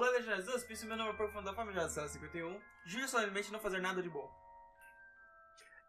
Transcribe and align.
Olá, 0.00 0.12
Legendários 0.12 0.46
do 0.46 0.52
Hospício, 0.52 0.88
meu 0.88 0.96
nome 0.96 1.10
é 1.10 1.12
Profundo 1.12 1.44
da 1.44 1.52
Família 1.52 1.86
51. 1.86 2.58
Juro 2.86 3.06
solenemente 3.06 3.52
não 3.52 3.60
fazer 3.60 3.82
nada 3.82 4.00
de 4.00 4.08
bom. 4.08 4.26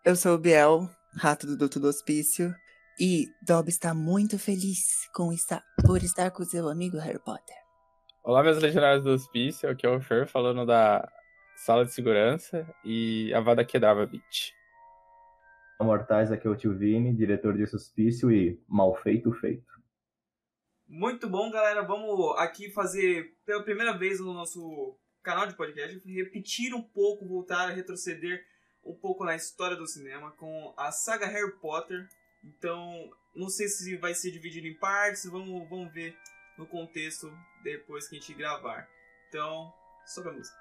Eu 0.03 0.17
sou 0.17 0.35
o 0.35 0.37
Biel, 0.37 0.89
rato 1.15 1.47
do 1.47 1.55
Duto 1.55 1.79
do 1.79 1.87
Hospício, 1.87 2.53
e 2.99 3.27
Dob 3.41 3.69
está 3.69 3.93
muito 3.93 4.37
feliz 4.37 5.07
com 5.15 5.31
estar, 5.31 5.63
por 5.85 6.03
estar 6.03 6.29
com 6.29 6.43
seu 6.43 6.67
amigo 6.67 6.97
Harry 6.97 7.19
Potter. 7.19 7.55
Olá, 8.21 8.43
meus 8.43 8.61
legendários 8.61 9.01
do 9.01 9.11
Hospício, 9.11 9.69
aqui 9.69 9.85
é 9.85 9.89
o 9.89 10.01
Fer 10.01 10.27
falando 10.27 10.65
da 10.65 11.09
sala 11.55 11.85
de 11.85 11.93
segurança 11.93 12.67
e 12.83 13.33
a 13.33 13.39
Vada 13.39 13.63
Kedavra 13.63 14.05
Beach. 14.05 14.53
Mortais, 15.79 16.33
aqui 16.33 16.45
é 16.45 16.49
o 16.49 16.55
Tio 16.57 16.77
Vini, 16.77 17.13
diretor 17.13 17.55
de 17.55 17.65
Suspício 17.65 18.29
e 18.29 18.61
mal 18.67 18.93
feito, 18.93 19.31
feito. 19.31 19.80
Muito 20.93 21.29
bom, 21.29 21.49
galera. 21.49 21.83
Vamos 21.83 22.37
aqui 22.37 22.69
fazer 22.69 23.33
pela 23.45 23.63
primeira 23.63 23.97
vez 23.97 24.19
no 24.19 24.33
nosso 24.33 24.93
canal 25.23 25.47
de 25.47 25.55
podcast, 25.55 25.97
repetir 26.05 26.75
um 26.75 26.81
pouco, 26.81 27.25
voltar 27.25 27.69
a 27.69 27.73
retroceder 27.73 28.45
um 28.83 28.93
pouco 28.93 29.23
na 29.23 29.33
história 29.33 29.77
do 29.77 29.87
cinema 29.87 30.31
com 30.31 30.73
a 30.75 30.91
saga 30.91 31.27
Harry 31.27 31.53
Potter. 31.61 32.09
Então, 32.43 33.09
não 33.33 33.47
sei 33.47 33.69
se 33.69 33.95
vai 33.95 34.13
ser 34.13 34.31
dividido 34.31 34.67
em 34.67 34.77
partes, 34.79 35.23
vamos, 35.31 35.69
vamos 35.69 35.93
ver 35.93 36.13
no 36.57 36.67
contexto 36.67 37.31
depois 37.63 38.09
que 38.09 38.17
a 38.17 38.19
gente 38.19 38.33
gravar. 38.33 38.85
Então, 39.29 39.73
sobe 40.05 40.27
a 40.27 40.33
música. 40.33 40.60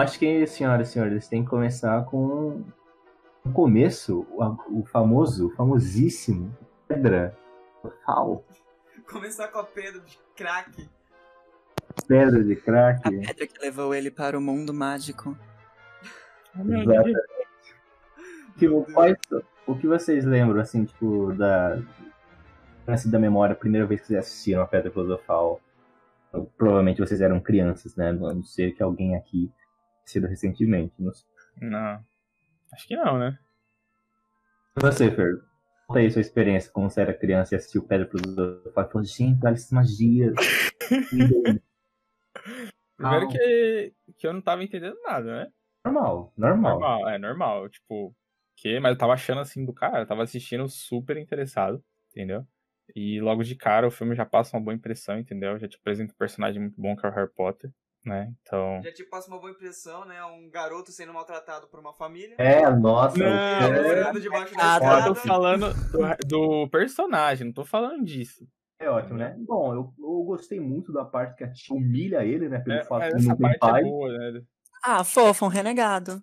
Acho 0.00 0.18
que, 0.18 0.46
senhoras 0.46 0.88
e 0.88 0.92
senhores, 0.92 1.28
tem 1.28 1.44
que 1.44 1.50
começar 1.50 2.04
com 2.06 2.64
o 3.44 3.52
começo, 3.52 4.26
o, 4.30 4.80
o 4.80 4.84
famoso, 4.84 5.48
o 5.48 5.50
famosíssimo 5.50 6.56
Pedra 6.88 7.36
Fal. 8.04 8.44
Começar 9.08 9.48
com 9.48 9.58
a 9.58 9.64
pedra 9.64 10.00
de 10.00 10.18
crack. 10.36 10.88
Pedra 12.06 12.44
de 12.44 12.56
crack. 12.56 13.00
A 13.06 13.10
pedra 13.10 13.46
que 13.46 13.60
levou 13.60 13.94
ele 13.94 14.10
para 14.10 14.38
o 14.38 14.40
mundo 14.40 14.72
mágico. 14.72 15.36
Exatamente. 16.54 17.18
Tipo, 18.58 18.86
quais, 18.92 19.16
o 19.66 19.74
que 19.74 19.86
vocês 19.86 20.24
lembram, 20.24 20.60
assim, 20.60 20.84
tipo, 20.84 21.32
da. 21.32 21.80
Assim, 22.86 23.10
da 23.10 23.18
memória, 23.18 23.52
a 23.52 23.58
primeira 23.58 23.86
vez 23.86 24.00
que 24.00 24.08
vocês 24.08 24.18
assistiram 24.18 24.62
a 24.62 24.66
Pedra 24.66 24.90
Filosofal? 24.90 25.60
Provavelmente 26.56 27.00
vocês 27.00 27.20
eram 27.20 27.40
crianças, 27.40 27.96
né? 27.96 28.10
A 28.10 28.12
não 28.12 28.42
ser 28.42 28.72
que 28.72 28.82
alguém 28.82 29.16
aqui 29.16 29.50
sido 30.04 30.26
recentemente. 30.26 30.94
Não, 30.98 31.12
sei. 31.12 31.26
não. 31.60 32.04
Acho 32.72 32.86
que 32.86 32.96
não, 32.96 33.18
né? 33.18 33.38
E 34.76 34.80
você, 34.80 35.10
Fer? 35.10 35.42
Conta 35.86 36.00
aí 36.00 36.10
sua 36.10 36.20
experiência 36.20 36.70
como 36.70 36.88
você 36.88 37.00
era 37.00 37.12
criança 37.12 37.54
e 37.54 37.56
assistiu 37.56 37.82
Pedra 37.82 38.08
Filosofal 38.08 38.84
e 38.84 38.92
falou, 38.92 39.04
gente, 39.04 39.44
olha 39.44 39.54
essas 39.54 39.72
magias. 39.72 40.34
Primeiro 42.96 43.28
que, 43.28 43.92
que 44.18 44.26
eu 44.26 44.32
não 44.32 44.40
tava 44.40 44.62
entendendo 44.62 44.96
nada, 45.02 45.24
né? 45.24 45.52
normal, 45.84 46.32
normal. 46.36 46.78
Normal, 46.78 47.08
é 47.08 47.18
normal. 47.18 47.68
Tipo, 47.68 48.14
que, 48.56 48.78
mas 48.78 48.92
eu 48.92 48.98
tava 48.98 49.14
achando 49.14 49.40
assim 49.40 49.64
do 49.64 49.72
cara, 49.72 50.00
eu 50.02 50.06
tava 50.06 50.22
assistindo 50.22 50.68
super 50.68 51.16
interessado, 51.16 51.82
entendeu? 52.10 52.46
E 52.94 53.20
logo 53.20 53.42
de 53.42 53.54
cara 53.54 53.86
o 53.86 53.90
filme 53.90 54.14
já 54.14 54.26
passa 54.26 54.56
uma 54.56 54.62
boa 54.62 54.74
impressão, 54.74 55.18
entendeu? 55.18 55.58
Já 55.58 55.66
te 55.66 55.76
apresenta 55.76 56.12
um 56.12 56.16
personagem 56.16 56.60
muito 56.60 56.80
bom 56.80 56.94
que 56.96 57.06
é 57.06 57.08
o 57.08 57.12
Harry 57.12 57.30
Potter, 57.34 57.72
né? 58.04 58.32
Então. 58.42 58.80
Já 58.82 58.92
te 58.92 59.04
passa 59.04 59.28
uma 59.28 59.38
boa 59.38 59.50
impressão, 59.52 60.04
né? 60.04 60.22
Um 60.24 60.48
garoto 60.50 60.90
sendo 60.90 61.12
maltratado 61.12 61.68
por 61.68 61.78
uma 61.80 61.92
família. 61.92 62.36
É, 62.38 62.68
nossa. 62.70 63.18
Não, 63.18 63.82
morando 63.82 64.20
debaixo 64.20 64.54
da 64.54 64.62
Ah, 64.74 64.78
escada. 64.78 65.06
tô 65.08 65.14
falando 65.14 65.74
do, 65.90 66.26
do 66.62 66.68
personagem, 66.70 67.46
não 67.46 67.52
tô 67.52 67.64
falando 67.64 68.04
disso. 68.04 68.46
é 68.78 68.88
ótimo, 68.88 69.18
né? 69.18 69.36
Bom, 69.38 69.74
eu, 69.74 69.94
eu 69.98 70.22
gostei 70.24 70.58
muito 70.60 70.92
da 70.92 71.04
parte 71.04 71.36
que 71.36 71.44
a 71.44 71.52
tia 71.52 71.76
humilha 71.76 72.24
ele, 72.24 72.48
né? 72.48 72.58
Pelo 72.60 72.78
É, 72.78 72.84
fato 72.84 73.00
mas 73.12 73.22
de 73.22 73.28
não 73.28 73.36
ter 73.36 73.42
parte 73.42 73.58
pai. 73.58 73.80
é 73.80 73.84
boa, 73.84 74.08
né? 74.18 74.42
Ah, 74.82 75.04
fofo, 75.04 75.44
um 75.44 75.48
renegado. 75.48 76.22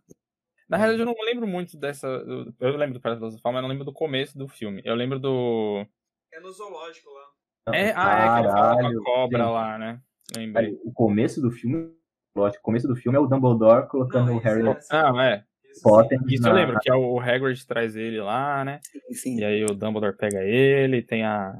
Na 0.67 0.75
realidade, 0.75 1.01
eu 1.01 1.05
não 1.15 1.25
lembro 1.25 1.47
muito 1.47 1.77
dessa. 1.77 2.07
Eu 2.07 2.75
lembro 2.75 2.95
do 2.95 3.01
Pedra 3.01 3.17
Filosofal, 3.17 3.53
mas 3.53 3.61
não 3.61 3.69
lembro 3.69 3.85
do 3.85 3.93
começo 3.93 4.37
do 4.37 4.47
filme. 4.47 4.81
Eu 4.83 4.95
lembro 4.95 5.17
do. 5.19 5.85
É 6.33 6.39
no 6.41 6.51
zoológico 6.51 7.09
lá. 7.09 7.73
É, 7.73 7.93
ah, 7.95 8.19
é 8.19 8.33
que 8.33 8.39
ele 8.47 8.51
fala 8.53 8.77
com 8.79 8.87
a 8.87 9.03
cobra 9.03 9.43
gente. 9.43 9.51
lá, 9.51 9.77
né? 9.77 10.01
Lembrei. 10.35 10.77
O 10.83 10.91
começo 10.91 11.41
do 11.41 11.51
filme, 11.51 11.91
lógico, 12.35 12.59
o 12.61 12.63
começo 12.65 12.87
do 12.87 12.95
filme 12.95 13.17
é 13.17 13.21
o 13.21 13.27
Dumbledore 13.27 13.87
colocando 13.87 14.27
Não, 14.27 14.35
o 14.37 14.39
Harry 14.39 14.67
é- 14.67 14.79
Ah, 14.91 15.25
é. 15.25 15.43
Isso 15.71 15.81
Potter 15.83 16.19
Isso 16.27 16.43
na- 16.43 16.49
eu 16.49 16.55
lembro, 16.55 16.79
que 16.79 16.89
é 16.89 16.95
o 16.95 17.19
Hagrid 17.19 17.65
traz 17.67 17.95
ele 17.95 18.19
lá, 18.19 18.65
né? 18.65 18.79
Sim, 18.83 19.13
sim. 19.13 19.39
E 19.39 19.43
aí 19.45 19.63
o 19.63 19.73
Dumbledore 19.75 20.15
pega 20.17 20.41
ele, 20.43 21.01
tem 21.01 21.23
a. 21.23 21.55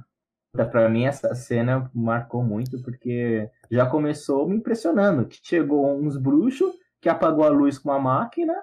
Pra 0.72 0.90
mim, 0.90 1.06
essa 1.06 1.36
cena 1.36 1.90
marcou 1.94 2.42
muito, 2.44 2.82
porque 2.82 3.48
já 3.70 3.86
começou 3.86 4.48
me 4.50 4.56
impressionando. 4.56 5.28
Que 5.28 5.38
chegou 5.44 5.96
uns 6.00 6.18
bruxos 6.18 6.72
que 7.00 7.08
apagou 7.10 7.44
a 7.44 7.50
luz 7.50 7.78
com 7.78 7.90
uma 7.90 8.00
máquina, 8.00 8.56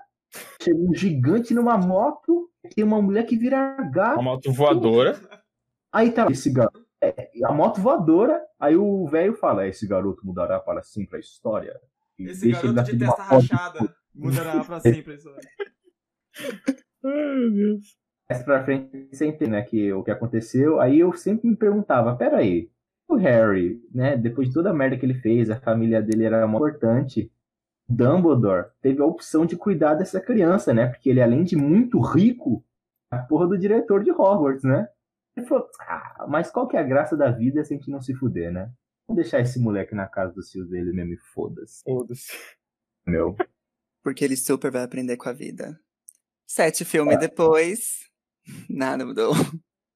chegou 0.61 0.91
um 0.91 0.95
gigante 0.95 1.55
numa 1.55 1.79
moto, 1.79 2.51
tem 2.75 2.83
uma 2.83 3.01
mulher 3.01 3.25
que 3.27 3.37
vira 3.37 3.77
gato. 3.93 4.15
Uma 4.15 4.23
moto 4.33 4.51
voadora. 4.53 5.17
Aí 5.93 6.11
tá 6.11 6.27
esse 6.29 6.53
garoto. 6.53 6.84
É, 7.07 7.31
a 7.45 7.53
moto 7.53 7.81
voadora, 7.81 8.41
aí 8.59 8.77
o 8.77 9.07
velho 9.07 9.35
fala: 9.35 9.67
esse 9.67 9.87
garoto 9.87 10.27
mudará 10.27 10.59
para 10.61 10.83
sempre 10.83 11.17
a 11.17 11.21
história. 11.21 11.79
E 12.19 12.25
Esse 12.25 12.51
garoto 12.51 12.83
de 12.85 12.99
testa 12.99 13.25
foto 13.25 13.47
rachada 13.47 13.95
mudará 14.15 14.65
pra 14.65 14.81
sempre 14.81 15.15
isso. 15.15 15.29
Ai, 17.05 17.35
meu 17.35 17.53
Deus. 17.53 17.97
mais 18.31 18.43
pra 18.43 18.65
frente 18.65 19.09
sem 19.13 19.29
entender 19.31 19.51
né, 19.51 19.63
que, 19.63 19.93
o 19.93 20.03
que 20.03 20.11
aconteceu. 20.11 20.81
Aí 20.81 21.01
eu 21.01 21.13
sempre 21.13 21.49
me 21.49 21.57
perguntava, 21.57 22.17
peraí, 22.17 22.71
o 23.07 23.17
Harry, 23.17 23.83
né, 23.93 24.17
depois 24.17 24.49
de 24.49 24.55
toda 24.55 24.71
a 24.71 24.75
merda 24.75 24.97
que 24.97 25.05
ele 25.05 25.21
fez, 25.21 25.51
a 25.51 25.61
família 25.61 26.01
dele 26.01 26.25
era 26.25 26.47
importante. 26.47 27.31
Dumbledore 27.87 28.69
teve 28.81 29.03
a 29.03 29.07
opção 29.07 29.45
de 29.45 29.57
cuidar 29.57 29.95
dessa 29.95 30.21
criança, 30.21 30.73
né? 30.73 30.87
Porque 30.87 31.11
ele, 31.11 31.21
além 31.21 31.45
de 31.45 31.55
muito 31.55 32.01
rico, 32.01 32.65
é 33.13 33.17
a 33.17 33.19
porra 33.19 33.47
do 33.47 33.59
diretor 33.59 34.03
de 34.03 34.11
Hogwarts, 34.11 34.65
né? 34.65 34.89
Ele 35.37 35.47
falou, 35.47 35.69
ah, 35.81 36.27
mas 36.29 36.51
qual 36.51 36.69
que 36.69 36.77
é 36.77 36.81
a 36.81 36.85
graça 36.85 37.17
da 37.17 37.31
vida 37.31 37.65
se 37.65 37.75
a 37.75 37.77
gente 37.77 37.91
não 37.91 38.01
se 38.01 38.15
fuder, 38.15 38.53
né? 38.53 38.73
Vamos 39.07 39.23
deixar 39.23 39.41
esse 39.41 39.59
moleque 39.59 39.95
na 39.95 40.07
casa 40.07 40.33
dos 40.33 40.49
tios 40.49 40.69
dele 40.71 40.93
mesmo 40.93 41.13
e 41.15 41.19
foda-se. 41.35 41.83
Foda-se. 41.83 42.33
Meu. 43.07 43.37
Porque 44.03 44.25
ele 44.25 44.37
super 44.37 44.71
vai 44.71 44.83
aprender 44.83 45.17
com 45.17 45.29
a 45.29 45.33
vida. 45.33 45.79
Sete 46.47 46.85
filmes 46.85 47.19
depois, 47.19 48.09
nada 48.69 49.05
mudou. 49.05 49.33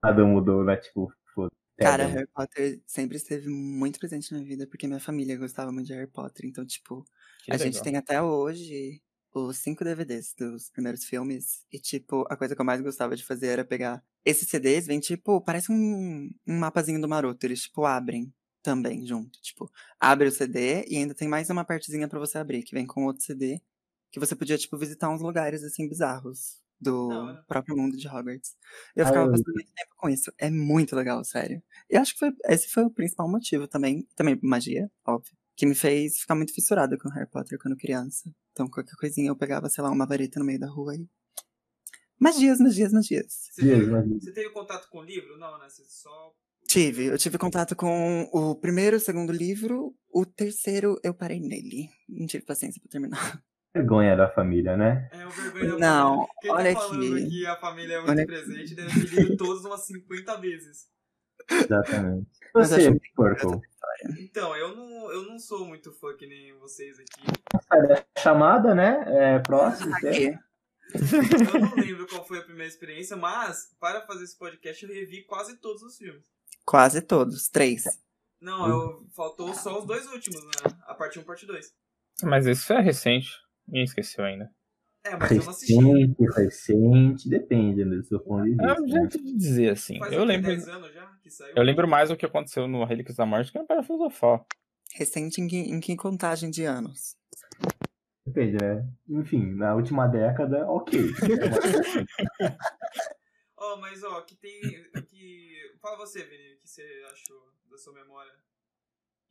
Nada 0.02 0.25
mudou, 0.25 0.64
né? 0.64 0.76
Tipo, 0.76 1.12
foda 1.35 1.50
Cara, 1.79 2.06
Harry 2.06 2.26
Potter 2.34 2.81
sempre 2.87 3.17
esteve 3.17 3.49
muito 3.49 3.99
presente 4.00 4.32
na 4.32 4.38
minha 4.38 4.49
vida, 4.49 4.67
porque 4.67 4.87
minha 4.87 4.99
família 5.00 5.37
gostava 5.37 5.70
muito 5.70 5.87
de 5.87 5.94
Harry 5.94 6.11
Potter. 6.11 6.46
Então, 6.46 6.67
tipo, 6.67 7.05
Que 7.44 7.52
a 7.52 7.56
gente 7.56 7.75
legal. 7.75 7.84
tem 7.84 7.96
até 7.96 8.20
hoje 8.20 9.00
os 9.32 9.58
cinco 9.58 9.84
DVDs 9.84 10.34
dos 10.37 10.70
primeiros 10.70 11.05
filmes. 11.05 11.64
E, 11.73 11.79
tipo, 11.79 12.25
a 12.29 12.37
coisa 12.37 12.55
que 12.55 12.61
eu 12.61 12.64
mais 12.64 12.81
gostava 12.81 13.14
de 13.14 13.25
fazer 13.25 13.49
era 13.49 13.64
pegar 13.64 14.02
esses 14.29 14.49
CDs, 14.49 14.87
vem, 14.87 15.01
tipo, 15.01 15.41
parece 15.43 15.73
um, 15.73 16.31
um 16.47 16.59
mapazinho 16.59 17.01
do 17.01 17.09
Maroto. 17.09 17.45
Eles, 17.47 17.63
tipo, 17.63 17.85
abrem 17.85 18.33
também 18.63 19.07
junto. 19.07 19.41
Tipo, 19.41 19.71
abre 20.01 20.29
o 20.29 20.33
CD 20.33 20.85
e 20.89 20.97
ainda 20.97 21.15
tem 21.15 21.29
mais 21.29 21.49
uma 21.51 21.65
partezinha 21.65 22.09
pra 22.09 22.19
você 22.19 22.39
abrir, 22.39 22.63
que 22.63 22.75
vem 22.75 22.87
com 22.87 23.05
outro 23.07 23.23
CD. 23.25 23.61
Que 24.11 24.21
você 24.21 24.35
podia, 24.37 24.59
tipo, 24.59 24.77
visitar 24.79 25.09
uns 25.11 25.21
lugares, 25.23 25.63
assim, 25.65 25.89
bizarros. 25.89 26.61
Do 26.81 27.09
hora. 27.09 27.45
próprio 27.49 27.77
mundo 27.77 27.97
de 27.97 28.07
Hogwarts. 28.07 28.55
Eu 28.95 29.05
Ah, 29.05 29.09
ficava 29.09 29.29
passando 29.31 29.53
muito 29.53 29.73
tempo 29.75 29.95
com 29.97 30.09
isso. 30.09 30.33
É 30.39 30.49
muito 30.51 30.95
legal, 30.95 31.25
sério. 31.25 31.61
E 31.91 31.97
acho 31.97 32.13
que 32.13 32.21
foi, 32.21 32.31
esse 32.47 32.69
foi 32.69 32.85
o 32.85 32.91
principal 32.91 33.29
motivo 33.29 33.67
também. 33.67 34.07
Também 34.15 34.39
magia, 34.43 34.89
óbvio. 35.07 35.33
que 35.57 35.67
me 35.67 35.75
fez 35.75 36.21
ficar 36.21 36.37
muito 36.37 36.55
fissurada 36.55 36.97
com 36.97 37.09
Harry 37.11 37.29
Potter 37.29 37.59
quando 37.59 37.77
criança. 37.77 38.31
Então, 38.53 38.69
qualquer 38.71 38.95
coisinha 38.97 39.29
eu 39.29 39.37
pegava, 39.37 39.69
sei 39.69 39.83
lá, 39.83 39.91
uma 39.91 40.07
vareta 40.07 40.39
no 40.39 40.47
meio 40.47 40.61
da 40.61 40.69
rua 40.69 40.95
e. 40.95 41.09
Magias, 42.20 42.59
magias, 42.59 42.93
magias. 42.93 43.26
Você, 43.53 43.62
Dias, 43.62 43.79
teve, 43.79 43.91
mas- 43.91 44.25
você 44.25 44.32
teve 44.32 44.50
contato 44.50 44.88
com 44.91 44.99
o 44.99 45.05
livro? 45.05 45.38
Não, 45.38 45.59
né? 45.59 45.67
Você 45.69 45.85
só. 45.85 46.32
Tive, 46.67 47.06
eu 47.06 47.17
tive 47.17 47.38
contato 47.38 47.75
com 47.75 48.29
o 48.32 48.55
primeiro, 48.55 48.97
o 48.97 49.00
segundo 49.00 49.32
livro, 49.32 49.94
o 50.12 50.26
terceiro 50.26 50.99
eu 51.03 51.15
parei 51.15 51.41
nele. 51.41 51.88
Não 52.09 52.26
tive 52.26 52.44
paciência 52.44 52.81
pra 52.82 52.91
terminar. 52.91 53.43
Vergonha 53.75 54.17
da 54.17 54.29
família, 54.31 54.76
né? 54.76 55.09
É 55.12 55.26
o 55.26 55.31
vergonha 55.31 55.70
da 55.73 55.79
Não, 55.79 56.11
família. 56.17 56.29
Quem 56.43 56.50
olha 56.50 56.75
tá 56.75 56.81
falando 56.81 57.17
aqui. 57.17 57.29
que 57.29 57.47
a 57.47 57.56
família 57.56 57.94
é 57.94 57.99
muito 57.99 58.11
Olha 58.11 58.26
presente 58.26 58.75
deve 58.75 59.06
ter 59.09 59.23
lido 59.23 59.37
todos 59.37 59.65
umas 59.65 59.87
50 59.87 60.37
vezes. 60.41 60.87
Exatamente. 61.50 62.26
Mas 62.55 62.70
Você, 62.70 63.00
Purple, 63.15 63.61
Então, 64.20 64.56
eu 64.56 64.75
não, 64.76 65.12
eu 65.12 65.23
não 65.23 65.38
sou 65.38 65.65
muito 65.67 65.93
fã 65.93 66.15
que 66.17 66.26
nem 66.26 66.53
vocês 66.59 66.97
aqui. 66.99 67.26
chamada, 68.19 68.75
né? 68.75 69.05
É, 69.06 69.38
próximo. 69.38 69.94
Aqui. 69.97 70.37
Eu 70.94 71.61
não 71.61 71.75
lembro 71.76 72.06
qual 72.06 72.26
foi 72.26 72.38
a 72.38 72.43
primeira 72.43 72.69
experiência, 72.69 73.17
mas 73.17 73.75
para 73.79 74.06
fazer 74.06 74.25
esse 74.25 74.37
podcast 74.38 74.85
eu 74.85 74.93
revi 74.93 75.25
quase 75.25 75.56
todos 75.58 75.82
os 75.82 75.96
filmes. 75.96 76.25
Quase 76.64 77.00
todos, 77.02 77.49
três. 77.49 77.85
Não, 78.40 78.69
eu, 78.69 79.06
faltou 79.14 79.52
só 79.55 79.79
os 79.79 79.87
dois 79.87 80.06
últimos, 80.06 80.43
né? 80.44 80.50
A 80.87 80.94
parte 80.94 81.19
1 81.19 81.23
e 81.23 81.25
parte 81.25 81.46
2. 81.46 81.67
Mas 82.23 82.46
isso 82.46 82.73
é 82.73 82.81
recente. 82.81 83.29
Ninguém 83.67 83.85
esqueceu 83.85 84.25
ainda. 84.25 84.50
É, 85.05 85.17
mas 85.17 85.31
eu 85.31 85.43
não 85.43 85.50
assisti. 85.50 85.75
Recente, 85.75 86.17
recente, 86.37 87.29
depende 87.29 87.84
né, 87.84 87.96
do 87.96 88.05
seu 88.05 88.20
ponto 88.20 88.44
de 88.44 88.50
É 88.50 88.55
vista. 88.55 88.81
um 88.81 88.87
né? 88.87 88.93
jeito 89.00 89.19
de 89.25 89.37
dizer, 89.37 89.70
assim. 89.73 89.99
Faz 89.99 90.12
Eu 90.12 90.25
lembro, 90.25 90.49
10 90.50 90.69
anos 90.69 90.93
já 90.93 91.06
que 91.23 91.31
saiu? 91.31 91.55
eu 91.56 91.62
lembro 91.62 91.88
mais 91.88 92.11
o 92.11 92.17
que 92.17 92.26
aconteceu 92.26 92.67
no 92.69 92.84
Relíquias 92.84 93.17
da 93.17 93.26
Morte 93.26 93.50
que 93.52 93.58
no 93.58 93.67
Para 93.67 93.82
Filosofal. 93.82 94.46
Recente 94.94 95.41
em 95.41 95.49
que, 95.49 95.56
em 95.56 95.81
que 95.81 95.96
contagem 95.96 96.50
de 96.50 96.64
anos? 96.64 97.17
Depende, 98.29 98.57
né? 98.63 98.87
Enfim, 99.09 99.55
na 99.55 99.75
última 99.75 100.07
década, 100.07 100.67
ok. 100.71 100.99
Ó, 103.57 103.77
mas 103.81 104.05
ó, 104.05 104.21
que 104.21 104.37
tem. 104.37 104.61
Que... 104.61 105.49
Fala 105.81 105.97
você, 105.97 106.23
Vini, 106.25 106.55
o 106.55 106.61
que 106.61 106.69
você 106.69 106.83
achou 107.11 107.37
da 107.71 107.77
sua 107.77 107.93
memória? 107.93 108.31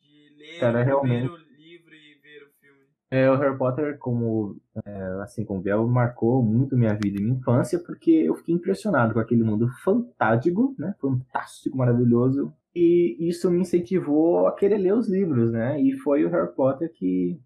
De 0.02 0.36
ler 0.38 0.60
Cara, 0.60 0.82
o 0.82 0.84
realmente- 0.84 1.28
primeiro 1.30 1.52
livro 1.56 1.94
e 1.94 2.16
ver 2.22 2.44
o 2.44 2.50
filme. 2.60 2.86
É, 3.10 3.30
o 3.32 3.38
Harry 3.38 3.58
Potter, 3.58 3.98
como 3.98 4.60
é, 4.86 5.02
assim 5.22 5.46
como 5.46 5.62
Bel, 5.62 5.88
marcou 5.88 6.44
muito 6.44 6.76
minha 6.76 6.94
vida 6.94 7.20
e 7.20 7.24
minha 7.24 7.38
infância, 7.38 7.80
porque 7.80 8.12
eu 8.12 8.36
fiquei 8.36 8.54
impressionado 8.56 9.14
com 9.14 9.20
aquele 9.20 9.44
mundo 9.44 9.70
fantástico, 9.84 10.76
né? 10.78 10.94
Fantástico, 11.00 11.78
maravilhoso. 11.78 12.54
E 12.76 13.16
isso 13.30 13.50
me 13.50 13.60
incentivou 13.62 14.46
a 14.48 14.54
querer 14.56 14.78
ler 14.78 14.94
os 14.94 15.08
livros, 15.08 15.52
né? 15.52 15.80
E 15.82 15.94
foi 16.00 16.26
o 16.26 16.30
Harry 16.30 16.54
Potter 16.54 16.92
que 16.92 17.40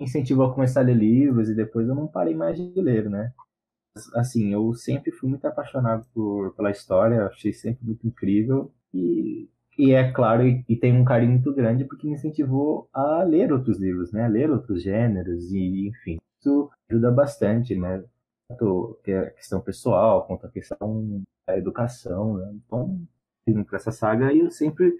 incentivou 0.00 0.46
a 0.46 0.54
começar 0.54 0.80
a 0.80 0.84
ler 0.84 0.96
livros 0.96 1.48
e 1.48 1.54
depois 1.54 1.88
eu 1.88 1.94
não 1.94 2.06
parei 2.06 2.34
mais 2.34 2.56
de 2.56 2.80
ler, 2.80 3.08
né? 3.08 3.32
Assim, 4.14 4.52
eu 4.52 4.74
sempre 4.74 5.12
fui 5.12 5.28
muito 5.28 5.46
apaixonado 5.46 6.06
por, 6.12 6.52
pela 6.54 6.70
história, 6.70 7.26
achei 7.26 7.52
sempre 7.52 7.84
muito 7.86 8.06
incrível 8.06 8.72
e 8.92 9.48
e 9.76 9.92
é 9.92 10.10
claro, 10.12 10.46
e, 10.46 10.64
e 10.68 10.76
tem 10.76 10.92
um 10.96 11.04
carinho 11.04 11.32
muito 11.32 11.52
grande 11.52 11.84
porque 11.84 12.06
me 12.06 12.14
incentivou 12.14 12.88
a 12.92 13.22
ler 13.24 13.52
outros 13.52 13.78
livros, 13.78 14.12
né? 14.12 14.24
A 14.24 14.28
ler 14.28 14.50
outros 14.50 14.82
gêneros 14.82 15.50
e, 15.52 15.88
enfim, 15.88 16.18
isso 16.38 16.70
ajuda 16.88 17.10
bastante, 17.10 17.74
né? 17.76 18.04
Tanto 18.48 19.00
a 19.08 19.30
questão 19.30 19.60
pessoal 19.60 20.26
quanto 20.26 20.46
a 20.46 20.50
questão 20.50 21.22
da 21.46 21.58
educação, 21.58 22.36
né? 22.38 22.52
Então, 22.54 23.06
pra 23.66 23.76
essa 23.76 23.90
saga 23.90 24.32
e 24.32 24.40
eu 24.40 24.50
sempre 24.50 24.96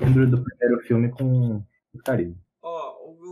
lembro 0.00 0.28
do 0.28 0.42
primeiro 0.42 0.82
filme 0.82 1.10
com 1.10 1.62
carinho. 2.04 2.36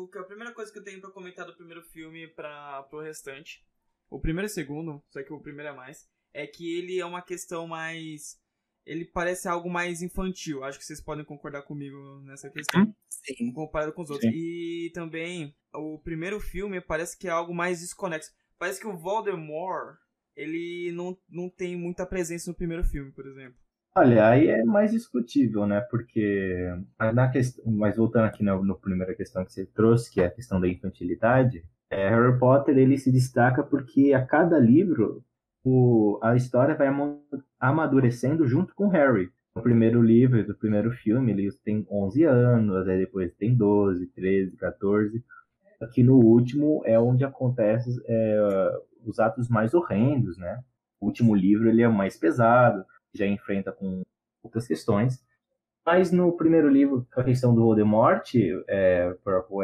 O, 0.05 0.19
a 0.19 0.25
primeira 0.25 0.53
coisa 0.53 0.73
que 0.73 0.79
eu 0.79 0.85
tenho 0.85 1.01
pra 1.01 1.11
comentar 1.11 1.47
do 1.47 1.57
primeiro 1.57 1.83
filme 1.83 2.29
para 2.29 2.83
pro 2.85 3.01
restante, 3.01 3.65
o 4.11 4.21
primeiro 4.21 4.47
e 4.47 4.51
o 4.51 4.55
segundo, 4.55 5.03
só 5.11 5.23
que 5.23 5.33
o 5.33 5.41
primeiro 5.41 5.71
é 5.71 5.75
mais, 5.75 6.09
é 6.33 6.47
que 6.47 6.79
ele 6.79 6.99
é 6.99 7.07
uma 7.07 7.23
questão 7.23 7.67
mais. 7.67 8.39
Ele 8.85 9.05
parece 9.07 9.49
algo 9.49 9.71
mais 9.71 10.03
infantil. 10.03 10.63
Acho 10.63 10.79
que 10.79 10.85
vocês 10.85 11.01
podem 11.01 11.25
concordar 11.25 11.63
comigo 11.63 12.21
nessa 12.21 12.51
questão. 12.51 12.95
Sim. 13.09 13.53
comparado 13.53 13.93
com 13.95 14.03
os 14.03 14.11
outros. 14.11 14.31
E 14.35 14.91
também, 14.93 15.57
o 15.73 15.99
primeiro 15.99 16.39
filme 16.39 16.81
parece 16.81 17.17
que 17.17 17.27
é 17.27 17.31
algo 17.31 17.55
mais 17.55 17.81
desconexo. 17.81 18.31
Parece 18.59 18.79
que 18.79 18.87
o 18.87 18.97
Voldemort, 18.97 19.97
ele 20.37 20.93
não, 20.93 21.19
não 21.29 21.49
tem 21.49 21.77
muita 21.77 22.05
presença 22.05 22.51
no 22.51 22.57
primeiro 22.57 22.85
filme, 22.85 23.11
por 23.13 23.27
exemplo. 23.27 23.59
Olha, 23.97 24.29
aí 24.29 24.49
é 24.49 24.65
mais 24.65 24.91
discutível, 24.91 25.67
né? 25.67 25.81
Porque, 25.83 26.67
na 27.15 27.29
questão, 27.31 27.65
mas 27.73 27.97
voltando 27.97 28.25
aqui 28.25 28.43
na, 28.43 28.61
na 28.61 28.75
primeira 28.75 29.15
questão 29.15 29.45
que 29.45 29.53
você 29.53 29.65
trouxe, 29.67 30.11
que 30.11 30.21
é 30.21 30.27
a 30.27 30.31
questão 30.31 30.61
da 30.61 30.69
infantilidade, 30.69 31.65
é, 31.91 32.09
Harry 32.09 32.37
Potter 32.39 32.77
ele 32.77 32.99
se 32.99 33.13
destaca 33.13 33.63
porque 33.63 34.13
a 34.13 34.25
cada 34.27 34.59
livro 34.59 35.23
o, 35.65 36.19
a 36.23 36.35
história 36.35 36.75
vai 36.75 36.89
ama- 36.89 37.21
amadurecendo 37.61 38.47
junto 38.49 38.75
com 38.75 38.89
Harry. 38.89 39.31
No 39.55 39.63
primeiro 39.63 40.03
livro, 40.03 40.45
do 40.45 40.57
primeiro 40.57 40.91
filme, 40.91 41.31
ele 41.31 41.53
tem 41.65 41.87
11 41.89 42.25
anos, 42.25 42.89
aí 42.89 42.99
depois 42.99 43.33
tem 43.37 43.55
12, 43.55 44.09
13, 44.09 44.57
14. 44.57 45.25
Aqui 45.81 46.03
no 46.03 46.17
último 46.19 46.83
é 46.85 46.99
onde 46.99 47.25
acontecem 47.25 47.95
é, 48.07 48.39
os 49.05 49.19
atos 49.21 49.49
mais 49.49 49.75
horrendos, 49.75 50.37
né? 50.37 50.61
O 51.01 51.07
último 51.07 51.35
livro 51.35 51.69
ele 51.69 51.83
é 51.83 51.89
mais 51.89 52.17
pesado, 52.17 52.85
já 53.15 53.27
enfrenta 53.27 53.73
com 53.73 54.03
outras 54.43 54.67
questões. 54.67 55.23
Mas 55.87 56.11
no 56.11 56.33
primeiro 56.33 56.69
livro, 56.69 57.07
a 57.15 57.23
questão 57.23 57.55
do 57.55 57.63
Voldemort 57.63 58.35
é, 58.69 59.15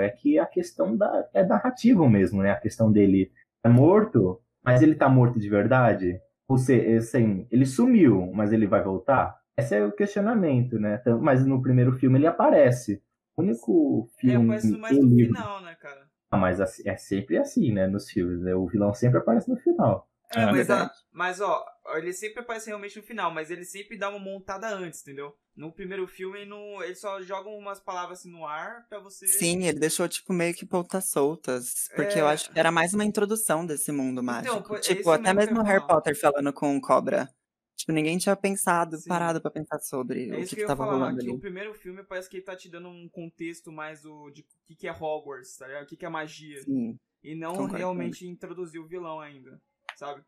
é 0.00 0.08
que 0.10 0.38
a 0.38 0.44
questão 0.46 0.96
da, 0.96 1.28
é 1.32 1.42
narrativa 1.44 2.06
mesmo, 2.08 2.42
né? 2.42 2.50
A 2.52 2.60
questão 2.60 2.92
dele 2.92 3.32
é 3.64 3.68
morto, 3.68 4.40
mas 4.62 4.82
ele 4.82 4.94
tá 4.94 5.08
morto 5.08 5.38
de 5.40 5.48
verdade? 5.48 6.20
Ou 6.46 6.58
seja, 6.58 6.98
assim, 6.98 7.46
ele 7.50 7.64
sumiu, 7.64 8.30
mas 8.34 8.52
ele 8.52 8.66
vai 8.66 8.82
voltar? 8.82 9.38
Esse 9.56 9.76
é 9.76 9.84
o 9.84 9.92
questionamento, 9.92 10.78
né? 10.78 10.98
Então, 11.00 11.20
Mas 11.20 11.44
no 11.46 11.62
primeiro 11.62 11.92
filme 11.92 12.18
ele 12.18 12.26
aparece. 12.26 13.02
O 13.36 13.42
único 13.42 14.08
É, 14.18 14.20
filme 14.20 14.46
parece 14.48 14.76
mais 14.78 14.98
no 14.98 15.08
livro- 15.08 15.34
final, 15.36 15.62
né, 15.62 15.74
cara? 15.80 16.06
Ah, 16.30 16.36
mas 16.36 16.60
assim- 16.60 16.82
é 16.88 16.96
sempre 16.96 17.38
assim, 17.38 17.72
né? 17.72 17.86
Nos 17.86 18.10
filmes, 18.10 18.40
né? 18.42 18.54
O 18.54 18.66
vilão 18.66 18.92
sempre 18.92 19.18
aparece 19.18 19.48
no 19.48 19.56
final. 19.56 20.06
É, 20.34 20.42
É, 20.42 20.46
mas, 20.52 20.70
ó, 20.70 20.90
mas 21.12 21.40
ó, 21.40 21.64
ele 21.96 22.12
sempre 22.12 22.40
aparece 22.40 22.68
realmente 22.68 22.96
no 22.96 23.02
final, 23.02 23.30
mas 23.32 23.50
ele 23.50 23.64
sempre 23.64 23.98
dá 23.98 24.08
uma 24.08 24.18
montada 24.18 24.68
antes, 24.68 25.00
entendeu? 25.02 25.34
No 25.56 25.72
primeiro 25.72 26.06
filme, 26.06 26.38
ele, 26.40 26.48
não, 26.50 26.82
ele 26.82 26.94
só 26.94 27.20
joga 27.20 27.48
umas 27.50 27.80
palavras 27.80 28.20
assim 28.20 28.30
no 28.30 28.46
ar 28.46 28.86
pra 28.88 29.00
você. 29.00 29.26
Sim, 29.26 29.64
ele 29.66 29.78
deixou, 29.80 30.08
tipo, 30.08 30.32
meio 30.32 30.54
que 30.54 30.64
pontas 30.64 31.06
soltas. 31.10 31.88
Porque 31.94 32.18
É. 32.18 32.22
eu 32.22 32.28
acho 32.28 32.50
que 32.50 32.58
era 32.58 32.70
mais 32.70 32.94
uma 32.94 33.04
introdução 33.04 33.66
desse 33.66 33.90
mundo 33.92 34.22
mágico. 34.22 34.62
pô, 34.62 34.76
é 34.76 34.80
tipo, 34.80 35.10
até 35.10 35.34
mesmo 35.34 35.54
mesmo 35.56 35.64
Harry. 35.66 35.86
Potter 35.86 36.18
falando 36.18 36.52
com 36.52 36.76
o 36.76 36.80
Cobra. 36.80 37.28
Tipo, 37.76 37.92
ninguém 37.92 38.16
tinha 38.18 38.36
pensado, 38.36 38.96
Sim. 38.98 39.08
parado 39.08 39.40
pra 39.40 39.50
pensar 39.50 39.78
sobre 39.80 40.28
É 40.30 40.36
o 40.38 40.46
que, 40.46 40.54
que 40.56 40.66
tava 40.66 40.84
falar, 40.84 40.92
rolando 40.98 41.18
que 41.18 41.26
ali. 41.26 41.34
o 41.36 41.40
primeiro 41.40 41.74
filme 41.74 42.04
parece 42.04 42.28
que 42.28 42.36
ele 42.36 42.44
tá 42.44 42.54
te 42.54 42.68
dando 42.68 42.88
um 42.88 43.08
contexto 43.08 43.72
mais 43.72 44.02
do, 44.02 44.30
de 44.30 44.42
o 44.42 44.44
que, 44.66 44.76
que 44.76 44.86
é 44.86 44.92
Hogwarts, 44.92 45.56
tá 45.56 45.66
ligado? 45.66 45.84
O 45.84 45.86
que, 45.86 45.96
que 45.96 46.04
é 46.06 46.08
magia. 46.08 46.62
Sim. 46.62 46.98
E 47.22 47.34
não 47.34 47.52
Concordo 47.52 47.76
realmente 47.76 48.26
introduzir 48.26 48.80
o 48.80 48.86
vilão 48.86 49.18
ainda, 49.20 49.60
sabe? 50.00 50.22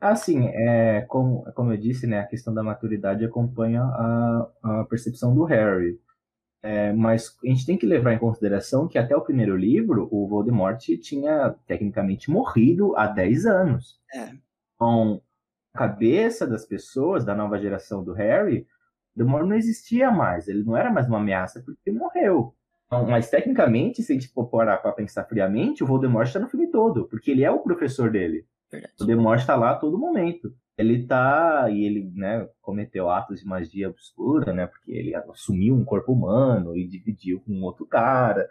Assim, 0.00 0.46
é, 0.46 1.02
como, 1.02 1.44
como 1.52 1.72
eu 1.72 1.76
disse, 1.76 2.06
né, 2.06 2.20
a 2.20 2.26
questão 2.26 2.54
da 2.54 2.62
maturidade 2.62 3.24
acompanha 3.24 3.82
a, 3.82 4.50
a 4.62 4.84
percepção 4.84 5.34
do 5.34 5.44
Harry. 5.44 6.00
É, 6.62 6.92
mas 6.92 7.36
a 7.42 7.46
gente 7.46 7.66
tem 7.66 7.76
que 7.76 7.86
levar 7.86 8.12
em 8.12 8.18
consideração 8.18 8.86
que 8.86 8.98
até 8.98 9.16
o 9.16 9.22
primeiro 9.22 9.56
livro, 9.56 10.08
o 10.10 10.28
Voldemort 10.28 10.78
tinha 11.02 11.54
tecnicamente 11.66 12.30
morrido 12.30 12.96
há 12.96 13.06
10 13.06 13.46
anos. 13.46 13.98
É. 14.14 14.30
Então, 14.74 15.20
a 15.74 15.78
cabeça 15.78 16.46
das 16.46 16.64
pessoas 16.64 17.24
da 17.24 17.34
nova 17.34 17.58
geração 17.58 18.02
do 18.02 18.12
Harry, 18.12 18.66
Voldemort 19.14 19.46
não 19.46 19.56
existia 19.56 20.10
mais. 20.10 20.48
Ele 20.48 20.64
não 20.64 20.76
era 20.76 20.90
mais 20.90 21.06
uma 21.06 21.18
ameaça 21.18 21.62
porque 21.64 21.90
ele 21.90 21.98
morreu. 21.98 22.54
Então, 22.86 23.06
mas 23.06 23.28
tecnicamente, 23.28 24.02
se 24.02 24.12
a 24.12 24.14
gente 24.14 24.28
for 24.28 24.46
parar 24.46 24.78
para 24.78 24.92
pensar 24.92 25.24
friamente, 25.24 25.84
o 25.84 25.86
Voldemort 25.86 26.26
está 26.26 26.40
no 26.40 26.48
filme 26.48 26.70
todo, 26.70 27.06
porque 27.08 27.30
ele 27.30 27.44
é 27.44 27.50
o 27.50 27.60
professor 27.60 28.10
dele. 28.10 28.46
Verdade. 28.70 28.94
O 28.94 28.98
Voldemort 28.98 29.40
está 29.40 29.56
lá 29.56 29.72
a 29.72 29.76
todo 29.76 29.98
momento. 29.98 30.54
Ele 30.78 31.06
tá 31.06 31.68
e 31.70 31.84
ele, 31.84 32.10
né, 32.14 32.48
cometeu 32.62 33.10
atos 33.10 33.40
de 33.40 33.46
magia 33.46 33.90
obscura, 33.90 34.52
né, 34.52 34.66
porque 34.66 34.92
ele 34.92 35.14
assumiu 35.14 35.74
um 35.74 35.84
corpo 35.84 36.12
humano 36.12 36.74
e 36.76 36.88
dividiu 36.88 37.40
com 37.40 37.60
outro 37.62 37.86
cara, 37.86 38.48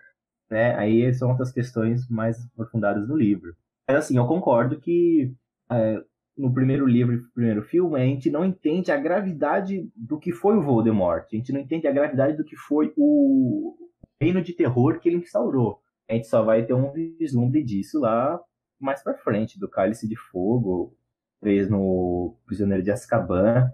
né? 0.50 0.76
Aí 0.76 1.12
são 1.14 1.30
outras 1.30 1.52
questões 1.52 2.08
mais 2.08 2.38
aprofundadas 2.46 3.08
no 3.08 3.16
livro. 3.16 3.56
Mas 3.88 3.98
assim, 3.98 4.18
eu 4.18 4.28
concordo 4.28 4.80
que 4.80 5.34
é, 5.72 6.04
no 6.38 6.54
primeiro 6.54 6.86
livro 6.86 7.16
e 7.16 7.34
primeiro 7.34 7.64
filme 7.64 8.00
a 8.00 8.06
gente 8.06 8.30
não 8.30 8.46
entende 8.46 8.92
a 8.92 8.98
gravidade 8.98 9.90
do 9.96 10.20
que 10.20 10.32
foi 10.32 10.56
o 10.56 10.62
Voldemort. 10.62 11.26
A 11.26 11.36
gente 11.36 11.52
não 11.52 11.60
entende 11.60 11.88
a 11.88 11.92
gravidade 11.92 12.38
do 12.38 12.46
que 12.46 12.56
foi 12.56 12.94
o 12.96 13.76
reino 14.22 14.42
de 14.42 14.54
terror 14.54 15.00
que 15.00 15.10
ele 15.10 15.18
instaurou. 15.18 15.80
A 16.10 16.14
gente 16.14 16.28
só 16.28 16.44
vai 16.44 16.66
ter 16.66 16.74
um 16.74 16.92
vislumbre 16.92 17.64
disso 17.64 18.00
lá 18.00 18.40
mais 18.80 19.04
pra 19.04 19.14
frente, 19.14 19.60
do 19.60 19.70
Cálice 19.70 20.08
de 20.08 20.16
Fogo, 20.16 20.96
fez 21.42 21.70
no 21.70 22.38
Prisioneiro 22.46 22.84
de 22.84 22.92
Azkaban, 22.92 23.72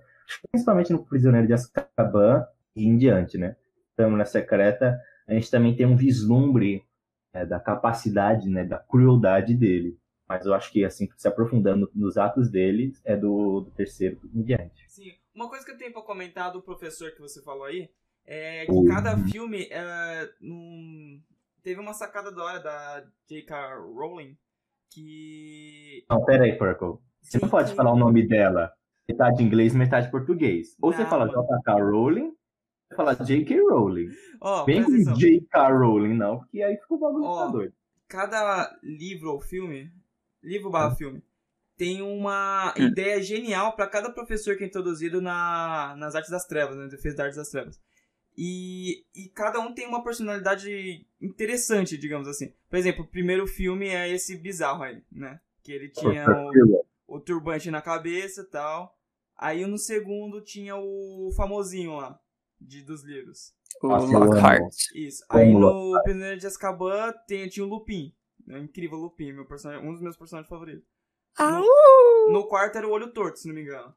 principalmente 0.51 0.91
no 0.91 1.05
Prisioneiro 1.05 1.47
de 1.47 1.53
Azkaban 1.53 2.45
e 2.75 2.85
em 2.85 2.97
diante, 2.97 3.37
né? 3.37 3.55
Câmara 3.95 4.25
Secreta, 4.25 4.99
a 5.27 5.33
gente 5.33 5.49
também 5.49 5.75
tem 5.75 5.85
um 5.85 5.95
vislumbre 5.95 6.83
é, 7.33 7.45
da 7.45 7.59
capacidade, 7.59 8.49
né, 8.49 8.65
da 8.65 8.77
crueldade 8.77 9.55
dele. 9.55 9.97
Mas 10.27 10.45
eu 10.45 10.53
acho 10.53 10.71
que, 10.71 10.83
assim, 10.83 11.07
se 11.15 11.27
aprofundando 11.27 11.89
nos 11.93 12.17
atos 12.17 12.49
dele, 12.49 12.93
é 13.03 13.15
do, 13.15 13.61
do 13.61 13.71
terceiro 13.71 14.19
em 14.33 14.41
diante. 14.41 14.83
Sim. 14.89 15.11
Uma 15.33 15.49
coisa 15.49 15.65
que 15.65 15.71
eu 15.71 15.77
tenho 15.77 15.93
pra 15.93 16.01
comentar 16.01 16.51
do 16.51 16.61
professor 16.61 17.11
que 17.11 17.21
você 17.21 17.43
falou 17.43 17.65
aí 17.65 17.89
é 18.25 18.65
que 18.65 18.87
cada 18.87 19.17
filme 19.17 19.67
é, 19.69 20.29
teve 21.61 21.79
uma 21.79 21.93
sacada 21.93 22.31
da 22.31 22.43
hora 22.43 22.59
da 22.59 23.05
J.K. 23.27 23.75
Rowling 23.75 24.35
que. 24.91 26.05
Não, 26.09 26.23
pera 26.23 26.43
aí, 26.43 26.57
Purple. 26.57 26.99
Você 27.21 27.39
não 27.39 27.49
pode 27.49 27.73
falar 27.73 27.91
o 27.91 27.97
nome 27.97 28.27
dela 28.27 28.71
metade 29.07 29.43
inglês, 29.43 29.73
metade 29.73 30.09
português. 30.09 30.75
Ou 30.81 30.91
você 30.91 31.05
fala 31.05 31.27
J.K. 31.27 31.73
Rowling, 31.73 32.33
você 32.87 32.95
fala 32.95 33.15
J.K. 33.15 33.59
Rowling. 33.61 34.09
Oh, 34.41 34.63
Bem 34.63 34.83
com 34.83 35.13
J.K. 35.13 35.69
Rowling, 35.69 36.13
não, 36.13 36.39
porque 36.39 36.61
aí 36.61 36.77
ficou 36.77 36.97
o 36.97 37.01
bagulho 37.01 37.25
oh, 37.25 37.51
doido. 37.51 37.73
Cada 38.07 38.77
livro 38.83 39.31
ou 39.31 39.41
filme, 39.41 39.91
livro 40.43 40.69
barra 40.69 40.93
hum. 40.93 40.95
filme, 40.95 41.23
tem 41.77 42.01
uma 42.01 42.73
ideia 42.77 43.21
genial 43.21 43.75
para 43.75 43.87
cada 43.87 44.09
professor 44.09 44.55
que 44.55 44.63
é 44.63 44.67
introduzido 44.67 45.21
na, 45.21 45.95
nas 45.97 46.15
artes 46.15 46.31
das 46.31 46.45
trevas, 46.45 46.77
né? 46.77 46.87
Defesa 46.87 47.15
das 47.17 47.25
artes 47.25 47.37
das 47.37 47.49
trevas. 47.49 47.81
E, 48.37 49.05
e 49.15 49.29
cada 49.29 49.59
um 49.59 49.73
tem 49.73 49.87
uma 49.87 50.03
personalidade 50.03 51.05
interessante, 51.21 51.97
digamos 51.97 52.27
assim. 52.27 52.53
Por 52.69 52.77
exemplo, 52.77 53.03
o 53.05 53.07
primeiro 53.07 53.47
filme 53.47 53.87
é 53.87 54.09
esse 54.09 54.35
bizarro 54.35 54.83
aí, 54.83 55.01
né? 55.11 55.39
Que 55.63 55.71
ele 55.71 55.89
tinha 55.89 56.25
o, 56.27 57.15
o 57.15 57.19
turbante 57.19 57.71
na 57.71 57.81
cabeça 57.81 58.41
e 58.41 58.45
tal. 58.45 58.97
Aí 59.37 59.65
no 59.65 59.77
segundo 59.77 60.41
tinha 60.41 60.75
o 60.75 61.31
famosinho 61.35 61.95
lá, 61.95 62.19
de, 62.59 62.81
dos 62.81 63.03
livros. 63.03 63.53
O 63.81 63.87
Lockhart. 63.87 64.73
Isso. 64.93 65.25
Aí 65.29 65.53
no 65.53 65.99
Prisioneiro 66.03 66.39
de 66.39 66.47
Azkaban 66.47 67.13
tem, 67.27 67.47
tinha 67.47 67.65
o 67.65 67.69
Lupin. 67.69 68.13
É 68.49 68.59
incrível 68.59 68.97
Lupin, 68.97 69.33
meu 69.33 69.45
personagem, 69.45 69.87
um 69.87 69.91
dos 69.91 70.01
meus 70.01 70.15
personagens 70.15 70.49
favoritos. 70.49 70.85
No, 71.39 72.31
no 72.31 72.47
quarto 72.47 72.77
era 72.77 72.87
o 72.87 72.91
Olho 72.91 73.11
Torto, 73.11 73.39
se 73.39 73.47
não 73.47 73.55
me 73.55 73.61
engano. 73.61 73.93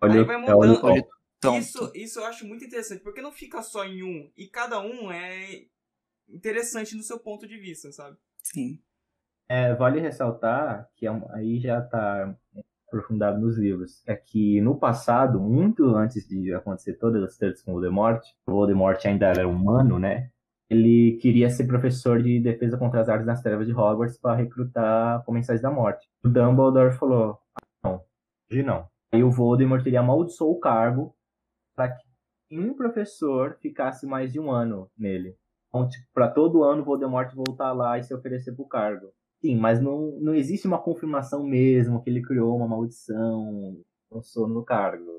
Olho, 0.00 0.20
Aí 0.20 0.24
vai 0.24 0.36
mudando. 0.36 0.88
É 0.90 1.02
isso, 1.58 1.92
isso 1.94 2.20
eu 2.20 2.24
acho 2.24 2.46
muito 2.46 2.64
interessante, 2.64 3.02
porque 3.02 3.22
não 3.22 3.32
fica 3.32 3.62
só 3.62 3.84
em 3.84 4.02
um, 4.02 4.30
e 4.36 4.46
cada 4.46 4.80
um 4.80 5.10
é 5.10 5.64
interessante 6.28 6.94
no 6.94 7.02
seu 7.02 7.18
ponto 7.18 7.46
de 7.46 7.58
vista, 7.58 7.90
sabe? 7.92 8.16
Sim. 8.42 8.78
É, 9.48 9.74
vale 9.74 10.00
ressaltar 10.00 10.88
que 10.96 11.06
é 11.06 11.10
aí 11.30 11.60
já 11.60 11.80
está 11.80 12.34
aprofundado 12.88 13.40
nos 13.40 13.56
livros, 13.56 14.02
é 14.06 14.14
que 14.14 14.60
no 14.60 14.78
passado, 14.78 15.40
muito 15.40 15.84
antes 15.96 16.28
de 16.28 16.52
acontecer 16.52 16.94
todas 16.94 17.22
as 17.22 17.36
tretas 17.36 17.62
com 17.62 17.72
o 17.72 17.74
Voldemort, 17.74 18.22
o 18.46 18.52
Voldemort 18.52 19.04
ainda 19.06 19.26
era 19.26 19.48
humano, 19.48 19.98
né? 19.98 20.30
Ele 20.70 21.18
queria 21.20 21.50
ser 21.50 21.66
professor 21.66 22.22
de 22.22 22.40
defesa 22.40 22.78
contra 22.78 23.00
as 23.00 23.08
artes 23.08 23.26
das 23.26 23.42
trevas 23.42 23.66
de 23.66 23.74
Hogwarts 23.74 24.18
para 24.18 24.36
recrutar 24.36 25.22
comensais 25.24 25.60
da 25.60 25.70
morte. 25.70 26.08
O 26.24 26.28
Dumbledore 26.28 26.96
falou: 26.96 27.38
ah, 27.54 27.66
não, 27.84 28.04
hoje 28.50 28.62
não. 28.62 28.88
Aí 29.12 29.22
o 29.22 29.30
Voldemort 29.30 29.86
ele 29.86 29.98
amaldiçoou 29.98 30.52
o 30.52 30.60
cargo 30.60 31.14
para 31.74 31.90
que 31.90 32.04
um 32.50 32.74
professor 32.74 33.56
ficasse 33.60 34.06
mais 34.06 34.32
de 34.32 34.38
um 34.38 34.50
ano 34.50 34.90
nele. 34.96 35.36
Então, 35.68 35.88
tipo, 35.88 36.06
para 36.12 36.28
todo 36.28 36.64
ano 36.64 36.84
Voldemort 36.84 37.34
voltar 37.34 37.72
lá 37.72 37.98
e 37.98 38.02
se 38.02 38.14
oferecer 38.14 38.52
para 38.52 38.62
o 38.62 38.68
cargo. 38.68 39.12
Sim, 39.40 39.56
mas 39.56 39.80
não, 39.80 40.18
não 40.20 40.34
existe 40.34 40.66
uma 40.66 40.80
confirmação 40.80 41.42
mesmo 41.42 42.02
que 42.02 42.10
ele 42.10 42.22
criou 42.22 42.54
uma 42.54 42.68
maldição, 42.68 43.82
um 44.10 44.22
sono 44.22 44.54
no 44.54 44.64
cargo. 44.64 45.10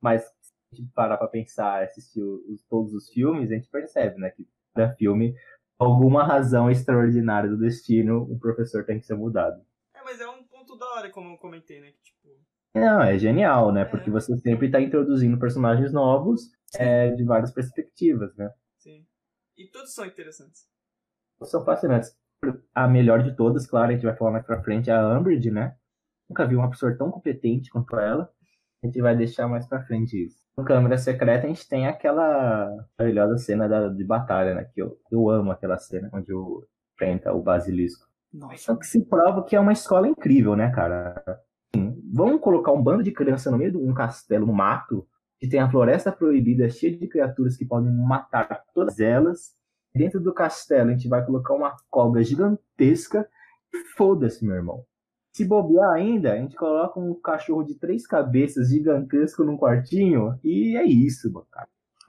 Mas 0.00 0.24
se 0.24 0.52
a 0.72 0.76
gente 0.76 0.92
parar 0.92 1.16
para 1.16 1.28
pensar, 1.28 1.82
assistir 1.82 2.22
os, 2.22 2.62
todos 2.68 2.92
os 2.92 3.08
filmes, 3.08 3.50
a 3.50 3.54
gente 3.54 3.70
percebe, 3.70 4.18
né, 4.18 4.30
que 4.30 4.46
cada 4.74 4.92
filme, 4.96 5.34
alguma 5.78 6.24
razão 6.24 6.70
extraordinária 6.70 7.48
do 7.48 7.58
destino, 7.58 8.22
o 8.22 8.38
professor 8.38 8.84
tem 8.84 8.98
que 8.98 9.06
ser 9.06 9.14
mudado. 9.14 9.64
É, 9.94 10.02
mas 10.02 10.20
é 10.20 10.28
um 10.28 10.42
ponto 10.44 10.76
da 10.76 10.86
hora, 10.94 11.10
como 11.10 11.34
eu 11.34 11.38
comentei, 11.38 11.80
né, 11.80 11.92
que, 11.92 12.02
tipo, 12.02 12.28
não, 12.74 13.02
é 13.02 13.18
genial, 13.18 13.72
né? 13.72 13.82
É. 13.82 13.84
Porque 13.84 14.10
você 14.10 14.36
sempre 14.38 14.66
está 14.66 14.80
introduzindo 14.80 15.38
personagens 15.38 15.92
novos 15.92 16.50
é, 16.74 17.10
de 17.10 17.24
várias 17.24 17.52
perspectivas, 17.52 18.34
né? 18.36 18.50
Sim. 18.78 19.06
E 19.56 19.66
todos 19.70 19.94
são 19.94 20.06
interessantes. 20.06 20.66
São 21.42 21.64
fascinantes. 21.64 22.16
A 22.74 22.88
melhor 22.88 23.22
de 23.22 23.36
todas, 23.36 23.66
claro, 23.66 23.90
a 23.90 23.94
gente 23.94 24.04
vai 24.04 24.16
falar 24.16 24.32
mais 24.32 24.44
pra 24.46 24.62
frente, 24.62 24.90
é 24.90 24.94
a 24.94 25.18
Umbridge, 25.18 25.50
né? 25.50 25.76
Nunca 26.28 26.46
vi 26.46 26.56
uma 26.56 26.70
pessoa 26.70 26.96
tão 26.96 27.10
competente 27.10 27.70
quanto 27.70 27.96
ela. 27.98 28.28
A 28.82 28.86
gente 28.86 29.00
vai 29.00 29.16
deixar 29.16 29.46
mais 29.46 29.66
pra 29.66 29.84
frente 29.84 30.26
isso. 30.26 30.42
No 30.56 30.64
Câmara 30.64 30.98
Secreta, 30.98 31.46
a 31.46 31.48
gente 31.48 31.68
tem 31.68 31.86
aquela 31.86 32.68
maravilhosa 32.98 33.38
cena 33.38 33.68
da, 33.68 33.88
de 33.88 34.04
batalha, 34.04 34.54
né? 34.54 34.64
Que 34.64 34.82
eu, 34.82 34.98
eu 35.10 35.30
amo 35.30 35.52
aquela 35.52 35.78
cena, 35.78 36.10
onde 36.12 36.32
o 36.32 36.66
enfrenta 36.94 37.32
o 37.32 37.42
basilisco. 37.42 38.06
Nossa. 38.32 38.56
Só 38.58 38.76
que 38.76 38.86
se 38.86 39.04
prova 39.04 39.44
que 39.44 39.56
é 39.56 39.60
uma 39.60 39.72
escola 39.72 40.08
incrível, 40.08 40.56
né, 40.56 40.70
cara? 40.70 41.22
Vão 42.12 42.38
colocar 42.38 42.72
um 42.72 42.82
bando 42.82 43.02
de 43.02 43.10
criança 43.10 43.50
no 43.50 43.56
meio 43.56 43.70
de 43.70 43.78
um 43.78 43.94
castelo 43.94 44.44
no 44.44 44.52
mato, 44.52 45.08
que 45.40 45.48
tem 45.48 45.58
a 45.58 45.70
floresta 45.70 46.12
proibida 46.12 46.68
cheia 46.68 46.96
de 46.96 47.08
criaturas 47.08 47.56
que 47.56 47.64
podem 47.64 47.90
matar 47.90 48.64
todas 48.74 49.00
elas. 49.00 49.56
Dentro 49.94 50.20
do 50.20 50.32
castelo 50.32 50.90
a 50.90 50.92
gente 50.92 51.08
vai 51.08 51.24
colocar 51.24 51.54
uma 51.54 51.74
cobra 51.90 52.22
gigantesca. 52.22 53.28
Foda-se, 53.96 54.44
meu 54.44 54.54
irmão. 54.54 54.84
Se 55.32 55.46
bobear 55.46 55.90
ainda, 55.92 56.34
a 56.34 56.36
gente 56.36 56.54
coloca 56.54 57.00
um 57.00 57.14
cachorro 57.18 57.64
de 57.64 57.74
três 57.76 58.06
cabeças 58.06 58.68
gigantesco 58.68 59.42
num 59.42 59.56
quartinho 59.56 60.38
e 60.44 60.76
é 60.76 60.84
isso, 60.84 61.32
mano. 61.32 61.46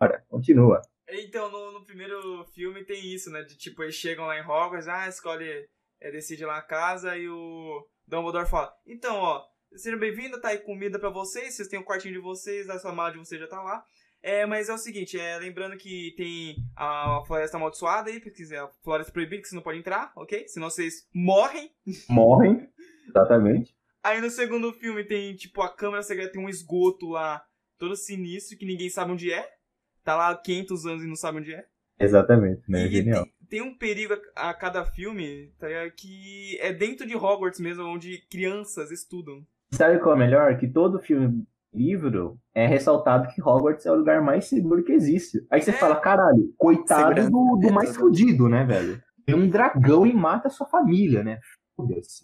Olha, 0.02 0.22
continua. 0.28 0.82
Então, 1.08 1.50
no, 1.50 1.72
no, 1.72 1.86
primeiro 1.86 2.44
filme 2.54 2.84
tem 2.84 3.14
isso, 3.14 3.30
né? 3.32 3.44
De 3.44 3.58
tipo, 3.58 3.82
eles 3.82 3.96
chegam 3.96 4.26
lá 4.26 4.38
em 4.38 4.42
Hogwarts, 4.42 4.88
ah, 4.90 5.08
escolhe, 5.08 5.68
é, 6.02 6.12
decide 6.12 6.46
lá 6.46 6.58
a 6.58 6.62
casa 6.62 7.16
e 7.16 7.30
o 7.30 7.88
Dumbledore 8.06 8.50
fala: 8.50 8.74
Então, 8.86 9.16
ó, 9.16 9.46
Seja 9.76 9.98
bem-vindo, 9.98 10.40
tá 10.40 10.50
aí 10.50 10.60
comida 10.60 11.00
para 11.00 11.10
vocês, 11.10 11.56
vocês 11.56 11.68
têm 11.68 11.80
o 11.80 11.82
um 11.82 11.86
quartinho 11.86 12.14
de 12.14 12.20
vocês, 12.20 12.70
a 12.70 12.78
sua 12.78 12.94
mala 12.94 13.12
de 13.12 13.18
vocês 13.18 13.42
já 13.42 13.48
tá 13.48 13.60
lá. 13.60 13.84
É, 14.22 14.46
mas 14.46 14.70
é 14.70 14.74
o 14.74 14.78
seguinte, 14.78 15.20
é, 15.20 15.38
lembrando 15.38 15.76
que 15.76 16.14
tem 16.16 16.56
a 16.76 17.24
floresta 17.26 17.58
amaldiçoada 17.58 18.10
aí, 18.12 18.20
porque 18.20 18.44
a 18.56 18.68
floresta 18.84 19.12
proibida 19.12 19.42
que 19.42 19.48
você 19.48 19.56
não 19.56 19.64
pode 19.64 19.80
entrar, 19.80 20.14
ok? 20.16 20.48
Senão 20.48 20.70
vocês 20.70 21.08
morrem. 21.14 21.72
Morrem, 22.08 22.70
exatamente. 23.10 23.76
Aí 24.04 24.22
no 24.22 24.30
segundo 24.30 24.72
filme 24.74 25.04
tem, 25.04 25.36
tipo, 25.36 25.62
a 25.62 25.74
câmera 25.74 26.04
secreta, 26.04 26.34
tem 26.34 26.42
um 26.42 26.50
esgoto 26.50 27.10
lá, 27.10 27.44
todo 27.80 27.96
sinistro, 27.96 28.58
que 28.58 28.66
ninguém 28.66 28.90
sabe 28.90 29.12
onde 29.12 29.34
é. 29.34 29.50
Tá 30.04 30.16
lá 30.16 30.30
há 30.30 30.38
500 30.38 30.86
anos 30.86 31.04
e 31.04 31.08
não 31.08 31.16
sabe 31.16 31.40
onde 31.40 31.54
é. 31.54 31.66
Exatamente, 32.00 32.62
né? 32.70 32.86
E 32.86 32.92
Genial. 32.92 33.24
Tem, 33.24 33.34
tem, 33.50 33.62
um 33.62 33.76
perigo 33.76 34.14
a, 34.36 34.52
a 34.52 34.54
cada 34.54 34.86
filme, 34.86 35.52
tá, 35.58 35.68
que 35.98 36.58
é 36.60 36.72
dentro 36.72 37.08
de 37.08 37.16
Hogwarts 37.16 37.60
mesmo, 37.60 37.84
onde 37.84 38.20
crianças 38.30 38.92
estudam. 38.92 39.44
Sabe 39.74 40.00
qual 40.00 40.12
é 40.12 40.16
o 40.16 40.20
melhor? 40.20 40.58
Que 40.58 40.68
todo 40.68 41.00
filme, 41.00 41.46
livro, 41.74 42.38
é 42.54 42.68
ressaltado 42.68 43.28
que 43.34 43.42
Hogwarts 43.42 43.86
é 43.86 43.92
o 43.92 43.96
lugar 43.96 44.22
mais 44.22 44.46
seguro 44.46 44.84
que 44.84 44.92
existe. 44.92 45.46
Aí 45.50 45.62
você 45.62 45.72
é. 45.72 45.74
fala, 45.74 45.96
caralho, 45.96 46.54
coitado 46.58 47.30
do, 47.30 47.60
do 47.60 47.74
mais 47.74 47.96
fudido, 47.96 48.48
né, 48.48 48.64
velho? 48.64 49.02
Tem 49.26 49.36
um 49.36 49.50
dragão 49.50 50.06
e 50.06 50.14
mata 50.14 50.48
a 50.48 50.52
sua 50.52 50.68
família, 50.68 51.24
né? 51.24 51.40
Foda-se. 51.76 52.24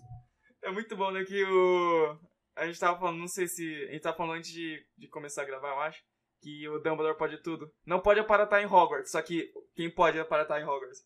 É 0.63 0.71
muito 0.71 0.95
bom, 0.95 1.11
né, 1.11 1.23
que 1.23 1.43
o... 1.43 2.17
A 2.55 2.67
gente 2.67 2.79
tava 2.79 2.99
falando, 2.99 3.17
não 3.17 3.27
sei 3.27 3.47
se... 3.47 3.63
A 3.87 3.91
gente 3.93 4.01
tava 4.01 4.17
falando 4.17 4.37
antes 4.37 4.51
de, 4.51 4.77
de 4.97 5.07
começar 5.07 5.41
a 5.41 5.45
gravar, 5.45 5.69
eu 5.69 5.79
acho, 5.79 6.03
que 6.41 6.67
o 6.67 6.79
Dumbledore 6.79 7.17
pode 7.17 7.41
tudo. 7.41 7.71
Não 7.85 7.99
pode 7.99 8.19
aparatar 8.19 8.61
em 8.61 8.65
Hogwarts, 8.65 9.11
só 9.11 9.21
que 9.21 9.49
quem 9.75 9.89
pode 9.89 10.19
aparatar 10.19 10.61
em 10.61 10.65
Hogwarts? 10.65 11.03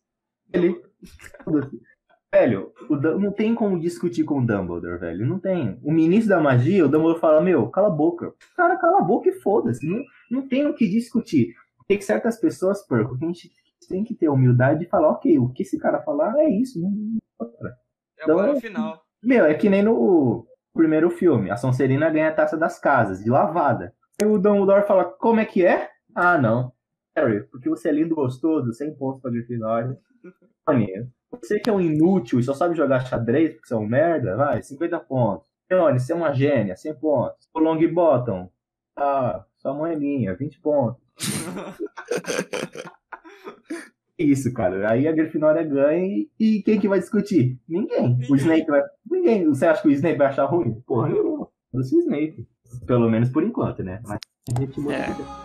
Ele... 0.52 0.82
Velho, 2.34 2.72
o, 2.90 2.96
não 2.96 3.30
tem 3.30 3.54
como 3.54 3.78
discutir 3.78 4.24
com 4.24 4.40
o 4.40 4.44
Dumbledore, 4.44 4.98
velho. 4.98 5.24
Não 5.24 5.38
tem. 5.38 5.78
O 5.84 5.92
ministro 5.92 6.30
da 6.30 6.40
magia, 6.40 6.84
o 6.84 6.88
Dumbledore 6.88 7.20
fala, 7.20 7.40
meu, 7.40 7.68
cala 7.68 7.86
a 7.86 7.90
boca. 7.90 8.34
Cara, 8.56 8.76
cala 8.76 8.98
a 8.98 9.04
boca 9.04 9.28
e 9.28 9.40
foda-se. 9.40 9.86
Não, 9.86 10.02
não 10.28 10.48
tem 10.48 10.66
o 10.66 10.74
que 10.74 10.88
discutir. 10.88 11.54
Tem 11.86 11.96
que 11.96 12.04
certas 12.04 12.36
pessoas, 12.40 12.84
perco, 12.84 13.14
a 13.14 13.26
gente 13.26 13.52
tem 13.88 14.02
que 14.02 14.14
ter 14.14 14.28
humildade 14.28 14.80
de 14.80 14.86
falar, 14.86 15.10
ok, 15.10 15.38
o 15.38 15.50
que 15.50 15.62
esse 15.62 15.78
cara 15.78 16.02
falar 16.02 16.36
é 16.38 16.48
isso. 16.48 16.80
Não, 16.80 16.90
não 16.90 17.68
é 17.68 17.74
então, 18.20 18.56
o 18.56 18.60
final. 18.60 19.00
Meu, 19.22 19.44
é 19.44 19.54
que 19.54 19.70
nem 19.70 19.84
no 19.84 20.44
primeiro 20.72 21.10
filme. 21.10 21.52
A 21.52 21.56
Sonserina 21.56 22.10
ganha 22.10 22.30
a 22.30 22.34
taça 22.34 22.56
das 22.56 22.80
casas, 22.80 23.22
de 23.22 23.30
lavada. 23.30 23.94
Aí 24.20 24.26
o 24.26 24.38
Dumbledore 24.38 24.88
fala, 24.88 25.04
como 25.04 25.38
é 25.38 25.44
que 25.44 25.64
é? 25.64 25.88
Ah, 26.12 26.36
não. 26.36 26.72
Harry, 27.14 27.44
porque 27.44 27.68
você 27.68 27.90
é 27.90 27.92
lindo, 27.92 28.16
gostoso, 28.16 28.72
sem 28.72 28.92
pontos 28.92 29.22
pra 29.22 29.30
Grifinória. 29.30 29.96
Maneiro. 30.66 31.08
Você 31.44 31.60
que 31.60 31.68
é 31.68 31.72
um 31.72 31.80
inútil 31.80 32.40
e 32.40 32.42
só 32.42 32.54
sabe 32.54 32.74
jogar 32.74 33.04
xadrez 33.06 33.52
porque 33.52 33.68
você 33.68 33.74
é 33.74 33.76
um 33.76 33.86
merda, 33.86 34.34
vai, 34.34 34.62
50 34.62 34.98
pontos. 35.00 35.46
Leone, 35.70 36.00
você 36.00 36.12
é 36.12 36.16
uma 36.16 36.32
gênia, 36.32 36.74
100 36.74 36.94
pontos. 36.94 37.48
O 37.52 37.58
Long 37.58 37.78
Bottom, 37.92 38.50
ah, 38.96 39.44
sua 39.56 39.74
mãe 39.74 39.92
é 39.92 39.96
minha, 39.96 40.34
20 40.34 40.60
pontos. 40.60 41.02
Isso, 44.18 44.52
cara. 44.54 44.90
Aí 44.90 45.06
a 45.06 45.12
Grifinória 45.12 45.62
ganha 45.64 46.06
e, 46.06 46.30
e, 46.38 46.62
quem 46.62 46.80
que 46.80 46.88
vai 46.88 47.00
discutir? 47.00 47.58
Ninguém. 47.68 48.18
O 48.30 48.36
Snape 48.36 48.66
vai. 48.66 48.82
Ninguém. 49.10 49.44
Você 49.46 49.66
acha 49.66 49.82
que 49.82 49.88
o 49.88 49.90
Snape 49.90 50.16
vai 50.16 50.28
achar 50.28 50.44
ruim? 50.44 50.80
Porra, 50.86 51.10
eu. 51.10 51.50
o 51.72 51.80
Snape. 51.80 52.46
Pelo 52.86 53.10
menos 53.10 53.28
por 53.28 53.42
enquanto, 53.42 53.82
né? 53.82 54.00
Mas 54.04 54.20
a 54.56 54.60
gente 54.60 54.80
é. 54.88 55.43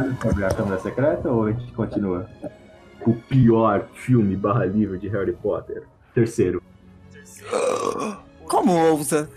Comentário 0.00 0.16
sobre 0.22 0.44
a 0.44 0.48
Câmara 0.48 0.80
Secreta 0.80 1.30
ou 1.30 1.44
a 1.44 1.52
gente 1.52 1.72
continua? 1.72 2.28
O 3.06 3.14
pior 3.14 3.88
filme 3.94 4.36
barra 4.36 4.64
livro 4.66 4.98
de 4.98 5.08
Harry 5.08 5.32
Potter. 5.32 5.84
Terceiro. 6.14 6.62
Terceiro. 7.10 8.18
Como 8.44 8.72
ousa? 8.72 9.30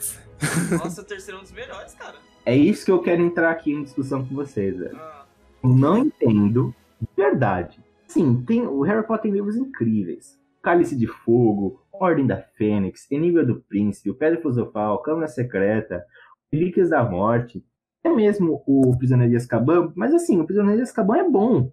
Nossa, 0.72 1.02
o 1.02 1.06
terceiro 1.06 1.38
é 1.38 1.42
um 1.42 1.44
dos 1.44 1.52
melhores, 1.54 1.94
cara. 1.94 2.16
É 2.46 2.56
isso 2.56 2.84
que 2.84 2.92
eu 2.92 3.00
quero 3.00 3.22
entrar 3.22 3.52
aqui 3.52 3.72
em 3.72 3.84
discussão 3.84 4.26
com 4.26 4.36
vocês, 4.36 4.78
velho. 4.78 4.98
Ah, 4.98 5.26
Eu 5.64 5.70
não 5.70 5.98
entendo, 5.98 6.76
de 7.00 7.08
verdade. 7.16 7.80
Sim, 8.08 8.44
tem, 8.46 8.68
o 8.68 8.82
Harry 8.82 9.06
Potter 9.08 9.24
tem 9.24 9.32
livros 9.32 9.56
incríveis. 9.56 10.38
Cálice 10.62 10.96
de 10.98 11.08
Fogo, 11.08 11.82
Ordem 11.92 12.28
da 12.28 12.38
Fênix, 12.58 13.10
Enigma 13.10 13.44
do 13.44 13.62
Príncipe, 13.62 14.10
o 14.10 14.16
Pedra 14.16 14.40
Filosofal, 14.42 15.02
Câmara 15.02 15.28
Secreta, 15.28 16.04
Relíquias 16.52 16.90
da 16.90 17.04
Morte, 17.04 17.64
até 18.04 18.14
mesmo 18.14 18.62
o 18.68 18.96
Prisioneiro 18.98 19.32
de 19.32 19.38
Azkaban, 19.38 19.94
mas 19.96 20.14
assim, 20.14 20.38
o 20.40 20.46
Prisioneiro 20.46 20.78
de 20.78 20.84
Azkaban 20.84 21.18
é 21.20 21.30
bom. 21.30 21.72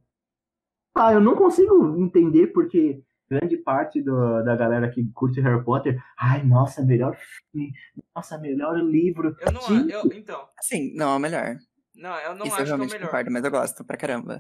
Ah, 0.94 1.12
eu 1.12 1.20
não 1.20 1.34
consigo 1.34 1.96
entender 2.00 2.49
porque 2.49 3.02
grande 3.28 3.56
parte 3.56 4.00
do- 4.00 4.42
da 4.44 4.54
galera 4.56 4.88
que 4.90 5.04
curte 5.12 5.40
Harry 5.40 5.62
Potter, 5.64 6.00
ai, 6.16 6.44
nossa, 6.44 6.82
melhor 6.84 7.16
filme, 7.16 7.72
nossa, 8.14 8.38
melhor 8.38 8.76
livro. 8.78 9.37
eu 9.40 9.52
não 9.52 9.60
Gente, 9.62 9.92
eu, 9.92 10.02
Então, 10.12 10.49
Sim, 10.60 10.92
não 10.94 11.12
é 11.12 11.16
o 11.16 11.18
melhor. 11.18 11.56
não, 11.96 12.16
eu 12.20 12.34
não 12.37 12.46
Isso 12.46 12.54
acho 12.54 12.62
eu 12.62 12.64
que 12.66 12.70
é 12.70 12.75
o 12.75 12.76
realmente 12.76 12.92
melhor. 12.92 13.06
concordo, 13.06 13.30
mas 13.32 13.44
eu 13.44 13.50
gosto 13.50 13.84
pra 13.84 13.96
caramba. 13.96 14.38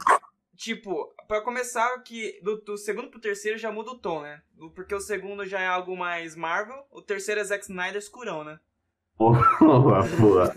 Tipo, 0.56 1.12
pra 1.26 1.40
começar, 1.40 1.88
que 2.02 2.38
do, 2.42 2.56
do 2.60 2.76
segundo 2.76 3.08
pro 3.08 3.20
terceiro 3.20 3.56
já 3.58 3.72
muda 3.72 3.90
o 3.92 3.98
tom, 3.98 4.20
né? 4.22 4.42
Do- 4.52 4.70
Porque 4.70 4.94
o 4.94 5.00
segundo 5.00 5.44
já 5.46 5.60
é 5.60 5.66
algo 5.66 5.96
mais 5.96 6.36
Marvel, 6.36 6.84
o 6.92 7.00
terceiro 7.02 7.40
é 7.40 7.44
Zack 7.44 7.64
Snyder 7.64 7.96
escurão, 7.96 8.44
né? 8.44 8.60
Boa, 9.18 10.02
boa. 10.18 10.54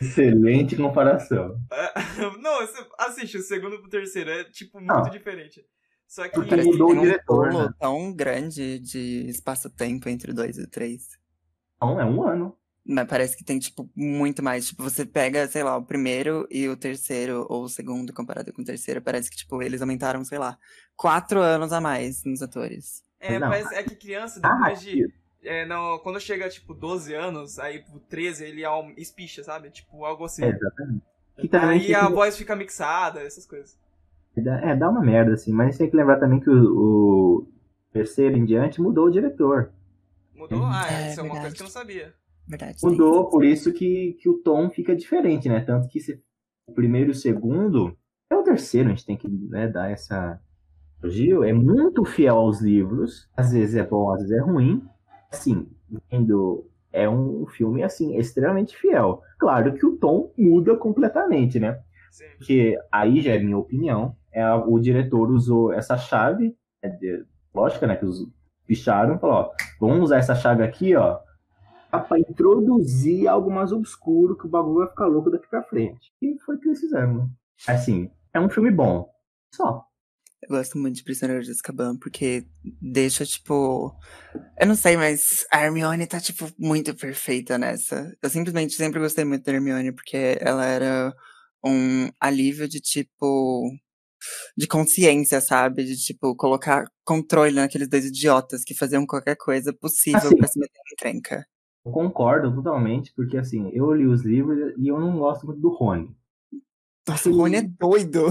Excelente 0.00 0.76
comparação. 0.76 1.56
É, 1.72 1.92
não, 2.40 2.60
você 2.66 2.86
assiste 2.98 3.36
o 3.38 3.42
segundo 3.42 3.78
pro 3.80 3.88
terceiro, 3.88 4.30
é 4.30 4.44
tipo 4.44 4.78
muito 4.78 4.92
Ah. 4.92 5.08
diferente. 5.10 5.64
Só 6.06 6.24
que. 6.24 6.34
Porque 6.34 6.56
mudou 6.56 6.88
tem 6.88 6.96
o 6.96 7.00
um 7.00 7.02
diretor, 7.02 7.48
pulo 7.48 7.62
né? 7.64 7.70
tão 7.78 8.12
grande 8.14 8.78
de 8.78 9.26
espaço-tempo 9.28 10.08
entre 10.08 10.30
o 10.30 10.34
2 10.34 10.58
e 10.58 10.62
o 10.62 10.70
3. 10.70 11.02
Então, 11.76 12.00
é 12.00 12.04
um 12.04 12.22
ano. 12.26 12.56
Mas 12.86 13.08
parece 13.08 13.34
que 13.36 13.42
tem, 13.44 13.58
tipo, 13.58 13.90
muito 13.96 14.42
mais. 14.42 14.66
Tipo, 14.68 14.82
você 14.82 15.06
pega, 15.06 15.48
sei 15.48 15.62
lá, 15.62 15.74
o 15.76 15.84
primeiro 15.86 16.46
e 16.50 16.68
o 16.68 16.76
terceiro, 16.76 17.46
ou 17.48 17.64
o 17.64 17.68
segundo 17.68 18.12
comparado 18.12 18.52
com 18.52 18.60
o 18.60 18.64
terceiro, 18.64 19.00
parece 19.00 19.30
que, 19.30 19.36
tipo, 19.36 19.62
eles 19.62 19.80
aumentaram, 19.80 20.22
sei 20.22 20.38
lá, 20.38 20.58
quatro 20.94 21.40
anos 21.40 21.72
a 21.72 21.80
mais 21.80 22.22
nos 22.24 22.42
atores. 22.42 23.02
É, 23.18 23.38
Não. 23.38 23.48
parece, 23.48 23.74
é 23.74 23.82
que 23.82 23.96
criança, 23.96 24.38
Ah, 24.42 24.54
depois 24.56 24.80
de. 24.82 25.06
É, 25.44 25.66
não, 25.66 25.98
quando 25.98 26.18
chega, 26.20 26.48
tipo, 26.48 26.74
12 26.74 27.14
anos, 27.14 27.58
aí 27.58 27.80
pro 27.82 28.00
13 28.00 28.44
ele 28.44 28.62
espicha, 28.96 29.42
sabe? 29.44 29.70
Tipo, 29.70 30.04
algo 30.04 30.24
assim. 30.24 30.44
É, 30.44 30.48
exatamente. 30.50 31.02
Aí 31.52 31.94
a 31.94 32.06
que- 32.06 32.12
voz 32.12 32.36
fica 32.36 32.54
mixada, 32.56 33.20
essas 33.20 33.44
coisas. 33.46 33.78
dá- 34.36 34.60
É, 34.60 34.76
dá 34.76 34.88
uma 34.88 35.00
merda, 35.02 35.32
assim. 35.34 35.52
Mas 35.52 35.76
tem 35.78 35.90
que 35.90 35.96
lembrar 35.96 36.18
também 36.18 36.40
que 36.40 36.48
o, 36.50 36.54
o 37.42 37.48
terceiro 37.92 38.36
em 38.36 38.44
diante 38.44 38.80
mudou 38.80 39.06
o 39.06 39.10
diretor. 39.10 39.70
Mudou? 40.34 40.60
Hum. 40.60 40.64
Ah, 40.72 40.86
É, 40.92 41.10
isso 41.10 41.20
é 41.20 41.22
uma 41.22 41.40
coisa 41.40 41.54
que 41.54 41.62
eu 41.62 41.64
não 41.64 41.70
sabia. 41.70 42.14
Verdade. 42.46 42.78
Mudou, 42.82 43.28
por 43.30 43.44
isso 43.44 43.72
que, 43.72 44.14
que 44.20 44.28
o 44.28 44.34
tom 44.38 44.68
fica 44.70 44.94
diferente, 44.94 45.48
né? 45.48 45.60
Tanto 45.60 45.88
que 45.88 45.98
se- 46.00 46.22
o 46.66 46.72
primeiro 46.72 47.10
e 47.10 47.12
o 47.12 47.14
segundo. 47.14 47.96
É 48.30 48.36
o 48.36 48.42
terceiro, 48.42 48.88
a 48.88 48.90
gente 48.92 49.06
tem 49.06 49.16
que 49.16 49.28
né, 49.28 49.68
dar 49.68 49.90
essa. 49.90 50.40
elogio. 51.02 51.44
É 51.44 51.52
muito 51.52 52.04
fiel 52.04 52.36
aos 52.36 52.60
livros. 52.60 53.28
Às 53.36 53.52
vezes 53.52 53.76
é 53.76 53.84
bom, 53.84 54.10
às 54.12 54.20
vezes 54.20 54.36
é 54.36 54.40
ruim. 54.40 54.82
Assim, 55.36 55.68
vendo. 56.10 56.66
É 56.92 57.08
um 57.10 57.44
filme, 57.46 57.82
assim, 57.82 58.16
extremamente 58.16 58.76
fiel. 58.76 59.20
Claro 59.38 59.74
que 59.74 59.84
o 59.84 59.96
tom 59.96 60.32
muda 60.38 60.76
completamente, 60.76 61.58
né? 61.58 61.80
Sim. 62.12 62.24
Porque 62.38 62.78
aí 62.92 63.20
já 63.20 63.32
é 63.32 63.38
minha 63.40 63.58
opinião. 63.58 64.14
É 64.32 64.48
o 64.54 64.78
diretor 64.78 65.28
usou 65.30 65.72
essa 65.72 65.96
chave, 65.98 66.56
é 66.80 66.88
de- 66.88 67.24
lógica, 67.52 67.84
né? 67.86 67.96
Que 67.96 68.04
os 68.04 68.28
picharam, 68.64 69.18
falou, 69.18 69.36
ó, 69.36 69.50
vamos 69.80 70.04
usar 70.04 70.18
essa 70.18 70.36
chave 70.36 70.62
aqui, 70.62 70.94
ó, 70.94 71.18
pra 71.90 72.18
introduzir 72.18 73.26
algo 73.28 73.50
mais 73.50 73.72
obscuro 73.72 74.36
que 74.36 74.46
o 74.46 74.50
bagulho 74.50 74.78
vai 74.80 74.88
ficar 74.88 75.06
louco 75.06 75.30
daqui 75.30 75.48
pra 75.48 75.62
frente. 75.64 76.12
E 76.22 76.38
foi 76.46 76.54
o 76.56 76.60
que 76.60 76.68
eles 76.68 76.80
fizeram. 76.80 77.14
né? 77.14 77.28
Assim, 77.66 78.08
é 78.32 78.38
um 78.40 78.48
filme 78.48 78.70
bom. 78.70 79.08
Só. 79.52 79.84
Eu 80.48 80.56
gosto 80.56 80.78
muito 80.78 80.96
de 80.96 81.04
Prisioneiro 81.04 81.42
de 81.42 81.50
Azkaban, 81.50 81.96
porque 81.96 82.46
deixa, 82.80 83.24
tipo... 83.24 83.94
Eu 84.60 84.66
não 84.66 84.74
sei, 84.74 84.96
mas 84.96 85.46
a 85.50 85.64
Hermione 85.64 86.06
tá, 86.06 86.20
tipo, 86.20 86.46
muito 86.58 86.94
perfeita 86.94 87.56
nessa. 87.56 88.14
Eu 88.22 88.30
simplesmente 88.30 88.74
sempre 88.74 89.00
gostei 89.00 89.24
muito 89.24 89.44
da 89.44 89.52
Hermione, 89.52 89.92
porque 89.92 90.36
ela 90.40 90.64
era 90.64 91.14
um 91.64 92.08
alívio 92.20 92.68
de, 92.68 92.80
tipo... 92.80 93.70
De 94.56 94.66
consciência, 94.66 95.40
sabe? 95.40 95.84
De, 95.84 95.96
tipo, 95.96 96.34
colocar 96.36 96.84
controle 97.04 97.54
naqueles 97.54 97.88
dois 97.88 98.06
idiotas 98.06 98.64
que 98.64 98.74
faziam 98.74 99.06
qualquer 99.06 99.36
coisa 99.36 99.72
possível 99.72 100.18
Assim. 100.18 100.36
pra 100.36 100.48
se 100.48 100.58
meter 100.58 100.78
em 100.78 100.92
encrenca. 100.92 101.46
Eu 101.84 101.92
concordo 101.92 102.54
totalmente, 102.54 103.12
porque 103.14 103.36
assim, 103.36 103.68
eu 103.74 103.92
li 103.92 104.06
os 104.06 104.22
livros 104.22 104.72
e 104.78 104.88
eu 104.88 104.98
não 104.98 105.18
gosto 105.18 105.44
muito 105.46 105.60
do 105.60 105.68
Rony. 105.68 106.16
Nossa, 107.06 107.28
o 107.28 107.36
Rony 107.36 107.56
é 107.56 107.62
doido. 107.62 108.28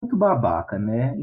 Muito 0.00 0.16
babaca, 0.16 0.78
né? 0.78 1.14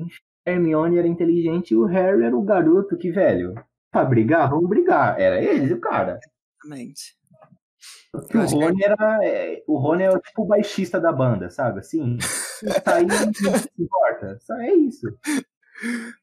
Hermione 0.45 0.97
era 0.97 1.07
inteligente 1.07 1.71
e 1.71 1.77
o 1.77 1.85
Harry 1.85 2.23
era 2.23 2.35
o 2.35 2.43
garoto 2.43 2.97
que, 2.97 3.11
velho, 3.11 3.53
pra 3.91 4.05
brigar, 4.05 4.49
vamos 4.49 4.69
brigar. 4.69 5.19
Era 5.19 5.41
eles, 5.41 5.71
o 5.71 5.79
cara. 5.79 6.19
Exatamente. 6.63 7.19
O 8.13 8.59
Rony 8.59 8.83
era. 8.83 9.19
é, 9.23 9.63
o 9.67 9.77
Rony 9.77 10.03
é 10.03 10.11
o 10.11 10.19
tipo 10.19 10.43
o 10.43 10.47
baixista 10.47 10.99
da 10.99 11.11
banda, 11.11 11.49
sabe? 11.49 11.79
Assim. 11.79 12.17
Tá 12.83 12.95
aí 12.95 13.05
não 13.41 13.57
se 13.57 13.69
importa. 13.79 14.37
Só 14.41 14.55
é 14.59 14.73
isso. 14.73 15.07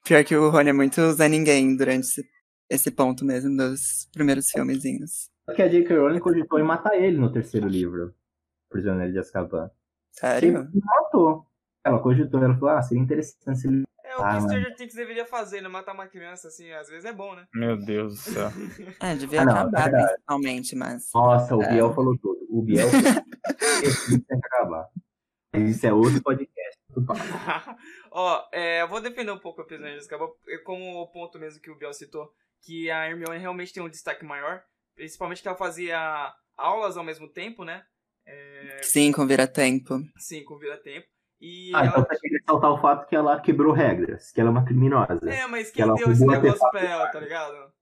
Pior 0.05 0.25
que 0.25 0.37
o 0.37 0.51
Rony 0.51 0.71
é 0.71 0.73
muito 0.73 1.13
Zé 1.13 1.29
Ninguém 1.29 1.77
durante 1.77 2.05
esse, 2.05 2.25
esse 2.71 2.91
ponto 2.91 3.25
mesmo 3.25 3.57
dos 3.57 4.09
primeiros 4.13 4.51
filmezinhos. 4.51 5.31
Só 5.49 5.55
que 5.55 5.63
a 5.63 5.69
J.K. 5.69 5.97
Rowling 5.97 6.21
cogitou 6.21 6.61
em 6.61 6.63
matar 6.63 6.95
ele 6.95 7.17
no 7.17 7.33
terceiro 7.33 7.67
livro. 7.67 8.15
Prisioneiro 8.69 9.13
de 9.13 9.19
Azkaban. 9.19 9.71
Sério? 10.13 10.69
E 10.75 10.81
matou. 10.85 11.47
Ela 11.83 11.99
cogitou, 12.01 12.43
ela 12.43 12.55
falou, 12.55 12.77
ah, 12.77 12.83
seria 12.83 13.03
interessante 13.03 13.59
se 13.59 13.67
ele... 13.67 13.85
É 14.19 14.23
o 14.23 14.25
Ah, 14.25 14.35
que. 14.37 14.43
Stranger 14.43 14.77
Things 14.77 14.95
deveria 14.95 15.25
fazer, 15.27 15.61
né? 15.61 15.69
Matar 15.69 15.93
uma 15.95 16.07
criança, 16.09 16.49
assim, 16.49 16.71
às 16.73 16.89
vezes 16.89 17.05
é 17.05 17.13
bom, 17.13 17.35
né? 17.35 17.47
Meu 17.55 17.77
Deus 17.77 18.15
do 18.15 18.33
céu. 18.33 18.49
É, 19.03 19.15
devia 19.15 19.43
Ah, 19.43 19.45
não, 19.45 19.53
acabar 19.53 19.89
é 19.95 20.07
principalmente, 20.07 20.77
mas. 20.77 21.11
Nossa, 21.15 21.57
o 21.57 21.63
É. 21.63 21.73
Biel 21.73 21.95
falou 21.95 22.17
tudo. 22.19 22.39
O 22.51 22.63
Biel 22.63 22.87
Esse 23.83 24.21
tem 24.25 24.41
que 24.41 24.47
acabar. 24.47 24.87
Isso 25.55 25.87
é 25.87 25.93
outro 25.93 26.23
podcast. 26.23 26.79
Ó, 28.11 28.45
é, 28.53 28.83
eu 28.83 28.89
vou 28.89 29.01
defender 29.01 29.31
um 29.31 29.39
pouco 29.39 29.61
a 29.61 29.65
Prisioneira 29.65 29.99
de 29.99 30.03
Azkaban, 30.05 30.29
é 30.49 30.59
como 30.59 31.01
o 31.01 31.07
ponto 31.11 31.39
mesmo 31.39 31.61
que 31.61 31.71
o 31.71 31.77
Biel 31.77 31.93
citou, 31.93 32.31
que 32.63 32.91
a 32.91 33.09
Hermione 33.09 33.39
realmente 33.39 33.73
tem 33.73 33.83
um 33.83 33.89
destaque 33.89 34.25
maior, 34.25 34.63
principalmente 34.97 35.41
que 35.43 35.49
ela 35.49 35.57
fazia 35.57 36.33
aulas 36.57 36.97
ao 36.97 37.05
mesmo 37.05 37.29
tempo, 37.29 37.65
né? 37.65 37.83
É, 38.27 38.81
Sim, 38.83 39.11
com 39.13 39.27
vira-tempo. 39.27 40.01
sim, 40.19 40.45
com 40.45 40.59
vira-tempo. 40.59 41.07
E 41.41 41.71
Ah, 41.75 41.87
então 41.87 41.99
ela... 41.99 42.07
você 42.07 42.19
quer 42.21 42.29
ressaltar 42.39 42.71
o 42.73 42.81
fato 42.81 43.07
que 43.07 43.15
ela 43.15 43.41
quebrou 43.41 43.73
regras, 43.73 44.33
que 44.33 44.41
ela 44.41 44.51
é 44.51 44.53
uma 44.53 44.65
criminosa. 44.65 45.31
É, 45.31 45.47
mas 45.47 45.69
que 45.69 45.75
quem 45.77 45.83
ela 45.85 45.95
deu 45.95 46.11
esse 46.11 46.27
negócio 46.27 46.71
pra 46.71 46.81
ela, 46.81 47.09
tá 47.09 47.21
ligado? 47.21 47.73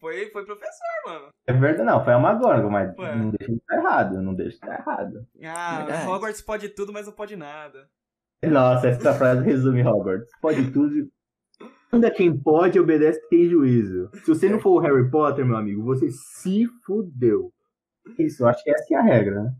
Foi, 0.00 0.30
foi 0.30 0.44
professor, 0.44 0.86
mano. 1.06 1.28
É 1.46 1.52
verdade, 1.52 1.86
não, 1.86 2.04
foi 2.04 2.12
a 2.12 2.18
McGonagall, 2.18 2.70
mas 2.70 2.96
Ué. 2.98 3.16
não 3.16 3.30
deixa 3.30 3.52
de 3.52 3.58
estar 3.58 3.76
errado, 3.76 4.22
não 4.22 4.34
deixa 4.34 4.50
de 4.50 4.56
estar 4.56 4.74
errado. 4.78 5.26
Ah, 5.44 5.78
Verdade. 5.78 6.08
Hogwarts 6.08 6.42
pode 6.42 6.68
tudo, 6.68 6.92
mas 6.92 7.06
não 7.06 7.12
pode 7.14 7.36
nada. 7.36 7.88
Nossa, 8.44 8.88
essa 8.88 9.14
frase 9.14 9.42
resume 9.44 9.82
Hogwarts. 9.82 10.30
Pode 10.40 10.70
tudo. 10.70 11.10
Anda 11.90 12.10
quem 12.10 12.36
pode, 12.38 12.78
obedece 12.78 13.18
quem 13.28 13.40
tem 13.40 13.48
juízo. 13.48 14.10
Se 14.24 14.26
você 14.26 14.48
não 14.48 14.60
for 14.60 14.72
o 14.72 14.78
Harry 14.80 15.10
Potter, 15.10 15.46
meu 15.46 15.56
amigo, 15.56 15.82
você 15.82 16.10
se 16.10 16.66
fudeu. 16.84 17.50
Isso, 18.18 18.44
acho 18.46 18.62
que 18.62 18.70
essa 18.70 18.92
é 18.92 18.96
a 18.96 19.02
regra, 19.02 19.42
né? 19.42 19.54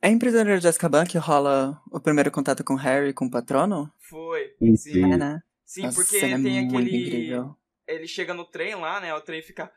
É 0.00 0.08
em 0.08 0.18
Prisioneiro 0.18 0.60
de 0.60 0.68
Azkaban 0.68 1.04
que 1.04 1.18
rola 1.18 1.80
o 1.90 1.98
primeiro 2.00 2.30
contato 2.30 2.62
com 2.62 2.74
o 2.74 2.76
Harry 2.76 3.12
com 3.12 3.26
o 3.26 3.30
patrono? 3.30 3.90
Foi. 3.98 4.52
Sim, 4.76 5.12
É, 5.12 5.16
né? 5.16 5.42
sim 5.64 5.82
Nossa, 5.82 6.00
porque 6.00 6.16
ele 6.16 6.26
é 6.34 6.38
tem 6.38 6.62
muito 6.66 6.76
aquele. 6.76 7.06
incrível. 7.06 7.56
Ele 7.86 8.06
chega 8.06 8.32
no 8.34 8.44
trem 8.44 8.74
lá, 8.76 9.00
né? 9.00 9.12
O 9.14 9.20
trem 9.20 9.42
fica 9.42 9.70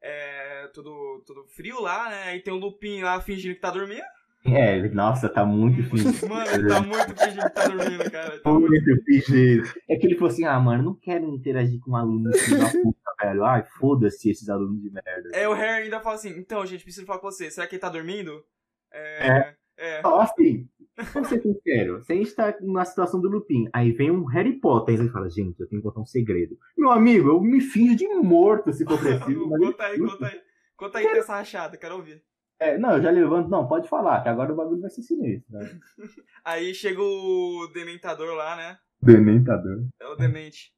é, 0.00 0.68
tudo, 0.72 1.22
tudo 1.26 1.44
frio 1.46 1.80
lá, 1.80 2.08
né? 2.08 2.22
Aí 2.24 2.40
tem 2.40 2.52
o 2.52 2.58
Lupin 2.58 3.02
lá 3.02 3.20
fingindo 3.20 3.54
que 3.54 3.60
tá 3.60 3.70
dormindo. 3.70 4.02
É, 4.46 4.76
ele- 4.76 4.90
nossa, 4.90 5.28
tá 5.28 5.44
muito 5.44 5.82
fino. 5.90 6.28
Mano, 6.28 6.50
ele 6.52 6.68
tá 6.68 6.80
muito 6.82 7.16
fingindo 7.18 7.42
que 7.42 7.50
tá 7.54 7.66
dormindo, 7.66 8.10
cara. 8.10 8.38
Tá 8.40 8.50
muito... 8.52 8.68
Muito 8.70 9.04
fingido. 9.04 9.68
É 9.88 9.96
que 9.96 10.06
ele 10.06 10.14
falou 10.14 10.30
assim: 10.30 10.44
ah, 10.44 10.60
mano, 10.60 10.82
não 10.84 10.94
quero 10.94 11.24
interagir 11.34 11.80
com 11.80 11.92
um 11.92 11.96
aluno 11.96 12.32
filho 12.36 12.58
da 12.58 12.70
puta, 12.70 12.98
velho. 13.22 13.44
Ai, 13.44 13.64
foda-se 13.80 14.30
esses 14.30 14.48
alunos 14.48 14.80
de 14.82 14.90
merda. 14.90 15.30
É, 15.32 15.48
o 15.48 15.54
Harry 15.54 15.84
ainda 15.84 16.00
fala 16.00 16.14
assim, 16.16 16.30
então, 16.38 16.64
gente, 16.66 16.84
preciso 16.84 17.06
falar 17.06 17.18
com 17.18 17.30
você. 17.30 17.50
Será 17.50 17.66
que 17.66 17.74
ele 17.74 17.80
tá 17.80 17.88
dormindo? 17.88 18.44
É. 18.92 19.26
É. 19.28 19.56
Ó, 20.04 20.20
assim, 20.20 20.68
vamos 21.12 21.28
ser 21.28 21.40
sincero, 21.42 22.02
se 22.04 22.12
a 22.12 22.16
gente 22.16 22.34
tá 22.34 22.54
na 22.60 22.84
situação 22.84 23.20
do 23.20 23.28
Lupin, 23.28 23.68
aí 23.72 23.92
vem 23.92 24.10
um 24.10 24.24
Harry 24.24 24.60
Potter, 24.60 24.96
você 24.96 25.10
fala, 25.10 25.28
gente, 25.28 25.58
eu 25.60 25.68
tenho 25.68 25.82
que 25.82 25.88
contar 25.88 26.00
um 26.00 26.06
segredo. 26.06 26.56
Meu 26.76 26.90
amigo, 26.90 27.28
eu 27.28 27.40
me 27.40 27.60
finjo 27.60 27.96
de 27.96 28.08
morto 28.08 28.72
se 28.72 28.84
for 28.84 28.98
preciso, 29.00 29.48
conta 29.48 29.84
aí, 29.84 29.98
conta 29.98 30.26
aí. 30.26 30.40
Conta 30.76 30.98
aí 30.98 31.12
dessa 31.12 31.34
rachada, 31.34 31.76
quero 31.76 31.96
ouvir. 31.96 32.22
É, 32.58 32.78
não, 32.78 32.96
eu 32.96 33.02
já 33.02 33.10
levanto. 33.10 33.48
Não, 33.48 33.66
pode 33.66 33.88
falar, 33.88 34.22
que 34.22 34.28
agora 34.28 34.52
o 34.52 34.56
bagulho 34.56 34.80
vai 34.80 34.90
ser 34.90 35.02
sinistro. 35.02 35.52
Né? 35.52 35.80
Aí 36.44 36.72
chega 36.74 37.02
o 37.02 37.68
Dementador 37.74 38.34
lá, 38.34 38.56
né? 38.56 38.78
Dementador. 39.02 39.86
É 40.00 40.06
o 40.06 40.14
Demente. 40.14 40.72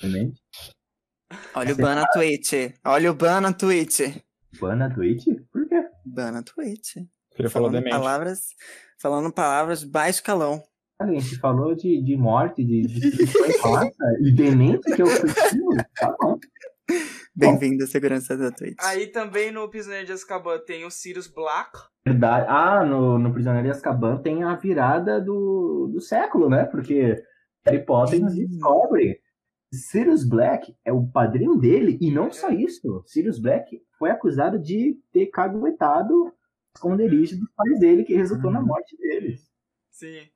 Demente? 0.00 0.40
Olha 1.54 1.72
o 1.72 1.76
ban 1.76 1.94
na 1.94 2.06
Twitch. 2.06 2.52
Olha 2.84 3.10
o 3.10 3.14
ban 3.14 3.40
na 3.40 3.52
Twitch. 3.52 4.00
Ban 4.60 4.76
na 4.76 4.94
Twitch? 4.94 5.26
Por 5.50 5.68
quê? 5.68 5.82
Ban 6.04 6.32
na 6.32 6.42
Twitch. 6.42 6.96
Ele 7.38 7.48
falou 7.48 7.68
Falando 7.68 7.84
demente. 7.84 7.96
palavras, 7.96 8.40
falando 9.00 9.32
palavras 9.32 9.84
baixo 9.84 10.22
calão. 10.22 10.60
A 11.00 11.06
gente 11.06 11.38
falou 11.38 11.74
de, 11.76 12.02
de 12.02 12.16
morte, 12.16 12.64
de 12.64 12.80
em 12.80 13.70
massa, 13.70 13.94
e 14.20 14.32
demente 14.32 14.82
que 14.94 15.00
eu 15.00 15.06
preciso. 15.06 15.68
Tá 15.94 16.16
bom. 16.20 16.36
Bem-vindo 17.36 17.84
à 17.84 17.86
segurança 17.86 18.36
da 18.36 18.50
Twitch. 18.50 18.78
Aí 18.80 19.06
também 19.06 19.52
no 19.52 19.68
Prisioneiro 19.70 20.06
de 20.06 20.12
Azkaban 20.12 20.58
tem 20.66 20.84
o 20.84 20.90
Sirius 20.90 21.28
Black. 21.28 21.70
Verdade. 22.04 22.46
Ah, 22.48 22.84
no, 22.84 23.16
no 23.16 23.32
Prisioneiro 23.32 23.68
de 23.68 23.70
Azkaban 23.70 24.16
tem 24.20 24.42
a 24.42 24.56
virada 24.56 25.20
do, 25.20 25.88
do 25.92 26.00
século, 26.00 26.48
né? 26.48 26.64
Porque 26.64 27.22
Harry 27.64 27.86
Potter 27.86 28.20
nos 28.20 28.34
descobre. 28.34 29.20
Sirius 29.72 30.28
Black 30.28 30.74
é 30.84 30.92
o 30.92 31.06
padrinho 31.06 31.54
dele, 31.56 31.96
e 32.00 32.10
não 32.10 32.32
só 32.32 32.50
isso. 32.50 33.04
Sirius 33.06 33.38
Black 33.38 33.80
foi 33.96 34.10
acusado 34.10 34.58
de 34.58 34.98
ter 35.12 35.26
caguetado 35.26 36.32
esconderijo 36.74 37.38
dos 37.38 37.50
pais 37.56 37.80
dele, 37.80 38.04
que 38.04 38.14
resultou 38.14 38.50
na 38.50 38.60
morte 38.60 38.96
deles. 38.96 39.48
Sim. 39.90 40.28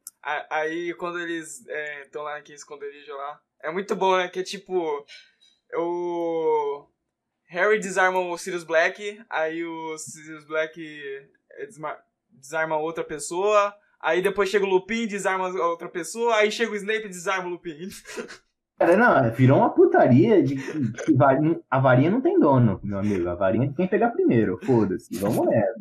Aí 0.50 0.94
quando 0.94 1.18
eles 1.18 1.64
estão 2.04 2.22
lá 2.22 2.34
naquele 2.34 2.56
esconderijo 2.56 3.12
lá. 3.14 3.40
É 3.62 3.70
muito 3.70 3.94
bom, 3.94 4.16
né? 4.16 4.28
Que 4.28 4.40
é 4.40 4.42
tipo. 4.42 5.04
O. 5.76 6.86
Harry 7.48 7.78
desarma 7.78 8.18
o 8.18 8.38
Sirius 8.38 8.64
Black, 8.64 9.20
aí 9.28 9.62
o 9.62 9.98
Sirius 9.98 10.46
Black 10.46 10.80
desma- 11.58 11.98
desarma 12.30 12.78
outra 12.78 13.04
pessoa, 13.04 13.74
aí 14.00 14.22
depois 14.22 14.48
chega 14.48 14.64
o 14.64 14.68
Lupin, 14.68 15.06
desarma 15.06 15.48
outra 15.48 15.86
pessoa, 15.86 16.36
aí 16.36 16.50
chega 16.50 16.72
o 16.72 16.76
Snape 16.76 17.04
e 17.04 17.10
desarma 17.10 17.48
o 17.48 17.50
Lupin. 17.50 17.90
Cara, 18.78 18.96
não, 18.96 19.30
virou 19.34 19.58
uma 19.58 19.68
putaria 19.68 20.42
de 20.42 20.56
que, 20.56 21.14
a 21.70 21.78
varinha 21.78 22.10
não 22.10 22.22
tem 22.22 22.38
dono, 22.40 22.80
meu 22.82 22.98
amigo. 22.98 23.28
A 23.28 23.34
varinha 23.34 23.66
tem 23.66 23.84
que 23.86 23.90
pegar 23.90 24.10
primeiro. 24.10 24.58
Foda-se, 24.64 25.14
vamos 25.18 25.46
nessa. 25.46 25.74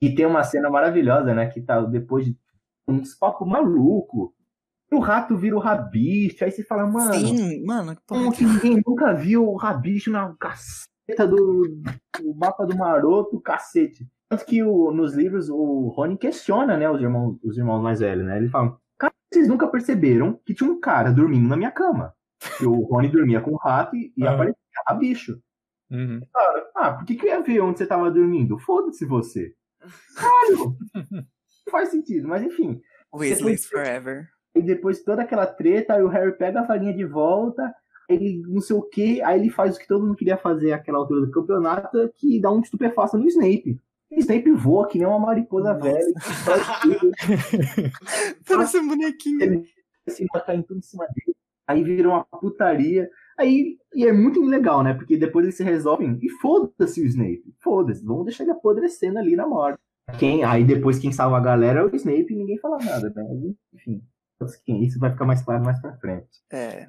E 0.00 0.14
tem 0.14 0.26
uma 0.26 0.42
cena 0.44 0.68
maravilhosa, 0.70 1.34
né? 1.34 1.46
Que 1.48 1.60
tá 1.60 1.80
depois 1.80 2.26
de 2.26 2.36
uns 2.86 3.14
papos 3.14 3.48
maluco. 3.48 4.34
O 4.92 5.00
rato 5.00 5.36
vira 5.36 5.56
o 5.56 5.60
rabicho. 5.60 6.44
Aí 6.44 6.50
você 6.50 6.62
fala, 6.62 6.86
mano, 6.86 7.14
Sim, 7.14 7.64
mano, 7.64 7.96
que 7.96 8.02
porra 8.06 8.20
como 8.22 8.32
que... 8.36 8.44
ninguém 8.44 8.82
nunca 8.86 9.12
viu 9.14 9.48
o 9.48 9.56
rabicho 9.56 10.10
na 10.10 10.32
caceta 10.38 11.26
do, 11.26 11.36
do 12.20 12.34
mapa 12.36 12.64
do 12.66 12.76
maroto, 12.76 13.40
cacete. 13.40 14.06
Tanto 14.28 14.44
que 14.44 14.62
o- 14.62 14.92
nos 14.92 15.14
livros 15.14 15.48
o 15.48 15.88
Rony 15.88 16.16
questiona, 16.16 16.76
né, 16.76 16.88
os 16.90 17.00
irmãos, 17.00 17.38
os 17.42 17.56
irmãos 17.56 17.82
mais 17.82 18.00
velhos, 18.00 18.26
né? 18.26 18.36
Ele 18.36 18.48
fala, 18.48 18.76
cara, 18.98 19.12
vocês 19.32 19.48
nunca 19.48 19.66
perceberam 19.66 20.38
que 20.44 20.54
tinha 20.54 20.70
um 20.70 20.78
cara 20.80 21.10
dormindo 21.12 21.48
na 21.48 21.56
minha 21.56 21.70
cama. 21.70 22.12
Que 22.58 22.66
o 22.66 22.80
Rony 22.82 23.08
dormia 23.08 23.40
com 23.40 23.52
o 23.52 23.56
rato 23.56 23.96
e, 23.96 24.12
e 24.16 24.24
Aham. 24.24 24.34
aparecia 24.34 24.56
rabicho. 24.88 25.40
Uhum. 25.90 26.20
Cara, 26.32 26.70
ah, 26.76 26.92
por 26.92 27.04
que, 27.06 27.14
que 27.14 27.26
eu 27.26 27.30
ia 27.30 27.40
ver 27.42 27.60
onde 27.60 27.78
você 27.78 27.86
tava 27.86 28.10
dormindo? 28.10 28.58
Foda-se 28.58 29.04
você. 29.04 29.52
Caralho! 30.14 30.76
Não 30.94 31.24
faz 31.70 31.90
sentido, 31.90 32.28
mas 32.28 32.42
enfim. 32.42 32.80
Weasleys 33.14 33.66
forever. 33.66 34.28
E 34.54 34.62
depois 34.62 35.02
toda 35.02 35.22
aquela 35.22 35.46
treta, 35.46 35.94
aí 35.94 36.02
o 36.02 36.08
Harry 36.08 36.32
pega 36.36 36.60
a 36.60 36.66
farinha 36.66 36.94
de 36.94 37.04
volta, 37.04 37.74
ele 38.08 38.42
não 38.46 38.60
sei 38.60 38.76
o 38.76 38.82
que, 38.82 39.20
aí 39.22 39.40
ele 39.40 39.50
faz 39.50 39.76
o 39.76 39.78
que 39.78 39.86
todo 39.86 40.06
mundo 40.06 40.16
queria 40.16 40.36
fazer 40.36 40.72
àquela 40.72 40.98
altura 40.98 41.20
do 41.22 41.30
campeonato, 41.30 42.10
que 42.16 42.40
dá 42.40 42.50
um 42.50 42.60
estupefaça 42.60 43.18
no 43.18 43.26
Snape. 43.26 43.78
O 44.10 44.18
Snape 44.18 44.50
voa 44.52 44.88
que 44.88 44.98
nem 44.98 45.06
uma 45.06 45.18
mariposa 45.18 45.74
Nossa. 45.74 45.84
velha, 45.84 46.14
e 46.86 47.90
Parece 48.48 48.78
um 48.78 48.88
bonequinho. 48.88 49.42
ele 49.42 49.68
assim, 50.06 50.26
caindo 50.46 50.64
tudo 50.64 50.78
em 50.78 50.82
cima 50.82 51.04
dele. 51.06 51.36
Aí 51.66 51.82
vira 51.82 52.08
uma 52.08 52.24
putaria. 52.24 53.10
Aí, 53.38 53.78
e 53.94 54.06
é 54.06 54.12
muito 54.12 54.40
legal, 54.42 54.82
né? 54.82 54.94
Porque 54.94 55.16
depois 55.16 55.44
eles 55.44 55.56
se 55.56 55.64
resolvem 55.64 56.18
e 56.22 56.30
foda-se 56.30 57.02
o 57.02 57.06
Snape. 57.06 57.54
Foda-se, 57.62 58.04
vamos 58.04 58.24
deixar 58.24 58.44
ele 58.44 58.52
apodrecendo 58.52 59.18
ali 59.18 59.36
na 59.36 59.46
morte. 59.46 59.78
Quem, 60.18 60.44
aí 60.44 60.64
depois 60.64 60.98
quem 60.98 61.12
salva 61.12 61.36
a 61.36 61.40
galera 61.40 61.80
é 61.80 61.84
o 61.84 61.94
Snape 61.94 62.32
e 62.32 62.36
ninguém 62.36 62.58
fala 62.58 62.78
nada, 62.78 63.12
né? 63.14 63.54
Enfim, 63.74 64.02
isso 64.68 64.98
vai 64.98 65.10
ficar 65.10 65.24
mais 65.24 65.42
claro 65.42 65.64
mais 65.64 65.80
pra 65.80 65.96
frente. 65.96 66.28
É. 66.52 66.88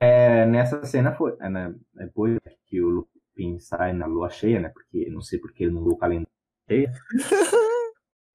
É, 0.00 0.46
nessa 0.46 0.84
cena 0.84 1.14
foi, 1.14 1.36
é, 1.40 1.48
né, 1.48 1.74
depois 1.94 2.38
que 2.66 2.80
o 2.80 2.88
Lupin 2.88 3.58
sai 3.58 3.92
na 3.92 4.06
lua 4.06 4.30
cheia, 4.30 4.60
né? 4.60 4.68
Porque 4.68 5.08
não 5.10 5.20
sei 5.20 5.38
porque 5.38 5.64
ele 5.64 5.72
não 5.72 5.82
viu 5.82 5.92
o 5.92 5.98
calendário 5.98 6.28
cheia. 6.68 6.92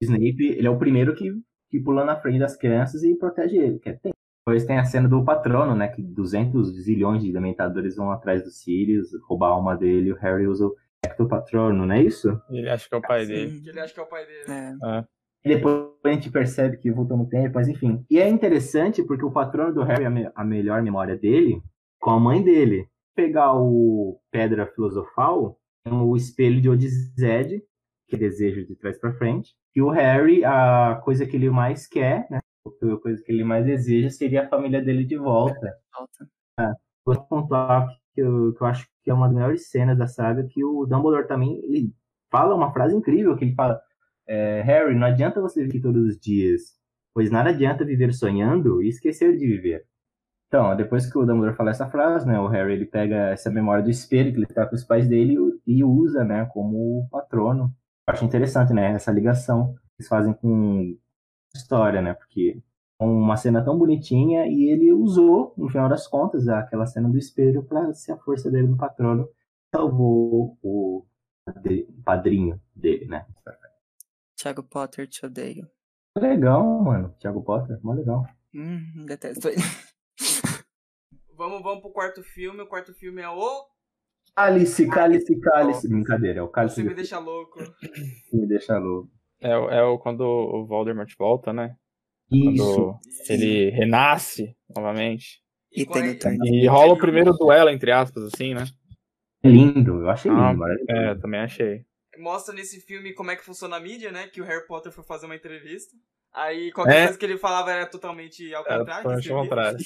Snape, 0.00 0.46
ele 0.56 0.66
é 0.66 0.70
o 0.70 0.78
primeiro 0.78 1.14
que, 1.14 1.32
que 1.70 1.80
pula 1.80 2.04
na 2.04 2.20
frente 2.20 2.38
das 2.38 2.56
crianças 2.56 3.02
e 3.02 3.16
protege 3.16 3.56
ele. 3.56 3.78
Que 3.78 3.90
é 3.90 3.92
tem. 3.94 4.12
Depois 4.48 4.64
tem 4.64 4.78
a 4.78 4.84
cena 4.84 5.06
do 5.06 5.22
patrono, 5.22 5.74
né? 5.76 5.88
Que 5.88 6.02
200 6.02 6.70
zilhões 6.82 7.22
de 7.22 7.30
dementadores 7.30 7.96
vão 7.96 8.10
atrás 8.10 8.42
do 8.42 8.50
Sirius, 8.50 9.08
roubar 9.28 9.48
a 9.48 9.50
alma 9.50 9.76
dele. 9.76 10.10
O 10.12 10.16
Harry 10.16 10.46
usa 10.46 10.66
o 10.66 10.74
ectopatrono, 11.04 11.84
não 11.84 11.94
é 11.94 12.02
isso? 12.02 12.40
Ele 12.48 12.66
acha 12.68 12.88
que 12.88 12.94
é 12.94 12.98
o 12.98 13.02
pai 13.02 13.26
dele. 13.26 13.50
Sim. 13.50 13.68
Ele 13.68 13.78
acha 13.80 13.92
que 13.92 14.00
é 14.00 14.02
o 14.02 14.06
pai 14.06 14.24
dele. 14.24 14.44
É. 14.50 15.04
E 15.44 15.48
depois 15.54 15.88
a 16.02 16.08
gente 16.10 16.30
percebe 16.30 16.78
que 16.78 16.90
voltou 16.90 17.16
no 17.18 17.28
tempo, 17.28 17.56
mas 17.56 17.68
enfim. 17.68 18.02
E 18.10 18.18
é 18.18 18.26
interessante 18.26 19.02
porque 19.02 19.24
o 19.24 19.30
patrono 19.30 19.74
do 19.74 19.82
Harry, 19.82 20.06
a, 20.06 20.10
me- 20.10 20.30
a 20.34 20.44
melhor 20.44 20.80
memória 20.82 21.14
dele, 21.16 21.60
com 22.00 22.10
a 22.10 22.18
mãe 22.18 22.42
dele. 22.42 22.88
Pegar 23.14 23.52
o 23.54 24.18
Pedra 24.30 24.66
Filosofal, 24.66 25.58
tem 25.84 25.92
o 25.92 26.16
espelho 26.16 26.58
de 26.60 26.70
Odized, 26.70 27.62
que 28.08 28.16
é 28.16 28.18
desejo 28.18 28.64
de 28.66 28.74
trás 28.76 28.98
pra 28.98 29.12
frente. 29.12 29.54
E 29.76 29.82
o 29.82 29.90
Harry, 29.90 30.42
a 30.42 31.00
coisa 31.04 31.26
que 31.26 31.36
ele 31.36 31.50
mais 31.50 31.86
quer, 31.86 32.26
né? 32.30 32.40
A 32.82 32.96
coisa 32.98 33.22
que 33.22 33.32
ele 33.32 33.44
mais 33.44 33.64
deseja 33.64 34.10
seria 34.10 34.44
a 34.44 34.48
família 34.48 34.82
dele 34.82 35.04
de 35.04 35.16
volta. 35.16 35.76
Volta. 35.96 36.76
Vou 37.04 37.16
pontuar 37.24 37.88
que 38.14 38.20
eu, 38.20 38.52
que 38.54 38.62
eu 38.62 38.66
acho 38.66 38.86
que 39.02 39.10
é 39.10 39.14
uma 39.14 39.26
das 39.26 39.34
melhores 39.34 39.70
cenas 39.70 39.96
da 39.96 40.06
saga, 40.06 40.44
que 40.44 40.64
o 40.64 40.84
Dumbledore 40.86 41.26
também 41.26 41.58
ele 41.64 41.92
fala 42.30 42.54
uma 42.54 42.72
frase 42.72 42.94
incrível, 42.94 43.36
que 43.36 43.44
ele 43.44 43.54
fala 43.54 43.80
é, 44.26 44.60
Harry, 44.62 44.94
não 44.94 45.06
adianta 45.06 45.40
você 45.40 45.62
aqui 45.62 45.80
todos 45.80 46.04
os 46.04 46.18
dias, 46.18 46.76
pois 47.14 47.30
nada 47.30 47.50
adianta 47.50 47.84
viver 47.84 48.12
sonhando 48.12 48.82
e 48.82 48.88
esquecer 48.88 49.36
de 49.36 49.46
viver. 49.46 49.86
Então, 50.48 50.74
depois 50.76 51.10
que 51.10 51.16
o 51.18 51.26
Dumbledore 51.26 51.56
fala 51.56 51.70
essa 51.70 51.86
frase, 51.86 52.26
né, 52.26 52.38
o 52.40 52.46
Harry 52.48 52.72
ele 52.72 52.86
pega 52.86 53.30
essa 53.30 53.50
memória 53.50 53.82
do 53.82 53.90
espelho 53.90 54.32
que 54.32 54.38
ele 54.38 54.46
tá 54.46 54.66
com 54.66 54.74
os 54.74 54.84
pais 54.84 55.06
dele 55.06 55.36
e 55.66 55.84
usa, 55.84 56.24
né, 56.24 56.46
como 56.52 57.06
patrono. 57.10 57.74
Eu 58.06 58.14
acho 58.14 58.24
interessante, 58.24 58.72
né, 58.72 58.92
essa 58.92 59.12
ligação 59.12 59.74
que 59.74 60.00
eles 60.00 60.08
fazem 60.08 60.32
com 60.32 60.96
história, 61.58 62.00
né, 62.00 62.14
porque 62.14 62.62
é 63.00 63.04
uma 63.04 63.36
cena 63.36 63.62
tão 63.64 63.76
bonitinha 63.78 64.46
e 64.46 64.70
ele 64.70 64.92
usou, 64.92 65.52
no 65.56 65.68
final 65.68 65.88
das 65.88 66.06
contas, 66.06 66.48
aquela 66.48 66.86
cena 66.86 67.08
do 67.08 67.18
espelho 67.18 67.62
para 67.62 67.92
ser 67.94 68.12
a 68.12 68.18
força 68.18 68.50
dele 68.50 68.68
no 68.68 68.76
patrono, 68.76 69.28
salvou 69.74 70.58
o 70.62 71.06
padri- 71.44 71.86
padrinho 72.04 72.60
dele, 72.74 73.06
né. 73.06 73.26
Thiago 74.36 74.62
Potter, 74.62 75.06
te 75.08 75.26
odeio. 75.26 75.68
Legal, 76.16 76.62
mano. 76.82 77.14
Thiago 77.18 77.42
Potter, 77.42 77.78
mó 77.82 77.92
legal. 77.92 78.24
Hum, 78.54 79.04
detesto 79.06 79.48
ele. 79.48 79.60
Vamos, 81.36 81.62
vamos 81.62 81.80
pro 81.82 81.92
quarto 81.92 82.22
filme. 82.24 82.60
O 82.62 82.66
quarto 82.66 82.92
filme 82.94 83.22
é 83.22 83.28
o. 83.28 83.64
Cálice, 84.34 84.88
cálice, 84.88 85.38
cálice. 85.40 85.88
Brincadeira, 85.88 86.40
é 86.40 86.42
o 86.42 86.48
cálice 86.48 86.82
Você 86.82 86.88
me 86.88 86.94
deixa 86.94 87.18
louco. 87.20 87.58
me 88.32 88.46
deixa 88.46 88.76
louco. 88.78 89.10
É, 89.40 89.56
o- 89.56 89.70
é 89.70 89.82
o 89.84 89.98
quando 89.98 90.20
o 90.22 90.66
Voldemort 90.66 91.10
volta, 91.18 91.52
né? 91.52 91.74
Isso. 92.30 92.64
Quando 92.64 92.98
ele 93.30 93.70
renasce 93.70 94.56
novamente. 94.74 95.40
E 95.72 95.86
tem 95.86 96.04
ele- 96.06 96.14
turno. 96.18 96.46
E 96.46 96.66
rola 96.66 96.92
o 96.94 96.98
primeiro 96.98 97.32
duelo, 97.32 97.70
entre 97.70 97.92
aspas, 97.92 98.24
assim, 98.24 98.54
né? 98.54 98.64
Lindo, 99.44 100.02
eu 100.02 100.10
achei 100.10 100.30
lindo, 100.30 100.42
Ah. 100.64 100.76
É, 100.88 101.14
também 101.14 101.40
achei. 101.40 101.84
Mostra 102.18 102.52
nesse 102.54 102.80
filme 102.80 103.14
como 103.14 103.30
é 103.30 103.36
que 103.36 103.44
funciona 103.44 103.76
a 103.76 103.80
mídia, 103.80 104.10
né? 104.10 104.26
Que 104.26 104.40
o 104.40 104.44
Harry 104.44 104.66
Potter 104.66 104.90
foi 104.90 105.04
fazer 105.04 105.26
uma 105.26 105.36
entrevista. 105.36 105.96
Aí 106.34 106.72
qualquer 106.72 106.96
É. 106.96 107.04
coisa 107.04 107.18
que 107.18 107.24
ele 107.24 107.38
falava 107.38 107.70
era 107.70 107.86
totalmente 107.86 108.52
ao 108.52 108.62
É, 108.66 108.78
contrário. 108.78 109.02
totalmente 109.04 109.24
que 109.26 109.32
ao 109.32 109.40
contrário. 109.42 109.78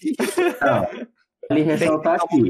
Não, 0.60 1.06
vale 1.48 1.62
ressaltar 1.62 2.14
aqui, 2.22 2.40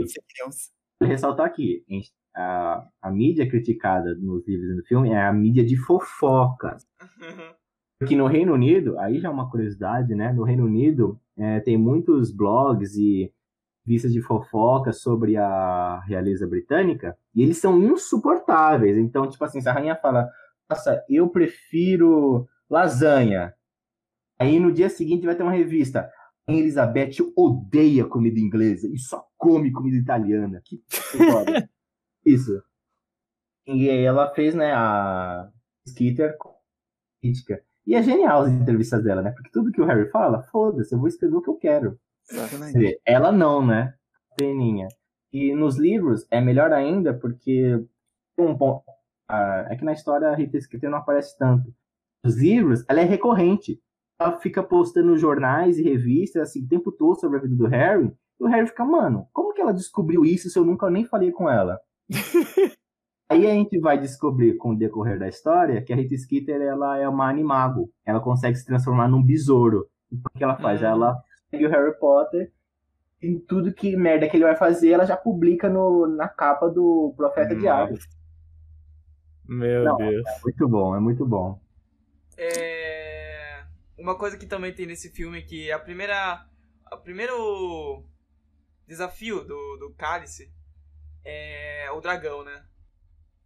vale 1.01 1.13
ressaltar 1.13 1.47
aqui, 1.47 1.85
a, 1.91 2.01
a 2.35 3.11
mídia 3.11 3.49
criticada 3.49 4.15
nos 4.15 4.47
livros 4.47 4.71
e 4.71 4.75
no 4.75 4.85
filme 4.85 5.11
é 5.11 5.23
a 5.23 5.33
mídia 5.33 5.65
de 5.65 5.77
fofocas. 5.77 6.87
Porque 7.99 8.17
no 8.17 8.27
Reino 8.27 8.55
Unido, 8.55 8.99
aí 8.99 9.21
já 9.21 9.29
é 9.29 9.31
uma 9.31 9.49
curiosidade, 9.49 10.13
né? 10.15 10.33
No 10.33 10.43
Reino 10.43 10.65
Unido 10.65 11.21
é, 11.37 11.61
tem 11.61 11.77
muitos 11.77 12.33
blogs 12.33 12.97
e 12.97 13.33
vistas 13.85 14.13
de 14.13 14.21
fofoca 14.21 14.93
sobre 14.93 15.37
a 15.37 16.01
realeza 16.07 16.47
britânica 16.47 17.17
e 17.35 17.43
eles 17.43 17.59
são 17.59 17.81
insuportáveis. 17.81 18.97
Então, 18.97 19.29
tipo 19.29 19.45
assim, 19.45 19.61
se 19.61 19.69
a 19.69 19.73
rainha 19.73 19.95
fala, 19.97 20.29
nossa, 20.69 21.05
eu 21.09 21.29
prefiro 21.29 22.49
lasanha. 22.69 23.55
Aí 24.39 24.59
no 24.59 24.73
dia 24.73 24.89
seguinte 24.89 25.27
vai 25.27 25.37
ter 25.37 25.43
uma 25.43 25.53
revista. 25.53 26.11
A 26.49 26.53
Elizabeth 26.53 27.19
odeia 27.37 28.05
comida 28.05 28.41
inglesa 28.41 28.89
e 28.89 28.99
só 28.99 29.25
come 29.37 29.71
comida 29.71 29.97
italiana. 29.97 30.61
Que 30.65 30.83
foda. 30.91 31.69
Isso. 32.25 32.63
E 33.67 33.89
aí 33.89 34.05
ela 34.05 34.33
fez, 34.35 34.55
né, 34.55 34.73
a 34.73 35.49
Skeeter 35.89 36.37
crítica. 37.21 37.63
E 37.87 37.95
é 37.95 38.03
genial 38.03 38.43
as 38.43 38.53
entrevistas 38.53 39.03
dela, 39.03 39.23
né? 39.23 39.31
Porque 39.33 39.51
tudo 39.51 39.73
que 39.73 39.81
o 39.81 39.85
Harry 39.85 40.09
fala, 40.11 40.43
foda-se, 40.45 40.95
eu 40.95 40.99
vou 40.99 41.09
escrever 41.09 41.37
o 41.37 41.43
que 41.43 41.51
eu 41.51 41.57
quero. 41.57 41.99
Exatamente. 42.31 43.01
Ela 43.05 43.33
não, 43.33 43.65
né? 43.65 43.95
Peninha. 44.37 44.89
E 45.33 45.55
nos 45.55 45.79
livros 45.79 46.27
é 46.31 46.41
melhor 46.41 46.73
ainda 46.73 47.15
porque 47.15 47.85
um 48.39 48.57
ponto, 48.57 48.85
ah, 49.29 49.67
é 49.71 49.77
que 49.77 49.85
na 49.85 49.93
história 49.93 50.29
a 50.29 50.35
Rita 50.35 50.61
Skeeter 50.61 50.91
não 50.91 50.99
aparece 50.99 51.37
tanto. 51.39 51.73
Nos 52.25 52.37
livros, 52.37 52.85
ela 52.89 53.01
é 53.01 53.05
recorrente. 53.05 53.81
Ela 54.21 54.39
fica 54.39 54.63
postando 54.63 55.17
jornais 55.17 55.79
e 55.79 55.83
revistas 55.83 56.43
assim, 56.43 56.65
o 56.65 56.69
tempo 56.69 56.93
todo 56.93 57.19
sobre 57.19 57.39
a 57.39 57.43
vida 57.43 57.57
do 57.57 57.67
Harry. 57.67 58.13
E 58.39 58.45
o 58.45 58.47
Harry 58.47 58.67
fica, 58.67 58.85
mano, 58.85 59.29
como 59.33 59.53
que 59.53 59.61
ela 59.61 59.73
descobriu 59.73 60.25
isso 60.25 60.49
se 60.49 60.59
eu 60.59 60.65
nunca 60.65 60.89
nem 60.91 61.05
falei 61.05 61.33
com 61.33 61.51
ela? 61.51 61.81
Aí 63.29 63.47
a 63.47 63.51
gente 63.51 63.79
vai 63.79 63.99
descobrir 63.99 64.57
com 64.59 64.73
o 64.73 64.77
decorrer 64.77 65.19
da 65.19 65.29
história 65.29 65.83
que 65.83 65.93
a 65.93 65.97
Rita 65.97 66.17
Skeeter 66.17 66.61
ela 66.61 66.99
é 66.99 67.09
uma 67.09 67.29
animago. 67.29 67.91
Ela 68.05 68.21
consegue 68.21 68.57
se 68.57 68.67
transformar 68.67 69.09
num 69.09 69.23
besouro. 69.23 69.89
E 70.11 70.17
o 70.17 70.39
que 70.39 70.45
ela 70.45 70.57
faz? 70.57 70.83
Hum. 70.83 70.87
Ela 70.87 71.23
segue 71.51 71.67
o 71.67 71.71
Harry 71.71 71.99
Potter 71.99 72.53
e 73.23 73.39
tudo 73.39 73.73
que 73.73 73.97
merda 73.97 74.29
que 74.29 74.37
ele 74.37 74.45
vai 74.45 74.57
fazer, 74.57 74.91
ela 74.91 75.07
já 75.07 75.17
publica 75.17 75.69
no, 75.69 76.09
na 76.09 76.29
capa 76.29 76.69
do 76.69 77.15
Profeta 77.17 77.55
Diabo. 77.55 77.97
Meu 79.47 79.85
Não, 79.85 79.97
Deus. 79.97 80.27
É 80.27 80.41
muito 80.43 80.69
bom, 80.69 80.97
é 80.97 81.01
muito 81.01 81.25
bom. 81.25 81.61
É... 82.37 83.63
Uma 83.97 84.19
coisa 84.19 84.37
que 84.37 84.47
também 84.47 84.75
tem 84.75 84.87
nesse 84.87 85.09
filme 85.11 85.39
é 85.39 85.43
que 85.43 85.71
a 85.71 85.79
primeira. 85.79 86.45
O 86.93 86.97
primeiro 86.99 88.05
desafio 88.89 89.45
do, 89.45 89.77
do 89.77 89.95
cálice 89.97 90.53
é 91.25 91.91
o 91.93 92.01
dragão, 92.01 92.45
né? 92.45 92.63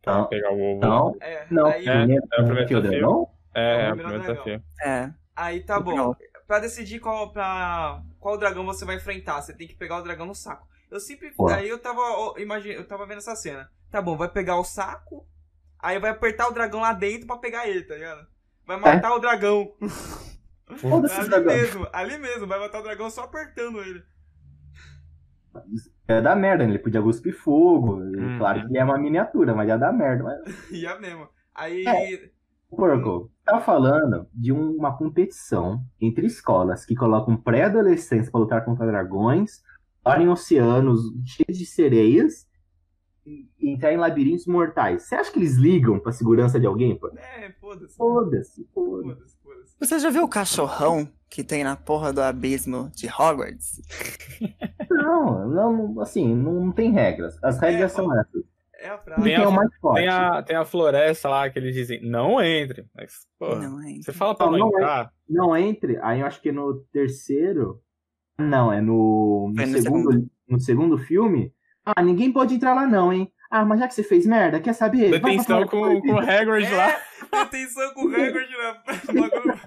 Pra 0.02 0.14
Não, 0.18 0.26
pegar 0.28 0.52
o 0.52 0.60
ovo. 0.60 0.80
não, 0.80 1.16
É, 1.20 1.46
não. 1.50 1.66
aí, 1.66 1.86
É. 1.88 1.92
é 1.92 2.40
o 2.40 2.44
primeiro 2.44 2.66
desafio. 2.66 2.80
dragão? 2.82 3.30
É, 3.54 3.60
É 3.60 3.88
o 3.88 3.92
é 3.92 3.94
primeiro 3.96 4.20
desafio. 4.20 4.62
É. 4.82 5.12
aí 5.34 5.60
tá 5.64 5.80
bom. 5.80 6.14
Pra 6.46 6.60
decidir 6.60 7.00
qual, 7.00 7.32
pra, 7.32 8.02
qual 8.20 8.38
dragão 8.38 8.64
você 8.64 8.84
vai 8.84 8.96
enfrentar, 8.96 9.42
você 9.42 9.52
tem 9.52 9.66
que 9.66 9.74
pegar 9.74 9.96
o 9.96 10.02
dragão 10.02 10.26
no 10.26 10.34
saco. 10.34 10.68
Eu 10.88 11.00
sempre. 11.00 11.32
Pô. 11.32 11.48
Aí 11.48 11.68
eu 11.68 11.78
tava. 11.80 12.00
Imagina, 12.38 12.74
eu 12.74 12.86
tava 12.86 13.04
vendo 13.06 13.18
essa 13.18 13.34
cena. 13.34 13.68
Tá 13.90 14.00
bom, 14.00 14.16
vai 14.16 14.28
pegar 14.28 14.56
o 14.56 14.62
saco, 14.64 15.26
aí 15.78 15.98
vai 15.98 16.10
apertar 16.12 16.46
o 16.48 16.52
dragão 16.52 16.80
lá 16.80 16.92
dentro 16.92 17.26
pra 17.26 17.36
pegar 17.38 17.66
ele, 17.68 17.82
tá 17.82 17.94
ligado? 17.94 18.26
Vai 18.64 18.78
matar 18.78 19.12
o 19.14 19.18
dragão. 19.18 19.74
Foda-se 20.76 21.14
ali 21.18 21.26
o 21.26 21.30
dragão. 21.30 21.54
mesmo, 21.54 21.88
ali 21.92 22.18
mesmo, 22.18 22.46
vai 22.46 22.60
matar 22.60 22.78
o 22.80 22.82
dragão 22.84 23.10
só 23.10 23.22
apertando 23.24 23.80
ele. 23.80 24.04
É 26.08 26.20
da 26.20 26.36
merda, 26.36 26.64
né? 26.64 26.70
ele 26.70 26.78
podia 26.78 27.02
cuspir 27.02 27.34
fogo. 27.36 28.02
e 28.02 28.16
Hum. 28.16 28.38
Claro 28.38 28.60
que 28.60 28.66
ele 28.68 28.78
é 28.78 28.84
uma 28.84 28.98
miniatura, 28.98 29.54
mas 29.54 29.68
ia 29.68 29.76
dar 29.76 29.92
merda. 29.92 30.24
Mas 30.24 30.40
Ia 30.70 30.98
mesmo. 30.98 31.28
Aí. 31.54 31.84
É. 31.86 32.30
Porco, 32.68 33.30
tá 33.44 33.60
falando 33.60 34.26
de 34.34 34.52
uma 34.52 34.96
competição 34.96 35.82
entre 36.00 36.26
escolas 36.26 36.84
que 36.84 36.96
colocam 36.96 37.36
pré-adolescentes 37.36 38.28
pra 38.28 38.40
lutar 38.40 38.64
contra 38.64 38.86
dragões, 38.86 39.62
lá 40.04 40.20
em 40.20 40.28
oceanos 40.28 41.00
cheios 41.24 41.56
de 41.56 41.64
sereias 41.64 42.46
e 43.24 43.48
entrar 43.60 43.92
em 43.92 43.96
labirintos 43.96 44.46
mortais. 44.46 45.04
Você 45.04 45.14
acha 45.14 45.32
que 45.32 45.38
eles 45.38 45.54
ligam 45.54 45.98
pra 45.98 46.12
segurança 46.12 46.58
de 46.58 46.66
alguém? 46.66 46.98
pô? 46.98 47.08
É, 47.16 47.52
foda-se. 47.60 47.96
Foda-se, 47.96 48.68
foda-se. 48.74 49.08
Foda-se, 49.08 49.36
foda-se. 49.42 49.76
Você 49.78 49.98
já 49.98 50.10
viu 50.10 50.24
o 50.24 50.28
cachorrão 50.28 51.08
que 51.28 51.42
tem 51.44 51.64
na 51.64 51.76
porra 51.76 52.12
do 52.12 52.22
abismo 52.22 52.90
de 52.94 53.06
Hogwarts? 53.08 53.80
Não, 54.90 55.48
não, 55.48 56.00
assim, 56.00 56.34
não 56.34 56.70
tem 56.72 56.90
regras. 56.92 57.36
As 57.42 57.58
regras 57.60 57.92
É, 57.92 57.94
são 57.94 58.18
essas. 58.18 58.42
É 58.78 58.88
a 58.90 58.98
frase. 58.98 59.22
Tem 59.22 59.32
é 59.34 59.36
a- 59.36 59.48
o 59.48 59.52
mais 59.52 59.70
forte? 59.80 59.96
Tem 60.00 60.08
a, 60.08 60.42
tem 60.42 60.56
a 60.56 60.64
floresta 60.64 61.28
lá 61.28 61.48
que 61.48 61.58
eles 61.58 61.74
dizem, 61.74 62.00
não 62.02 62.40
entre. 62.42 62.86
Mas, 62.94 63.26
pô, 63.38 63.54
Não, 63.56 63.80
é. 63.82 63.94
você 64.02 64.12
fala 64.12 64.34
pra 64.34 64.50
Não, 64.50 64.58
não 64.58 64.66
é. 64.66 64.70
entrar. 64.70 65.12
Não 65.28 65.56
entre, 65.56 65.98
aí 66.02 66.20
eu 66.20 66.26
acho 66.26 66.40
que 66.40 66.50
é 66.50 66.52
no 66.52 66.74
terceiro. 66.92 67.80
Não, 68.38 68.70
é 68.72 68.80
no, 68.82 69.50
no, 69.54 69.62
É 69.62 69.66
no 69.66 69.78
segundo, 69.80 70.12
segundo. 70.12 70.30
no 70.48 70.60
segundo 70.60 70.98
filme. 70.98 71.52
Ah, 71.84 72.02
ninguém 72.02 72.32
pode 72.32 72.54
entrar 72.54 72.74
lá 72.74 72.86
não, 72.86 73.12
hein? 73.12 73.32
Ah, 73.50 73.64
mas 73.64 73.78
já 73.80 73.88
que 73.88 73.94
você 73.94 74.02
fez 74.02 74.26
merda, 74.26 74.60
quer 74.60 74.72
saber? 74.72 75.10
Detenção 75.10 75.66
com, 75.66 76.00
com 76.00 76.12
o 76.14 76.18
Hagrid 76.18 76.70
lá. 76.72 76.90
É, 76.90 77.38
atenção 77.40 77.94
com 77.94 78.06
o 78.06 78.08
Hagrid 78.14 78.50
na 78.56 78.72
bagulho. 79.22 79.60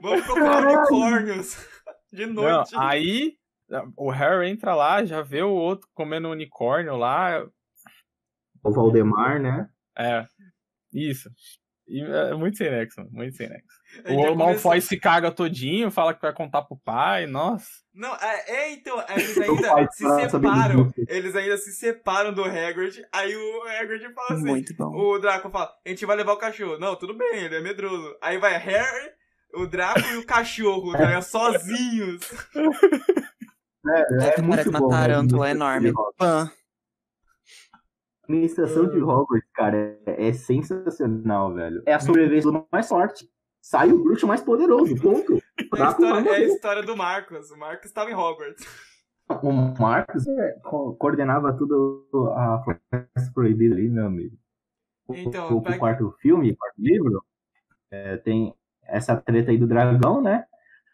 Vamos 0.00 0.24
procurar 0.24 0.50
Caralho. 0.62 0.78
unicórnios. 0.78 1.66
De 2.12 2.26
Não, 2.26 2.42
noite. 2.42 2.74
aí 2.76 3.36
o 3.96 4.10
Harry 4.10 4.50
entra 4.50 4.74
lá, 4.74 5.04
já 5.04 5.22
vê 5.22 5.42
o 5.42 5.50
outro 5.50 5.88
comendo 5.94 6.28
um 6.28 6.32
unicórnio 6.32 6.96
lá. 6.96 7.46
O 8.62 8.70
Valdemar, 8.70 9.40
né? 9.40 9.68
É, 9.98 10.26
isso. 10.92 11.30
E 11.88 12.00
é 12.02 12.34
muito 12.34 12.56
sem 12.56 12.70
nexo, 12.70 13.00
mano, 13.00 13.10
muito 13.12 13.36
sem 13.36 13.48
nexo. 13.48 13.81
A 14.04 14.12
O 14.12 14.34
Malfoy 14.34 14.80
se 14.80 14.98
caga 14.98 15.30
todinho, 15.30 15.90
fala 15.90 16.14
que 16.14 16.22
vai 16.22 16.32
contar 16.32 16.62
pro 16.62 16.76
pai, 16.78 17.26
nossa. 17.26 17.66
Não, 17.94 18.14
é, 18.16 18.44
é, 18.50 18.72
então, 18.72 19.02
eles 19.10 19.38
ainda 19.38 19.88
se 19.92 20.30
separam. 20.30 20.92
Eles 21.08 21.36
ainda 21.36 21.56
se 21.58 21.72
separam 21.72 22.32
do 22.32 22.42
Hagrid. 22.42 23.04
Aí 23.12 23.36
o 23.36 23.62
Hagrid 23.68 24.12
fala 24.14 24.28
assim. 24.32 24.48
Muito 24.48 24.74
bom. 24.74 24.96
O 24.96 25.18
Draco 25.18 25.50
fala, 25.50 25.70
a 25.84 25.88
gente 25.90 26.06
vai 26.06 26.16
levar 26.16 26.32
o 26.32 26.38
cachorro. 26.38 26.78
Não, 26.78 26.96
tudo 26.96 27.14
bem, 27.14 27.44
ele 27.44 27.56
é 27.56 27.60
medroso. 27.60 28.16
Aí 28.22 28.38
vai 28.38 28.56
Harry, 28.56 29.10
o 29.54 29.66
Draco 29.66 30.00
e 30.00 30.16
o 30.16 30.24
cachorro, 30.26 30.92
tá 30.92 30.98
ligado? 31.04 31.22
Sozinhos. 31.24 32.22
É, 33.86 34.24
É, 34.24 34.28
é 34.28 34.30
que 34.32 34.40
muito 34.40 34.50
parece 34.52 34.68
uma 34.70 34.78
bom. 34.80 34.88
né? 34.88 34.96
tarântula 34.96 35.46
A 35.46 35.50
enorme. 35.50 35.92
Pan. 36.16 36.50
administração 38.24 38.88
de 38.88 39.02
Hogwarts, 39.02 39.50
cara, 39.52 39.98
é, 40.06 40.28
é 40.28 40.32
sensacional, 40.32 41.52
velho. 41.54 41.82
É 41.84 41.92
a 41.92 42.00
sobrevivência 42.00 42.50
do 42.50 42.66
mais 42.72 42.88
forte. 42.88 43.28
Sai 43.62 43.92
o 43.92 44.02
bruxo 44.02 44.26
mais 44.26 44.40
poderoso, 44.42 44.94
ponto. 45.00 45.40
O 45.72 45.76
É 45.76 45.82
a, 45.82 45.88
história, 45.90 46.28
é 46.30 46.34
a 46.34 46.40
história 46.44 46.82
do 46.82 46.96
Marcos. 46.96 47.50
O 47.50 47.56
Marcos 47.56 47.86
estava 47.86 48.10
em 48.10 48.14
Hogwarts. 48.14 48.66
O 49.42 49.52
Marcos 49.52 50.26
é, 50.26 50.52
co- 50.64 50.94
coordenava 50.96 51.52
tudo 51.56 52.08
a 52.36 52.62
Floresta 52.62 53.32
Proibida 53.32 53.74
ali, 53.74 53.88
meu 53.88 54.06
amigo. 54.06 54.36
O, 55.06 55.14
Então, 55.14 55.56
o, 55.56 55.62
pra- 55.62 55.76
o 55.76 55.78
quarto 55.78 56.14
filme, 56.20 56.50
o 56.52 56.56
quarto 56.56 56.74
livro, 56.78 57.24
é, 57.90 58.16
tem 58.18 58.54
essa 58.82 59.16
treta 59.16 59.50
aí 59.50 59.56
do 59.58 59.66
dragão, 59.66 60.20
né? 60.20 60.44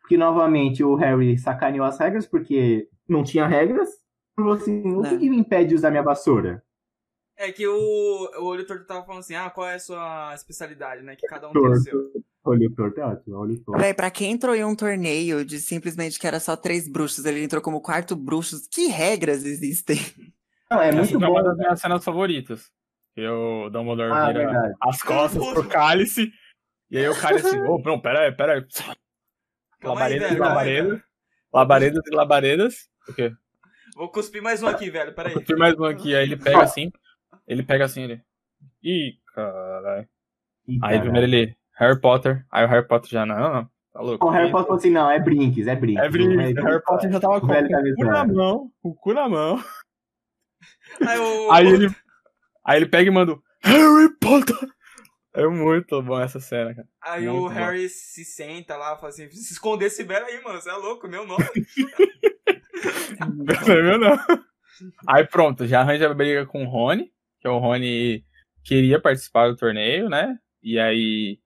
Que 0.09 0.17
novamente 0.17 0.85
o 0.85 0.95
Harry 0.95 1.39
sacaneou 1.39 1.87
as 1.87 1.99
regras 1.99 2.27
porque 2.27 2.89
não 3.09 3.25
tinha 3.25 3.47
regras. 3.47 3.89
Falou 4.37 4.53
assim: 4.53 4.95
o 4.95 5.03
que, 5.03 5.15
É. 5.15 5.19
que 5.19 5.31
me 5.31 5.39
impede 5.39 5.71
de 5.71 5.75
usar 5.77 5.91
minha 5.91 6.03
vassoura? 6.03 6.63
É 7.37 7.51
que 7.53 7.67
o, 7.67 7.75
o 8.41 8.45
olho 8.45 8.67
torto 8.67 8.85
tava 8.87 9.05
falando 9.05 9.21
assim, 9.21 9.35
ah, 9.35 9.49
qual 9.51 9.67
é 9.69 9.75
a 9.77 9.81
sua 9.81 10.33
especialidade, 10.35 11.03
né? 11.03 11.15
Que 11.17 11.27
cada 11.27 11.49
um 11.49 11.53
tem 11.53 11.63
o 11.67 11.77
seu. 11.77 12.13
Olho 12.45 12.73
torto 12.75 13.01
é 13.01 13.05
ótimo, 13.05 13.37
olho 13.37 13.59
torto. 13.63 13.81
Véi, 13.81 13.93
pra 13.93 14.11
quem 14.11 14.33
entrou 14.33 14.55
em 14.55 14.65
um 14.65 14.75
torneio 14.75 15.45
de 15.45 15.59
simplesmente 15.59 16.19
que 16.19 16.27
era 16.27 16.41
só 16.41 16.57
três 16.57 16.89
bruxos, 16.89 17.25
ele 17.27 17.43
entrou 17.43 17.61
como 17.61 17.81
quarto 17.83 18.17
bruxo. 18.17 18.57
Que 18.71 18.87
regras 18.87 19.45
existem? 19.45 19.97
Não, 20.71 20.81
é 20.81 20.89
Essa 20.89 20.97
muito 20.99 21.17
é 21.17 21.19
bom. 21.27 21.33
uma 21.33 21.43
das 21.43 21.57
minhas 21.57 21.81
cenas 21.81 22.05
favoritas. 22.05 22.71
Que 23.15 23.27
o 23.27 23.69
Dumbledore 23.71 24.13
Ah, 24.13 24.27
vira 24.29 24.45
verdade. 24.47 24.75
as 24.83 25.03
costas 25.03 25.53
pro 25.53 25.65
cálice. 25.69 26.31
E 26.91 26.99
aí 26.99 27.09
o 27.09 27.19
cálice, 27.21 27.49
ô, 27.61 27.79
não, 27.85 28.01
pera 28.01 28.21
aí, 28.27 28.33
pera 28.33 28.55
aí. 28.55 28.65
Labaredas 29.83 30.31
e 30.33 30.37
labaredas. 30.37 31.01
Labaredas 31.53 32.03
e 32.07 32.15
labaredas. 32.15 32.89
O 33.09 33.15
quê? 33.15 33.33
Vou 33.97 34.11
cuspir 34.11 34.43
mais 34.43 34.63
um 34.63 34.67
aqui, 34.69 34.91
velho, 34.91 35.15
peraí. 35.15 35.43
Tem 35.45 35.57
mais 35.57 35.75
um 35.79 35.85
aqui. 35.85 36.15
Aí 36.15 36.23
ele 36.25 36.37
pega 36.37 36.63
assim. 36.63 36.93
Ele 37.47 37.63
pega 37.63 37.85
assim, 37.87 38.03
ele. 38.03 38.23
Ih, 38.83 39.15
caralho. 39.35 40.09
Aí 40.83 41.01
primeiro 41.01 41.27
ele. 41.27 41.57
Harry 41.79 42.01
Potter. 42.01 42.45
Aí 42.51 42.65
o 42.65 42.69
Harry 42.69 42.87
Potter 42.87 43.11
já, 43.11 43.25
não, 43.27 43.37
não. 43.37 43.71
Tá 43.93 44.01
louco. 44.01 44.27
O 44.27 44.31
Harry 44.31 44.51
Potter 44.51 44.67
falou 44.67 44.79
assim: 44.79 44.91
não, 44.91 45.11
é 45.11 45.19
brinques, 45.19 45.67
é 45.67 45.75
brinques. 45.77 46.05
É 46.05 46.09
brinco. 46.09 46.35
Mas- 46.37 46.57
O 46.57 46.63
Harry 46.63 46.83
Potter 46.83 47.13
já 47.13 47.21
tava 47.21 47.41
com, 47.41 47.47
o 47.47 47.95
cu 47.97 48.05
na 48.05 48.25
mão. 48.27 48.73
Com 48.83 48.89
o 48.91 48.95
cu 48.95 49.13
na 49.15 49.29
mão. 49.29 49.65
Aí, 51.07 51.19
o, 51.19 51.53
Aí 51.53 51.67
ele. 51.67 51.89
Aí 52.65 52.77
ele 52.79 52.87
pega 52.87 53.09
e 53.09 53.13
manda. 53.13 53.33
o 53.33 53.43
Harry 53.63 54.13
Potter! 54.21 54.57
É 55.35 55.47
muito 55.47 56.03
bom 56.03 56.19
essa 56.21 56.41
cena, 56.41 56.75
cara. 56.75 56.89
Aí 57.01 57.29
o 57.29 57.33
Muito 57.33 57.49
bom. 57.49 57.55
Harry 57.55 57.89
se 57.89 58.25
senta 58.25 58.77
lá, 58.77 58.97
fala 58.97 59.11
assim, 59.11 59.31
se 59.31 59.53
esconder 59.53 59.87
esse 59.87 60.03
velho 60.03 60.27
aí, 60.27 60.43
mano, 60.43 60.61
você 60.61 60.69
é 60.69 60.73
louco, 60.73 61.07
meu 61.07 61.25
nome. 61.27 61.45
Não 63.21 63.75
é 63.75 63.83
meu, 63.83 63.99
não. 63.99 64.17
Aí 65.07 65.27
pronto, 65.27 65.67
já 65.67 65.81
arranja 65.81 66.11
a 66.11 66.15
briga 66.15 66.47
com 66.47 66.65
o 66.65 66.69
Rony, 66.69 67.13
que 67.41 67.49
o 67.49 67.59
Rony 67.59 68.25
queria 68.65 69.01
participar 69.01 69.49
do 69.49 69.57
torneio, 69.57 70.09
né? 70.09 70.37
E 70.63 70.79
aí 70.79 71.39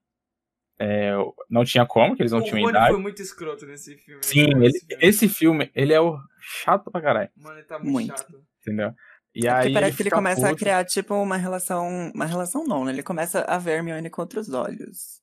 é, 0.83 1.13
não 1.49 1.63
tinha 1.63 1.85
como, 1.85 2.15
que 2.15 2.21
eles 2.21 2.31
não 2.31 2.39
o 2.39 2.43
tinham 2.43 2.59
Rony 2.61 2.69
idade. 2.71 2.91
foi 2.93 3.01
muito 3.01 3.21
escroto 3.21 3.65
nesse 3.65 3.95
filme. 3.97 4.23
Sim, 4.23 4.47
nesse 4.55 4.77
ele- 4.77 4.85
filme. 4.87 5.05
esse 5.07 5.29
filme, 5.29 5.71
ele 5.73 5.93
é 5.93 6.01
o 6.01 6.17
chato 6.39 6.91
pra 6.91 7.01
caralho, 7.01 7.29
Mano, 7.37 7.57
ele 7.57 7.65
tá 7.65 7.79
muito, 7.79 7.91
Muito. 7.91 8.17
chato. 8.17 8.45
entendeu? 8.61 8.93
E 9.35 9.47
É 9.47 9.51
aí 9.51 9.73
parece 9.73 9.97
que 9.97 10.03
ele 10.03 10.11
começa 10.11 10.45
a 10.45 10.49
puto. 10.49 10.59
criar, 10.59 10.85
tipo, 10.85 11.15
uma 11.15 11.37
relação. 11.37 12.11
Uma 12.13 12.25
relação 12.25 12.63
não, 12.65 12.85
né? 12.85 12.91
Ele 12.91 13.01
começa 13.01 13.41
a 13.41 13.57
ver 13.57 13.77
Hermione 13.77 14.07
com 14.09 14.21
outros 14.21 14.49
olhos. 14.53 15.21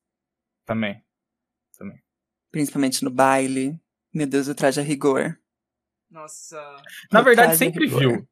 Também. 0.66 1.00
Principalmente 2.50 3.04
no 3.04 3.10
baile. 3.10 3.78
Meu 4.12 4.26
Deus, 4.26 4.48
o 4.48 4.54
traje 4.54 4.80
a 4.80 4.82
rigor. 4.82 5.38
Nossa. 6.10 6.60
Na 7.12 7.20
O 7.20 7.24
verdade, 7.24 7.52
a 7.52 7.56
sempre 7.56 7.86
viu. 7.86 8.26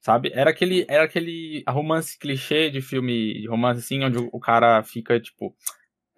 Sabe? 0.00 0.30
Era 0.32 0.48
aquele, 0.50 0.86
era 0.88 1.04
aquele 1.04 1.62
romance 1.68 2.18
clichê 2.18 2.70
de 2.70 2.80
filme, 2.80 3.42
de 3.42 3.46
romance 3.48 3.80
assim, 3.80 4.02
onde 4.02 4.16
o 4.16 4.40
cara 4.40 4.82
fica, 4.82 5.20
tipo, 5.20 5.54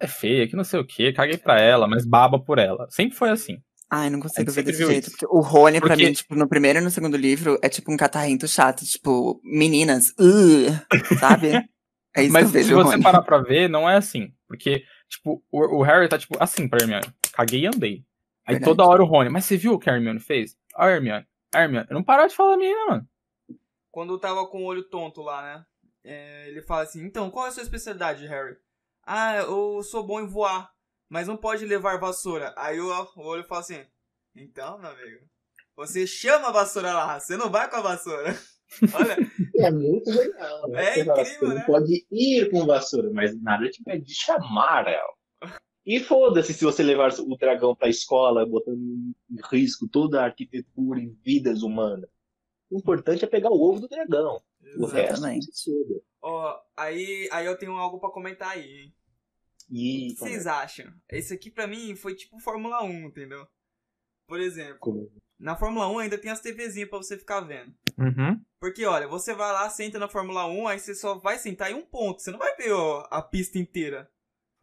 é 0.01 0.07
feia, 0.07 0.47
que 0.47 0.55
não 0.55 0.63
sei 0.63 0.79
o 0.79 0.85
que, 0.85 1.13
caguei 1.13 1.37
pra 1.37 1.59
ela, 1.59 1.87
mas 1.87 2.05
baba 2.05 2.39
por 2.39 2.57
ela. 2.59 2.87
Sempre 2.89 3.17
foi 3.17 3.29
assim. 3.29 3.61
Ai, 3.89 4.09
não 4.09 4.19
consigo 4.21 4.49
ver 4.51 4.63
desse 4.63 4.85
jeito. 4.85 5.11
o 5.29 5.41
Rony, 5.41 5.79
pra 5.79 5.89
Porque- 5.89 6.05
mim, 6.05 6.13
tipo, 6.13 6.33
no 6.35 6.47
primeiro 6.47 6.79
e 6.79 6.81
no 6.81 6.89
segundo 6.89 7.17
livro, 7.17 7.59
é 7.61 7.67
tipo 7.67 7.91
um 7.91 7.97
catarrento 7.97 8.47
chato. 8.47 8.85
Tipo, 8.85 9.41
meninas, 9.43 10.09
uh, 10.11 11.17
sabe? 11.19 11.51
É 12.13 12.23
isso 12.23 12.33
Mas 12.33 12.43
que 12.43 12.47
eu 12.49 12.51
vejo 12.51 12.67
se 12.67 12.73
você 12.73 12.91
Rony. 12.91 13.03
parar 13.03 13.21
pra 13.21 13.37
ver, 13.37 13.69
não 13.69 13.89
é 13.89 13.95
assim. 13.95 14.33
Porque, 14.45 14.83
tipo, 15.07 15.41
o, 15.49 15.77
o 15.77 15.81
Harry 15.81 16.09
tá, 16.09 16.17
tipo, 16.17 16.35
assim 16.43 16.67
pra 16.67 16.79
Hermione. 16.81 17.05
Caguei 17.31 17.61
e 17.61 17.67
andei. 17.67 18.03
Aí 18.45 18.55
Verdade. 18.55 18.65
toda 18.65 18.83
hora 18.85 19.01
o 19.01 19.05
Rony, 19.05 19.29
mas 19.29 19.45
você 19.45 19.55
viu 19.55 19.71
o 19.73 19.79
que 19.79 19.89
a 19.89 19.93
Hermione 19.93 20.19
fez? 20.19 20.57
A 20.75 20.89
Hermione, 20.89 21.25
a 21.55 21.61
Hermione, 21.63 21.87
eu 21.89 21.93
não 21.93 22.03
parava 22.03 22.27
de 22.27 22.35
falar 22.35 22.51
da 22.51 22.57
menina, 22.57 22.85
mano. 22.85 23.07
Quando 23.89 24.13
eu 24.13 24.19
tava 24.19 24.45
com 24.47 24.61
o 24.61 24.65
olho 24.65 24.83
tonto 24.89 25.21
lá, 25.21 25.41
né? 25.41 25.63
é, 26.03 26.49
ele 26.49 26.61
fala 26.63 26.81
assim, 26.83 27.01
então, 27.05 27.29
qual 27.29 27.45
é 27.45 27.49
a 27.49 27.51
sua 27.53 27.63
especialidade, 27.63 28.27
Harry? 28.27 28.55
Ah, 29.03 29.37
eu 29.37 29.81
sou 29.83 30.05
bom 30.05 30.19
em 30.19 30.27
voar, 30.27 30.69
mas 31.09 31.27
não 31.27 31.37
pode 31.37 31.65
levar 31.65 31.99
vassoura. 31.99 32.53
Aí 32.57 32.79
o, 32.79 32.87
o 32.89 33.21
olho 33.21 33.43
fala 33.43 33.61
assim, 33.61 33.85
então, 34.35 34.77
meu 34.79 34.89
amigo, 34.91 35.25
você 35.75 36.05
chama 36.07 36.49
a 36.49 36.51
vassoura 36.51 36.93
lá, 36.93 37.19
você 37.19 37.35
não 37.37 37.49
vai 37.49 37.69
com 37.69 37.77
a 37.77 37.81
vassoura. 37.81 38.37
Olha, 38.93 39.17
É 39.57 39.71
muito 39.71 40.09
legal, 40.09 40.67
né? 40.69 40.83
É 40.85 40.93
Você 40.93 41.05
fala, 41.05 41.21
incrível, 41.21 41.47
você 41.49 41.55
né? 41.55 41.63
pode 41.65 42.05
ir 42.11 42.49
com 42.49 42.65
vassoura, 42.65 43.09
mas 43.11 43.41
nada 43.41 43.69
te 43.69 43.81
impede 43.81 44.05
de 44.05 44.15
chamar 44.15 44.87
ela. 44.87 45.13
E 45.85 45.99
foda-se 45.99 46.53
se 46.53 46.63
você 46.63 46.83
levar 46.83 47.11
o 47.19 47.35
dragão 47.37 47.75
pra 47.75 47.89
escola, 47.89 48.45
botando 48.45 48.77
em 48.79 49.13
risco 49.51 49.87
toda 49.87 50.21
a 50.21 50.25
arquitetura 50.25 50.99
e 50.99 51.07
vidas 51.23 51.63
humanas. 51.63 52.09
O 52.69 52.77
importante 52.77 53.25
é 53.25 53.27
pegar 53.27 53.49
o 53.51 53.61
ovo 53.61 53.81
do 53.81 53.87
dragão. 53.87 54.41
O 54.77 54.85
resto 54.85 55.13
Exatamente. 55.13 55.45
se 55.47 55.63
suda. 55.63 56.01
ó, 56.21 56.59
aí, 56.77 57.27
aí 57.31 57.45
eu 57.45 57.57
tenho 57.57 57.73
algo 57.73 57.99
pra 57.99 58.09
comentar 58.09 58.49
aí, 58.51 58.63
hein? 58.83 58.95
O 59.69 59.73
E 59.75 60.07
que 60.13 60.15
vocês 60.19 60.47
acham? 60.47 60.91
Esse 61.09 61.33
aqui 61.33 61.49
pra 61.49 61.67
mim 61.67 61.95
foi 61.95 62.13
tipo 62.15 62.39
Fórmula 62.39 62.83
1, 62.83 63.05
entendeu? 63.07 63.47
Por 64.27 64.39
exemplo, 64.39 64.77
como- 64.79 65.11
na 65.39 65.55
Fórmula 65.55 65.87
1 65.89 65.99
ainda 65.99 66.17
tem 66.17 66.29
as 66.31 66.39
TVzinhas 66.41 66.89
pra 66.89 66.99
você 66.99 67.17
ficar 67.17 67.41
vendo. 67.41 67.73
Uhum. 67.97 68.39
Porque, 68.59 68.85
olha, 68.85 69.07
você 69.07 69.33
vai 69.33 69.51
lá, 69.51 69.69
senta 69.69 69.97
na 69.97 70.07
Fórmula 70.07 70.45
1, 70.45 70.67
aí 70.67 70.79
você 70.79 70.93
só 70.93 71.17
vai 71.17 71.37
sentar 71.39 71.71
em 71.71 71.73
um 71.75 71.85
ponto. 71.85 72.21
Você 72.21 72.31
não 72.31 72.37
vai 72.39 72.55
ver 72.55 72.71
ó, 72.71 73.07
a 73.09 73.21
pista 73.21 73.57
inteira 73.57 74.09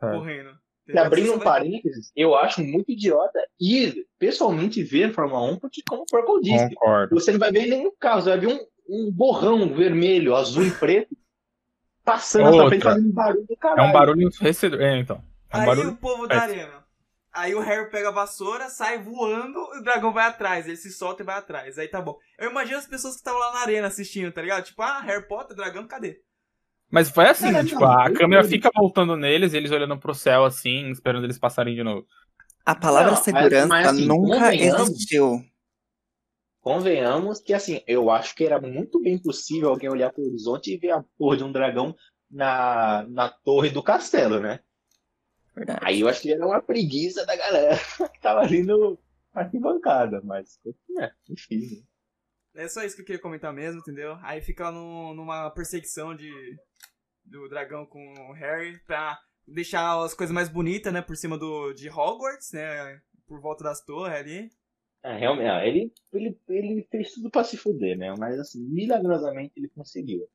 É. 0.02 0.10
correndo. 0.12 0.56
E 0.86 0.96
abrindo 0.96 1.34
um 1.34 1.38
parênteses, 1.38 2.10
eu 2.16 2.34
acho 2.34 2.62
muito 2.64 2.92
idiota 2.92 3.38
ir 3.60 4.06
pessoalmente 4.18 4.82
ver 4.82 5.12
Fórmula 5.12 5.42
1, 5.52 5.58
porque 5.58 5.82
como 5.86 6.02
o 6.02 6.06
Porco 6.06 6.40
disse, 6.40 6.66
Concordo. 6.74 7.14
você 7.14 7.30
não 7.32 7.38
vai 7.38 7.52
ver 7.52 7.66
nenhum 7.66 7.92
carro, 8.00 8.22
você 8.22 8.30
vai 8.30 8.40
ver 8.40 8.46
um, 8.46 8.66
um 8.88 9.10
borrão 9.12 9.68
vermelho, 9.74 10.34
azul 10.34 10.64
e 10.66 10.70
preto 10.70 11.16
passando 12.04 12.44
na 12.44 12.50
sua 12.52 12.62
Outra. 12.64 12.68
frente 12.70 12.82
fazendo 12.84 13.12
barulho 13.12 13.46
do 13.46 13.52
É 13.52 13.56
caralho. 13.56 13.88
um 13.88 13.92
barulho 13.92 14.28
ensurdecedor. 14.28 14.80
É, 14.80 14.98
então. 14.98 15.22
É 15.50 15.56
um 15.56 15.60
Aí 15.60 15.66
barulho. 15.66 15.90
o 15.90 15.96
povo 15.96 16.26
da 16.26 16.40
arena. 16.40 16.78
Aí 17.32 17.54
o 17.54 17.60
Harry 17.60 17.90
pega 17.90 18.08
a 18.08 18.12
vassoura, 18.12 18.68
sai 18.70 18.98
voando 18.98 19.58
e 19.74 19.78
o 19.78 19.82
dragão 19.82 20.12
vai 20.12 20.26
atrás. 20.26 20.66
Ele 20.66 20.76
se 20.76 20.90
solta 20.90 21.22
e 21.22 21.26
vai 21.26 21.36
atrás. 21.36 21.78
Aí 21.78 21.86
tá 21.86 22.00
bom. 22.00 22.16
Eu 22.38 22.50
imagino 22.50 22.78
as 22.78 22.86
pessoas 22.86 23.14
que 23.14 23.20
estavam 23.20 23.38
lá 23.38 23.52
na 23.52 23.60
arena 23.60 23.86
assistindo, 23.86 24.32
tá 24.32 24.40
ligado? 24.42 24.64
Tipo, 24.64 24.82
ah, 24.82 25.00
Harry 25.02 25.28
Potter, 25.28 25.54
dragão, 25.54 25.86
cadê? 25.86 26.20
Mas 26.90 27.10
foi 27.10 27.26
assim, 27.26 27.52
Não, 27.52 27.62
tipo, 27.64 27.80
não, 27.80 27.90
a 28.00 28.08
eu 28.08 28.14
câmera 28.14 28.42
fica 28.44 28.70
voltando 28.74 29.14
neles, 29.14 29.52
eles 29.52 29.70
olhando 29.70 29.98
pro 29.98 30.14
céu 30.14 30.44
assim, 30.46 30.90
esperando 30.90 31.24
eles 31.24 31.38
passarem 31.38 31.74
de 31.74 31.82
novo. 31.84 32.06
A 32.64 32.74
palavra 32.74 33.10
Não, 33.10 33.16
mas- 33.16 33.24
segurança 33.24 33.66
mas 33.68 33.86
assim, 33.88 34.06
nunca 34.06 34.54
existiu. 34.54 35.42
Convenhamos 36.60 37.40
que, 37.40 37.54
assim, 37.54 37.82
eu 37.86 38.10
acho 38.10 38.34
que 38.34 38.44
era 38.44 38.60
muito 38.60 39.00
bem 39.00 39.18
possível 39.18 39.70
alguém 39.70 39.88
olhar 39.88 40.12
pro 40.12 40.24
horizonte 40.24 40.72
e 40.72 40.76
ver 40.76 40.90
a 40.90 41.04
porra 41.16 41.36
de 41.36 41.44
um 41.44 41.52
dragão 41.52 41.94
na, 42.30 43.06
na 43.08 43.28
torre 43.28 43.70
do 43.70 43.82
castelo, 43.82 44.40
né? 44.40 44.60
Verdade. 45.54 45.80
Aí 45.82 46.00
eu 46.00 46.08
acho 46.08 46.20
que 46.22 46.32
era 46.32 46.46
uma 46.46 46.60
preguiça 46.62 47.24
da 47.24 47.34
galera 47.36 47.76
que 48.12 48.20
tava 48.20 48.40
ali 48.40 48.62
no 48.62 48.98
arquibancada, 49.32 50.20
mas, 50.22 50.60
é, 51.00 51.10
enfim. 51.30 51.84
né? 52.54 52.64
É 52.64 52.68
só 52.68 52.82
isso 52.82 52.96
que 52.96 53.02
eu 53.02 53.06
queria 53.06 53.20
comentar 53.22 53.52
mesmo, 53.52 53.80
entendeu? 53.80 54.18
Aí 54.22 54.40
fica 54.40 54.70
no- 54.70 55.14
numa 55.14 55.50
perseguição 55.50 56.14
de 56.14 56.30
do 57.24 57.48
dragão 57.48 57.84
com 57.86 58.00
o 58.30 58.32
Harry 58.32 58.78
pra 58.86 59.18
deixar 59.46 60.02
as 60.02 60.14
coisas 60.14 60.34
mais 60.34 60.48
bonitas, 60.48 60.92
né? 60.92 61.02
Por 61.02 61.16
cima 61.16 61.36
do, 61.38 61.72
de 61.74 61.88
Hogwarts, 61.90 62.52
né? 62.52 63.00
Por 63.26 63.40
volta 63.40 63.64
das 63.64 63.84
torres 63.84 64.14
ali. 64.16 64.50
É, 65.02 65.16
realmente, 65.16 65.48
ah, 65.48 65.66
ele, 65.66 65.92
ele, 66.12 66.38
ele 66.48 66.86
fez 66.90 67.12
tudo 67.12 67.30
pra 67.30 67.44
se 67.44 67.56
fuder, 67.56 67.96
né? 67.96 68.12
Mas, 68.18 68.38
assim, 68.38 68.60
milagrosamente 68.64 69.52
ele 69.56 69.68
conseguiu. 69.68 70.28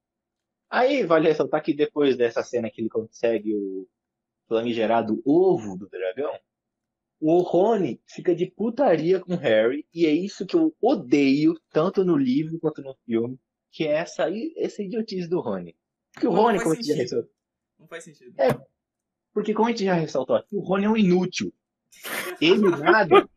Aí, 0.69 1.05
vale 1.05 1.27
ressaltar 1.27 1.61
que 1.61 1.73
depois 1.73 2.17
dessa 2.17 2.41
cena 2.43 2.69
que 2.69 2.81
ele 2.81 2.89
consegue 2.89 3.53
o 3.53 3.87
famigerado 4.47 5.21
ovo 5.25 5.77
do 5.77 5.87
dragão, 5.87 6.33
o 7.19 7.39
Rony 7.41 8.01
fica 8.07 8.33
de 8.35 8.47
putaria 8.47 9.19
com 9.19 9.33
o 9.33 9.37
Harry, 9.37 9.85
e 9.93 10.05
é 10.05 10.11
isso 10.11 10.45
que 10.45 10.55
eu 10.55 10.75
odeio, 10.81 11.53
tanto 11.71 12.03
no 12.03 12.17
livro 12.17 12.59
quanto 12.59 12.81
no 12.81 12.95
filme, 13.05 13.39
que 13.71 13.85
é 13.85 13.93
essa, 13.93 14.25
essa 14.57 14.81
idiotice 14.81 15.29
do 15.29 15.39
Rony. 15.39 15.75
Porque 16.13 16.27
o 16.27 16.31
Não 16.33 16.41
Rony, 16.41 16.57
faz 16.59 16.63
como 16.63 16.73
a 16.73 16.75
gente 16.75 16.87
já 16.87 16.95
ressaltou, 16.95 17.31
Não 17.79 17.87
faz 17.87 18.03
sentido. 18.03 18.35
porque 19.33 19.53
como 19.53 19.67
a 19.67 19.71
gente 19.71 19.85
já 19.85 19.93
ressaltou 19.93 20.35
aqui, 20.35 20.55
o 20.55 20.61
Rony 20.61 20.85
é 20.85 20.89
um 20.89 20.97
inútil. 20.97 21.53
Ele 22.41 22.69
nada. 22.69 23.29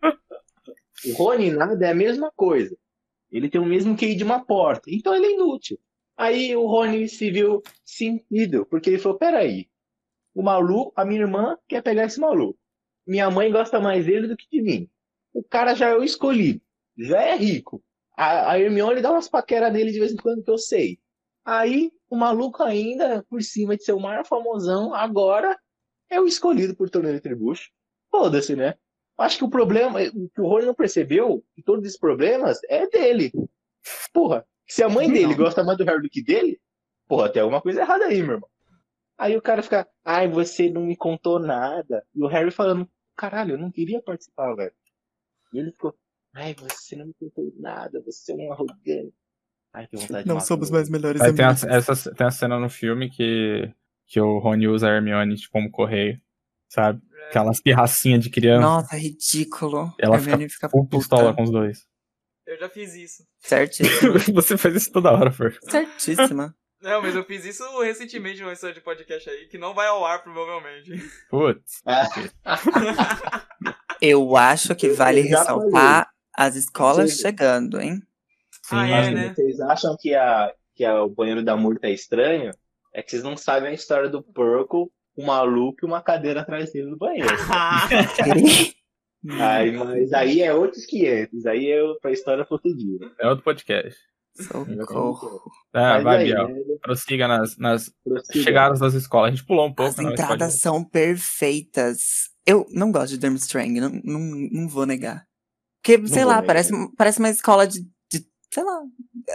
O 1.06 1.12
Rony 1.14 1.50
nada 1.50 1.86
é 1.86 1.90
a 1.90 1.94
mesma 1.94 2.30
coisa. 2.34 2.76
Ele 3.30 3.48
tem 3.48 3.60
o 3.60 3.66
mesmo 3.66 3.96
QI 3.96 4.14
de 4.14 4.24
uma 4.24 4.44
porta. 4.44 4.90
Então 4.90 5.14
ele 5.14 5.26
é 5.26 5.34
inútil. 5.34 5.78
Aí 6.16 6.56
o 6.56 6.66
Rony 6.66 7.08
se 7.08 7.30
viu 7.30 7.62
sentido, 7.84 8.66
porque 8.66 8.90
ele 8.90 8.98
falou: 8.98 9.18
peraí, 9.18 9.68
o 10.34 10.42
maluco, 10.42 10.92
a 10.96 11.04
minha 11.04 11.20
irmã 11.20 11.58
quer 11.68 11.82
pegar 11.82 12.04
esse 12.04 12.20
maluco. 12.20 12.58
Minha 13.06 13.30
mãe 13.30 13.50
gosta 13.50 13.78
mais 13.78 14.06
dele 14.06 14.26
do 14.26 14.36
que 14.36 14.46
de 14.50 14.62
mim. 14.62 14.90
O 15.32 15.42
cara 15.42 15.74
já 15.74 15.88
é 15.88 15.94
o 15.94 16.02
escolhido, 16.02 16.60
já 16.96 17.20
é 17.20 17.36
rico. 17.36 17.82
A, 18.16 18.52
a 18.52 18.58
Hermione 18.58 19.02
dá 19.02 19.12
umas 19.12 19.28
paqueras 19.28 19.72
nele 19.72 19.92
de 19.92 19.98
vez 19.98 20.12
em 20.12 20.16
quando 20.16 20.42
que 20.42 20.50
eu 20.50 20.58
sei. 20.58 20.98
Aí 21.44 21.92
o 22.08 22.16
maluco 22.16 22.62
ainda, 22.62 23.24
por 23.28 23.42
cima 23.42 23.76
de 23.76 23.84
ser 23.84 23.92
o 23.92 24.00
maior 24.00 24.24
famosão, 24.24 24.94
agora 24.94 25.56
é 26.10 26.20
o 26.20 26.26
escolhido 26.26 26.74
por 26.74 26.88
Torneio 26.88 27.20
Tribucho. 27.20 27.70
Foda-se, 28.10 28.56
né? 28.56 28.74
Acho 29.18 29.38
que 29.38 29.44
o 29.44 29.50
problema, 29.50 30.00
o 30.14 30.28
que 30.28 30.40
o 30.40 30.46
Rony 30.46 30.66
não 30.66 30.74
percebeu, 30.74 31.42
que 31.54 31.62
todos 31.62 31.84
esses 31.84 31.98
problemas 31.98 32.60
é 32.68 32.86
dele. 32.86 33.32
Porra, 34.12 34.46
se 34.66 34.82
a 34.82 34.88
mãe 34.88 35.10
dele 35.10 35.34
gosta 35.34 35.64
mais 35.64 35.78
do 35.78 35.84
Harry 35.84 36.02
do 36.02 36.10
que 36.10 36.22
dele, 36.22 36.60
porra, 37.08 37.30
tem 37.30 37.40
alguma 37.40 37.62
coisa 37.62 37.80
errada 37.80 38.04
aí, 38.04 38.22
meu 38.22 38.34
irmão. 38.34 38.48
Aí 39.18 39.36
o 39.36 39.42
cara 39.42 39.62
fica, 39.62 39.88
ai, 40.04 40.28
você 40.28 40.68
não 40.68 40.82
me 40.82 40.96
contou 40.96 41.38
nada. 41.38 42.04
E 42.14 42.22
o 42.22 42.26
Harry 42.26 42.50
falando, 42.50 42.86
caralho, 43.16 43.54
eu 43.54 43.58
não 43.58 43.70
queria 43.70 44.02
participar, 44.02 44.54
velho. 44.54 44.74
E 45.52 45.58
ele 45.58 45.72
ficou, 45.72 45.94
ai, 46.34 46.54
você 46.54 46.96
não 46.96 47.06
me 47.06 47.14
contou 47.14 47.50
nada, 47.56 48.02
você 48.04 48.32
é 48.32 48.34
um 48.34 48.52
arrogante. 48.52 49.14
Ai, 49.72 49.86
que 49.86 49.96
vontade 49.96 50.22
de 50.22 50.28
Não 50.28 50.36
matar 50.36 50.46
somos 50.46 50.70
mais 50.70 50.90
melhores 50.90 51.22
Aí 51.22 51.34
tem 51.34 51.44
a, 51.44 51.50
amigos. 51.50 51.64
essa, 51.64 52.14
tem 52.14 52.26
a 52.26 52.30
cena 52.30 52.58
no 52.58 52.68
filme 52.68 53.08
que, 53.08 53.72
que 54.06 54.20
o 54.20 54.38
Rony 54.38 54.68
usa 54.68 54.88
a 54.88 54.94
Hermione 54.94 55.36
tipo, 55.36 55.52
como 55.52 55.70
correio, 55.70 56.20
sabe? 56.68 57.00
Aquelas 57.28 57.60
pirracinhas 57.60 58.22
de 58.22 58.30
criança. 58.30 58.60
Nossa, 58.60 58.96
ridículo. 58.96 59.92
Ela 59.98 60.18
fica 60.18 60.68
Full 60.68 60.84
puta. 60.86 60.98
pistola 60.98 61.34
com 61.34 61.42
os 61.42 61.50
dois. 61.50 61.84
Eu 62.46 62.56
já 62.58 62.68
fiz 62.68 62.94
isso. 62.94 63.24
Certíssima. 63.40 64.18
Você 64.34 64.56
faz 64.56 64.76
isso 64.76 64.92
toda 64.92 65.10
hora, 65.10 65.32
Fer. 65.32 65.58
Certíssima. 65.68 66.54
Não, 66.80 67.02
mas 67.02 67.16
eu 67.16 67.24
fiz 67.24 67.44
isso 67.44 67.64
recentemente 67.80 68.40
numa 68.40 68.52
história 68.52 68.74
de 68.74 68.82
podcast 68.82 69.28
aí, 69.28 69.46
que 69.48 69.56
não 69.56 69.74
vai 69.74 69.86
ao 69.88 70.04
ar, 70.04 70.22
provavelmente. 70.22 70.92
Putz. 71.30 71.80
Eu 74.00 74.36
acho 74.36 74.74
que 74.74 74.90
vale 74.90 75.22
ressaltar 75.22 76.08
as 76.36 76.54
escolas 76.54 77.12
Sim. 77.12 77.22
chegando, 77.22 77.80
hein? 77.80 78.02
Sim, 78.62 78.76
Ah, 78.76 78.88
é, 78.88 79.10
né? 79.10 79.34
Vocês 79.34 79.60
acham 79.60 79.96
que, 79.98 80.14
a, 80.14 80.52
que 80.74 80.84
a, 80.84 81.02
o 81.02 81.08
banheiro 81.08 81.42
da 81.42 81.56
Murta 81.56 81.86
é 81.86 81.92
estranho? 81.92 82.52
É 82.92 83.02
que 83.02 83.10
vocês 83.10 83.22
não 83.22 83.36
sabem 83.36 83.70
a 83.70 83.74
história 83.74 84.08
do 84.08 84.22
Purple, 84.22 84.90
um 85.16 85.26
maluco 85.26 85.78
e 85.82 85.86
uma 85.86 86.02
cadeira 86.02 86.40
atrás 86.40 86.72
dele 86.72 86.90
no 86.90 86.96
banheiro. 86.96 87.28
Aí, 89.40 89.72
mas 89.72 90.12
aí 90.12 90.40
é 90.40 90.54
outros 90.54 90.84
500. 90.86 91.46
Aí 91.46 91.70
é 91.72 91.80
pra 92.00 92.12
história 92.12 92.44
pro 92.44 92.54
outro 92.54 92.76
dia. 92.76 92.98
É 93.18 93.26
outro 93.28 93.42
podcast. 93.44 93.98
Socorro. 94.36 95.40
Ah, 95.72 95.98
vai, 96.00 96.24
Biel. 96.24 96.48
né, 96.48 96.54
Prossiga 96.80 97.26
nas, 97.26 97.56
nas 97.56 97.90
prossiga. 98.04 98.44
chegadas 98.44 98.78
das 98.78 98.94
escolas. 98.94 99.28
A 99.32 99.34
gente 99.34 99.44
pulou 99.46 99.66
um 99.66 99.72
pouco. 99.74 99.90
As 99.90 99.96
né, 99.96 100.12
entradas 100.12 100.52
pode- 100.52 100.60
são 100.60 100.84
perfeitas. 100.84 102.28
Eu 102.46 102.66
não 102.70 102.92
gosto 102.92 103.14
de 103.14 103.18
Durmstrang, 103.18 103.80
não, 103.80 103.88
não, 104.04 104.20
não 104.52 104.68
vou 104.68 104.86
negar. 104.86 105.26
Porque, 105.82 106.06
sei 106.06 106.24
lá, 106.24 106.42
parece, 106.42 106.72
parece 106.96 107.18
uma 107.18 107.30
escola 107.30 107.66
de- 107.66 107.84
Sei 108.52 108.62
lá. 108.62 108.82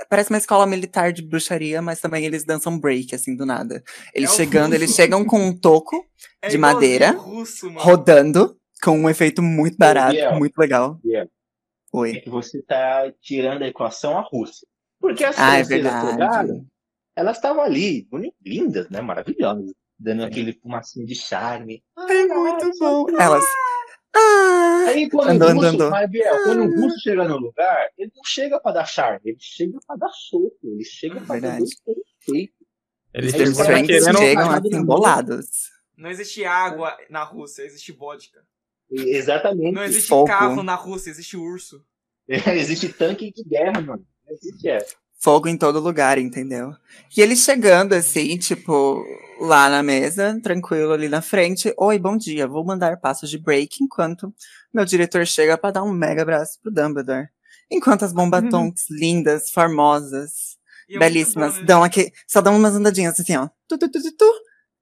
Parece 0.10 0.30
uma 0.30 0.38
escola 0.38 0.66
militar 0.66 1.12
de 1.12 1.22
bruxaria, 1.22 1.82
mas 1.82 2.00
também 2.00 2.26
eles 2.26 2.44
dançam 2.46 2.80
break, 2.80 3.14
assim, 3.14 3.36
do 3.36 3.46
nada. 3.46 3.84
Eles 4.14 4.32
É 4.32 4.36
chegando, 4.36 4.74
eles 4.74 4.96
chegam 4.96 5.24
com 5.26 5.40
um 5.40 5.56
toco 5.58 6.06
É 6.42 6.48
De 6.50 6.58
madeira, 6.58 7.12
Russo, 7.12 7.68
mano. 7.68 7.80
rodando, 7.80 8.58
com 8.82 8.98
um 8.98 9.10
efeito 9.10 9.42
muito 9.42 9.78
barato, 9.78 10.14
Biel. 10.14 10.36
muito 10.40 10.58
legal. 10.58 11.00
Biel. 11.04 11.24
É 11.24 11.98
Oi. 11.98 12.22
que 12.22 12.30
você 12.30 12.62
tá 12.64 13.12
tirando 13.22 13.60
da 13.60 13.68
equação 13.68 14.18
a 14.18 14.22
Rússia. 14.22 14.66
Porque 15.00 15.24
as 15.26 15.38
Ah, 15.38 15.58
é 15.58 15.64
verdade. 15.64 16.64
elas 17.16 17.36
estavam 17.38 17.62
ali, 17.62 18.08
lindas, 18.44 18.90
né? 18.90 19.02
Maravilhosas. 19.02 19.74
Dando 20.00 20.24
aquele 20.24 20.54
fumacinho 20.54 21.06
de 21.06 21.14
charme. 21.14 21.84
É 22.10 22.26
muito 22.28 22.72
bom. 22.80 23.06
Elas. 23.20 23.44
Ah, 24.16 24.86
Aí 24.90 25.10
quando 25.10 25.30
Andou, 25.30 25.50
o 25.50 25.54
russo, 25.54 25.66
andou, 25.68 25.88
andou. 25.88 26.44
quando 26.44 26.62
o 26.64 26.82
russo 26.82 27.00
chega 27.02 27.28
no 27.28 27.38
lugar, 27.38 27.90
ele 27.98 28.12
não 28.16 28.24
chega 28.26 28.60
pra 28.60 28.72
dar 28.74 28.86
charme, 28.86 29.22
ele 29.24 29.38
chega 29.40 29.80
pra 29.88 29.96
dar 29.96 30.10
soco, 30.10 30.58
ele 30.64 30.84
chega 30.84 31.22
pra 31.22 31.36
Verdade. 31.40 31.64
o 31.64 31.94
perfeito. 32.26 32.54
Eles 33.14 33.34
os 33.34 33.40
Eles 33.40 33.50
Strangers 33.60 34.04
querendo. 34.06 34.18
chegam 34.20 34.52
assim, 34.52 34.70
mão. 34.72 34.86
bolados. 34.86 35.48
Não 35.98 36.10
existe 36.10 36.44
água 36.46 36.98
na 37.10 37.24
Rússia, 37.24 37.64
existe 37.64 37.92
vodka. 37.92 38.42
Exatamente. 38.92 39.72
Não 39.74 39.84
existe 39.84 40.10
fogo. 40.10 40.28
carro 40.28 40.64
na 40.64 40.76
Rússia, 40.76 41.10
existe 41.10 41.38
urso. 41.38 41.86
Existe 42.28 42.88
tanque 42.94 43.32
de 43.32 43.44
guerra, 43.44 43.82
mano. 43.82 44.06
Existe 44.30 44.70
é. 44.70 44.78
Fogo 45.22 45.48
em 45.48 45.56
todo 45.56 45.80
lugar, 45.80 46.18
entendeu? 46.18 46.74
E 47.16 47.22
ele 47.22 47.36
chegando 47.36 47.94
assim, 47.94 48.38
tipo, 48.40 49.06
lá 49.40 49.70
na 49.70 49.84
mesa, 49.84 50.40
tranquilo 50.42 50.94
ali 50.94 51.08
na 51.08 51.22
frente. 51.22 51.72
Oi, 51.78 52.00
bom 52.00 52.18
dia. 52.18 52.48
Vou 52.48 52.66
mandar 52.66 52.98
passos 53.00 53.30
de 53.30 53.38
break 53.38 53.84
enquanto 53.84 54.34
meu 54.74 54.84
diretor 54.84 55.26
chega 55.28 55.56
pra 55.60 55.70
dar 55.70 55.84
um 55.84 55.92
mega 55.92 56.24
abraço 56.24 56.60
pro 56.62 56.72
Dumbledore. 56.72 57.28
Enquanto 57.70 58.04
as 58.04 58.12
bombatonks 58.14 58.86
lindas, 58.90 59.52
formosas, 59.52 60.58
E 60.90 60.96
é 60.96 61.00
belíssimas, 61.00 61.56
né? 61.60 61.64
dão 61.66 61.84
aqui, 61.84 62.12
só 62.28 62.42
dão 62.42 62.58
umas 62.58 62.74
andadinhas 62.76 63.20
assim, 63.20 63.36
ó. 63.38 63.48
Tu, 63.68 63.78
tu, 63.78 63.90
tu, 63.92 64.02
tu, 64.02 64.18
tu. 64.18 64.34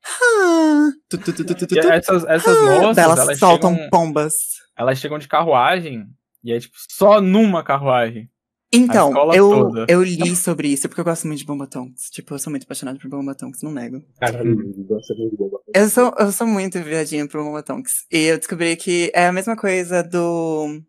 Ah, 0.06 0.90
tu, 1.10 1.18
tu, 1.18 1.34
tu, 1.34 1.44
tu, 1.46 1.56
tu, 1.56 1.68
tu, 1.68 1.76
tu. 1.82 1.88
essas, 1.92 2.24
essas 2.24 2.58
Ah, 2.58 2.66
moças, 2.80 2.98
elas 2.98 3.20
elas 3.20 3.40
soltam 3.40 3.74
chegam, 3.76 3.90
pombas. 3.90 4.34
elas 4.78 4.98
chegam 5.00 5.20
de 5.20 5.28
carruagem. 5.28 6.08
E 6.42 6.54
é 6.54 6.60
tipo, 6.62 6.78
só 6.90 7.20
numa 7.20 7.62
carruagem. 7.62 8.30
Então, 8.72 9.34
eu, 9.34 9.50
toda. 9.50 9.86
eu 9.90 10.04
li 10.04 10.36
sobre 10.36 10.68
isso 10.68 10.88
porque 10.88 11.02
eu 11.02 11.06
gosto 11.06 11.26
muito 11.26 11.40
de 11.40 11.46
Bombatonks. 11.46 12.10
Tipo, 12.12 12.36
eu 12.36 12.40
sou 12.40 12.52
muito 12.52 12.64
apaixonada 12.64 13.00
por 13.00 13.10
Bombatonks, 13.10 13.64
não 13.64 13.72
nego. 13.72 14.04
Caralho, 14.20 14.56
gosta 14.88 15.14
muito 15.16 15.32
de 15.32 15.38
boba. 15.38 15.60
Eu 15.74 15.90
sou, 15.90 16.14
eu 16.20 16.32
sou 16.32 16.46
muito 16.46 16.80
viadinha 16.82 17.28
pro 17.28 17.44
Bombatonks. 17.44 18.06
E 18.12 18.26
eu 18.26 18.38
descobri 18.38 18.76
que 18.76 19.12
é 19.16 19.26
a 19.28 19.32
mesma 19.34 19.56
coisa 19.56 20.04
do. 20.04 20.82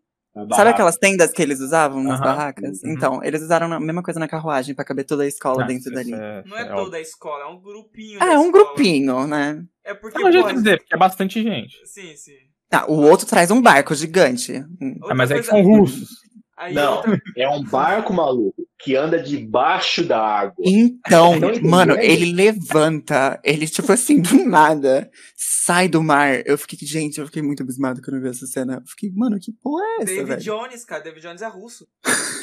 Sabe 0.55 0.69
aquelas 0.69 0.95
tendas 0.95 1.31
que 1.31 1.41
eles 1.41 1.59
usavam 1.59 2.01
nas 2.03 2.19
barracas? 2.19 2.81
Uhum. 2.83 2.91
Então, 2.91 3.23
eles 3.23 3.41
usaram 3.41 3.71
a 3.73 3.79
mesma 3.79 4.01
coisa 4.01 4.19
na 4.19 4.27
carruagem 4.29 4.73
pra 4.73 4.85
caber 4.85 5.03
toda 5.05 5.23
a 5.23 5.27
escola 5.27 5.63
Ah, 5.63 5.67
dentro 5.67 5.91
dali. 5.91 6.13
é- 6.13 6.43
Não 6.45 6.57
é 6.57 6.65
toda 6.73 6.97
a 6.97 7.01
escola, 7.01 7.43
é 7.43 7.47
um 7.47 7.59
grupinho. 7.59 8.17
Ah, 8.21 8.27
da 8.27 8.33
é 8.33 8.37
um 8.39 8.45
escola. 8.45 8.63
grupinho, 8.65 9.27
né? 9.27 9.63
É 9.83 9.93
porque. 9.93 10.19
Não, 10.23 10.31
quer 10.31 10.53
dizer, 10.53 10.77
porque 10.77 10.95
é 10.95 10.97
bastante 10.97 11.41
gente. 11.43 11.75
Sim, 11.85 12.15
sim. 12.15 12.31
Ah, 12.71 12.85
o 12.89 13.01
outro 13.01 13.25
traz 13.27 13.51
um 13.51 13.61
barco 13.61 13.93
gigante. 13.93 14.53
Outra 14.53 15.11
Ah, 15.11 15.15
mas 15.15 15.31
é 15.31 15.35
que 15.39 15.43
são 15.43 15.61
russos. 15.61 16.07
Aí 16.61 16.75
Não, 16.75 16.97
outra- 16.97 17.19
é 17.35 17.49
um 17.49 17.63
barco 17.63 18.13
maluco 18.13 18.63
que 18.79 18.95
anda 18.95 19.19
debaixo 19.19 20.05
da 20.05 20.19
água. 20.23 20.63
Então, 20.63 21.33
mano, 21.63 21.97
ele 21.97 22.31
levanta, 22.33 23.39
ele, 23.43 23.67
tipo 23.67 23.91
assim, 23.91 24.21
do 24.21 24.45
nada, 24.45 25.09
sai 25.35 25.87
do 25.87 26.03
mar. 26.03 26.43
Eu 26.45 26.57
fiquei, 26.59 26.77
gente, 26.87 27.19
eu 27.19 27.25
fiquei 27.25 27.41
muito 27.41 27.63
abismado 27.63 27.99
quando 27.99 28.17
eu 28.17 28.21
vi 28.21 28.29
essa 28.29 28.45
cena. 28.45 28.75
Eu 28.75 28.87
fiquei, 28.87 29.09
mano, 29.11 29.39
que 29.39 29.51
porra 29.53 29.83
é 29.83 29.95
essa, 30.03 30.05
David 30.05 30.27
velho? 30.27 30.41
Jones, 30.41 30.85
cara. 30.85 31.01
David 31.03 31.21
Jones 31.23 31.41
é 31.41 31.47
russo. 31.47 31.87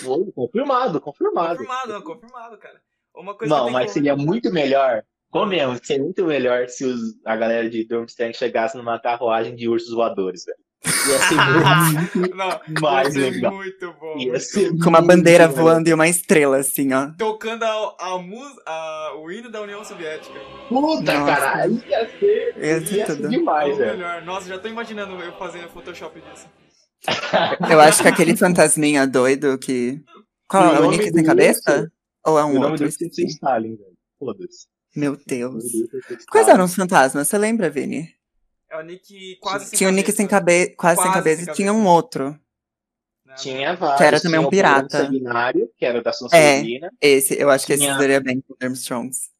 Foi, 0.02 0.32
confirmado, 0.34 1.00
confirmado. 1.00 1.58
Confirmado, 1.58 1.92
não, 1.92 2.02
confirmado, 2.02 2.58
cara. 2.58 2.80
Uma 3.14 3.36
coisa 3.36 3.54
que 3.54 3.60
Não, 3.60 3.70
mas 3.70 3.84
tenho 3.92 3.94
seria 3.94 4.16
muito 4.16 4.52
melhor. 4.52 5.04
Comemos, 5.30 5.80
seria 5.84 6.02
muito 6.02 6.24
melhor 6.24 6.68
se 6.68 6.84
os- 6.84 7.14
a 7.24 7.36
galera 7.36 7.70
de 7.70 7.86
Durmstrang 7.86 8.34
chegasse 8.36 8.76
numa 8.76 8.98
carruagem 8.98 9.54
de 9.54 9.68
ursos 9.68 9.94
voadores, 9.94 10.44
velho. 10.44 10.58
Ia 10.84 11.18
ser 11.18 12.18
muito 12.20 12.30
Não, 12.36 12.60
mais 12.80 13.14
ia 13.14 13.22
ser 13.24 13.30
legal. 13.32 13.52
muito 13.54 13.92
bom. 14.00 14.18
Ia 14.18 14.40
ser 14.40 14.78
Com 14.78 14.88
uma 14.90 15.00
bandeira 15.02 15.48
voando 15.48 15.88
e 15.88 15.92
uma 15.92 16.06
estrela, 16.08 16.58
assim, 16.58 16.92
ó. 16.92 17.10
Tocando 17.18 17.64
a, 17.64 17.96
a, 17.98 18.18
mus- 18.18 18.58
a- 18.66 19.12
o 19.18 19.30
hino 19.30 19.50
da 19.50 19.60
União 19.62 19.84
Soviética. 19.84 20.38
Puta, 20.68 21.12
Nossa. 21.18 21.24
cara, 21.36 21.62
aí 21.64 21.82
ia 21.88 22.08
ser, 22.18 22.54
Ia 22.56 22.86
ser 22.86 22.94
ia 22.96 23.06
ser 23.06 23.16
tudo. 23.16 23.28
demais, 23.28 23.76
velho. 23.76 23.98
melhor. 23.98 24.22
Nossa, 24.22 24.48
já 24.48 24.58
tô 24.58 24.68
imaginando 24.68 25.14
eu 25.22 25.32
fazendo 25.36 25.68
Photoshop 25.68 26.20
disso. 26.20 26.46
Eu 27.70 27.80
acho 27.80 28.02
que 28.02 28.08
aquele 28.08 28.36
fantasminha 28.36 29.06
doido 29.06 29.56
que. 29.58 30.00
Qual 30.48 30.64
é 30.74 30.78
o 30.80 30.82
nome 30.82 30.96
Nick 30.98 31.10
do 31.10 31.16
sem 31.16 31.24
cabeça? 31.24 31.80
urso- 31.82 31.92
Ou 32.26 32.38
é 32.38 32.42
O 32.42 32.46
um 32.46 32.52
nome 32.54 32.64
outro? 32.66 32.78
do 32.78 32.84
urso 32.86 32.98
tem 32.98 33.08
que 33.08 33.14
ser 33.14 33.22
Esqueci. 33.22 33.34
Stalin, 33.36 33.76
velho. 33.76 33.96
Foda-se. 34.18 34.66
Meu 34.96 35.12
nome 35.12 35.22
Deus. 35.26 35.64
tem 35.64 36.00
ser 36.18 36.26
Quais 36.30 36.48
eram 36.48 36.64
os 36.64 36.74
fantasmas? 36.74 37.28
Você 37.28 37.38
lembra, 37.38 37.70
Vini? 37.70 38.08
É 38.70 38.76
o 38.76 38.82
Nick 38.82 39.36
quase 39.40 39.66
sem 39.66 39.78
Tinha 39.78 39.90
o 39.90 39.92
Nick 39.92 40.12
sem 40.12 40.26
cabeça, 40.26 40.74
quase, 40.76 41.02
sem 41.02 41.12
cabeça 41.12 41.44
sem 41.44 41.52
e 41.52 41.56
tinha 41.56 41.72
um 41.72 41.86
outro. 41.86 42.38
Né? 43.24 43.34
Tinha 43.36 43.74
vários. 43.74 43.98
Que 43.98 44.04
era 44.04 44.20
também 44.20 44.40
um 44.40 44.48
pirata. 44.48 45.04
Sanguinário, 45.04 45.70
que 45.76 45.84
era 45.84 46.02
da 46.02 46.12
Sonserina. 46.12 46.90
Esse, 47.00 47.40
eu 47.40 47.50
acho 47.50 47.66
que 47.66 47.72
esse 47.72 47.86
daria 47.86 48.20
bem 48.20 48.40
com 48.40 48.54
Durmstrongs. 48.58 49.30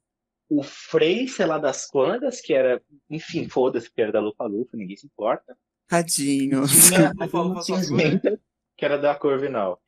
O 0.50 0.62
Frey, 0.62 1.28
sei 1.28 1.44
lá 1.44 1.58
das 1.58 1.86
quantas, 1.86 2.40
que 2.40 2.54
era. 2.54 2.82
Enfim, 3.10 3.48
foda-se, 3.48 3.90
que 3.90 4.00
era 4.00 4.12
da 4.12 4.20
Lufa 4.20 4.44
Lufa, 4.44 4.76
ninguém 4.76 4.96
se 4.96 5.06
importa. 5.06 5.56
Tadinho. 5.86 6.62
Tinha 6.88 7.10
a 7.10 7.24
Lufa 7.24 7.42
Lufa 7.42 7.62
cinzenta, 7.62 8.40
que 8.76 8.84
era 8.84 8.96
da 8.96 9.14
Corvinal. 9.14 9.82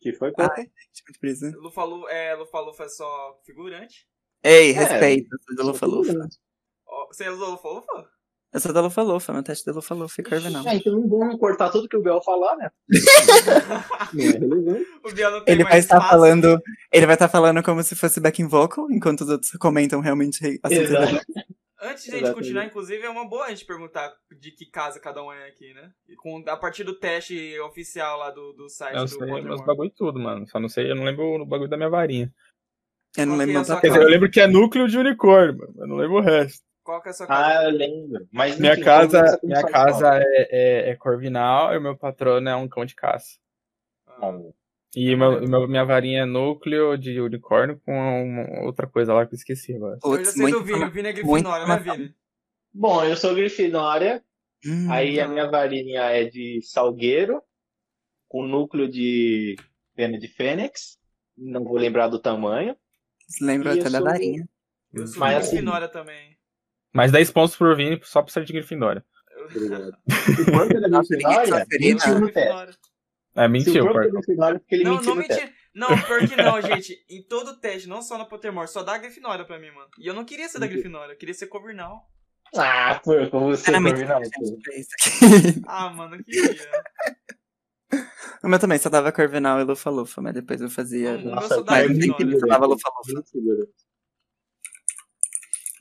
Que 0.00 0.12
foi 0.12 0.32
pra. 0.32 0.52
Ai, 0.54 0.64
gente, 0.64 1.18
brisa. 1.20 1.50
Lufalu, 1.56 2.08
é, 2.08 2.34
Lufa-Lufa 2.34 2.84
é 2.84 2.88
só 2.88 3.40
figurante. 3.44 4.06
Ei, 4.42 4.72
É. 4.72 5.16
sou 5.40 5.56
da 5.56 5.64
Lufa 5.64 5.86
Lufa. 5.86 6.28
Você 7.08 7.24
é 7.24 7.30
do 7.30 7.36
Lufa-Lufa? 7.36 8.15
Eu 8.56 8.60
sou 8.60 8.72
da 8.72 8.80
Lufa 8.80 9.02
Lufa, 9.02 9.34
meu 9.34 9.42
teste 9.42 9.66
da 9.66 9.72
Lufa 9.72 9.94
Lufa 9.94 10.18
e 10.18 10.24
Corvinal. 10.24 10.64
Ah, 10.66 10.74
então 10.74 10.90
não 10.90 11.06
vamos 11.06 11.38
cortar 11.38 11.68
tudo 11.68 11.86
que 11.86 11.96
o 11.96 12.00
Bel 12.00 12.22
falar, 12.22 12.56
né? 12.56 12.70
O 15.04 15.12
Biel 15.12 15.30
não 15.30 15.44
tem 15.44 15.54
Ele 15.54 15.62
mais 15.62 15.74
vai 15.74 15.78
estar 15.80 16.00
falando. 16.08 16.58
Ele 16.90 17.04
vai 17.04 17.16
estar 17.16 17.28
falando 17.28 17.62
como 17.62 17.82
se 17.82 17.94
fosse 17.94 18.18
backing 18.18 18.48
vocal, 18.48 18.90
enquanto 18.90 19.20
os 19.20 19.28
outros 19.28 19.50
comentam 19.60 20.00
realmente. 20.00 20.38
Antes 21.82 22.04
de 22.04 22.14
a 22.14 22.18
gente 22.18 22.32
continuar, 22.32 22.64
inclusive, 22.64 23.04
é 23.04 23.10
uma 23.10 23.28
boa 23.28 23.44
a 23.44 23.50
gente 23.50 23.66
perguntar 23.66 24.10
de 24.40 24.50
que 24.52 24.64
casa 24.64 24.98
cada 24.98 25.22
um 25.22 25.30
é 25.30 25.48
aqui, 25.48 25.74
né? 25.74 25.90
E 26.08 26.16
com, 26.16 26.42
a 26.48 26.56
partir 26.56 26.82
do 26.82 26.98
teste 26.98 27.60
oficial 27.60 28.18
lá 28.18 28.30
do, 28.30 28.54
do 28.54 28.70
site 28.70 28.96
Eu 28.96 29.02
do 29.02 29.08
sei 29.08 29.18
meus 29.18 29.30
Pottermore. 29.32 29.66
bagulho 29.66 29.92
tudo, 29.94 30.18
mano. 30.18 30.48
Só 30.48 30.58
não 30.58 30.70
sei, 30.70 30.90
eu 30.90 30.96
não 30.96 31.04
lembro 31.04 31.42
o 31.42 31.44
bagulho 31.44 31.68
da 31.68 31.76
minha 31.76 31.90
varinha. 31.90 32.32
Eu 33.18 33.26
não 33.26 33.36
lembro 33.36 33.58
é 33.58 33.80
Quer 33.80 33.88
dizer, 33.88 34.02
eu 34.02 34.08
lembro 34.08 34.30
que 34.30 34.40
é 34.40 34.46
núcleo 34.46 34.88
de 34.88 34.96
unicórnio, 34.96 35.58
mano. 35.58 35.74
Eu 35.76 35.86
não 35.86 35.96
lembro 35.96 36.16
o 36.16 36.22
resto. 36.22 36.65
Qual 36.86 37.02
que 37.02 37.08
é 37.08 37.10
a 37.10 37.14
sua 37.14 37.26
casa? 37.26 37.58
Ah, 37.58 37.64
eu 37.64 37.70
lembro. 37.70 38.28
Mas, 38.30 38.58
Minha 38.60 38.74
enfim, 38.74 38.82
casa, 38.84 39.40
minha 39.42 39.62
casa 39.64 40.20
é, 40.22 40.48
é, 40.86 40.90
é 40.90 40.94
corvinal 40.94 41.74
e 41.74 41.78
o 41.78 41.80
meu 41.80 41.96
patrono 41.96 42.48
é 42.48 42.54
um 42.54 42.68
cão 42.68 42.84
de 42.84 42.94
caça. 42.94 43.38
Ah. 44.06 44.32
E 44.94 45.16
meu, 45.16 45.40
meu- 45.46 45.66
minha 45.66 45.84
varinha 45.84 46.22
é 46.22 46.24
núcleo 46.24 46.96
de 46.96 47.20
unicórnio 47.20 47.80
com 47.84 47.92
uma 47.92 48.64
outra 48.64 48.86
coisa 48.86 49.12
lá 49.12 49.26
que 49.26 49.34
eu 49.34 49.36
esqueci 49.36 49.74
agora. 49.74 49.98
eu 50.02 50.24
já 50.24 50.30
sei 50.30 50.42
muito. 50.42 50.58
do 50.60 50.64
Vini, 50.64 50.84
o 50.84 50.90
Vini 50.90 51.08
é 51.08 51.12
muito 51.12 51.26
Grifinória, 51.26 51.66
né. 51.66 51.78
Vini? 51.78 52.14
Bom, 52.72 53.04
eu 53.04 53.16
sou 53.16 53.34
Grifinória. 53.34 54.22
Hum, 54.64 54.90
Aí 54.90 55.18
a 55.20 55.26
minha 55.26 55.50
varinha 55.50 56.02
é 56.02 56.24
de 56.24 56.60
salgueiro, 56.62 57.42
com 58.28 58.46
núcleo 58.46 58.88
de 58.88 59.56
pena 59.96 60.18
de 60.18 60.28
fênix. 60.28 60.96
Não 61.36 61.64
vou 61.64 61.76
lembrar 61.76 62.06
do 62.08 62.18
tamanho. 62.20 62.76
lembro 63.40 63.68
eu 63.70 63.74
até 63.74 63.90
da 63.90 63.98
sou- 63.98 64.04
varinha. 64.04 64.48
Eu 64.94 65.06
sou 65.08 65.18
Mas 65.18 65.36
assim- 65.38 65.56
Grifinória 65.56 65.88
também. 65.88 66.35
Mais 66.96 67.12
10 67.12 67.30
pontos 67.30 67.54
pro 67.56 67.76
Vini 67.76 68.00
só 68.02 68.22
por 68.22 68.30
ser 68.30 68.44
de 68.44 68.52
Gryffindor. 68.52 69.02
O 69.36 70.50
quanto 70.50 70.76
é 70.76 70.80
da 70.80 70.88
Nossa, 70.88 71.14
ninguém 71.14 71.36
Grifinória? 71.36 71.66
Mentiu 71.78 72.20
no 72.20 72.32
teste. 72.32 72.78
É, 73.36 73.42
Se 73.42 73.48
mentiu, 73.48 73.84
o 73.84 73.92
próprio 73.92 74.12
Porco. 74.12 74.32
é 74.44 74.58
porque 74.58 74.74
ele 74.76 74.84
Não, 74.84 74.92
mentiu 74.94 75.08
não 75.08 75.14
no 75.14 75.20
menti. 75.20 75.36
teste. 75.36 75.54
Não, 75.74 75.88
pior 75.88 76.26
que 76.26 76.36
não, 76.36 76.60
gente. 76.62 77.04
Em 77.10 77.22
todo 77.22 77.60
teste, 77.60 77.86
não 77.86 78.00
só 78.00 78.16
na 78.16 78.24
Pottermore, 78.24 78.66
só 78.66 78.82
dá 78.82 78.96
Grifinória 78.96 79.44
pra 79.44 79.58
mim, 79.58 79.70
mano. 79.70 79.88
E 79.98 80.06
eu 80.06 80.14
não 80.14 80.24
queria 80.24 80.48
ser 80.48 80.58
da 80.58 80.66
Grifinória, 80.66 81.12
eu 81.12 81.18
queria 81.18 81.34
ser 81.34 81.46
Corvinal. 81.48 82.08
Ah, 82.56 82.98
porco, 83.04 83.38
você 83.40 83.70
isso 83.70 84.90
aqui. 84.94 85.62
Ah, 85.66 85.90
mano, 85.90 86.16
eu 86.16 86.24
queria. 86.24 86.56
O 88.42 88.48
meu 88.48 88.58
também 88.58 88.78
só 88.78 88.88
dava 88.88 89.12
Corvinal 89.12 89.60
e 89.60 89.64
Lufa 89.64 89.90
Lufa, 89.90 90.20
mas 90.22 90.32
depois 90.34 90.60
eu 90.60 90.70
fazia. 90.70 91.18
Não, 91.18 91.34
Nossa, 91.34 91.56
só 91.56 91.62
dá 91.62 91.72
Mas 91.72 91.82
cara, 91.86 91.92
nem 91.98 92.02
sempre 92.16 92.34
eu 92.34 92.40
dava 92.40 92.66
Lufa 92.66 92.88
Lufa. 92.88 93.12
Muito 93.12 93.28
seguro. 93.28 93.68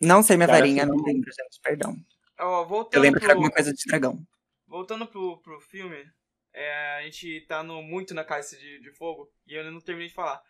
Não 0.01 0.21
sei 0.23 0.37
minha 0.37 0.47
Cara, 0.47 0.59
varinha, 0.59 0.83
assim, 0.83 0.91
não 0.91 1.03
lembro, 1.03 1.29
gente, 1.31 1.59
perdão. 1.61 1.95
Ó, 2.39 2.61
Eu 2.61 2.67
voltando 2.67 3.01
lembro 3.01 3.19
que 3.19 3.25
era 3.25 3.33
pro, 3.33 3.43
alguma 3.43 3.51
coisa 3.51 3.73
de 3.73 3.83
dragão. 3.87 4.25
voltando 4.67 5.07
pro, 5.07 5.37
pro 5.41 5.59
filme, 5.61 6.05
é, 6.53 6.97
a 6.97 7.01
gente 7.03 7.41
tá 7.47 7.63
no, 7.63 7.81
muito 7.81 8.13
na 8.13 8.23
Cálice 8.23 8.57
de, 8.59 8.79
de 8.81 8.91
Fogo 8.91 9.31
e 9.47 9.53
eu 9.53 9.59
ainda 9.59 9.71
não 9.71 9.81
terminei 9.81 10.09
de 10.09 10.13
falar. 10.13 10.41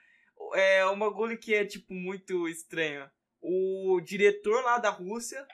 É 0.54 0.86
um 0.88 0.98
bagulho 1.00 1.38
que 1.38 1.54
é, 1.54 1.64
tipo, 1.66 1.94
muito 1.94 2.48
estranho. 2.48 3.10
O 3.42 4.02
diretor 4.02 4.64
lá 4.64 4.78
da 4.80 4.90
Rússia, 4.90 5.46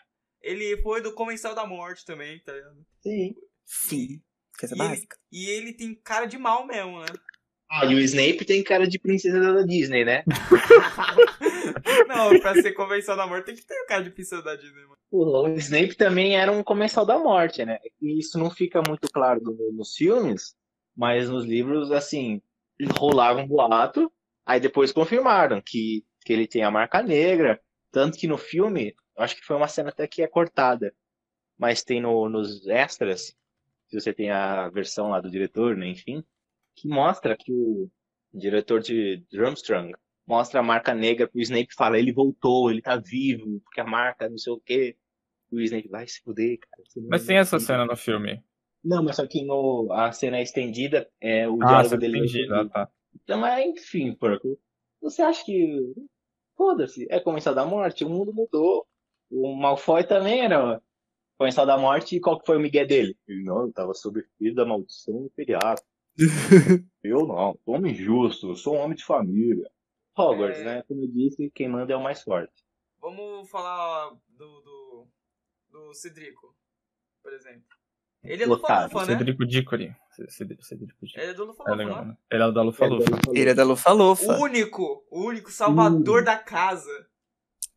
ele 0.42 0.78
foi 0.82 1.02
do 1.02 1.14
Comensal 1.14 1.54
da 1.54 1.66
Morte 1.68 2.06
também, 2.06 2.40
tá 2.40 2.54
ligado? 2.54 2.86
Sim. 3.02 3.36
Sim. 3.66 4.22
Coisa 4.60 4.76
E 4.76 4.80
ele, 4.80 4.88
básica. 4.90 5.18
e 5.32 5.50
ele 5.50 5.74
tem 5.74 5.94
cara 5.96 6.26
de 6.26 6.38
mal 6.38 6.66
mesmo, 6.66 7.00
né? 7.02 7.08
Ah, 7.70 7.86
e 7.86 7.96
o 7.96 8.00
Snape 8.00 8.44
tem 8.46 8.64
cara 8.64 8.86
de 8.88 9.00
princesa 9.00 9.40
da 9.54 9.62
Disney, 9.64 10.04
né? 10.04 10.24
Não, 12.08 12.40
pra 12.40 12.56
ser 12.56 12.74
Comensal 12.74 13.16
da 13.16 13.28
Morte 13.28 13.46
tem 13.46 13.56
que 13.56 13.66
ter 13.66 13.80
o 13.82 13.88
cara 13.88 14.04
de 14.04 14.10
princesa 14.12 14.42
da 14.42 14.56
Disney, 14.56 14.82
mano. 14.84 14.98
O 15.12 15.48
Snape 15.50 15.96
também 15.96 16.38
era 16.38 16.52
um 16.52 16.64
comensal 16.64 17.06
da 17.06 17.18
morte, 17.18 17.66
né? 17.66 17.80
E 18.02 18.20
isso 18.20 18.40
não 18.40 18.50
fica 18.50 18.82
muito 18.88 19.10
claro 19.12 19.42
no- 19.42 19.72
nos 19.74 19.96
filmes, 19.96 20.56
mas 20.96 21.30
nos 21.30 21.46
livros, 21.46 21.92
assim, 21.92 22.42
rolava 22.98 23.40
um 23.42 23.48
boato 23.48 24.12
Aí 24.46 24.60
depois 24.60 24.92
confirmaram 24.92 25.62
que, 25.62 26.06
que 26.26 26.34
ele 26.34 26.48
tem 26.48 26.64
a 26.64 26.72
marca 26.72 27.02
negra, 27.02 27.62
tanto 27.92 28.18
que 28.18 28.28
no 28.28 28.38
filme, 28.38 28.96
acho 29.18 29.36
que 29.36 29.46
foi 29.46 29.56
uma 29.56 29.68
cena 29.68 29.90
até 29.90 30.08
que 30.08 30.22
é 30.22 30.28
cortada, 30.28 30.94
mas 31.58 31.84
tem 31.84 32.02
no, 32.02 32.28
nos 32.28 32.68
extras, 32.68 33.36
se 33.88 34.00
você 34.00 34.14
tem 34.14 34.32
a 34.32 34.68
versão 34.70 35.10
lá 35.10 35.22
do 35.22 35.30
diretor, 35.30 35.76
né, 35.78 35.88
enfim, 35.88 36.24
que 36.76 36.88
mostra 36.88 37.38
que 37.38 37.52
o 37.52 37.90
diretor 38.34 38.80
de 38.82 39.24
Drumstrang 39.32 39.94
mostra 40.28 40.60
a 40.60 40.64
marca 40.64 40.94
negra 40.94 41.28
pro 41.28 41.42
Snape 41.42 41.74
fala, 41.76 41.98
ele 42.00 42.14
voltou, 42.14 42.70
ele 42.72 42.82
tá 42.82 42.96
vivo, 42.98 43.60
porque 43.62 43.82
a 43.82 43.86
marca 43.86 44.30
não 44.30 44.38
sei 44.38 44.54
o 44.54 44.60
quê. 44.60 44.96
E 45.52 45.56
o 45.56 45.62
Snape 45.62 45.90
vai 45.90 46.08
se 46.08 46.22
fuder, 46.22 46.58
cara. 46.60 46.84
Mas 47.10 47.24
é 47.24 47.28
tem 47.28 47.38
essa 47.38 47.58
vivo." 47.58 47.68
cena 47.68 47.86
no 47.86 47.96
filme. 47.98 48.44
Não, 48.84 49.04
mas 49.04 49.18
só 49.18 49.28
que 49.28 49.44
no, 49.46 49.92
a 49.92 50.12
cena 50.12 50.38
é 50.38 50.42
estendida, 50.44 51.08
é, 51.20 51.48
o 51.48 51.62
Ah, 51.62 51.68
diálogo 51.68 51.98
dele 51.98 52.18
é 52.18 52.20
entendi. 52.20 52.40
Ah, 52.40 52.44
estendido. 52.44 52.70
tá. 52.70 52.90
Então, 53.24 53.40
mas 53.40 53.66
enfim, 53.66 54.14
porco. 54.16 54.58
Você 55.02 55.22
acha 55.22 55.44
que. 55.46 55.94
Foda-se, 56.56 57.08
é 57.10 57.20
Comensal 57.20 57.54
da 57.56 57.66
Morte, 57.66 58.04
o 58.06 58.10
mundo 58.10 58.34
mudou. 58.34 58.86
O 59.30 59.56
Malfoy 59.56 60.04
também 60.06 60.42
era 60.42 60.82
Comensal 61.38 61.66
da 61.66 61.78
Morte, 61.78 62.16
e 62.16 62.20
qual 62.20 62.40
que 62.40 62.46
foi 62.46 62.58
o 62.58 62.60
migué 62.60 62.86
dele? 62.86 63.18
Ele, 63.28 63.44
não, 63.44 63.62
eu 63.64 63.74
tava 63.74 63.94
sob 63.94 64.20
efeito 64.20 64.56
da 64.56 64.66
maldição 64.66 65.26
imperial. 65.26 65.76
eu 67.04 67.26
não, 67.26 67.58
sou 67.66 67.74
um 67.74 67.78
homem 67.78 67.96
justo, 67.96 68.50
eu 68.50 68.56
sou 68.56 68.76
um 68.76 68.80
homem 68.80 68.96
de 68.96 69.04
família. 69.04 69.70
Hogwarts, 70.18 70.60
É. 70.60 70.64
né? 70.64 70.84
Como 70.88 71.04
eu 71.04 71.08
disse, 71.08 71.50
quem 71.54 71.68
manda 71.70 71.94
é 71.94 71.96
o 71.96 72.04
mais 72.04 72.22
forte. 72.22 72.54
Vamos 73.00 73.50
falar 73.50 74.12
do, 74.30 74.62
do, 74.62 75.08
do 75.70 75.94
Cedrico, 75.94 76.56
por 77.24 77.34
exemplo. 77.34 77.64
Ele 78.24 78.44
é 78.44 78.46
do 78.46 78.54
Otário, 78.54 78.84
Lufa-Lufa, 78.84 79.12
né? 79.12 79.18
Cedrico 79.18 79.46
Dícori. 79.48 79.96
Cedrico. 80.30 80.62
Ele 81.16 81.32
é 81.32 81.34
do 81.34 81.44
É 81.44 81.46
Lufa-Lufa, 81.48 81.76
legal, 81.76 82.06
né? 82.06 82.12
né? 82.12 82.18
Ele 82.32 82.44
é 82.44 82.52
da 82.52 82.62
Lufa 82.62 82.86
Lufa. 82.86 83.12
Ele 83.34 83.50
é 83.50 83.54
da 83.56 83.64
Lufa-Lufa. 83.64 84.38
O 84.38 84.42
único, 84.44 85.04
o 85.10 85.26
único 85.26 85.50
salvador 85.52 86.22
Hum. 86.22 86.26
da 86.26 86.38
casa. 86.38 87.08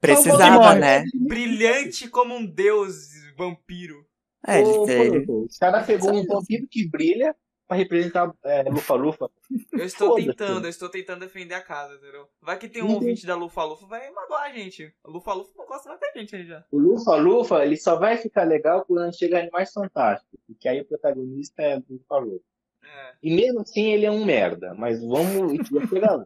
Precisava, 0.01 0.75
né? 0.75 1.03
Brilhante 1.15 2.09
como 2.11 2.35
um 2.35 2.45
deus 2.45 3.09
vampiro. 3.39 4.07
É, 4.47 4.61
Ô, 4.61 4.85
ele, 4.87 4.93
ele, 5.17 5.27
porco, 5.27 5.47
Os 5.47 5.57
caras 5.57 5.87
pegou 5.87 6.13
um 6.13 6.27
vampiro 6.27 6.67
que 6.71 6.87
brilha 6.91 7.35
pra 7.75 7.79
representar 7.83 8.35
é, 8.45 8.63
Lufa-Lufa. 8.65 9.31
Eu 9.73 9.85
estou 9.85 10.15
tentando, 10.15 10.65
eu 10.67 10.71
estou 10.71 10.89
tentando 10.89 11.21
defender 11.21 11.55
a 11.55 11.61
casa, 11.63 11.95
entendeu? 11.97 12.29
Vai 12.41 12.59
que 12.59 12.69
tem 12.69 12.83
um 12.83 12.87
Uhum. 12.87 12.95
ouvinte 12.95 13.27
da 13.27 13.35
Lufa-Lufa, 13.35 13.87
vai 13.87 14.11
magoar 14.11 14.45
a 14.45 14.53
gente. 14.53 14.95
A 15.05 15.11
Lufa-Lufa 15.11 15.53
não 15.57 15.67
gosta 15.67 15.89
mais 15.89 16.01
da 16.01 16.13
gente 16.15 16.37
aí 16.37 16.47
já. 16.47 16.65
O 16.71 16.79
Lufa-Lufa, 16.79 17.65
ele 17.65 17.77
só 17.77 17.97
vai 17.97 18.17
ficar 18.17 18.45
legal 18.45 18.85
quando 18.85 19.15
chegar 19.17 19.41
Animais 19.41 19.73
Fantásticos, 19.73 20.39
porque 20.47 20.69
aí 20.69 20.81
o 20.81 20.85
protagonista 20.87 21.63
é 21.63 21.77
o 21.79 21.85
Lufa-Lufa. 21.91 22.45
É. 22.85 23.13
E 23.23 23.35
mesmo 23.35 23.61
assim 23.61 23.93
ele 23.93 24.05
é 24.07 24.11
um 24.11 24.25
merda, 24.25 24.75
mas 24.75 25.01
vamos 25.01 25.67
chegar 25.89 26.17
lá. 26.17 26.25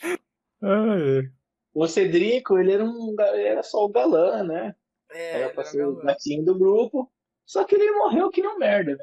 É. 0.62 1.28
O 1.74 1.86
Cedrico, 1.86 2.56
ele 2.58 2.72
era, 2.72 2.84
um, 2.84 3.14
ele 3.34 3.42
era 3.42 3.62
só 3.62 3.84
o 3.84 3.88
galã, 3.88 4.42
né? 4.44 4.74
É, 5.10 5.40
Era 5.42 5.50
pra 5.52 5.64
ser 5.64 5.84
o 5.84 5.96
gatinho 5.96 6.44
do 6.44 6.58
grupo, 6.58 7.12
só 7.44 7.64
que 7.64 7.74
ele 7.74 7.90
morreu 7.92 8.30
que 8.30 8.40
não 8.42 8.58
merda. 8.58 8.92
né? 8.92 8.98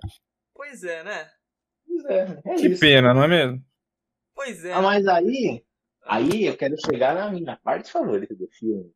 Pois 0.53 0.83
é, 0.83 1.03
né? 1.03 1.29
Pois 1.91 2.05
é, 2.05 2.41
é 2.45 2.55
Que 2.55 2.67
isso. 2.67 2.79
pena, 2.79 3.13
não 3.13 3.23
é 3.23 3.27
mesmo? 3.27 3.63
Pois 4.35 4.63
é. 4.65 4.73
Ah, 4.73 4.81
mas 4.81 5.07
aí, 5.07 5.63
aí 6.05 6.45
eu 6.45 6.55
quero 6.57 6.75
chegar 6.85 7.13
na 7.15 7.29
minha 7.31 7.57
parte 7.63 7.91
favorita 7.91 8.35
do 8.35 8.47
filme. 8.47 8.91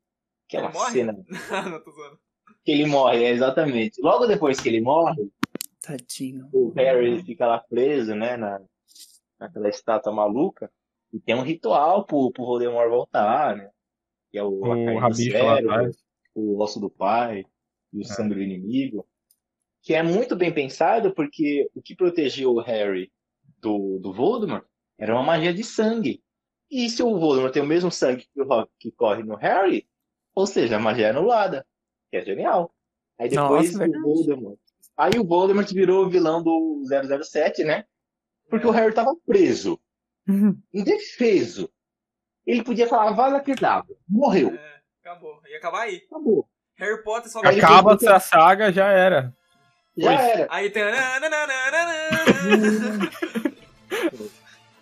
Que 0.48 0.58
é 0.58 0.60
Ele 0.64 0.74
morre? 0.74 0.92
cena 0.92 1.14
não, 1.72 1.84
tô 1.84 1.92
zoando. 1.92 2.20
que 2.64 2.72
ele 2.72 2.86
morre, 2.86 3.24
é 3.24 3.30
exatamente. 3.32 4.02
Logo 4.02 4.26
depois 4.28 4.60
que 4.60 4.70
ele 4.70 4.82
morre, 4.82 5.30
Tadinho. 5.82 6.50
o 6.54 6.70
Harry 6.76 7.22
fica 7.24 7.46
lá 7.48 7.60
preso, 7.60 8.16
né, 8.16 8.38
na, 8.38 8.62
naquela 9.40 9.70
estátua 9.70 10.14
maluca, 10.14 10.72
e 11.14 11.20
tem 11.20 11.36
um 11.36 11.42
ritual 11.44 12.06
pro, 12.06 12.32
pro 12.32 12.46
Voldemort 12.46 12.90
voltar, 12.90 13.56
né, 13.56 13.70
que 14.32 14.38
é 14.38 14.44
o, 14.44 14.62
O 14.64 14.76
do 14.76 14.98
rabicho 14.98 15.36
o 16.36 16.62
osso 16.62 16.80
do 16.80 16.90
pai 16.90 17.46
e 17.94 18.00
o 18.00 18.02
É. 18.02 18.06
sangue 18.06 18.36
do 18.36 18.42
inimigo, 18.42 19.08
que 19.86 19.94
é 19.94 20.02
muito 20.02 20.36
bem 20.36 20.52
pensado 20.52 21.14
porque 21.14 21.70
o 21.76 21.82
que 21.82 21.96
protegeu 21.96 22.52
o 22.52 22.60
Harry 22.60 23.12
do, 23.60 24.00
do 24.00 24.12
Voldemort 24.12 24.66
era 24.98 25.14
uma 25.14 25.22
magia 25.24 25.54
de 25.54 25.64
sangue. 25.64 26.24
E 26.72 26.90
se 26.90 27.04
o 27.04 27.20
Voldemort 27.20 27.54
tem 27.54 27.62
o 27.62 27.68
mesmo 27.68 27.92
sangue 27.92 28.28
que, 28.34 28.42
o- 28.42 28.68
que 28.80 28.92
corre 28.92 29.22
no 29.22 29.36
Harry, 29.36 29.88
ou 30.34 30.48
seja, 30.48 30.78
a 30.78 30.80
magia 30.80 31.08
é 31.08 31.10
anulada, 31.12 31.66
que 32.10 32.18
é 32.18 32.26
genial. 32.26 32.74
Aí 33.20 33.30
depois 33.30 33.74
Nossa, 33.74 33.86
o. 33.88 34.02
Voldemort. 34.02 34.60
Aí 34.98 35.12
o 35.20 35.24
Voldemort 35.24 35.72
virou 35.72 36.06
o 36.06 36.10
vilão 36.10 36.42
do 36.42 36.82
007, 37.24 37.64
né? 37.64 37.86
Porque 38.50 38.66
o 38.66 38.72
Harry 38.72 38.94
tava 38.94 39.16
preso, 39.26 39.80
indefeso. 40.74 41.70
Ele 42.46 42.64
podia 42.64 42.88
falar, 42.88 43.12
vaza 43.12 43.40
que 43.40 43.54
dava. 43.56 43.88
Morreu. 44.08 44.50
É, 44.56 44.82
acabou. 45.02 45.40
Ia 45.48 45.58
acabar 45.58 45.82
aí. 45.82 46.02
Acabou. 46.10 46.48
Harry 46.76 47.04
Potter 47.04 47.32
só 47.32 47.40
Acaba 47.40 47.94
essa 47.94 48.20
saga, 48.20 48.72
já 48.72 48.88
era. 48.90 49.34
Já 49.98 50.14
era. 50.14 50.48
Aí 50.50 50.70
tem. 50.70 50.84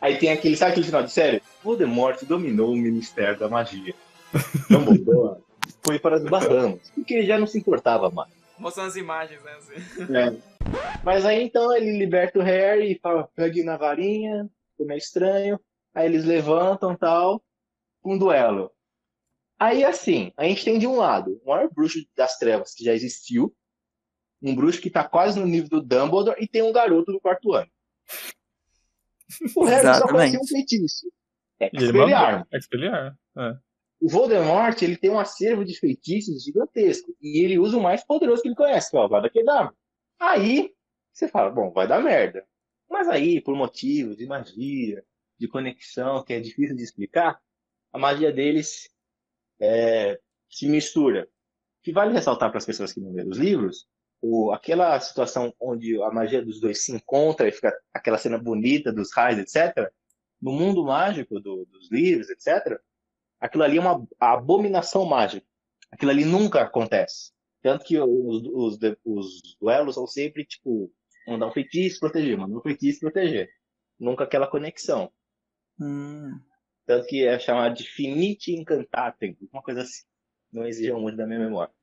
Aí 0.01 0.18
tem 0.18 0.32
aquele, 0.32 0.57
sabe 0.57 0.72
aquele 0.72 0.86
final 0.86 1.03
de 1.03 1.11
série? 1.11 1.41
Voldemort 1.64 2.22
dominou 2.26 2.74
o 2.74 2.76
Ministério 2.76 3.39
da 3.39 3.47
Magia. 3.47 3.95
Dumbledore 4.70 5.41
foi 5.84 5.99
para 5.99 6.16
as 6.16 6.24
Bahamas, 6.24 6.91
porque 6.95 7.14
ele 7.14 7.28
já 7.28 7.38
não 7.38 7.45
se 7.45 7.57
importava 7.57 8.09
mais. 8.09 8.32
Mostrando 8.57 8.88
as 8.88 8.95
imagens, 8.95 9.41
né? 9.43 9.51
assim. 9.57 10.16
É. 10.16 10.34
Mas 11.03 11.26
aí 11.26 11.43
então 11.43 11.76
ele 11.76 11.97
liberta 11.97 12.39
o 12.39 12.41
Harry 12.41 12.93
e 12.93 12.99
fala, 12.99 13.30
pegue 13.36 13.64
na 13.64 13.78
varinha, 13.78 14.49
ficou 14.72 14.88
meio 14.88 14.97
estranho. 14.97 15.59
Aí 15.93 16.05
eles 16.05 16.24
levantam 16.24 16.95
tal, 16.95 17.43
um 18.03 18.18
duelo. 18.18 18.72
Aí 19.59 19.84
assim, 19.84 20.32
a 20.38 20.45
gente 20.45 20.64
tem 20.64 20.80
de 20.80 20.88
um 20.88 20.97
lado 20.97 21.39
o 21.43 21.49
maior 21.49 21.70
bruxo 21.70 21.99
das 22.16 22.38
trevas 22.38 22.74
que 22.74 22.84
já 22.84 22.93
existiu, 22.93 23.53
um 24.43 24.53
bruxo 24.53 24.81
que 24.81 24.89
tá 24.89 25.03
quase 25.03 25.39
no 25.39 25.45
nível 25.45 25.69
do 25.69 25.81
Dumbledore, 25.81 26.37
e 26.39 26.47
tem 26.47 26.61
um 26.61 26.73
garoto 26.73 27.11
do 27.11 27.21
quarto 27.21 27.53
ano. 27.53 27.71
O 29.55 29.63
Harry 29.63 29.97
só 29.97 30.07
conhecia 30.07 30.39
um 30.39 30.45
feitiço. 30.47 31.11
É 31.59 31.69
E 31.73 31.77
Expelliarmus. 31.77 32.39
mandou. 32.41 32.59
Expelliar. 32.59 33.17
É. 33.37 33.57
O 34.01 34.09
Voldemort, 34.09 34.81
ele 34.81 34.97
tem 34.97 35.09
um 35.09 35.17
acervo 35.17 35.63
de 35.63 35.79
feitiços 35.79 36.43
gigantesco. 36.43 37.15
E 37.21 37.43
ele 37.43 37.57
usa 37.57 37.77
o 37.77 37.81
mais 37.81 38.03
poderoso 38.03 38.41
que 38.41 38.49
ele 38.49 38.55
conhece, 38.55 38.91
que 38.91 38.97
é 38.97 38.99
o 38.99 39.03
Avada 39.03 39.29
Kedavra. 39.29 39.73
Aí, 40.19 40.73
você 41.11 41.27
fala, 41.27 41.49
bom, 41.49 41.71
vai 41.71 41.87
dar 41.87 42.03
merda. 42.03 42.45
Mas 42.89 43.07
aí, 43.07 43.41
por 43.41 43.55
motivos 43.55 44.17
de 44.17 44.25
magia, 44.25 45.03
de 45.39 45.47
conexão, 45.47 46.23
que 46.23 46.33
é 46.33 46.39
difícil 46.39 46.75
de 46.75 46.83
explicar, 46.83 47.39
a 47.93 47.97
magia 47.97 48.31
deles 48.31 48.89
é, 49.59 50.19
se 50.49 50.67
mistura. 50.67 51.23
O 51.79 51.83
que 51.83 51.93
vale 51.93 52.13
ressaltar 52.13 52.49
para 52.49 52.57
as 52.57 52.65
pessoas 52.65 52.91
que 52.93 52.99
não 52.99 53.13
leram 53.13 53.29
os 53.29 53.37
livros, 53.37 53.87
o, 54.24 54.51
aquela 54.53 54.99
situação 55.01 55.53
onde 55.59 56.01
a 56.01 56.09
magia 56.11 56.43
dos 56.43 56.59
dois 56.61 56.84
se 56.86 56.93
encontra 56.93 57.47
e 57.47 57.51
fica 57.51 57.74
aquela 57.93 58.17
cena 58.17 58.38
bonita 58.38 58.91
dos 58.93 59.11
raios, 59.13 59.39
etc., 59.39 59.91
no 60.41 60.53
mundo 60.53 60.86
mágico 60.86 61.39
do- 61.39 61.65
dos 61.65 61.91
livros, 61.91 62.30
etc., 62.30 62.80
aquilo 63.39 63.63
ali 63.63 63.78
é 63.78 63.82
uma 63.82 64.07
abominação 64.19 65.05
mágica. 65.05 65.45
Aquilo 65.91 66.11
ali 66.11 66.26
nunca 66.26 66.61
acontece. 66.61 67.32
Tanto 67.61 67.86
que 67.86 67.99
os, 67.99 68.43
os, 68.47 68.80
os 69.05 69.41
duelos 69.61 69.95
são 69.95 70.07
sempre, 70.07 70.45
tipo, 70.45 70.91
mandar 71.28 71.47
um 71.47 71.51
feitiço, 71.51 71.99
proteger, 71.99 72.38
mandar 72.38 72.57
um 72.57 72.61
feitiço, 72.61 72.99
proteger. 73.01 73.49
Nunca 73.99 74.24
aquela 74.26 74.47
conexão. 74.47 75.11
Hum, 75.80 76.39
Tanto 76.86 77.07
que 77.07 77.26
é 77.26 77.39
chamado 77.39 77.76
de 77.76 77.84
finite 77.86 78.51
incantatem, 78.53 79.38
uma 79.51 79.61
coisa 79.61 79.82
assim. 79.82 80.03
Não 80.51 80.65
exijam 80.67 80.99
muito 80.99 81.15
da 81.17 81.26
minha 81.26 81.39
memória. 81.39 81.74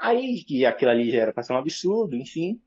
Aí, 0.00 0.42
que 0.44 0.64
aquilo 0.64 0.90
ali 0.90 1.10
já 1.10 1.20
era 1.20 1.32
pra 1.32 1.42
ser 1.42 1.52
um 1.52 1.58
absurdo, 1.58 2.16
enfim. 2.16 2.60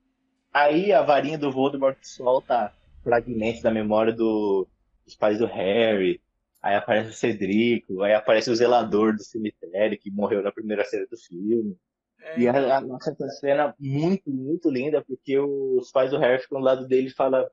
Aí 0.54 0.94
a 0.94 1.02
varinha 1.02 1.38
do 1.38 1.52
Voldemort 1.52 1.98
solta 2.04 2.72
fragmentos 3.04 3.62
da 3.62 3.72
memória 3.72 4.14
do, 4.14 4.68
dos 5.04 5.16
pais 5.16 5.40
do 5.40 5.48
Harry. 5.48 6.22
Aí 6.62 6.76
aparece 6.76 7.10
o 7.10 7.14
Cedrico, 7.14 8.04
aí 8.04 8.14
aparece 8.14 8.50
o 8.52 8.56
zelador 8.56 9.16
do 9.16 9.24
cemitério, 9.24 10.00
que 10.00 10.12
morreu 10.12 10.44
na 10.44 10.52
primeira 10.52 10.86
cena 10.86 11.06
do 11.10 11.18
filme. 11.18 11.76
É, 12.22 12.40
E 12.40 12.48
a, 12.48 12.78
a 12.78 12.82
nossa 12.82 13.14
cena 13.42 13.76
muito, 13.80 14.30
muito 14.30 14.70
linda, 14.70 15.04
porque 15.04 15.38
os 15.38 15.92
pais 15.92 16.12
do 16.12 16.20
Harry 16.20 16.42
ficam 16.42 16.60
do 16.60 16.66
lado 16.66 16.88
dele 16.88 17.08
e 17.08 17.14
falam, 17.14 17.46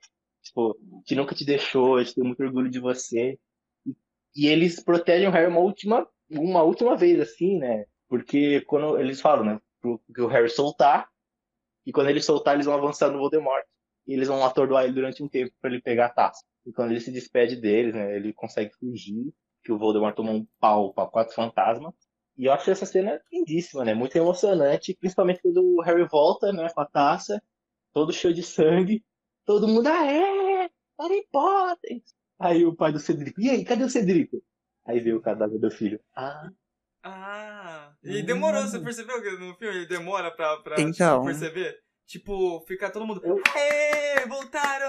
tipo, 0.43 0.79
gente 0.99 1.15
nunca 1.17 1.35
te 1.35 1.45
deixou, 1.45 1.97
a 1.97 2.03
gente 2.05 2.15
tem 2.15 2.25
muito 2.25 2.43
orgulho 2.43 2.71
de 2.71 2.79
você. 2.79 3.39
E, 3.85 3.97
e 4.37 4.47
eles 4.47 4.81
protegem 4.81 5.27
o 5.27 5.33
Harry 5.33 5.49
uma 5.49 5.61
última, 5.61 6.07
uma 6.31 6.63
última 6.63 6.97
vez, 6.97 7.19
assim, 7.19 7.59
né? 7.59 7.87
Porque 8.09 8.61
quando 8.63 8.99
eles 9.01 9.21
falam, 9.21 9.45
né, 9.45 9.61
pro, 9.81 10.01
que 10.15 10.21
o 10.23 10.27
Harry 10.29 10.49
soltar, 10.51 11.09
e 11.87 11.93
quando 11.93 12.11
ele 12.11 12.21
soltar, 12.23 12.55
eles 12.55 12.67
vão 12.67 12.75
avançar 12.75 13.11
no 13.11 13.19
Voldemort. 13.19 13.65
E 14.07 14.13
eles 14.15 14.29
vão 14.29 14.45
atordoar 14.45 14.85
ele 14.85 14.95
durante 14.95 15.23
um 15.23 15.29
tempo 15.29 15.53
para 15.61 15.71
ele 15.71 15.81
pegar 15.83 16.07
a 16.07 16.11
taça. 16.11 16.45
E 16.67 16.73
quando 16.73 16.91
ele 16.91 17.01
se 17.01 17.13
despede 17.13 17.57
deles, 17.57 17.95
né, 17.95 18.17
ele 18.17 18.33
consegue 18.33 18.73
fugir, 18.79 19.33
que 19.63 19.73
o 19.73 19.79
Voldemort 19.79 20.15
tomou 20.15 20.35
um 20.35 20.47
pau 20.59 20.93
para 20.93 21.09
quatro 21.09 21.35
fantasmas. 21.35 21.93
E 22.37 22.47
eu 22.47 22.53
acho 22.53 22.71
essa 22.71 22.87
cena 22.87 23.21
lindíssima, 23.33 23.85
né? 23.85 23.95
Muito 23.95 24.17
emocionante, 24.17 24.97
principalmente 24.99 25.41
quando 25.43 25.59
o 25.63 25.83
Harry 25.83 26.07
volta, 26.09 26.53
né, 26.53 26.69
com 26.75 26.81
a 26.81 26.87
taça, 26.87 27.43
todo 27.93 28.13
cheio 28.13 28.35
de 28.35 28.43
sangue. 28.43 29.05
Todo 29.45 29.69
mundo, 29.69 29.89
é! 29.89 30.71
Harry 30.99 31.27
Potter! 31.31 32.03
Aí 32.39 32.65
o 32.65 32.75
pai 32.75 32.93
do 32.93 32.99
Cedrico, 32.99 33.41
e 33.41 33.51
aí, 33.51 33.65
cadê 33.65 33.85
o 33.85 33.91
Cedrico? 33.91 34.43
Aí 34.87 35.01
veio 35.01 35.19
o 35.19 35.23
cadáver 35.23 35.59
do 35.59 35.71
filho. 35.71 36.01
Ah, 36.15 36.51
Ah. 37.03 37.90
E 38.03 38.23
demorou, 38.23 38.63
você 38.63 38.79
percebeu 38.79 39.21
que 39.23 39.31
no 39.33 39.55
filme 39.57 39.77
ele 39.77 39.87
demora 39.87 40.31
pra, 40.31 40.57
pra 40.59 40.81
Então. 40.81 41.25
perceber? 41.25 41.79
Tipo, 42.07 42.61
fica 42.67 42.91
todo 42.91 43.07
mundo. 43.07 43.23
Ê, 43.57 44.27
voltaram! 44.27 44.89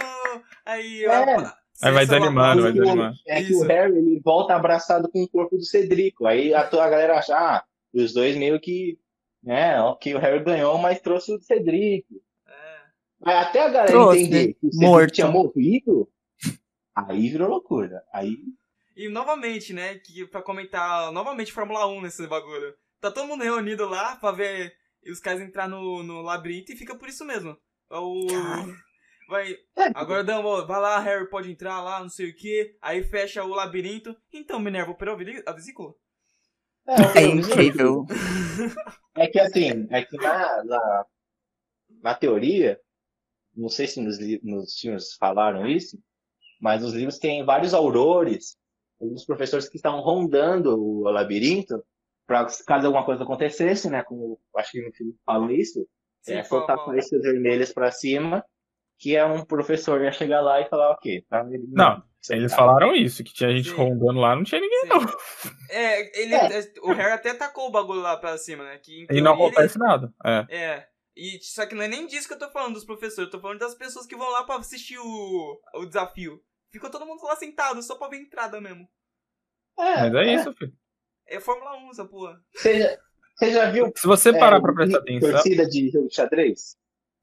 Aí, 0.65 1.03
É. 1.03 1.09
ó, 1.37 1.51
Aí 1.83 1.91
vai 1.91 2.05
desanimando, 2.05 2.61
vai 2.63 2.71
desanimando. 2.71 3.15
é 3.27 3.43
que 3.43 3.51
Isso. 3.51 3.63
o 3.63 3.67
Harry 3.67 3.97
ele 3.97 4.19
volta 4.23 4.55
abraçado 4.55 5.09
com 5.09 5.21
o 5.23 5.27
corpo 5.29 5.57
do 5.57 5.63
Cedrico. 5.65 6.25
Aí 6.25 6.53
a, 6.53 6.65
tua 6.67 6.87
galera 6.89 7.17
acha, 7.19 7.35
ah, 7.35 7.63
os 7.93 8.13
dois 8.13 8.35
meio 8.37 8.59
que, 8.59 8.97
né, 9.43 9.79
ok, 9.81 10.15
o 10.15 10.19
Harry 10.19 10.43
ganhou, 10.43 10.77
mas 10.77 10.99
trouxe 11.01 11.33
o 11.33 11.41
Cedrico. 11.41 12.15
É. 12.47 12.79
Mas 13.19 13.35
até 13.47 13.61
a 13.61 13.69
galera 13.69 13.91
Trouxe, 13.91 14.19
entender 14.21 14.53
que 14.53 14.67
o 14.67 14.71
Cedric 14.71 14.87
morto. 14.89 15.11
tinha 15.13 15.27
morrido, 15.27 16.09
aí 16.95 17.29
virou 17.29 17.49
loucura. 17.49 18.03
Aí, 18.13 18.37
E 18.95 19.09
novamente, 19.09 19.73
né, 19.73 19.95
que 19.95 20.25
pra 20.27 20.41
comentar 20.41 21.11
novamente 21.11 21.51
Fórmula 21.53 21.85
1 21.87 22.01
nesse 22.01 22.25
bagulho. 22.27 22.73
Tá 23.01 23.09
todo 23.09 23.27
mundo 23.27 23.43
reunido 23.43 23.87
lá 23.87 24.15
pra 24.15 24.31
ver 24.31 24.71
os 25.09 25.19
caras 25.19 25.41
entrar 25.41 25.67
no, 25.67 26.03
no 26.03 26.21
labirinto 26.21 26.71
e 26.71 26.77
fica 26.77 26.95
por 26.95 27.09
isso 27.09 27.25
mesmo. 27.25 27.57
O. 27.89 28.27
Cara. 28.27 28.67
Vai. 29.27 29.53
É. 29.77 29.91
Agora 29.95 30.23
Dumbledore, 30.23 30.67
vai 30.67 30.79
lá, 30.79 30.99
Harry 30.99 31.29
pode 31.29 31.49
entrar 31.49 31.81
lá, 31.81 31.99
não 31.99 32.09
sei 32.09 32.29
o 32.29 32.35
que. 32.35 32.75
Aí 32.81 33.03
fecha 33.03 33.43
o 33.43 33.49
labirinto. 33.49 34.15
Então, 34.31 34.59
Minerva, 34.59 34.91
operou 34.91 35.17
a 35.45 35.51
vesícula? 35.53 35.93
É 37.15 37.25
incrível. 37.25 38.05
É 39.15 39.27
que 39.27 39.39
assim, 39.39 39.87
é 39.89 40.03
que 40.03 40.17
na, 40.17 40.63
na, 40.63 41.05
na 42.03 42.13
teoria, 42.15 42.79
não 43.55 43.69
sei 43.69 43.87
se 43.87 44.01
nos, 44.01 44.17
nos 44.43 44.77
filmes 44.79 45.15
falaram 45.15 45.67
isso, 45.67 45.97
mas 46.59 46.81
nos 46.81 46.93
livros 46.93 47.17
tem 47.17 47.43
vários 47.45 47.73
aurores, 47.73 48.57
alguns 48.99 49.25
professores 49.25 49.69
que 49.69 49.77
estavam 49.77 50.01
rondando 50.01 50.77
o 50.77 51.09
labirinto, 51.09 51.83
para 52.31 52.47
caso 52.65 52.85
alguma 52.87 53.03
coisa 53.03 53.23
acontecesse, 53.23 53.89
né? 53.89 54.03
Como 54.03 54.39
acho 54.55 54.71
que 54.71 54.81
no 54.81 54.93
filme 54.93 55.13
fala 55.25 55.51
isso, 55.51 55.85
Sim, 56.21 56.35
é, 56.35 56.43
soltar 56.43 56.77
faíscas 56.85 57.21
vermelhas 57.21 57.73
para 57.73 57.91
cima, 57.91 58.43
que 58.97 59.15
é 59.15 59.25
um 59.25 59.43
professor 59.43 60.01
ia 60.01 60.11
chegar 60.11 60.39
lá 60.41 60.61
e 60.61 60.69
falar, 60.69 60.91
ok, 60.91 61.25
tá 61.29 61.43
Não, 61.43 62.01
Eles 62.29 62.53
falaram 62.53 62.95
isso, 62.95 63.23
que 63.23 63.33
tinha 63.33 63.51
gente 63.55 63.69
Sim. 63.69 63.75
rondando 63.75 64.19
lá, 64.19 64.35
não 64.35 64.43
tinha 64.43 64.61
ninguém. 64.61 64.81
Sim. 64.81 65.49
É, 65.71 66.21
ele, 66.21 66.35
É. 66.35 66.71
o 66.83 66.93
Harry 66.93 67.11
até 67.13 67.33
tacou 67.33 67.67
o 67.67 67.71
bagulho 67.71 67.99
lá 68.01 68.15
pra 68.15 68.37
cima, 68.37 68.63
né? 68.63 68.77
Que, 68.77 69.01
em 69.03 69.07
E 69.17 69.21
não 69.21 69.35
teoria, 69.35 69.45
ele- 69.47 69.53
acontece 69.55 69.77
nada. 69.79 70.13
É. 70.25 70.45
É. 70.55 70.87
E, 71.17 71.39
só 71.41 71.65
que 71.65 71.75
não 71.75 71.83
é 71.83 71.87
nem 71.89 72.07
disso 72.07 72.27
que 72.27 72.33
eu 72.33 72.39
tô 72.39 72.49
falando 72.51 72.75
dos 72.75 72.85
professores, 72.85 73.25
eu 73.25 73.29
tô 73.31 73.41
falando 73.41 73.59
das 73.59 73.75
pessoas 73.75 74.05
que 74.05 74.15
vão 74.15 74.29
lá 74.29 74.43
pra 74.45 74.55
assistir 74.55 74.97
o, 74.99 75.59
o 75.75 75.85
desafio. 75.85 76.39
Ficou 76.71 76.89
todo 76.89 77.05
mundo 77.05 77.21
lá 77.23 77.35
sentado, 77.35 77.81
só 77.83 77.95
pra 77.95 78.07
ver 78.07 78.17
a 78.17 78.21
entrada 78.21 78.61
mesmo. 78.61 78.87
É, 79.77 80.09
Mas 80.09 80.13
é 80.15 80.33
isso, 80.35 80.53
filho. 80.53 80.73
É 81.31 81.39
Fórmula 81.39 81.77
1 81.77 81.89
essa 81.91 82.05
porra. 82.05 82.39
Você 82.53 82.79
já, 82.79 82.97
você 83.35 83.51
já 83.51 83.71
viu 83.71 83.91
Se 83.95 84.05
você 84.05 84.37
parar 84.37 84.57
é, 84.57 84.61
pra 84.61 84.73
prestar 84.73 84.97
atenção. 84.99 85.31
torcida 85.31 85.65
de 85.67 85.89
jogo 85.89 86.07
de 86.09 86.15
xadrez? 86.15 86.75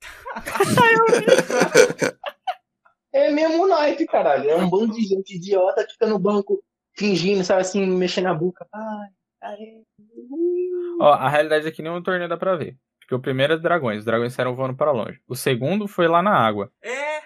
É 3.12 3.30
mesmo 3.30 3.66
naipe, 3.66 4.06
caralho. 4.06 4.48
É 4.50 4.54
um 4.54 4.68
bando 4.68 4.94
de 4.94 5.02
gente 5.02 5.34
idiota 5.36 5.84
que 5.84 5.92
fica 5.92 6.06
no 6.06 6.18
banco 6.18 6.62
fingindo, 6.94 7.42
sabe 7.42 7.62
assim, 7.62 7.86
mexendo 7.86 8.26
a 8.26 8.34
boca. 8.34 8.66
Ai, 8.72 9.08
ai. 9.42 9.56
Ó, 11.00 11.12
a 11.14 11.28
realidade 11.28 11.66
é 11.66 11.70
que 11.70 11.82
nenhum 11.82 12.02
torneio 12.02 12.28
dá 12.28 12.36
pra 12.36 12.54
ver. 12.54 12.76
Porque 13.00 13.14
o 13.14 13.20
primeiro 13.20 13.54
é 13.54 13.58
dragões, 13.58 14.00
os 14.00 14.04
dragões 14.04 14.34
saíram 14.34 14.54
voando 14.54 14.76
pra 14.76 14.92
longe. 14.92 15.20
O 15.26 15.34
segundo 15.34 15.88
foi 15.88 16.06
lá 16.06 16.22
na 16.22 16.36
água. 16.36 16.70
É, 16.82 17.20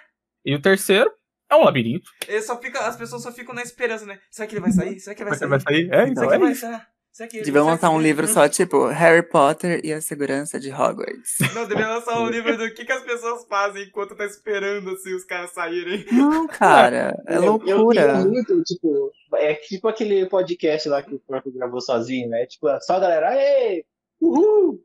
E 0.44 0.54
o 0.54 0.62
terceiro 0.62 1.12
é 1.52 1.56
um 1.56 1.64
labirinto. 1.64 2.10
fica, 2.56 2.80
as 2.86 2.96
pessoas 2.96 3.22
só 3.22 3.32
ficam 3.32 3.54
na 3.54 3.62
esperança, 3.62 4.04
né? 4.06 4.18
Será 4.30 4.46
que 4.46 4.54
ele 4.54 4.60
vai 4.62 4.72
sair? 4.72 4.98
Será 5.00 5.14
que 5.14 5.22
ele 5.22 5.30
vai 5.30 5.38
Vai 5.38 5.60
sair? 5.60 5.62
sair? 5.62 5.86
É, 5.86 5.90
Será 5.90 6.08
então 6.08 6.28
que 6.28 6.34
é 6.34 6.38
vai 6.38 6.54
sair? 6.54 6.82
Será 7.12 7.28
Deviam 7.44 7.64
será 7.64 7.72
lançar 7.74 7.90
um 7.90 8.00
livro 8.00 8.26
só, 8.26 8.48
tipo, 8.48 8.86
Harry 8.86 9.22
Potter 9.22 9.82
e 9.84 9.92
a 9.92 10.00
segurança 10.00 10.58
de 10.58 10.70
Hogwarts. 10.72 11.36
Não, 11.54 11.68
deveria 11.68 11.88
lançar 11.92 12.18
um 12.18 12.26
livro 12.30 12.56
do 12.56 12.72
que, 12.72 12.86
que 12.86 12.92
as 12.92 13.02
pessoas 13.02 13.44
fazem 13.46 13.82
enquanto 13.84 14.14
tá 14.16 14.24
esperando 14.24 14.88
assim, 14.90 15.14
os 15.14 15.22
caras 15.22 15.50
saírem. 15.50 16.06
Não, 16.10 16.46
cara, 16.48 17.14
é 17.28 17.36
Eu- 17.36 17.42
Eu 17.44 17.58
queria 17.58 17.76
loucura. 17.76 18.14
muito, 18.24 18.62
tipo, 18.62 19.12
é 19.34 19.54
tipo 19.56 19.88
aquele 19.88 20.24
podcast 20.26 20.88
lá 20.88 21.02
que 21.02 21.14
o 21.14 21.18
próprio 21.18 21.52
gravou 21.52 21.82
sozinho, 21.82 22.30
né? 22.30 22.46
Tipo, 22.46 22.68
só 22.80 22.96
a 22.96 23.00
galera, 23.00 23.28
aê! 23.28 23.84
Uhul! 24.18 24.82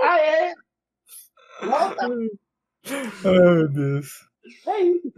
aê! 0.00 0.54
Volta! 1.64 2.08
Ai, 3.24 3.38
meu 3.38 3.68
Deus. 3.68 4.32
É 4.66 4.80
isso. 4.80 5.12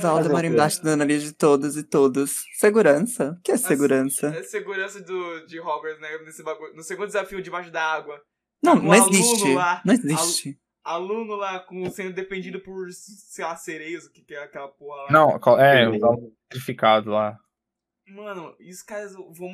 Fazer 0.00 0.28
o 0.28 0.40
quê? 0.40 0.46
embaixo 0.46 0.82
do 0.82 0.96
nariz 0.96 1.22
de 1.22 1.32
todos 1.32 1.76
e 1.76 1.82
todos. 1.82 2.44
Segurança? 2.54 3.36
O 3.38 3.42
que 3.42 3.52
é 3.52 3.56
segurança? 3.56 4.28
É 4.28 4.42
segurança 4.42 5.00
do, 5.00 5.46
de 5.46 5.58
Hogwarts, 5.60 6.00
né? 6.00 6.18
Nesse 6.18 6.42
bagulho. 6.42 6.74
No 6.74 6.82
segundo 6.82 7.06
desafio, 7.06 7.42
debaixo 7.42 7.70
da 7.70 7.82
água. 7.82 8.22
Não, 8.62 8.76
não 8.76 8.92
aluno 8.92 9.10
existe. 9.10 9.54
lá, 9.54 9.82
Não 9.84 9.94
existe. 9.94 10.58
Aluno 10.84 11.34
lá 11.34 11.60
com, 11.60 11.88
sendo 11.90 12.14
dependido 12.14 12.60
por, 12.60 12.88
sei 12.92 13.44
lá, 13.44 13.56
sereias, 13.56 14.04
o 14.06 14.12
que, 14.12 14.22
que 14.22 14.34
é 14.34 14.42
aquela 14.42 14.68
porra 14.68 15.02
lá. 15.02 15.12
Não, 15.12 15.58
é, 15.58 15.88
os 15.88 16.02
eletrificados 16.02 17.12
lá. 17.12 17.38
Mano, 18.06 18.54
e 18.60 18.70
os 18.70 18.82
caras 18.82 19.12
vão. 19.12 19.52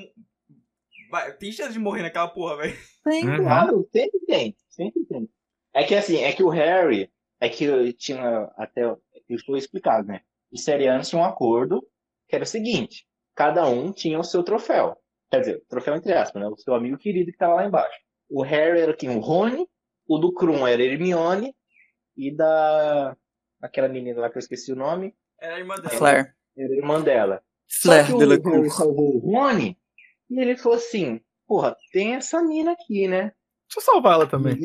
Vai, 1.10 1.32
tem 1.36 1.52
chance 1.52 1.72
de 1.72 1.78
morrer 1.78 2.02
naquela 2.02 2.28
porra, 2.28 2.58
velho. 2.58 2.76
Tem. 3.04 3.26
Uhum. 3.26 3.36
Claro, 3.38 3.88
sempre 3.92 4.20
tem, 4.26 4.56
sempre 4.68 5.04
tem. 5.06 5.30
É 5.78 5.84
que 5.84 5.94
assim, 5.94 6.16
é 6.16 6.32
que 6.32 6.42
o 6.42 6.48
Harry, 6.48 7.08
é 7.40 7.48
que 7.48 7.64
eu 7.64 7.92
tinha 7.92 8.50
até, 8.56 8.82
isso 9.28 9.44
foi 9.46 9.60
explicado, 9.60 10.08
né? 10.08 10.22
Os 10.52 10.64
serianos 10.64 11.08
tinham 11.08 11.22
um 11.22 11.24
acordo 11.24 11.86
que 12.26 12.34
era 12.34 12.42
o 12.42 12.46
seguinte, 12.46 13.06
cada 13.32 13.64
um 13.68 13.92
tinha 13.92 14.18
o 14.18 14.24
seu 14.24 14.42
troféu. 14.42 14.98
Quer 15.30 15.40
dizer, 15.40 15.64
troféu 15.68 15.94
entre 15.94 16.12
aspas, 16.14 16.42
né? 16.42 16.48
O 16.48 16.56
seu 16.56 16.74
amigo 16.74 16.98
querido 16.98 17.30
que 17.30 17.38
tava 17.38 17.54
lá 17.54 17.64
embaixo. 17.64 17.96
O 18.28 18.42
Harry 18.42 18.80
era 18.80 18.92
quem? 18.92 19.10
O 19.10 19.20
Rony, 19.20 19.68
o 20.08 20.18
do 20.18 20.32
Krum 20.32 20.66
era 20.66 20.82
Hermione 20.82 21.54
e 22.16 22.34
da 22.34 23.16
aquela 23.62 23.88
menina 23.88 24.20
lá 24.20 24.30
que 24.30 24.36
eu 24.36 24.40
esqueci 24.40 24.72
o 24.72 24.76
nome, 24.76 25.14
Era 25.40 25.54
a 25.54 25.58
irmã 25.60 25.76
dela. 25.76 25.90
Flair. 25.90 26.36
era 26.56 26.72
a 26.72 26.76
irmã 26.76 27.00
dela. 27.00 27.42
Só 27.68 27.90
Flair 27.90 28.42
que 28.42 28.62
de 28.62 28.70
salvou 28.70 29.14
o 29.14 29.18
Rony 29.18 29.78
e 30.28 30.40
ele 30.40 30.56
falou 30.56 30.76
assim, 30.76 31.20
porra, 31.46 31.76
tem 31.92 32.16
essa 32.16 32.42
mina 32.42 32.72
aqui, 32.72 33.06
né? 33.06 33.32
Deixa 33.68 33.78
eu 33.78 33.82
salvar 33.82 34.14
ela 34.14 34.26
também. 34.26 34.58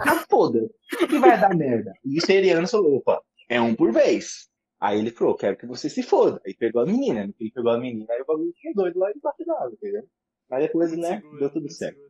Ah, 0.00 0.24
foda. 0.28 0.68
O 1.02 1.06
que 1.06 1.18
vai 1.18 1.40
dar 1.40 1.54
merda? 1.54 1.92
E 2.04 2.18
o 2.18 2.24
Seriano 2.24 2.66
falou, 2.66 2.96
opa, 2.96 3.22
é 3.48 3.60
um 3.60 3.74
por 3.74 3.92
vez. 3.92 4.48
Aí 4.80 4.98
ele 4.98 5.10
falou, 5.10 5.34
quero 5.34 5.56
que 5.56 5.66
você 5.66 5.90
se 5.90 6.02
foda. 6.02 6.40
Aí 6.46 6.54
pegou 6.54 6.82
a 6.82 6.86
menina, 6.86 7.26
né? 7.26 7.34
Ele 7.38 7.50
pegou 7.50 7.70
a 7.70 7.78
menina, 7.78 8.06
aí 8.10 8.22
o 8.22 8.26
bagulho 8.26 8.52
ficou 8.54 8.84
doido 8.84 8.98
lá 8.98 9.12
debaixo 9.12 9.44
da 9.44 9.54
água, 9.54 9.72
entendeu? 9.72 10.04
Mas 10.48 10.62
depois, 10.62 10.96
né, 10.96 11.16
seguro, 11.16 11.38
deu 11.38 11.50
tudo 11.50 11.70
certo. 11.70 12.00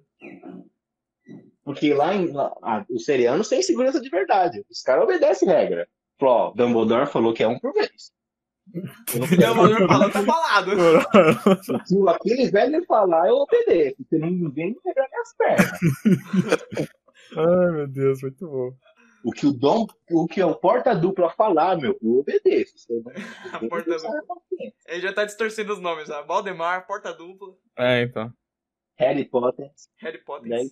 Porque 1.65 1.93
lá, 1.93 2.15
em, 2.15 2.33
lá 2.33 2.57
ah, 2.63 2.85
os 2.89 3.05
serianos 3.05 3.49
têm 3.49 3.63
segurança 3.63 4.01
de 4.01 4.09
verdade. 4.09 4.65
Os 4.71 4.83
caras 4.83 5.05
obedecem 5.05 5.49
regra. 5.49 5.89
Falou, 6.19 6.35
ó, 6.35 6.51
Dumbledore 6.53 7.07
falou 7.07 7.35
que 7.35 7.43
é 7.43 7.49
um 7.49 7.59
por 7.59 7.73
vez. 7.73 8.13
Dumbledore 9.13 9.87
falou, 9.87 10.11
tá 10.11 10.23
falado. 10.23 10.71
Se 11.87 12.09
aquele 12.09 12.51
velho 12.51 12.85
falar, 12.87 13.29
eu 13.29 13.35
obedeço. 13.35 13.97
Você 14.09 14.19
não 14.19 14.51
vem 14.51 14.75
quebrar 14.75 15.09
minhas 15.09 15.35
pernas. 15.37 16.91
Ai, 17.37 17.71
meu 17.73 17.87
Deus, 17.89 18.23
muito 18.23 18.47
bom. 18.49 18.73
O 19.23 19.31
que 19.33 19.47
o 19.47 19.53
Dom, 19.53 19.87
o 20.11 20.27
que 20.27 20.43
o 20.43 20.55
porta-dupla 20.55 21.29
falar, 21.31 21.77
meu, 21.77 21.99
eu 22.03 22.19
obedeço. 22.21 22.79
Você 22.79 22.95
não- 22.95 23.13
A 23.55 23.69
porta-dupla. 23.69 24.37
Ele 24.89 25.01
já 25.01 25.13
tá 25.13 25.25
distorcendo 25.25 25.73
os 25.75 25.81
nomes 25.81 26.09
já. 26.09 26.23
Valdemar, 26.23 26.87
Porta 26.87 27.13
Dupla, 27.13 27.55
É, 27.77 28.03
então. 28.03 28.33
Harry 28.99 29.25
Potter. 29.27 29.71
Harry 29.99 30.19
Potter. 30.25 30.49
Daí- 30.49 30.71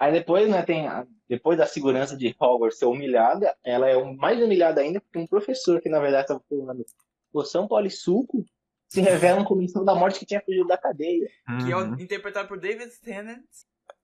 Aí 0.00 0.12
depois, 0.12 0.48
né, 0.48 0.62
tem 0.62 0.86
a- 0.86 1.04
depois 1.28 1.58
da 1.58 1.66
segurança 1.66 2.16
de 2.16 2.34
Hogwarts 2.40 2.78
ser 2.78 2.84
humilhada, 2.86 3.52
ela 3.64 3.88
é 3.88 4.00
mais 4.14 4.40
humilhada 4.40 4.80
ainda 4.80 5.00
porque 5.00 5.18
um 5.18 5.26
professor 5.26 5.80
que 5.80 5.88
na 5.88 5.98
verdade 5.98 6.22
estava 6.22 6.40
falando 6.48 6.84
poção 7.32 7.66
polissuco 7.66 8.44
se 8.86 9.00
revela 9.00 9.40
um 9.40 9.44
comissão 9.44 9.84
da 9.84 9.94
morte 9.96 10.20
que 10.20 10.24
tinha 10.26 10.40
fugido 10.40 10.68
da 10.68 10.78
cadeia. 10.78 11.28
Que 11.66 11.72
é 11.72 11.76
Uhum. 11.76 11.94
interpretado 11.98 12.46
por 12.46 12.60
David 12.60 12.90
Tennant. 13.02 13.42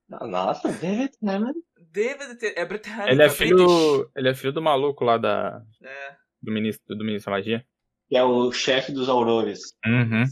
Nossa, 0.09 0.67
David 0.73 1.17
Tennant. 1.17 1.55
É 2.55 2.65
britânico. 2.65 3.09
Ele 3.09 3.21
é 3.23 3.27
British. 3.27 3.37
filho. 3.37 4.11
Ele 4.15 4.29
é 4.29 4.33
filho 4.33 4.53
do 4.53 4.61
maluco 4.61 5.03
lá 5.03 5.17
da. 5.17 5.61
É. 5.83 6.15
Do 6.41 6.51
ministro, 6.51 6.95
do 6.95 7.03
ministro 7.03 7.31
da 7.31 7.37
magia. 7.37 7.65
Que 8.07 8.17
é 8.17 8.23
o 8.23 8.51
chefe 8.51 8.91
dos 8.91 9.09
aurores. 9.09 9.59
Uhum. 9.85 10.23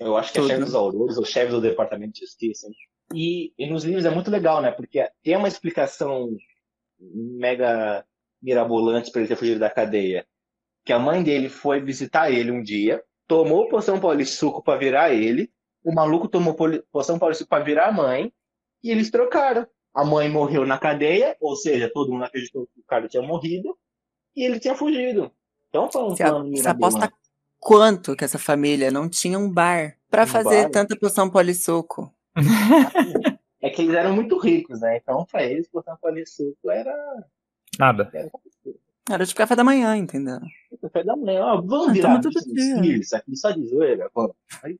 Eu 0.00 0.16
acho 0.16 0.32
que 0.32 0.38
é 0.38 0.42
Tudo. 0.42 0.50
chefe 0.50 0.64
dos 0.64 0.74
aurores 0.74 1.16
ou 1.16 1.24
chefe 1.24 1.50
do 1.50 1.60
departamento 1.60 2.12
de 2.12 2.20
justiça. 2.20 2.66
hein? 2.66 2.74
E, 3.14 3.52
e 3.58 3.70
nos 3.70 3.84
livros 3.84 4.04
é 4.04 4.10
muito 4.10 4.30
legal, 4.30 4.60
né? 4.60 4.70
Porque 4.70 5.06
tem 5.22 5.36
uma 5.36 5.48
explicação 5.48 6.28
mega 6.98 8.04
mirabolante 8.42 9.10
para 9.10 9.20
ele 9.20 9.28
ter 9.28 9.36
fugido 9.36 9.60
da 9.60 9.70
cadeia. 9.70 10.26
Que 10.84 10.92
a 10.92 10.98
mãe 10.98 11.22
dele 11.22 11.48
foi 11.48 11.80
visitar 11.80 12.30
ele 12.30 12.50
um 12.50 12.62
dia, 12.62 13.02
tomou 13.26 13.68
poção 13.68 14.00
polissuco 14.00 14.62
para 14.62 14.78
virar 14.78 15.14
ele, 15.14 15.50
o 15.84 15.94
maluco 15.94 16.28
tomou 16.28 16.56
poção 16.90 17.18
polissuco 17.18 17.48
para 17.48 17.62
virar 17.62 17.88
a 17.88 17.92
mãe, 17.92 18.32
e 18.82 18.90
eles 18.90 19.10
trocaram. 19.10 19.66
A 19.94 20.04
mãe 20.04 20.28
morreu 20.30 20.64
na 20.66 20.78
cadeia, 20.78 21.36
ou 21.40 21.54
seja, 21.56 21.90
todo 21.92 22.10
mundo 22.12 22.24
acreditou 22.24 22.66
que 22.66 22.80
o 22.80 22.84
cara 22.84 23.08
tinha 23.08 23.22
morrido, 23.22 23.76
e 24.34 24.42
ele 24.44 24.58
tinha 24.58 24.74
fugido. 24.74 25.30
Então 25.68 25.90
foi 25.90 26.02
um 26.02 26.14
plano 26.16 26.56
você 26.56 26.68
aposta 26.68 27.12
quanto 27.58 28.16
que 28.16 28.24
essa 28.24 28.38
família 28.38 28.90
não 28.90 29.08
tinha 29.08 29.38
um 29.38 29.50
bar 29.50 29.96
pra 30.10 30.24
Um 30.24 30.26
fazer 30.26 30.62
bar? 30.64 30.70
tanta 30.70 30.96
poção 30.96 31.28
polissuco? 31.30 32.12
É 33.60 33.70
que 33.70 33.82
eles 33.82 33.94
eram 33.94 34.14
muito 34.14 34.38
ricos, 34.38 34.80
né? 34.80 34.96
Então, 34.96 35.24
pra 35.30 35.44
eles, 35.44 35.68
botar 35.72 35.96
suco 36.26 36.70
era, 36.70 36.92
Nada. 37.78 38.10
era 38.12 38.30
Era 39.08 39.24
de 39.26 39.34
café 39.34 39.54
da 39.54 39.62
manhã, 39.62 39.96
entendeu? 39.96 40.38
café 40.80 41.04
da 41.04 41.14
manhã. 41.16 41.44
Ó, 41.44 41.60
vamos 41.62 41.88
Ah, 41.88 41.92
virar 41.92 42.18
Britney 42.18 42.54
dia. 42.54 42.76
Spears 42.76 43.12
aqui 43.12 43.36
só 43.36 43.50
de 43.50 43.66
zoeira. 43.68 44.10
Vamos. 44.14 44.32
Aí, 44.64 44.78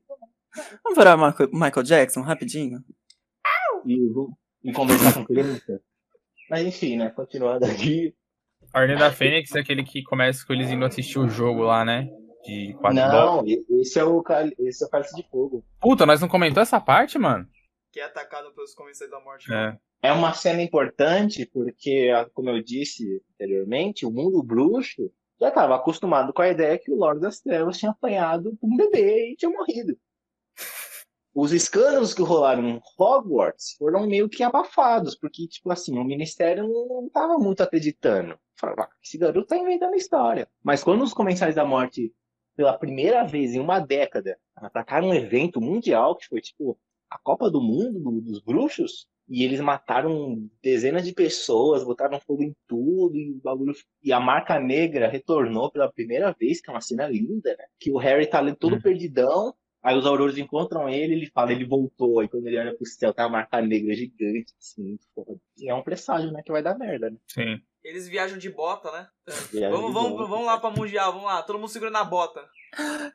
Vamos 0.83 0.97
virar 0.97 1.15
Michael, 1.17 1.49
Michael 1.53 1.83
Jackson 1.83 2.21
rapidinho? 2.21 2.83
e, 3.85 3.97
e 4.63 4.71
conversar 4.71 5.13
com 5.13 5.25
criança. 5.25 5.81
Mas 6.49 6.65
enfim, 6.65 6.97
né? 6.97 7.09
Continuando 7.09 7.65
aqui. 7.65 8.13
A 8.73 8.79
Ordem 8.79 8.97
da 8.97 9.11
Fênix 9.11 9.53
é 9.55 9.59
aquele 9.59 9.83
que 9.83 10.03
começa 10.03 10.45
com 10.45 10.53
eles 10.53 10.69
indo 10.71 10.83
assistir 10.85 11.19
o 11.19 11.27
jogo 11.29 11.61
lá, 11.63 11.85
né? 11.85 12.07
De 12.45 12.73
quatro. 12.79 12.95
Não, 12.97 13.45
e- 13.47 13.63
esse 13.81 13.99
é 13.99 14.03
o 14.03 14.21
Cal- 14.21 14.49
esse 14.59 14.83
é 14.83 14.87
o 14.87 14.89
Cálice 14.89 15.15
de 15.15 15.23
Fogo. 15.29 15.63
Puta, 15.79 16.05
nós 16.05 16.19
não 16.21 16.27
comentou 16.27 16.61
essa 16.61 16.79
parte, 16.79 17.17
mano? 17.17 17.47
Que 17.91 17.99
é 17.99 18.03
atacado 18.05 18.51
pelos 18.53 18.73
comensais 18.73 19.09
da 19.09 19.19
morte. 19.19 19.51
É. 19.53 19.77
É 20.01 20.11
uma 20.11 20.33
cena 20.33 20.61
importante 20.61 21.45
porque, 21.53 22.09
como 22.33 22.49
eu 22.49 22.61
disse 22.61 23.21
anteriormente, 23.35 24.05
o 24.05 24.11
mundo 24.11 24.43
bruxo 24.43 25.09
já 25.39 25.47
estava 25.49 25.75
acostumado 25.75 26.33
com 26.33 26.41
a 26.41 26.49
ideia 26.49 26.77
que 26.77 26.91
o 26.91 26.95
Lorde 26.95 27.21
das 27.21 27.39
Trevas 27.39 27.77
tinha 27.77 27.91
apanhado 27.91 28.57
um 28.61 28.75
bebê 28.75 29.31
e 29.31 29.35
tinha 29.37 29.49
morrido. 29.51 29.97
Os 31.35 31.51
escândalos 31.51 32.13
que 32.13 32.21
rolaram 32.21 32.67
em 32.67 32.79
Hogwarts 32.99 33.75
foram 33.77 34.05
meio 34.07 34.29
que 34.29 34.43
abafados, 34.43 35.15
porque, 35.15 35.47
tipo 35.47 35.71
assim, 35.71 35.97
o 35.97 36.03
Ministério 36.03 36.67
não 36.67 37.07
estava 37.07 37.37
muito 37.39 37.61
acreditando. 37.63 38.37
Falava, 38.55 38.83
"Ah, 38.83 38.89
esse 39.03 39.17
garoto 39.17 39.47
tá 39.47 39.57
inventando 39.57 39.95
história. 39.95 40.47
Mas 40.63 40.83
quando 40.83 41.03
os 41.03 41.13
Comensais 41.13 41.55
da 41.55 41.65
Morte, 41.65 42.13
pela 42.55 42.77
primeira 42.77 43.23
vez 43.25 43.55
em 43.55 43.59
uma 43.59 43.79
década, 43.79 44.37
atacaram 44.55 45.07
um 45.09 45.13
evento 45.13 45.59
mundial, 45.59 46.15
que 46.15 46.27
foi, 46.27 46.39
tipo, 46.39 46.77
a 47.09 47.17
Copa 47.17 47.49
do 47.49 47.59
Mundo 47.61 47.99
do- 47.99 48.21
dos 48.21 48.39
Bruxos, 48.39 49.07
e 49.27 49.43
eles 49.43 49.59
mataram 49.59 50.47
dezenas 50.61 51.03
de 51.03 51.13
pessoas, 51.13 51.83
botaram 51.83 52.19
fogo 52.19 52.43
em 52.43 52.53
tudo, 52.67 53.15
e 53.17 53.31
o 53.31 53.41
bagulho. 53.41 53.73
E 54.03 54.13
a 54.13 54.19
marca 54.19 54.59
negra 54.59 55.07
retornou 55.07 55.71
pela 55.71 55.91
primeira 55.91 56.31
vez, 56.31 56.61
que 56.61 56.69
é 56.69 56.73
uma 56.73 56.81
cena 56.81 57.07
linda, 57.07 57.55
né? 57.57 57.65
Que 57.79 57.89
o 57.91 57.97
Harry 57.97 58.27
tá 58.27 58.37
ali 58.39 58.55
todo 58.55 58.75
Hum. 58.75 58.81
perdidão. 58.81 59.55
Aí 59.83 59.97
os 59.97 60.05
aurores 60.05 60.37
encontram 60.37 60.87
ele, 60.87 61.13
ele 61.13 61.29
fala, 61.33 61.51
ele 61.51 61.65
voltou. 61.65 62.19
Aí 62.21 62.27
quando 62.29 62.47
ele 62.47 62.57
olha 62.57 62.73
pro 62.75 62.85
céu, 62.85 63.13
tá 63.13 63.25
a 63.25 63.29
marca 63.29 63.61
negra 63.61 63.93
gigante, 63.93 64.53
assim, 64.59 64.97
foda. 65.13 65.35
E 65.57 65.69
é 65.69 65.73
um 65.75 65.83
presságio, 65.83 66.31
né? 66.31 66.41
Que 66.45 66.51
vai 66.53 66.63
dar 66.63 66.77
merda, 66.77 67.09
né? 67.09 67.17
Sim. 67.27 67.59
Eles 67.83 68.07
viajam 68.07 68.37
de 68.37 68.49
bota, 68.49 68.89
né? 68.91 69.07
Vamos, 69.27 69.49
de 69.51 69.59
vamos, 69.69 69.93
volta. 69.93 70.25
vamos 70.25 70.45
lá 70.45 70.57
pra 70.57 70.69
Mundial, 70.71 71.11
vamos 71.11 71.27
lá. 71.27 71.41
Todo 71.43 71.59
mundo 71.59 71.67
segurando 71.67 71.97
a 71.97 72.03
bota. 72.05 72.41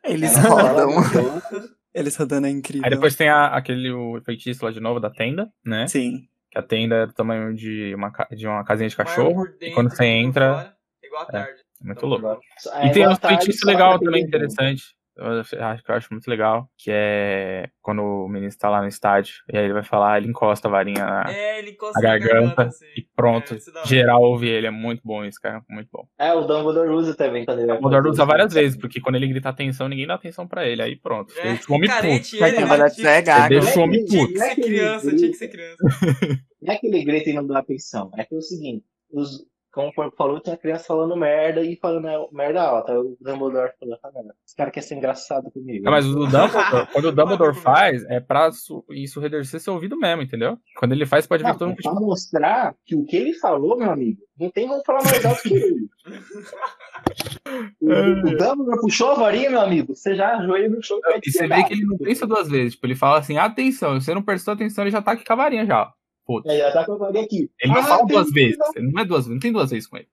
Eles 0.05 0.33
fala 0.37 0.63
rodam. 0.73 0.91
muito. 0.93 1.79
Eles 1.95 2.15
rodando 2.17 2.47
é 2.47 2.51
incrível. 2.51 2.85
Aí 2.85 2.91
depois 2.91 3.17
tem 3.17 3.29
a- 3.31 3.47
aquele 3.57 3.91
o 3.91 4.21
feitiço 4.23 4.63
lá 4.65 4.71
de 4.71 4.79
novo 4.79 5.01
da 5.01 5.09
tenda, 5.11 5.51
né? 5.65 5.87
Sim. 5.89 6.29
Que 6.51 6.59
a 6.59 6.63
tenda 6.63 6.97
é 6.97 7.07
do 7.07 7.15
tamanho 7.15 7.55
de 7.55 7.95
uma, 7.95 8.11
de 8.31 8.47
uma 8.47 8.63
casinha 8.63 8.89
de 8.91 8.95
cachorro. 8.97 9.47
dentro, 9.59 9.75
quando 9.75 9.91
você 9.91 10.05
entra- 10.05 10.55
fora, 10.55 10.77
igual 11.03 11.23
a 11.23 11.27
tarde. 11.27 11.61
É 11.81 11.85
muito 11.85 11.99
Então, 11.99 12.09
louco. 12.09 12.41
É 12.75 12.87
E 12.89 12.93
tem 12.93 13.03
igual 13.03 13.13
um 13.13 13.17
feitiço 13.29 13.67
legal 13.67 13.99
também, 13.99 14.23
interessante. 14.23 14.98
Eu 15.19 15.41
acho 15.67 15.83
que 15.85 15.91
eu 15.91 15.95
acho 15.95 16.09
muito 16.13 16.29
legal. 16.29 16.69
Que 16.79 16.91
é 16.93 17.69
quando 17.83 18.03
o 18.03 18.29
ministro 18.29 18.61
tá 18.61 18.71
lá 18.71 18.81
no 18.81 18.89
estádio. 18.89 19.35
E 19.53 19.59
aí 19.59 19.65
ele 19.65 19.73
vai 19.73 19.83
falar, 19.83 20.19
ele 20.19 20.29
encosta 20.29 20.69
a 20.69 20.71
varinha 20.71 21.05
na, 21.05 21.25
É, 21.33 21.59
ele 21.59 21.71
encosta 21.73 22.01
na 22.01 22.19
garganta 22.19 22.63
assim. 22.65 22.87
e 22.97 23.07
pronto. 23.17 23.55
É, 23.55 23.57
é 23.57 23.87
geral 23.87 24.23
ouve 24.23 24.49
ele. 24.49 24.67
É 24.67 24.71
muito 24.71 25.01
bom 25.05 25.25
isso, 25.25 25.41
cara. 25.41 25.63
Muito 25.69 25.89
bom. 25.93 26.07
É, 26.19 26.33
o 26.33 26.43
Dumbledore 26.43 26.91
usa 26.91 27.15
também 27.17 27.45
quando 27.45 27.61
ele 27.61 27.73
O 27.73 27.75
Dumbledore 27.77 28.11
usa 28.11 28.25
várias 28.25 28.53
vezes, 28.55 28.79
porque 28.79 29.01
quando 29.01 29.17
ele 29.17 29.27
grita 29.29 29.49
atenção, 29.49 29.89
ninguém 29.89 30.07
dá 30.07 30.15
atenção 30.15 30.47
pra 30.47 30.67
ele. 30.67 30.81
Aí 30.83 30.97
pronto. 30.97 31.33
É, 31.39 31.49
Ele 31.49 31.59
carente 31.89 32.31
puto. 32.37 32.45
Ele, 32.45 32.57
Tinha- 32.95 33.11
é 33.11 33.49
deixa 33.49 33.81
o 33.81 33.83
homem 33.83 34.05
Tinha 34.05 34.21
puto. 34.23 34.33
que 34.35 34.39
ser 34.41 34.55
criança, 34.57 35.17
tinha 35.17 35.31
que 35.31 35.37
ser 35.37 35.49
criança. 35.49 35.77
Não 36.63 36.73
é 36.75 36.77
que 36.77 36.87
ele 36.87 37.05
grita 37.05 37.31
e 37.31 37.33
não 37.33 37.47
dá 37.47 37.59
atenção. 37.59 38.11
É 38.17 38.25
que 38.25 38.35
é 38.35 38.39
o 38.39 38.43
seguinte, 38.43 38.85
os, 39.13 39.45
como 39.79 39.91
o 39.91 39.95
Porco 39.95 40.17
falou, 40.17 40.41
tinha 40.41 40.57
criança 40.57 40.85
falando 40.89 41.17
merda 41.17 41.63
e 41.63 41.77
falando 41.77 42.09
é, 42.09 42.17
merda 42.33 42.63
alta. 42.63 42.99
O 42.99 43.17
Dumbledore 43.21 43.71
falou, 43.79 43.97
ah, 44.03 44.11
não, 44.13 44.33
esse 44.45 44.57
cara 44.57 44.73
quer 44.73 44.81
ser 44.83 44.97
engraçado 44.97 45.53
comigo. 45.53 45.87
Ah, 45.87 45.93
mas 45.93 46.05
o 46.05 46.15
Dumbledore, 46.27 46.89
quando 46.93 47.05
o 47.05 47.13
Dumbledore 47.13 47.55
faz, 47.55 48.03
é 48.11 48.19
pra 48.19 48.51
su- 48.51 48.85
isso 48.91 49.21
redarcer 49.21 49.61
seu 49.61 49.75
ouvido 49.75 49.97
mesmo, 49.97 50.23
entendeu? 50.23 50.59
Quando 50.77 50.91
ele 50.93 51.07
faz, 51.07 51.29
pode 51.29 51.45
ver 51.45 51.57
todo 51.57 51.69
mundo. 51.69 51.77
pra 51.81 51.93
mostrar 51.95 52.75
que 52.85 52.97
o 52.97 53.05
que 53.05 53.17
ele 53.17 53.35
falou, 53.35 53.79
meu 53.79 53.91
amigo, 53.93 54.21
não 54.37 54.51
tem 54.51 54.67
como 54.67 54.83
falar 54.85 55.05
mais 55.05 55.25
alto 55.25 55.43
que 55.43 55.55
ele. 55.55 55.89
O, 57.81 57.91
o 57.91 58.37
Dumbledore 58.37 58.81
puxou 58.81 59.13
a 59.13 59.15
varinha, 59.15 59.51
meu 59.51 59.61
amigo. 59.61 59.95
Você 59.95 60.15
já 60.15 60.37
ajoelha 60.37 60.69
no 60.69 60.83
chão. 60.83 60.99
E 61.25 61.31
você 61.31 61.47
vê 61.47 61.65
que 61.65 61.73
ele 61.73 61.87
não 61.87 61.97
pensa 61.97 62.27
duas 62.27 62.49
vezes. 62.49 62.75
Tipo, 62.75 62.87
ele 62.87 62.95
fala 62.95 63.19
assim, 63.19 63.39
atenção, 63.39 63.99
você 63.99 64.13
não 64.15 64.23
prestou 64.23 64.53
atenção, 64.53 64.85
ele 64.85 64.91
já 64.91 65.01
tá 65.01 65.13
aqui 65.13 65.25
com 65.25 65.33
a 65.33 65.37
varinha 65.37 65.65
já. 65.65 65.91
Foda. 66.29 66.53
É, 66.53 66.59
já 66.59 66.73
tá 66.73 66.85
com 66.85 66.93
a 66.93 66.97
varinha 66.99 67.25
aqui. 67.25 67.51
Ele 67.61 67.73
não 67.73 67.81
Ah, 67.81 67.85
fala 67.85 68.07
duas 68.07 68.29
que- 68.29 68.35
vezes. 68.35 68.59
Ele 68.77 68.93
não 68.93 69.01
é 69.03 69.05
duas 69.05 69.21
vezes, 69.21 69.33
não 69.33 69.41
tem 69.41 69.53
duas 69.53 69.71
vezes 69.71 69.89
com 69.89 69.97
ele. 69.97 70.09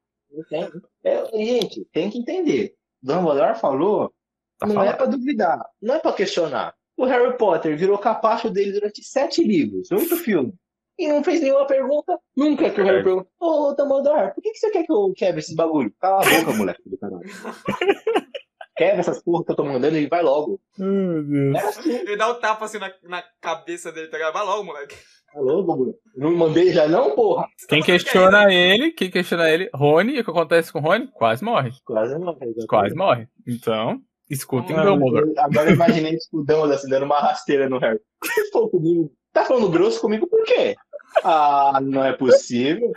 Tem. 0.49 0.69
É, 1.03 1.25
gente, 1.45 1.85
tem 1.93 2.09
que 2.09 2.17
entender. 2.17 2.73
Dumbledore 3.03 3.59
falou, 3.59 4.11
Tá 4.57 4.65
não 4.65 4.75
é 4.81 4.85
falando. 4.85 4.97
pra 4.97 5.05
duvidar, 5.07 5.65
não 5.81 5.95
é 5.95 5.99
pra 5.99 6.13
questionar. 6.13 6.73
O 6.97 7.03
Harry 7.05 7.37
Potter 7.37 7.77
virou 7.77 7.97
capacho 7.97 8.49
dele 8.49 8.71
durante 8.71 9.03
sete 9.03 9.43
livros, 9.43 9.91
oito 9.91 10.15
filmes. 10.15 10.53
E 10.97 11.09
não 11.09 11.21
fez 11.21 11.41
nenhuma 11.41 11.67
pergunta. 11.67 12.17
Nunca 12.37 12.69
que 12.69 12.79
o 12.79 12.85
Harry 12.85 13.03
Verdade. 13.03 13.03
perguntou, 13.03 13.69
ô 13.69 13.73
Dumbledore, 13.75 14.33
por 14.33 14.41
que, 14.41 14.51
que 14.51 14.57
você 14.57 14.69
quer 14.71 14.85
que 14.85 14.91
eu 14.93 15.11
quebre 15.13 15.41
esses 15.41 15.53
bagulho? 15.53 15.93
Cala 15.99 16.21
a 16.25 16.39
boca, 16.39 16.53
moleque 16.57 16.81
do 16.89 16.97
caralho. 16.97 17.21
Quebra 18.77 18.99
essas 18.99 19.21
porra 19.23 19.45
que 19.45 19.51
eu 19.51 19.55
tô 19.55 19.63
mandando 19.63 19.97
e 19.97 20.05
vai 20.07 20.21
logo. 20.21 20.59
É 20.77 21.59
assim, 21.59 21.91
Ele 21.93 22.17
dá 22.17 22.29
um 22.29 22.39
tapa 22.41 22.65
assim 22.65 22.77
na, 22.77 22.93
na 23.03 23.23
cabeça 23.39 23.89
dele, 23.91 24.09
tá 24.09 24.17
ligado? 24.17 24.33
Vai 24.33 24.45
logo, 24.45 24.63
moleque. 24.65 24.95
Logo, 25.39 25.75
moleque. 25.75 25.99
Não 26.15 26.35
mandei 26.35 26.71
já 26.71 26.87
não, 26.87 27.15
porra. 27.15 27.47
Quem 27.67 27.81
questiona 27.81 28.53
ele, 28.53 28.91
quem 28.91 29.09
questiona 29.09 29.49
ele, 29.49 29.69
Rony, 29.73 30.15
e 30.15 30.19
o 30.19 30.23
que 30.23 30.31
acontece 30.31 30.71
com 30.71 30.79
o 30.79 30.81
Rony? 30.81 31.07
Quase 31.13 31.43
morre. 31.43 31.71
Quase 31.85 32.13
não. 32.17 32.29
exatamente. 32.29 32.67
Quase 32.67 32.95
morre. 32.95 33.27
Então, 33.47 34.01
escutem 34.29 34.75
o 34.75 34.79
Mano, 34.79 34.91
Dumbledore. 34.91 35.33
Agora 35.37 35.69
eu 35.69 35.75
imaginei 35.75 36.17
o 36.31 36.37
Dumbledore 36.39 36.73
assim, 36.73 36.89
dando 36.89 37.05
uma 37.05 37.19
rasteira 37.19 37.69
no 37.69 37.77
Harry. 37.79 37.99
Falou 38.51 38.69
comigo? 38.69 39.11
Tá 39.33 39.43
falando 39.43 39.69
grosso 39.69 39.99
comigo 39.99 40.27
por 40.27 40.43
quê? 40.43 40.75
Ah, 41.23 41.79
não 41.81 42.03
é 42.03 42.13
possível. 42.13 42.91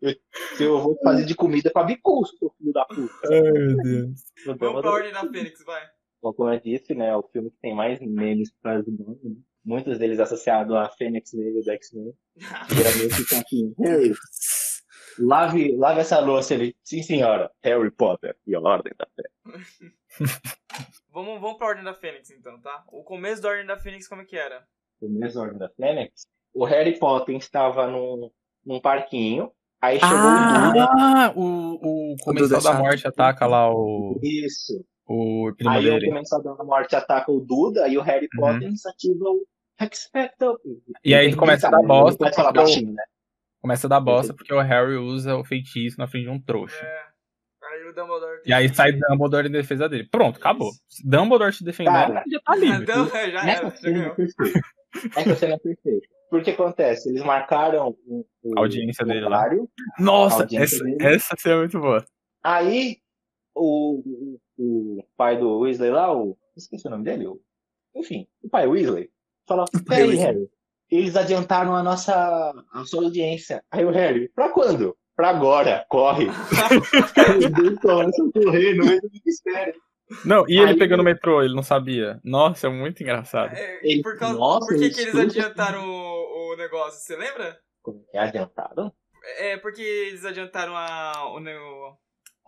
Eu, 0.00 0.14
eu 0.58 0.80
vou 0.80 0.98
fazer 1.02 1.26
de 1.26 1.34
comida 1.34 1.70
pra 1.70 1.84
bicuço, 1.84 2.36
seu 2.38 2.50
filho 2.56 2.72
da 2.72 2.84
puta. 2.86 3.12
Ai, 3.30 3.40
meu 3.42 3.76
Deus. 3.82 4.20
O 4.46 4.56
Vamos 4.56 4.80
pra 4.80 4.90
Ordem 4.90 5.12
da 5.12 5.20
Fênix, 5.28 5.62
vai. 5.64 5.82
bom, 6.22 6.32
como 6.32 6.50
eu 6.50 6.58
disse, 6.58 6.94
né, 6.94 7.08
é 7.08 7.16
o 7.16 7.22
filme 7.22 7.50
que 7.50 7.58
tem 7.60 7.74
mais 7.74 8.00
memes 8.00 8.50
por 8.50 8.60
trás 8.62 8.84
do 8.84 8.90
nome, 8.92 9.18
né? 9.22 9.36
Muitos 9.64 9.98
deles 9.98 10.18
associados 10.18 10.74
a 10.74 10.88
Fênix 10.88 11.32
Negra 11.34 11.62
do 11.62 11.70
X-Men. 11.70 12.14
Geralmente 12.68 13.28
tá 13.28 13.40
aqui, 13.40 13.74
Harry, 13.78 14.14
lave, 15.18 15.76
lave 15.76 16.00
essa 16.00 16.18
louça 16.18 16.54
ali. 16.54 16.74
Sim, 16.82 17.02
senhora. 17.02 17.50
Harry 17.62 17.90
Potter 17.90 18.36
e 18.46 18.54
a 18.54 18.60
Ordem 18.60 18.92
da 18.98 19.06
Fé. 19.14 19.30
Vamos, 21.12 21.40
vamos 21.40 21.58
pra 21.58 21.66
Ordem 21.66 21.82
da 21.82 21.92
Fênix, 21.92 22.30
então, 22.30 22.60
tá? 22.60 22.84
O 22.86 23.02
começo 23.02 23.42
da 23.42 23.48
Ordem 23.48 23.66
da 23.66 23.76
Fênix, 23.76 24.06
como 24.06 24.22
é 24.22 24.24
que 24.24 24.36
era? 24.36 24.64
o 25.00 25.08
mesmo 25.08 25.40
Ordem 25.40 25.58
da 25.58 25.68
Fênix, 25.70 26.26
o 26.52 26.64
Harry 26.64 26.98
Potter 26.98 27.36
estava 27.36 27.86
num, 27.86 28.30
num 28.64 28.80
parquinho, 28.80 29.50
aí 29.80 29.98
chegou 29.98 30.16
o 30.16 30.66
Duda. 30.68 30.88
Ah, 30.90 31.32
o, 31.34 32.12
o 32.12 32.16
Comensal 32.22 32.58
Duda 32.58 32.72
da. 32.72 32.78
Morte 32.78 33.06
ataca 33.06 33.46
lá 33.46 33.72
o, 33.72 34.18
Isso. 34.22 34.84
O 35.12 35.52
Aí 35.68 35.90
o. 35.90 36.00
Comensal 36.08 36.42
da 36.42 36.54
Morte 36.64 36.94
ataca 36.94 37.30
o 37.32 37.40
Duda 37.40 37.88
e 37.88 37.98
o 37.98 38.02
Harry 38.02 38.28
Uhum. 38.34 38.40
Potter 38.40 38.70
desativa 38.70 39.24
o 39.24 39.44
Expecto. 39.80 40.60
E 41.04 41.14
aí 41.14 41.30
que 41.30 41.36
começa 41.36 41.66
a 41.68 41.70
dar? 41.70 41.78
Não 41.78 41.86
bosta, 41.86 42.30
falar 42.32 42.48
porque 42.52 42.58
o- 42.58 42.62
baixinho, 42.64 42.92
né? 42.92 43.02
Começa 43.62 43.86
a 43.86 43.90
dar 43.90 44.00
bosta 44.00 44.32
porque 44.34 44.52
o 44.54 44.60
Harry 44.60 44.96
usa 44.96 45.36
o 45.36 45.44
feitiço 45.44 45.98
na 45.98 46.06
frente 46.06 46.24
de 46.24 46.30
um 46.30 46.40
trouxa. 46.40 46.84
É. 46.84 47.10
Aí. 47.72 48.40
E 48.46 48.52
aí 48.52 48.74
sai 48.74 48.92
Dumbledore 48.92 49.48
em 49.48 49.50
defesa 49.52 49.88
dele. 49.88 50.08
Pronto, 50.10 50.38
acabou. 50.38 50.70
Se 50.88 51.06
Dumbledore 51.08 51.52
te 51.52 51.64
defendendo, 51.64 51.92
Cara, 51.94 52.24
já 52.30 52.40
tá 52.40 52.56
livre. 52.56 52.82
Então, 52.82 53.06
é, 53.16 53.30
já 53.30 53.38
Essa 53.40 53.62
era, 53.66 53.70
cena 53.76 54.06
é 54.06 54.10
perfeita. 54.10 54.60
Essa 55.16 55.36
cena 55.36 55.54
é 55.54 55.58
perfeita. 55.58 56.06
Porque 56.30 56.50
acontece, 56.50 57.08
eles 57.10 57.22
marcaram 57.22 57.96
o, 58.06 58.24
o 58.42 58.58
A 58.58 58.60
audiência 58.60 59.04
dele 59.04 59.20
lá. 59.20 59.26
horário, 59.28 59.68
Nossa, 59.98 60.42
audiência 60.42 60.76
essa, 60.76 60.84
dele. 60.84 60.96
essa 61.00 61.36
cena 61.38 61.54
é 61.54 61.58
muito 61.58 61.80
boa. 61.80 62.04
Aí 62.42 62.96
o, 63.54 64.38
o, 64.62 65.02
pai 65.16 65.38
do 65.38 65.58
Weasley 65.60 65.90
lá, 65.90 66.14
o. 66.14 66.36
Esqueci 66.56 66.86
o 66.86 66.90
nome 66.90 67.04
dele. 67.04 67.26
o- 67.26 67.40
enfim, 67.94 68.26
o 68.42 68.48
pai 68.48 68.66
Weasley, 68.66 69.10
falou: 69.48 69.64
Peraí. 69.86 70.14
Harry. 70.16 70.48
Eles 70.90 71.14
adiantaram 71.16 71.74
a 71.74 71.82
nossa 71.82 72.52
a 72.72 72.84
sua 72.84 73.04
audiência. 73.04 73.62
Aí 73.70 73.84
o 73.84 73.90
Harry, 73.90 74.28
pra 74.34 74.48
quando? 74.50 74.96
Pra 75.16 75.28
agora, 75.30 75.84
corre. 75.88 76.26
Os 77.38 77.50
dois 77.52 77.78
começam 77.78 78.28
a 78.28 78.32
correr 78.32 78.74
no 78.74 78.86
meio 78.86 79.00
do 79.00 79.08
mistério. 79.24 79.74
Não, 80.24 80.44
e 80.48 80.58
ele 80.58 80.70
Aí- 80.72 80.78
pegando 80.78 81.00
o 81.00 81.04
metrô, 81.04 81.42
ele 81.42 81.54
não 81.54 81.62
sabia. 81.62 82.20
Nossa, 82.24 82.66
é 82.66 82.70
muito 82.70 83.00
engraçado. 83.02 83.54
É, 83.54 83.80
Ele- 83.84 84.02
por, 84.02 84.16
causa, 84.18 84.36
Nossa, 84.38 84.66
por 84.66 84.76
que, 84.76 84.84
ele 84.84 84.94
que 84.94 85.00
eles 85.00 85.14
adiantaram 85.14 85.88
o, 85.88 86.52
o 86.52 86.56
negócio? 86.56 86.98
Você 87.00 87.16
lembra? 87.16 87.56
Como 87.82 88.00
é 88.08 88.10
que 88.10 88.18
adiantaram? 88.18 88.92
É 89.38 89.56
porque 89.58 89.82
eles 89.82 90.24
adiantaram 90.24 90.76
a, 90.76 91.12
o- 91.32 91.96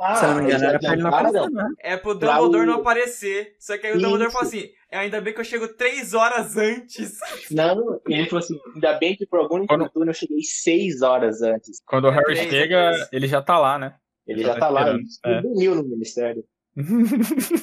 Ah, 0.04 0.14
Se 0.16 0.24
eu 0.24 0.28
não 0.30 0.36
me 0.38 0.44
engano, 0.44 0.64
era 0.64 0.78
pra 0.80 0.92
ele 0.94 1.02
não 1.02 1.10
aparecer, 1.10 1.50
né? 1.50 1.68
É 1.78 1.96
pro 1.96 2.14
Dumbledore 2.14 2.62
o- 2.64 2.66
não 2.66 2.74
aparecer. 2.80 3.54
Só 3.60 3.78
que 3.78 3.86
aí 3.86 3.92
o 3.92 3.96
Dumbledore 4.00 4.24
Isso. 4.28 4.32
fala 4.32 4.44
assim: 4.46 4.68
ainda 4.90 5.20
bem 5.20 5.32
que 5.32 5.40
eu 5.40 5.44
chego 5.44 5.68
três 5.76 6.12
horas 6.12 6.56
antes. 6.56 7.18
Não, 7.50 8.00
ele 8.08 8.24
falou 8.28 8.38
assim, 8.44 8.58
ainda 8.74 8.94
bem 8.98 9.14
que 9.16 9.24
por 9.26 9.38
algum 9.38 9.64
Quando- 9.66 9.82
infortúnio 9.82 10.10
eu 10.10 10.14
cheguei 10.14 10.42
seis 10.42 11.02
horas 11.02 11.40
antes. 11.42 11.80
Quando 11.86 12.06
o 12.06 12.08
É 12.08 12.14
Harry 12.14 12.32
é 12.38 12.50
chega, 12.50 12.90
três. 12.92 13.08
ele 13.12 13.26
já 13.28 13.40
tá 13.40 13.58
lá, 13.58 13.78
né? 13.78 13.94
Ele 14.26 14.42
já 14.42 14.58
tá 14.58 14.68
lá, 14.68 14.90
ele 14.90 15.04
é. 15.24 15.40
dormiu 15.42 15.74
no 15.76 15.82
ministério. 15.84 16.44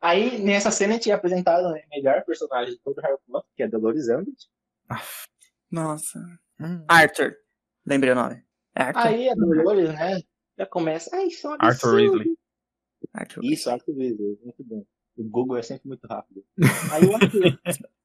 Aí, 0.00 0.38
nessa 0.38 0.70
cena, 0.70 0.92
a 0.92 0.94
gente 0.96 1.10
é 1.10 1.14
apresentado 1.14 1.70
né, 1.72 1.82
o 1.86 1.96
melhor 1.96 2.22
personagem 2.24 2.74
de 2.74 2.80
todo 2.80 2.98
o 2.98 3.00
Harry 3.00 3.16
Potter, 3.26 3.50
que 3.56 3.62
é 3.62 3.66
a 3.66 3.68
Dolores 3.68 4.08
Umbridge. 4.08 4.46
Nossa. 5.70 6.20
Hum. 6.60 6.84
Arthur. 6.88 7.34
Lembrei 7.84 8.12
o 8.12 8.14
nome. 8.14 8.42
É 8.76 8.82
Arthur. 8.84 9.00
Aí 9.06 9.28
a 9.28 9.34
Dolores, 9.34 9.88
né, 9.92 10.20
já 10.58 10.66
começa, 10.66 11.14
ai, 11.14 11.28
isso 11.28 11.46
é 11.46 11.50
um 11.50 11.56
Arthur. 13.14 13.44
Isso, 13.44 13.70
Arthur 13.70 13.96
Weasley, 13.96 14.38
muito 14.42 14.64
bom. 14.64 14.84
O 15.16 15.24
Google 15.24 15.56
é 15.56 15.62
sempre 15.62 15.88
muito 15.88 16.06
rápido. 16.06 16.44
Aí 16.92 17.04
o 17.04 17.14
Arthur... 17.14 17.60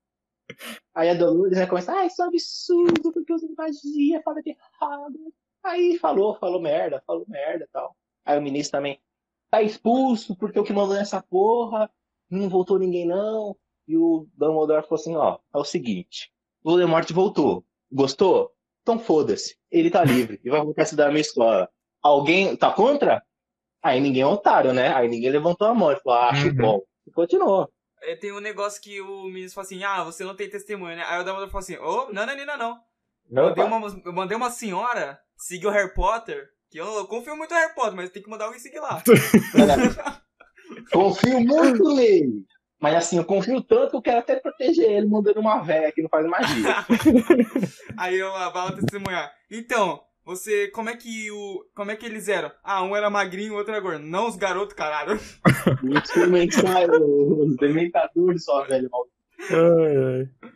Aí 0.94 1.10
a 1.10 1.16
Dolores 1.16 1.58
né, 1.58 1.66
começa, 1.66 1.92
ah, 1.92 2.06
isso 2.06 2.22
é 2.22 2.26
um 2.26 2.28
absurdo, 2.28 3.12
porque 3.12 3.34
usa 3.34 3.48
magia, 3.58 4.22
fala 4.24 4.42
de 4.42 4.52
errado. 4.52 5.34
Aí 5.64 5.98
falou, 5.98 6.36
falou 6.36 6.62
merda, 6.62 7.02
falou 7.08 7.26
merda 7.28 7.64
e 7.64 7.68
tal. 7.70 7.96
Aí 8.24 8.38
o 8.38 8.42
ministro 8.42 8.78
também, 8.78 9.02
tá 9.50 9.62
expulso, 9.62 10.36
porque 10.36 10.60
o 10.60 10.64
que 10.64 10.74
mandou 10.74 10.96
nessa 10.96 11.22
porra, 11.24 11.90
não 12.30 12.50
voltou 12.50 12.78
ninguém 12.78 13.08
não. 13.08 13.58
E 13.88 13.98
o 13.98 14.28
Dumbledore 14.36 14.84
falou 14.84 15.02
assim, 15.02 15.16
ó, 15.16 15.40
é 15.54 15.58
o 15.58 15.64
seguinte, 15.64 16.32
o 16.64 16.70
Voldemort 16.70 17.10
voltou, 17.12 17.66
gostou? 17.92 18.52
Então 18.82 19.00
foda-se, 19.00 19.58
ele 19.72 19.90
tá 19.90 20.04
livre 20.04 20.40
e 20.44 20.50
vai 20.50 20.62
voltar 20.62 20.82
a 20.82 20.84
estudar 20.84 21.06
na 21.06 21.12
minha 21.12 21.22
escola. 21.22 21.70
Alguém 22.04 22.56
tá 22.56 22.72
contra? 22.72 23.24
Aí 23.82 24.00
ninguém 24.00 24.22
é 24.22 24.28
otário, 24.28 24.74
né? 24.74 24.94
Aí 24.94 25.08
ninguém 25.08 25.32
levantou 25.32 25.68
a 25.68 25.74
mão 25.74 25.92
e 25.92 25.96
falou, 25.98 26.20
ah, 26.20 26.30
acho 26.30 26.48
Uhum. 26.48 26.56
bom. 26.56 26.82
E 27.08 27.12
continuou. 27.12 27.70
É, 28.02 28.16
Tem 28.16 28.32
um 28.32 28.40
negócio 28.42 28.82
que 28.82 29.00
o 29.02 29.24
ministro 29.26 29.56
fala 29.56 29.66
assim: 29.66 29.84
ah, 29.84 30.04
você 30.04 30.24
não 30.24 30.36
tem 30.36 30.50
testemunha, 30.50 30.98
né? 30.98 31.04
Aí 31.08 31.16
o 31.22 31.24
Dumbledore 31.24 31.50
fala 31.52 31.64
assim: 31.64 31.78
ô, 31.78 32.12
não, 32.12 32.26
não, 32.26 32.36
não, 32.36 32.46
não, 32.46 32.58
não. 32.58 32.80
Eu 33.32 33.44
mandei, 33.50 33.64
uma, 33.64 34.02
eu 34.06 34.14
mandei 34.14 34.38
uma 34.38 34.52
senhora 34.52 35.20
seguir 35.38 35.68
o 35.68 35.70
Harry 35.70 35.94
Potter, 35.94 36.50
que 36.70 36.78
eu, 36.78 36.86
eu 36.98 37.08
confio 37.08 37.36
muito 37.38 37.52
no 37.54 37.58
Harry 37.60 37.74
Potter, 37.74 37.94
mas 37.96 38.10
tem 38.10 38.22
que 38.22 38.30
mandar 38.30 38.46
alguém 38.46 38.60
seguir 38.60 38.80
lá. 38.80 39.02
Confio 40.92 41.40
muito 41.40 41.96
nele. 41.96 42.46
Mas 42.80 42.96
assim, 42.96 43.18
eu 43.18 43.24
confio 43.24 43.62
tanto 43.62 43.92
que 43.92 43.96
eu 43.96 44.02
quero 44.02 44.20
até 44.20 44.36
proteger 44.36 44.92
ele 44.92 45.08
mandando 45.08 45.40
uma 45.40 45.62
véia 45.62 45.92
que 45.92 46.02
não 46.02 46.10
faz 46.10 46.26
magia. 46.28 46.76
Aí 47.98 48.18
eu 48.18 48.36
ah, 48.36 48.50
vai 48.50 48.66
lá 48.66 48.72
testemunhar. 48.74 49.32
Então, 49.50 50.04
você, 50.26 50.70
como 50.70 50.90
é 50.90 50.96
que 50.96 51.30
o, 51.32 51.66
como 51.76 51.92
é 51.92 51.96
que 51.96 52.06
eles 52.06 52.28
eram? 52.30 52.52
Ah, 52.64 52.82
um 52.84 52.96
era 52.96 53.10
magrinho, 53.10 53.54
o 53.54 53.58
outro 53.58 53.74
era 53.74 53.82
gordo. 53.82 54.06
Não 54.06 54.28
os 54.28 54.36
garotos, 54.38 54.74
caralho. 54.74 55.16
Os 55.16 56.12
comentários, 56.12 57.02
os 57.02 57.58
dementadores 57.58 58.46
só, 58.46 58.64
velho. 58.64 58.90
Ai, 59.52 59.98
ai. 59.98 60.52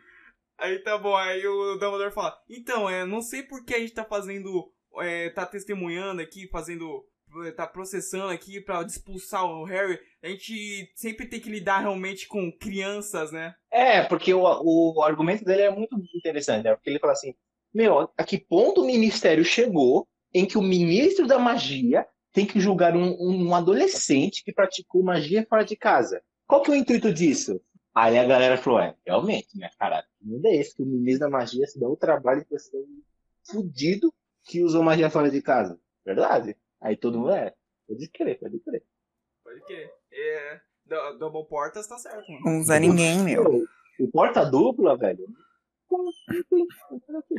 Aí 0.59 0.79
tá 0.79 0.97
bom, 0.97 1.15
aí 1.15 1.45
o 1.45 1.75
Dumbledore 1.75 2.11
fala, 2.11 2.35
então, 2.49 2.89
é, 2.89 3.05
não 3.05 3.21
sei 3.21 3.43
por 3.43 3.63
que 3.63 3.75
a 3.75 3.79
gente 3.79 3.93
tá 3.93 4.03
fazendo, 4.03 4.71
é, 5.01 5.29
tá 5.29 5.45
testemunhando 5.45 6.19
aqui, 6.19 6.47
fazendo, 6.47 7.05
é, 7.45 7.51
tá 7.51 7.67
processando 7.67 8.31
aqui 8.31 8.59
pra 8.59 8.81
expulsar 8.81 9.45
o 9.45 9.65
Harry. 9.65 9.99
A 10.23 10.29
gente 10.29 10.91
sempre 10.95 11.27
tem 11.27 11.39
que 11.39 11.49
lidar 11.49 11.79
realmente 11.79 12.27
com 12.27 12.51
crianças, 12.51 13.31
né? 13.31 13.53
É, 13.69 14.01
porque 14.03 14.33
o, 14.33 14.41
o 14.41 15.03
argumento 15.03 15.45
dele 15.45 15.61
é 15.61 15.69
muito 15.69 15.95
interessante, 16.15 16.63
né? 16.63 16.73
Porque 16.73 16.89
ele 16.89 16.99
fala 16.99 17.13
assim, 17.13 17.35
meu, 17.73 18.09
a 18.17 18.23
que 18.23 18.37
ponto 18.37 18.81
o 18.81 18.85
ministério 18.85 19.43
chegou 19.43 20.07
em 20.33 20.45
que 20.45 20.57
o 20.57 20.61
ministro 20.61 21.27
da 21.27 21.39
magia 21.39 22.05
tem 22.31 22.45
que 22.45 22.59
julgar 22.59 22.95
um, 22.95 23.15
um 23.19 23.55
adolescente 23.55 24.43
que 24.43 24.53
praticou 24.53 25.03
magia 25.03 25.45
fora 25.49 25.63
de 25.63 25.75
casa? 25.75 26.21
Qual 26.45 26.61
que 26.61 26.71
é 26.71 26.73
o 26.73 26.77
intuito 26.77 27.11
disso? 27.11 27.59
Aí 27.93 28.17
a 28.17 28.25
galera 28.25 28.57
falou, 28.57 28.79
é, 28.79 28.95
realmente, 29.05 29.57
né, 29.57 29.69
caralho, 29.79 30.05
que 30.19 30.25
mundo 30.25 30.45
é 30.45 30.55
esse? 30.55 30.75
Que 30.75 30.83
o 30.83 30.85
ministro 30.85 31.21
da 31.21 31.29
magia 31.29 31.65
se 31.65 31.79
dá 31.79 31.87
o 31.87 31.97
trabalho 31.97 32.45
de 32.49 32.59
ser 32.59 32.77
um 32.77 33.01
fudido 33.43 34.13
que 34.43 34.63
usou 34.63 34.83
magia 34.83 35.09
fora 35.09 35.31
de 35.31 35.41
casa. 35.41 35.79
Verdade. 36.05 36.55
Aí 36.79 36.95
todo 36.95 37.19
mundo, 37.19 37.31
é, 37.31 37.53
pode 37.87 38.07
crer, 38.09 38.39
pode 38.39 38.59
crer. 38.59 38.83
Pode 39.43 39.61
que. 39.65 39.89
É, 40.11 40.61
Double 41.17 41.45
Portas 41.45 41.87
tá 41.87 41.97
certo, 41.97 42.31
mano. 42.31 42.47
Um 42.47 42.63
Zé 42.63 42.79
Ninguém, 42.79 43.19
meu. 43.19 43.65
O 43.99 44.07
porta 44.11 44.45
dupla, 44.45 44.95
velho. 44.95 45.27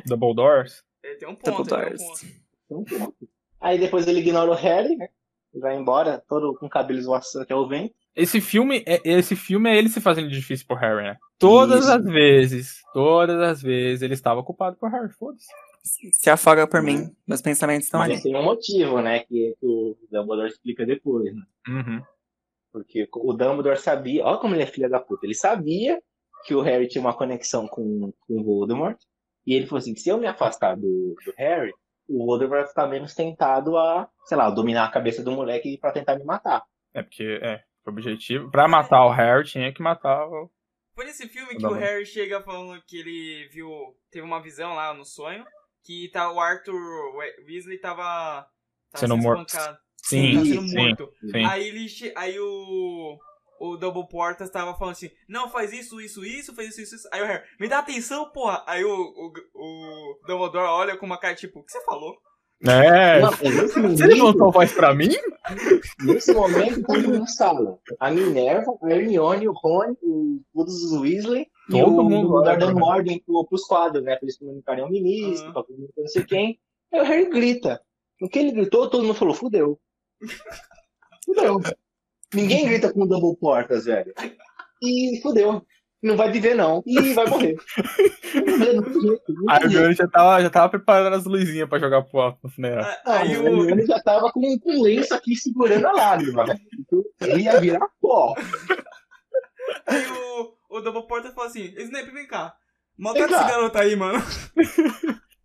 Double 0.07 0.35
Doors. 0.35 0.85
Ele 1.03 1.17
tem 1.17 1.29
um 1.29 1.35
Double 1.35 1.65
ponto, 1.65 1.75
ele 1.75 1.97
tem 1.97 2.77
um 2.77 2.83
Doors. 2.83 2.99
ponto. 2.99 3.29
Aí 3.61 3.79
depois 3.79 4.07
ele 4.07 4.21
ignora 4.21 4.51
o 4.51 4.55
Harry, 4.55 4.97
né? 4.97 5.09
E 5.55 5.59
vai 5.59 5.77
embora, 5.77 6.23
todo 6.29 6.55
com 6.55 6.69
cabelo 6.69 6.99
esvoaçando 6.99 7.45
até 7.45 7.55
o 7.55 7.67
vento. 7.67 7.95
Esse 8.15 8.41
filme, 8.41 8.83
é, 8.87 9.01
esse 9.05 9.37
filme 9.37 9.71
é 9.71 9.77
ele 9.77 9.89
se 9.89 10.01
fazendo 10.01 10.29
difícil 10.29 10.67
pro 10.67 10.77
Harry, 10.77 11.03
né? 11.05 11.17
Todas 11.39 11.85
Isso. 11.85 11.93
as 11.93 12.05
vezes, 12.05 12.83
todas 12.93 13.41
as 13.41 13.63
vezes 13.63 14.03
ele 14.03 14.15
estava 14.15 14.43
culpado 14.43 14.77
por 14.77 14.91
Harry, 14.91 15.11
foda-se. 15.13 15.47
Se 16.13 16.29
afoga 16.29 16.67
por 16.67 16.83
mim. 16.83 17.15
Meus 17.27 17.41
pensamentos 17.41 17.87
estão 17.87 18.01
Mas 18.01 18.11
ali. 18.13 18.23
tem 18.23 18.37
um 18.37 18.43
motivo, 18.43 19.01
né? 19.01 19.21
Que, 19.21 19.55
que 19.59 19.67
o 19.67 19.97
Dumbledore 20.11 20.49
explica 20.49 20.85
depois, 20.85 21.35
né? 21.35 21.43
Uhum. 21.69 22.03
Porque 22.73 23.09
o 23.13 23.33
Dumbledore 23.33 23.79
sabia, 23.79 24.25
olha 24.25 24.39
como 24.39 24.55
ele 24.55 24.65
é 24.65 24.67
filha 24.67 24.89
da 24.89 25.01
puta. 25.01 25.25
Ele 25.25 25.35
sabia 25.35 26.03
que 26.45 26.55
o 26.55 26.61
Harry 26.63 26.89
tinha 26.89 27.01
uma 27.03 27.17
conexão 27.17 27.67
com, 27.67 28.13
com 28.27 28.41
o 28.41 28.45
Voldemort. 28.45 28.99
E 29.47 29.55
ele 29.55 29.67
falou 29.67 29.79
assim: 29.79 29.95
se 29.97 30.09
eu 30.09 30.19
me 30.19 30.27
afastar 30.27 30.77
do, 30.77 31.15
do 31.25 31.33
Harry, 31.37 31.73
o 32.09 32.25
Voldemort 32.27 32.61
vai 32.61 32.69
ficar 32.69 32.87
menos 32.87 33.15
tentado 33.15 33.77
a, 33.77 34.09
sei 34.25 34.37
lá, 34.37 34.51
dominar 34.51 34.85
a 34.85 34.91
cabeça 34.91 35.23
do 35.23 35.33
moleque 35.33 35.79
pra 35.79 35.93
tentar 35.93 36.17
me 36.17 36.25
matar. 36.25 36.63
É 36.95 37.03
porque, 37.03 37.39
é, 37.43 37.63
o 37.87 37.91
objetivo, 37.91 38.51
pra 38.51 38.67
matar 38.69 39.05
o 39.07 39.11
Harry, 39.13 39.45
tinha 39.45 39.73
que 39.73 39.83
matar 39.83 40.27
o... 40.27 40.51
Foi 40.95 41.05
nesse 41.05 41.29
filme 41.29 41.57
que 41.57 41.65
o. 41.65 41.73
Harry 41.73 42.05
chega 42.05 42.43
falando 42.43 42.83
que 42.87 42.99
ele 42.99 43.49
viu. 43.53 43.69
Teve 44.11 44.27
uma 44.27 44.43
visão 44.43 44.75
lá 44.75 44.93
no 44.93 45.05
sonho. 45.05 45.45
Que 45.85 46.11
tá, 46.13 46.31
o 46.33 46.41
Arthur 46.41 46.75
We- 47.17 47.45
Weasley 47.47 47.79
tava. 47.79 48.03
tava 48.91 48.97
Sendo 48.97 49.17
morto. 49.17 49.47
espancado. 49.47 49.79
Sim, 50.03 50.33
tava 50.35 50.45
sendo 50.47 50.69
sim, 50.69 50.77
morto. 50.77 51.13
sim. 51.31 51.45
Aí 51.45 51.69
ele. 51.69 51.87
Aí 52.17 52.41
o. 52.41 53.17
O 53.61 53.77
Double 53.77 54.09
Portas 54.09 54.51
tava 54.51 54.75
falando 54.77 54.93
assim: 54.93 55.11
Não, 55.29 55.49
faz 55.49 55.73
isso, 55.73 56.01
isso, 56.01 56.25
isso, 56.25 56.55
faz 56.55 56.69
isso, 56.69 56.81
isso, 56.81 56.95
isso. 56.97 57.09
Aí 57.13 57.21
o 57.23 57.27
Harry, 57.27 57.45
me 57.61 57.69
dá 57.69 57.79
atenção, 57.79 58.31
porra. 58.31 58.63
Aí 58.67 58.85
o, 58.85 58.91
o, 58.91 59.33
o 59.55 60.19
Dumbledore 60.27 60.69
olha 60.69 60.97
com 60.97 61.07
uma 61.07 61.19
cara 61.19 61.35
tipo: 61.35 61.61
O 61.61 61.65
que 61.65 61.73
você 61.73 61.85
falou? 61.85 62.17
É, 62.67 63.21
Não, 63.21 63.31
você 63.97 64.07
levantou 64.07 64.49
a 64.49 64.51
voz 64.51 64.73
pra 64.73 64.93
mim? 64.93 65.11
nesse 66.03 66.33
momento, 66.33 66.83
todo 66.83 67.03
mundo 67.03 67.19
na 67.21 67.27
sala. 67.29 67.79
A 68.01 68.11
Minerva, 68.11 68.77
a 68.83 68.91
Hermione, 68.91 69.49
o 69.49 69.53
Rony, 69.53 69.97
o, 70.03 70.41
todos 70.53 70.75
os 70.83 71.01
Weasley. 71.01 71.43
e 71.69 71.71
Todo 71.71 72.01
o 72.01 72.03
mundo 72.05 72.27
Dumbledore 72.29 72.45
lá, 72.47 72.57
dando 72.57 72.85
ordem 72.85 73.23
pro, 73.25 73.47
pros 73.47 73.65
quadros, 73.65 74.03
né? 74.03 74.17
Pra 74.17 74.25
eles 74.25 74.37
comunicarem 74.39 74.83
ao 74.83 74.91
ministro, 74.91 75.45
Aham. 75.45 75.53
pra 75.53 75.63
comunicar 75.63 76.01
não 76.01 76.09
sei 76.09 76.25
quem. 76.25 76.59
Aí 76.93 77.01
o 77.01 77.05
Harry 77.05 77.31
grita. 77.31 77.81
No 78.21 78.29
que 78.29 78.41
ele 78.41 78.51
gritou, 78.51 78.91
todo 78.91 79.03
mundo 79.05 79.15
falou, 79.15 79.35
fudeu. 79.35 79.79
Fudeu. 81.25 81.61
Ninguém 82.35 82.67
grita 82.69 82.93
com 82.93 83.03
o 83.03 83.07
Double 83.07 83.37
Portas, 83.39 83.85
velho. 83.85 84.13
E 84.83 85.21
fudeu. 85.23 85.65
Não 86.01 86.17
vai 86.17 86.31
viver, 86.31 86.55
não. 86.55 86.83
E 86.87 87.13
vai 87.13 87.27
morrer. 87.27 87.57
Aí 89.49 89.67
o. 89.67 89.69
Johnny 89.69 89.95
já 89.95 90.07
tava, 90.07 90.41
já 90.41 90.49
tava 90.49 90.69
preparando 90.69 91.17
as 91.17 91.25
luzinhas 91.25 91.69
pra 91.69 91.81
jogar 91.81 92.03
pro 92.03 92.21
alto 92.21 92.39
no 92.45 92.49
funeral. 92.49 92.85
Ah, 93.05 93.19
Aí 93.19 93.37
o. 93.37 93.45
Hermione 93.45 93.85
já 93.85 94.01
tava 94.01 94.31
com, 94.31 94.59
com 94.61 94.83
lenço 94.83 95.13
aqui 95.13 95.35
segurando 95.35 95.87
a 95.89 95.93
lágrima, 95.93 96.45
velho. 96.47 96.61
Ele 97.21 97.43
ia 97.43 97.61
virar 97.61 97.89
pó. 98.01 98.33
Aí 99.87 100.07
o, 100.07 100.77
o 100.77 100.81
Double 100.81 101.09
Portas 101.09 101.35
fala 101.35 101.49
assim: 101.49 101.75
Snape, 101.77 102.13
vem 102.13 102.29
cá. 102.29 102.55
Maltrata 102.97 103.35
esse 103.35 103.45
garoto 103.45 103.79
aí, 103.79 103.97
mano. 103.97 104.23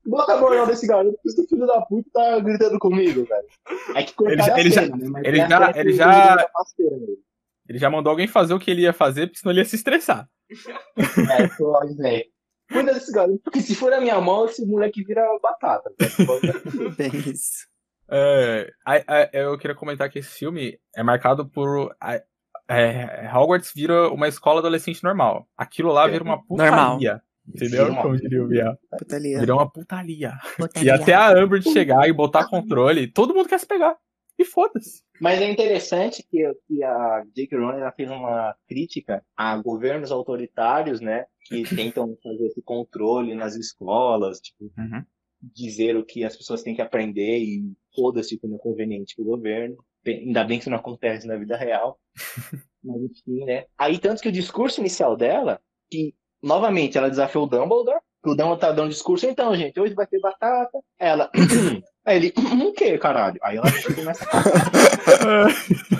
Bota 0.05 0.33
a 0.33 0.37
moral 0.37 0.67
desse 0.67 0.85
garoto, 0.85 1.13
porque 1.23 1.29
esse 1.29 1.47
filho 1.47 1.65
da 1.65 1.81
puta 1.81 2.09
tá 2.13 2.39
gritando 2.39 2.77
comigo, 2.79 3.25
velho. 3.25 3.47
É 3.95 4.03
que 4.03 4.13
Ele 4.25 4.41
a 4.41 4.45
já- 4.45 4.55
cena, 4.81 4.97
né? 4.97 5.07
Mas 5.09 5.23
ele 5.23 5.37
tem 5.37 5.41
a 5.43 5.47
já- 5.47 5.73
que 5.73 5.79
ele 5.79 5.93
já- 5.93 6.37
tá 6.37 6.49
passeando 6.53 7.03
ele. 7.03 7.17
Ele 7.69 7.77
já 7.79 7.89
mandou 7.89 8.09
alguém 8.11 8.27
fazer 8.27 8.53
o 8.53 8.59
que 8.59 8.69
ele 8.69 8.81
ia 8.81 8.91
fazer, 8.93 9.27
porque 9.27 9.39
senão 9.39 9.51
ele 9.53 9.61
ia 9.61 9.65
se 9.65 9.75
estressar. 9.77 10.27
É, 11.31 11.47
tô, 11.57 11.79
velho. 11.95 12.25
Cuida 12.71 12.93
desse 12.93 13.11
garoto, 13.11 13.39
porque 13.43 13.61
se 13.61 13.75
for 13.75 13.91
na 13.91 14.01
minha 14.01 14.19
mão, 14.19 14.45
esse 14.45 14.65
moleque 14.65 15.03
vira 15.03 15.25
batata. 15.41 15.91
isso. 17.35 17.67
É, 18.09 18.69
a- 18.85 19.03
a- 19.07 19.29
eu 19.33 19.57
queria 19.57 19.75
comentar 19.75 20.09
que 20.09 20.19
esse 20.19 20.37
filme 20.39 20.77
é 20.95 21.01
marcado 21.03 21.45
por. 21.47 21.95
a- 22.01 22.21
é, 22.67 23.29
Hogwarts 23.33 23.71
vira 23.75 24.09
uma 24.09 24.27
escola 24.27 24.59
adolescente 24.59 25.03
normal. 25.03 25.47
Aquilo 25.57 25.91
lá 25.91 26.07
vira 26.07 26.23
uma 26.23 26.41
Normal. 26.49 26.99
Entendeu? 27.47 27.85
Vira 27.85 27.91
uma- 27.91 28.01
Como 28.01 28.17
diria 28.17 28.43
o 28.43 28.47
Biel. 28.47 28.77
Putaria. 28.97 29.39
Virou 29.39 29.57
uma 29.59 29.69
putaria. 29.71 30.33
E 30.53 30.57
Putaria. 30.61 30.95
até 30.95 31.13
a 31.13 31.29
Amber 31.37 31.61
chegar 31.61 32.07
e 32.07 32.13
botar 32.13 32.47
controle, 32.47 33.07
todo 33.11 33.33
mundo 33.33 33.49
quer 33.49 33.59
se 33.59 33.67
pegar. 33.67 33.97
E 34.39 34.43
foda-se. 34.45 35.03
Mas 35.21 35.39
é 35.41 35.49
interessante 35.51 36.25
que, 36.29 36.43
que 36.67 36.83
a 36.83 37.23
J.K. 37.35 37.55
Rowling 37.57 37.81
ela 37.81 37.91
fez 37.91 38.09
uma 38.09 38.55
crítica 38.67 39.23
a 39.37 39.55
governos 39.57 40.11
autoritários, 40.11 40.99
né? 41.01 41.25
Que 41.45 41.63
tentam 41.93 42.17
fazer 42.23 42.45
esse 42.47 42.61
controle 42.63 43.35
nas 43.35 43.55
escolas, 43.55 44.39
tipo, 44.39 44.71
Uhum. 44.77 45.03
dizer 45.41 45.95
o 45.97 46.03
que 46.05 46.23
as 46.23 46.35
pessoas 46.35 46.63
têm 46.63 46.73
que 46.75 46.81
aprender 46.81 47.37
e 47.39 47.63
foda-se 47.95 48.39
quando 48.39 48.55
é 48.55 48.59
conveniente 48.59 49.15
pro 49.15 49.25
governo. 49.25 49.75
Ainda 50.05 50.43
bem 50.43 50.57
que 50.57 50.63
isso 50.63 50.69
não 50.69 50.77
acontece 50.79 51.27
na 51.27 51.37
vida 51.37 51.55
real. 51.55 51.99
Mas 52.83 53.01
enfim, 53.03 53.45
né? 53.45 53.65
Aí, 53.77 53.99
tanto 53.99 54.21
que 54.21 54.29
o 54.29 54.31
discurso 54.33 54.79
inicial 54.81 55.15
dela, 55.15 55.59
que 55.91 56.13
novamente 56.43 56.97
ela 56.97 57.09
desafiou 57.09 57.45
o 57.45 57.47
Dumbledore, 57.47 57.99
que 58.21 58.29
o 58.29 58.35
Dumbledore 58.35 58.59
tá 58.59 58.71
dando 58.71 58.89
discurso, 58.89 59.25
então, 59.25 59.55
gente, 59.55 59.79
hoje 59.79 59.93
vai 59.93 60.05
ter 60.05 60.19
batata. 60.19 60.77
Ela. 60.99 61.29
Aí 62.05 62.17
ele, 62.17 62.33
o 62.65 62.73
quê, 62.73 62.97
caralho? 62.97 63.39
Aí 63.41 63.55
ela 63.57 63.65
começa 63.95 64.25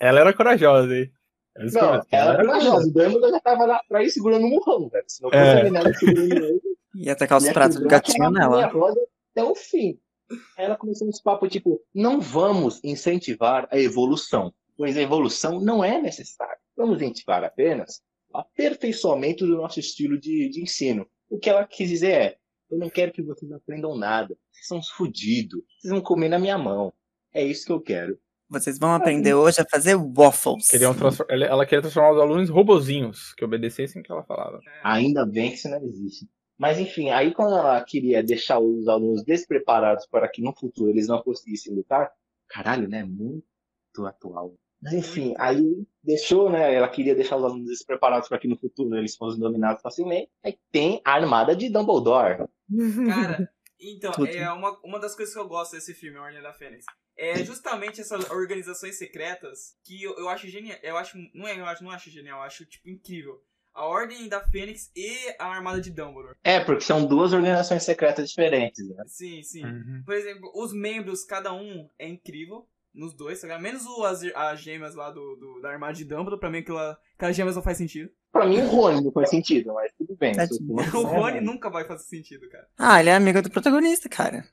Ela 0.00 0.20
era 0.20 0.32
corajosa, 0.34 0.94
hein? 0.94 1.10
Que 1.56 1.74
Não, 1.74 2.02
ela 2.10 2.32
era 2.34 2.44
corajosa. 2.44 2.86
O 2.88 2.92
Dumbledore 2.92 3.32
já 3.32 3.40
tava 3.40 3.64
lá 3.66 3.76
atrás 3.76 4.12
segurando 4.12 4.44
o 4.46 4.50
murrão, 4.50 4.88
velho. 4.88 5.04
Se 5.06 5.22
não 5.22 5.30
fosse 5.30 5.42
É. 5.42 5.60
a 5.60 5.64
menina 5.64 5.94
segurando 5.94 6.32
ele, 6.44 6.60
Ia 6.96 7.16
tacar 7.16 7.38
os 7.38 7.44
ia 7.44 7.52
pratos 7.52 7.78
do 7.78 7.88
gatinho 7.88 8.30
nela. 8.30 8.66
até 8.66 9.44
o 9.44 9.54
fim. 9.54 9.98
Aí 10.58 10.64
ela 10.64 10.76
começou 10.76 11.08
uns 11.08 11.20
papos 11.20 11.50
tipo, 11.50 11.80
não 11.94 12.20
vamos 12.20 12.80
incentivar 12.82 13.68
a 13.70 13.78
evolução, 13.78 14.52
pois 14.76 14.96
a 14.96 15.02
evolução 15.02 15.60
não 15.60 15.82
é 15.82 16.00
necessária. 16.00 16.58
Vamos 16.76 17.00
incentivar 17.00 17.42
apenas 17.42 18.00
o 18.30 18.38
aperfeiçoamento 18.38 19.46
do 19.46 19.56
nosso 19.56 19.80
estilo 19.80 20.18
de, 20.18 20.48
de 20.50 20.62
ensino. 20.62 21.06
O 21.28 21.38
que 21.38 21.48
ela 21.48 21.66
quis 21.66 21.88
dizer 21.88 22.10
é, 22.12 22.36
eu 22.70 22.78
não 22.78 22.90
quero 22.90 23.12
que 23.12 23.22
vocês 23.22 23.50
aprendam 23.52 23.96
nada. 23.96 24.36
Vocês 24.52 24.66
são 24.66 24.78
uns 24.78 24.90
fudidos. 24.90 25.62
Vocês 25.80 25.92
vão 25.92 26.02
comer 26.02 26.28
na 26.28 26.38
minha 26.38 26.58
mão. 26.58 26.92
É 27.32 27.42
isso 27.42 27.66
que 27.66 27.72
eu 27.72 27.80
quero. 27.80 28.18
Vocês 28.48 28.78
vão 28.78 28.94
aprender 28.94 29.34
hoje 29.34 29.60
a 29.60 29.66
fazer 29.68 29.96
waffles. 29.96 30.68
Queriam 30.68 30.94
Ela 31.28 31.66
queria 31.66 31.82
transformar 31.82 32.12
os 32.12 32.20
alunos 32.20 32.48
em 32.48 32.52
robozinhos, 32.52 33.34
que 33.34 33.44
obedecessem 33.44 34.00
o 34.00 34.04
que 34.04 34.12
ela 34.12 34.22
falava. 34.22 34.60
Ainda 34.84 35.26
bem 35.26 35.50
que 35.50 35.56
isso 35.56 35.68
não 35.68 35.82
existe. 35.82 36.28
Mas 36.56 36.78
enfim, 36.78 37.10
aí 37.10 37.34
quando 37.34 37.56
ela 37.56 37.82
queria 37.84 38.22
deixar 38.22 38.58
os 38.58 38.88
alunos 38.88 39.24
despreparados 39.24 40.06
para 40.06 40.28
que 40.28 40.40
no 40.40 40.54
futuro 40.54 40.90
eles 40.90 41.08
não 41.08 41.20
conseguissem 41.22 41.74
lutar, 41.74 42.10
caralho, 42.48 42.88
né? 42.88 43.04
Muito 43.04 43.44
atual. 44.06 44.54
Mas 44.82 44.92
enfim, 44.92 45.34
aí 45.38 45.86
deixou, 46.02 46.50
né? 46.50 46.74
Ela 46.74 46.88
queria 46.88 47.14
deixar 47.14 47.36
os 47.36 47.44
alunos 47.44 47.66
despreparados 47.66 48.28
para 48.28 48.38
que 48.38 48.48
no 48.48 48.56
futuro 48.56 48.96
eles 48.96 49.16
fossem 49.16 49.40
dominados 49.40 49.82
facilmente. 49.82 50.30
Aí 50.44 50.58
tem 50.70 51.00
a 51.04 51.12
armada 51.14 51.56
de 51.56 51.68
Dumbledore. 51.68 52.48
Cara, 53.08 53.52
então, 53.80 54.12
é 54.26 54.50
uma, 54.52 54.78
uma 54.84 55.00
das 55.00 55.14
coisas 55.14 55.34
que 55.34 55.40
eu 55.40 55.48
gosto 55.48 55.72
desse 55.72 55.94
filme, 55.94 56.18
A 56.18 56.22
Ordem 56.22 56.42
da 56.42 56.52
Fênix. 56.52 56.84
É 57.18 57.42
justamente 57.42 58.00
essas 58.00 58.30
organizações 58.30 58.98
secretas 58.98 59.74
que 59.82 60.02
eu, 60.02 60.14
eu 60.18 60.28
acho 60.28 60.46
genial. 60.48 60.78
Eu 60.82 60.96
acho. 60.98 61.16
Não 61.34 61.48
é, 61.48 61.58
eu 61.58 61.64
acho, 61.64 61.82
não 61.82 61.90
acho 61.90 62.10
genial, 62.10 62.38
eu 62.38 62.44
acho, 62.44 62.66
tipo, 62.66 62.88
incrível. 62.90 63.42
A 63.72 63.84
Ordem 63.84 64.28
da 64.28 64.40
Fênix 64.40 64.90
e 64.96 65.34
a 65.38 65.46
Armada 65.46 65.80
de 65.80 65.90
Dumbledore. 65.90 66.36
É, 66.42 66.60
porque 66.60 66.82
são 66.82 67.06
duas 67.06 67.32
organizações 67.34 67.82
secretas 67.82 68.30
diferentes, 68.30 68.88
né? 68.88 69.04
Sim, 69.06 69.42
sim. 69.42 69.64
Uhum. 69.64 70.02
Por 70.04 70.14
exemplo, 70.14 70.50
os 70.54 70.72
membros, 70.72 71.24
cada 71.24 71.52
um 71.52 71.88
é 71.98 72.08
incrível. 72.08 72.66
Nos 72.96 73.12
dois, 73.14 73.38
tá 73.40 73.46
ligado? 73.46 73.60
Menos 73.62 73.84
o, 73.84 74.04
as, 74.04 74.22
as 74.34 74.58
gêmeas 74.60 74.94
lá 74.94 75.10
do, 75.10 75.36
do- 75.36 75.60
da 75.60 75.70
Armada 75.70 75.92
de 75.92 76.04
Dumbledore. 76.04 76.40
Pra 76.40 76.48
mim, 76.50 76.58
aquilo, 76.58 76.78
aquelas 77.16 77.36
gêmeas 77.36 77.54
não 77.54 77.62
faz 77.62 77.76
sentido. 77.76 78.10
Pra 78.32 78.46
mim, 78.46 78.58
o 78.60 78.66
Rony 78.68 79.02
não 79.04 79.12
faz 79.12 79.28
sentido, 79.30 79.72
mas 79.74 79.92
tudo 79.96 80.16
bem. 80.16 80.32
O 80.94 81.02
Rony 81.02 81.40
nunca 81.42 81.68
vai 81.70 81.84
fazer 81.86 82.04
sentido, 82.04 82.48
cara. 82.48 82.66
Ah, 82.78 82.98
ele 83.00 83.10
é 83.10 83.14
amigo 83.14 83.42
do 83.42 83.50
protagonista, 83.50 84.08
cara. 84.08 84.44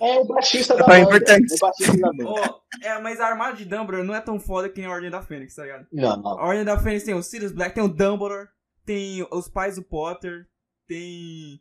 É 0.00 0.18
o 0.20 0.24
baixista 0.24 0.76
da 0.76 0.84
Papel 0.84 1.04
banda. 1.06 1.16
importante. 1.16 1.52
É 1.52 1.56
o 1.56 1.58
baixista 1.58 1.96
da 1.98 2.12
banda. 2.12 2.24
Ó, 2.28 2.60
é, 2.82 2.98
mas 3.00 3.20
a 3.20 3.26
Armada 3.26 3.56
de 3.56 3.64
Dumbledore 3.64 4.06
não 4.06 4.14
é 4.14 4.20
tão 4.20 4.38
foda 4.40 4.68
que 4.68 4.80
nem 4.80 4.88
a 4.88 4.92
Ordem 4.92 5.10
da 5.10 5.20
Fênix, 5.22 5.54
tá 5.56 5.62
ligado? 5.62 5.86
Não, 5.92 6.16
não. 6.22 6.38
A 6.38 6.46
Ordem 6.46 6.64
da 6.64 6.78
Fênix 6.78 7.04
tem 7.04 7.14
o 7.14 7.22
Sirius 7.22 7.52
Black, 7.52 7.74
tem 7.74 7.82
o 7.84 7.88
Dumbledore, 7.88 8.48
tem 8.84 9.26
os 9.32 9.48
pais 9.48 9.74
do 9.76 9.82
Potter, 9.82 10.46
tem. 10.86 11.60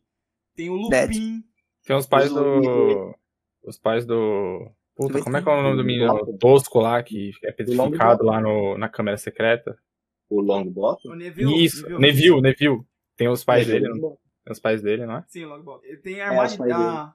Tem 0.56 0.70
o 0.70 0.76
Lupin. 0.76 1.44
Tem 1.86 1.96
os 1.96 2.06
pais 2.08 2.32
do. 2.32 3.16
Os 3.64 3.78
pais 3.78 4.06
do. 4.06 4.72
Puta, 4.98 5.22
como 5.22 5.38
é 5.38 5.42
que 5.42 5.48
é 5.48 5.52
o 5.52 5.62
nome 5.62 5.78
do 5.78 5.84
menino 5.84 6.38
tosco 6.40 6.80
lá 6.80 7.02
que 7.04 7.32
é 7.44 7.52
petrificado 7.52 8.24
lá 8.26 8.42
no, 8.42 8.78
na 8.78 8.90
câmera 8.90 9.18
secreta? 9.18 9.78
O 10.30 10.42
Longbottom? 10.42 11.10
O 11.12 11.16
Neville. 11.16 11.64
Isso, 11.64 11.88
Neville, 12.00 12.42
Neville. 12.42 12.82
Tem 13.16 13.28
os 13.30 13.44
pais 13.44 13.68
dele, 13.68 13.88
não? 13.88 13.94
Longbottom. 13.96 14.18
Tem 14.44 14.52
os 14.52 14.60
pais 14.60 14.82
dele, 14.82 15.06
não 15.06 15.18
é? 15.18 15.24
Sim, 15.28 15.46
Longbottom. 15.46 15.82
Tem 16.04 16.16
a 16.22 16.26
É, 16.26 16.28
Armada 16.30 16.46
os 16.48 16.52
de. 16.52 16.58
pais 16.58 16.72
a- 16.74 17.14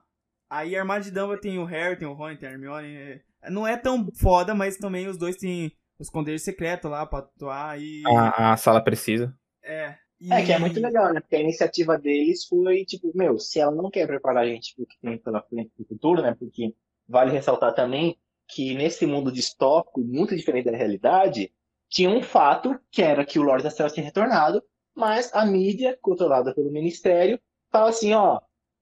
Aí 0.49 0.75
a 0.75 0.83
Dumbledore 0.83 1.39
tem 1.41 1.57
o 1.57 1.65
Harry, 1.65 1.97
tem 1.97 2.07
o 2.07 2.13
Rony, 2.13 2.37
tem 2.37 2.47
a 2.47 2.51
Hermione. 2.51 2.95
é- 2.95 3.21
Não 3.49 3.65
é 3.67 3.75
tão 3.75 4.07
foda, 4.13 4.53
mas 4.53 4.77
também 4.77 5.07
os 5.07 5.17
dois 5.17 5.35
têm 5.35 5.71
os 5.99 6.07
esconderijos 6.07 6.43
secretos 6.45 6.89
lá 6.91 7.05
pra 7.05 7.19
atuar 7.19 7.81
e. 7.81 8.03
A, 8.05 8.53
a 8.53 8.57
sala 8.57 8.79
precisa. 8.83 9.35
É. 9.63 9.95
E- 10.21 10.31
É, 10.31 10.45
que 10.45 10.51
é 10.53 10.59
muito 10.59 10.79
legal, 10.79 11.11
né? 11.11 11.19
Porque 11.19 11.35
a 11.35 11.41
iniciativa 11.41 11.97
deles 11.97 12.45
foi, 12.45 12.85
tipo, 12.85 13.11
meu, 13.15 13.39
se 13.39 13.59
ela 13.59 13.71
não 13.75 13.89
quer 13.89 14.05
preparar 14.07 14.43
a 14.43 14.47
gente 14.47 14.75
pro 14.75 14.85
que 14.85 14.95
tem 15.01 15.17
pela 15.17 15.41
frente 15.41 15.71
pro 15.75 15.85
futuro, 15.85 16.21
né? 16.21 16.35
Porque 16.39 16.73
vale 17.07 17.31
ressaltar 17.31 17.73
também 17.73 18.17
que 18.47 18.75
nesse 18.75 19.05
mundo 19.05 19.31
distópico, 19.31 20.01
muito 20.01 20.35
diferente 20.35 20.65
da 20.65 20.77
realidade, 20.77 21.51
tinha 21.89 22.09
um 22.09 22.21
fato, 22.21 22.79
que 22.91 23.01
era 23.01 23.25
que 23.25 23.39
o 23.39 23.43
Lorde 23.43 23.63
das 23.63 23.75
Trevas 23.75 23.93
tinha 23.93 24.05
retornado, 24.05 24.63
mas 24.95 25.33
a 25.33 25.45
mídia, 25.45 25.97
controlada 26.01 26.53
pelo 26.53 26.71
Ministério, 26.71 27.39
fala 27.71 27.89
assim, 27.89 28.13
ó, 28.13 28.39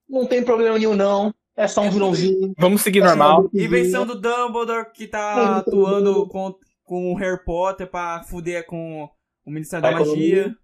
não 0.08 0.26
tem 0.26 0.44
problema 0.44 0.78
nenhum 0.78 0.94
não, 0.94 1.34
é 1.56 1.68
só 1.68 1.82
um 1.82 1.90
vilãozinho. 1.90 2.54
Vamos 2.58 2.82
seguir 2.82 3.00
é 3.00 3.04
normal. 3.04 3.50
Invenção 3.52 4.06
do 4.06 4.14
Dumbledore 4.14 4.90
que 4.92 5.06
tá 5.06 5.32
Invenção 5.32 5.54
do 5.54 5.58
atuando 5.60 6.12
Dumbledore. 6.14 6.30
com, 6.30 6.58
com 6.82 7.12
o 7.12 7.16
Harry 7.16 7.44
Potter 7.44 7.86
pra 7.86 8.22
fuder 8.22 8.66
com 8.66 9.08
o 9.44 9.50
Ministério 9.50 9.86
A 9.86 9.90
da 9.90 9.98
Magia. 9.98 10.56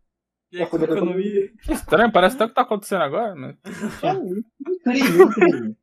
E 0.50 0.62
a 0.62 0.66
fuder 0.66 0.88
com 0.88 0.94
a 0.94 0.96
economia. 0.96 1.50
Estranho, 1.68 2.12
parece 2.12 2.36
até 2.36 2.44
o 2.46 2.48
que 2.48 2.54
tá 2.54 2.62
acontecendo 2.62 3.02
agora, 3.02 3.34
mas. 3.34 3.56
É 4.02 4.92
incrível, 4.92 5.26
incrível. 5.26 5.76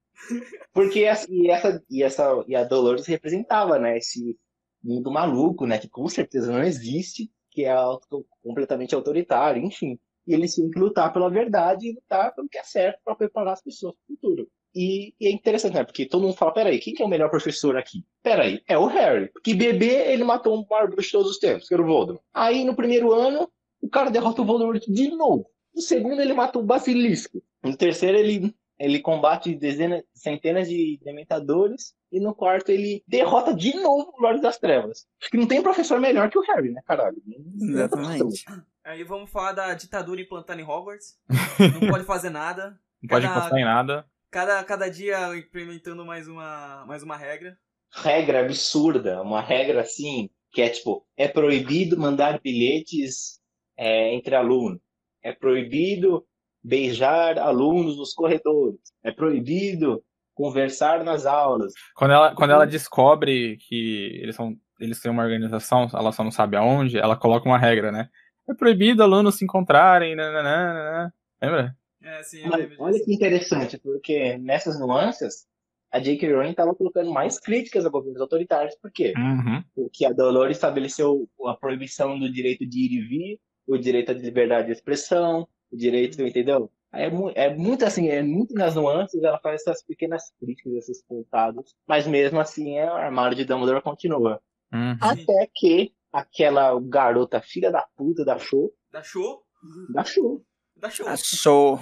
Porque 0.74 1.04
essa, 1.04 1.28
e, 1.30 1.50
essa, 1.50 1.84
e, 1.90 2.04
essa, 2.04 2.44
e 2.48 2.56
a 2.56 2.64
Dolores 2.64 3.06
representava, 3.06 3.80
né, 3.80 3.98
esse 3.98 4.38
mundo 4.84 5.12
maluco, 5.12 5.66
né, 5.66 5.78
que 5.78 5.90
com 5.90 6.08
certeza 6.08 6.52
não 6.52 6.64
existe, 6.64 7.30
que 7.52 7.64
é 7.64 7.72
auto- 7.72 8.26
completamente 8.44 8.94
autoritário, 8.94 9.64
enfim. 9.64 9.98
E 10.28 10.34
eles 10.34 10.54
tinham 10.56 10.70
que 10.70 10.80
lutar 10.80 11.14
pela 11.14 11.30
verdade 11.30 11.88
e 11.88 11.94
lutar 11.94 12.34
pelo 12.34 12.50
que 12.50 12.58
é 12.58 12.64
certo 12.64 13.00
para 13.04 13.16
preparar 13.16 13.54
as 13.54 13.62
pessoas 13.62 13.94
para 13.94 14.14
o 14.14 14.16
futuro. 14.16 14.50
E, 14.74 15.14
e 15.20 15.28
é 15.28 15.32
interessante, 15.32 15.76
né, 15.76 15.84
porque 15.86 16.06
todo 16.06 16.24
mundo 16.24 16.36
fala, 16.36 16.54
peraí, 16.54 16.80
quem 16.80 16.94
que 16.94 17.02
é 17.02 17.06
o 17.06 17.10
melhor 17.10 17.30
professor 17.30 17.78
aqui? 17.78 18.04
Peraí, 18.22 18.62
é 18.68 18.78
o 18.78 18.88
Harry. 18.88 19.30
Porque 19.32 19.54
bebê, 19.54 20.12
ele 20.12 20.24
matou 20.24 20.60
o 20.60 20.68
maior 20.70 20.90
de 20.90 21.12
todos 21.12 21.32
os 21.32 21.40
tempos, 21.40 21.68
que 21.68 21.74
era 21.74 21.82
o 21.82 21.86
Voldemort. 21.88 22.22
Aí, 22.34 22.66
no 22.66 22.76
primeiro 22.76 23.14
ano, 23.14 23.50
o 23.82 23.90
cara 23.90 24.10
derrota 24.10 24.42
o 24.42 24.46
Voldemort 24.46 24.84
de 24.86 25.10
novo. 25.12 25.50
No 25.74 25.82
segundo, 25.82 26.22
ele 26.22 26.34
mata 26.34 26.60
o 26.60 26.64
Basilisco. 26.64 27.42
No 27.64 27.76
terceiro, 27.78 28.18
ele, 28.18 28.54
ele 28.80 29.00
combate 29.00 29.56
dezenas, 29.56 30.04
centenas 30.14 30.68
de 30.68 31.00
dementadores. 31.04 31.94
E 32.12 32.20
no 32.20 32.34
quarto, 32.34 32.70
ele 32.70 33.04
derrota 33.08 33.54
de 33.54 33.74
novo 33.76 34.14
o 34.18 34.22
Lorde 34.22 34.42
das 34.42 34.58
Trevas. 34.58 35.06
Acho 35.22 35.32
que 35.32 35.38
não 35.38 35.48
tem 35.48 35.62
professor 35.62 36.00
melhor 36.00 36.30
que 36.30 36.38
o 36.38 36.42
Harry, 36.44 36.72
né, 36.72 36.82
caralho? 36.86 37.18
Exatamente. 37.62 38.46
Aí 38.84 39.04
vamos 39.04 39.30
falar 39.30 39.52
da 39.54 39.74
ditadura 39.74 40.22
implantada 40.22 40.62
em 40.62 40.64
Hogwarts. 40.64 41.18
Não 41.82 41.90
pode 41.90 42.04
fazer 42.06 42.30
nada. 42.30 42.80
Não 43.02 43.10
pode 43.10 43.26
Cada- 43.26 43.38
encostar 43.40 43.60
em 43.60 43.66
nada. 43.66 44.06
Cada, 44.30 44.64
cada 44.64 44.90
dia 44.90 45.36
implementando 45.36 46.06
mais 46.06 46.28
uma, 46.28 46.86
mais 46.86 47.02
uma 47.02 47.18
regra. 47.18 47.58
Regra 47.92 48.42
absurda. 48.42 49.22
Uma 49.22 49.42
regra 49.42 49.82
assim, 49.82 50.30
que 50.52 50.62
é 50.62 50.70
tipo, 50.70 51.06
é 51.18 51.28
proibido 51.28 51.98
mandar 51.98 52.40
bilhetes 52.42 53.40
é, 53.76 54.14
entre 54.14 54.36
alunos. 54.36 54.80
É 55.24 55.32
proibido 55.34 56.26
beijar 56.66 57.38
alunos 57.38 57.98
nos 57.98 58.14
corredores. 58.14 58.80
É 59.04 59.12
proibido 59.12 60.04
conversar 60.34 61.04
nas 61.04 61.26
aulas. 61.26 61.74
Quando 61.96 62.12
ela, 62.12 62.36
quando 62.36 62.52
ela 62.52 62.66
descobre 62.66 63.58
que 63.58 64.20
eles 64.22 64.36
são. 64.36 64.58
Eles 64.78 65.00
têm 65.00 65.10
uma 65.10 65.24
organização, 65.24 65.88
ela 65.94 66.12
só 66.12 66.22
não 66.22 66.32
sabe 66.32 66.58
aonde, 66.58 66.98
ela 66.98 67.16
coloca 67.16 67.48
uma 67.48 67.58
regra, 67.58 67.94
né? 67.94 68.10
É 68.46 68.54
proibido 68.54 69.02
alunos 69.02 69.36
se 69.36 69.46
encontrarem, 69.46 70.18
nananana. 70.18 71.14
Lembra? 71.42 71.78
É, 72.04 72.22
sim, 72.24 72.42
eu 72.42 72.50
Mas 72.50 72.60
lembro 72.60 72.76
olha 72.80 73.00
que 73.02 73.14
interessante, 73.14 73.78
porque 73.78 74.38
nessas 74.38 74.78
nuances, 74.78 75.48
a 75.90 76.00
J.K. 76.00 76.30
Rowling 76.30 76.50
estava 76.50 76.76
colocando 76.76 77.10
mais 77.10 77.40
críticas 77.40 77.86
a 77.86 77.90
governos 77.90 78.20
autoritários. 78.20 78.76
Por 78.76 78.92
quê? 78.92 79.14
Uhum. 79.16 79.64
Porque 79.74 80.06
a 80.06 80.12
Dolores 80.12 80.58
estabeleceu 80.58 81.26
a 81.46 81.54
proibição 81.54 82.20
do 82.20 82.30
direito 82.30 82.68
de 82.68 82.80
ir 82.80 82.92
e 82.92 83.02
vir, 83.02 83.40
o 83.66 83.78
direito 83.78 84.12
à 84.12 84.14
liberdade 84.14 84.68
de 84.68 84.74
expressão, 84.74 85.48
direito, 85.76 86.22
entendeu? 86.22 86.72
É, 86.92 87.10
mu- 87.10 87.32
é 87.36 87.54
muito 87.54 87.84
assim, 87.86 88.08
é 88.08 88.22
muito 88.24 88.54
nas 88.54 88.76
nuances, 88.76 89.22
ela 89.22 89.38
faz 89.40 89.62
essas 89.62 89.84
pequenas 89.84 90.32
críticas, 90.40 90.74
esses 90.74 91.04
pontados, 91.04 91.76
mas 91.86 92.08
mesmo 92.08 92.40
assim 92.40 92.78
é, 92.78 92.86
o 92.90 92.96
armário 92.96 93.36
de 93.36 93.44
Dumbledore 93.44 93.82
continua. 93.84 94.42
Uhum. 94.74 94.98
Até 95.02 95.50
que 95.54 95.94
aquela 96.12 96.80
garota 96.80 97.42
filha 97.42 97.70
da 97.70 97.86
puta 97.98 98.24
da 98.24 98.38
show, 98.40 98.74
Da 98.92 99.04
show? 99.04 99.44
da 99.90 100.04
show. 100.06 100.46
Da 100.78 100.90
show. 100.90 101.08
Achou. 101.08 101.80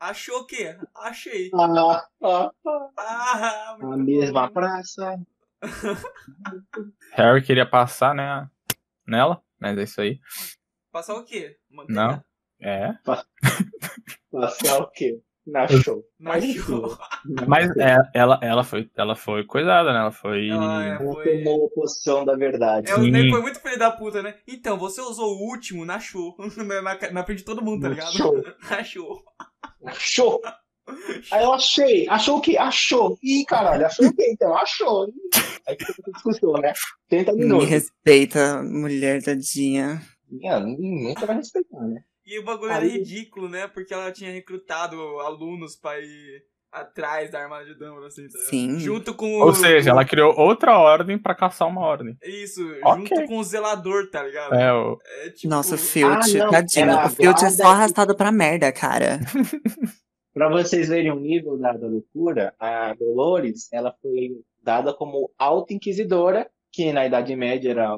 Achou 0.00 0.38
o 0.40 0.46
quê? 0.46 0.76
Achei. 0.94 1.50
Ah, 1.54 2.06
ah, 2.22 2.50
ah, 2.66 2.90
Ah, 2.96 3.76
a 3.80 3.96
mesma 3.96 4.46
bom. 4.48 4.52
praça, 4.54 5.18
Harry 7.12 7.42
queria 7.42 7.66
passar, 7.66 8.14
né? 8.14 8.48
Nela, 9.06 9.42
mas 9.58 9.78
é 9.78 9.82
isso 9.82 10.00
aí. 10.00 10.18
Passar 10.92 11.14
o 11.14 11.24
quê? 11.24 11.56
Manteiga? 11.70 12.00
Não. 12.02 12.24
É. 12.64 12.94
Passar 14.30 14.78
o 14.80 14.90
quê? 14.90 15.20
Na 15.46 15.68
show. 15.68 16.02
Na 16.18 16.30
Mas 16.30 16.44
show. 16.54 16.96
Mas 17.46 17.70
é, 17.76 17.98
ela, 18.14 18.38
ela, 18.42 18.64
foi, 18.64 18.88
ela 18.96 19.14
foi 19.14 19.44
coisada, 19.44 19.92
né? 19.92 19.98
Ela 19.98 20.10
foi. 20.10 20.48
Ela 20.48 20.84
é- 20.84 20.88
Ela 20.96 20.98
Foi- 21.12 21.38
tomou 21.44 21.66
a 21.66 21.70
posição 21.74 22.24
da 22.24 22.34
verdade. 22.34 22.90
É, 22.90 22.94
Sim. 22.94 23.30
Foi 23.30 23.42
muito 23.42 23.60
filho 23.60 23.78
da 23.78 23.90
puta, 23.90 24.22
né? 24.22 24.34
Então, 24.48 24.78
você 24.78 25.02
usou 25.02 25.34
o 25.36 25.42
último 25.50 25.84
na 25.84 26.00
show. 26.00 26.34
Na, 26.56 26.80
na, 26.80 27.10
na 27.12 27.24
frente 27.24 27.38
de 27.40 27.44
todo 27.44 27.62
mundo, 27.62 27.82
tá 27.82 27.88
Na 27.90 27.94
ligado? 27.94 28.12
show. 28.12 28.42
Na 28.70 28.82
show. 28.82 29.22
Achou! 29.84 30.40
Aí 31.30 31.42
eu 31.44 31.52
achei. 31.52 32.08
Achou 32.08 32.38
o 32.38 32.40
quê? 32.40 32.56
Achou. 32.58 33.18
Ih, 33.22 33.44
caralho, 33.46 33.84
achou 33.86 34.06
o 34.06 34.14
quê 34.14 34.30
então? 34.32 34.54
Achou. 34.56 35.06
Aí 35.68 35.76
fica 35.78 36.10
discussão, 36.12 36.52
né? 36.54 36.72
30 37.08 37.32
Me 37.32 37.38
minutos. 37.40 37.68
respeita, 37.68 38.62
mulher 38.62 39.22
tadinha. 39.22 40.00
Minha, 40.30 40.58
nunca 40.60 41.24
vai 41.26 41.36
respeitar, 41.36 41.80
né? 41.82 42.02
E 42.26 42.38
o 42.38 42.44
bagulho 42.44 42.72
era 42.72 42.84
Aí- 42.84 42.90
ridículo, 42.90 43.48
né? 43.48 43.66
Porque 43.68 43.92
ela 43.92 44.10
tinha 44.12 44.30
recrutado 44.30 44.96
alunos 45.20 45.76
pra 45.76 45.98
ir 46.00 46.42
atrás 46.72 47.30
da 47.30 47.40
armada 47.40 47.64
de 47.66 47.74
Dumbledore, 47.74 48.06
assim, 48.06 48.26
tá? 48.28 48.38
Sim. 48.50 48.80
Junto 48.80 49.14
com 49.14 49.40
Ou 49.40 49.50
o- 49.50 49.54
seja, 49.54 49.90
ela 49.90 50.04
criou 50.04 50.34
outra 50.36 50.76
ordem 50.76 51.16
pra 51.16 51.32
caçar 51.34 51.68
uma 51.68 51.80
ordem. 51.82 52.16
Isso, 52.24 52.60
Ok. 52.82 53.06
junto 53.06 53.26
com 53.28 53.38
o 53.38 53.44
zelador, 53.44 54.10
tá 54.10 54.22
ligado? 54.24 54.54
É, 54.54 54.72
o... 54.72 54.98
É, 55.22 55.30
tipo, 55.30 55.48
Nossa, 55.48 55.76
o 55.76 55.78
Ah, 55.78 56.18
não, 56.44 56.50
tadinho. 56.50 56.82
era 56.90 57.06
O 57.06 57.10
Filch 57.10 57.44
é 57.44 57.46
a 57.46 57.50
só 57.50 57.66
arrastado 57.68 58.16
pra 58.16 58.32
merda, 58.32 58.72
cara. 58.72 59.20
Pra 60.34 60.48
vocês 60.48 60.88
verem 60.88 61.12
o 61.12 61.20
nível 61.20 61.56
da, 61.56 61.74
da 61.74 61.86
loucura, 61.86 62.52
a 62.58 62.92
Dolores, 62.94 63.68
ela 63.72 63.94
foi 64.02 64.30
dada 64.60 64.92
como 64.92 65.30
alta 65.38 65.72
inquisidora, 65.72 66.50
que 66.72 66.92
na 66.92 67.06
Idade 67.06 67.36
Média 67.36 67.70
era, 67.70 67.96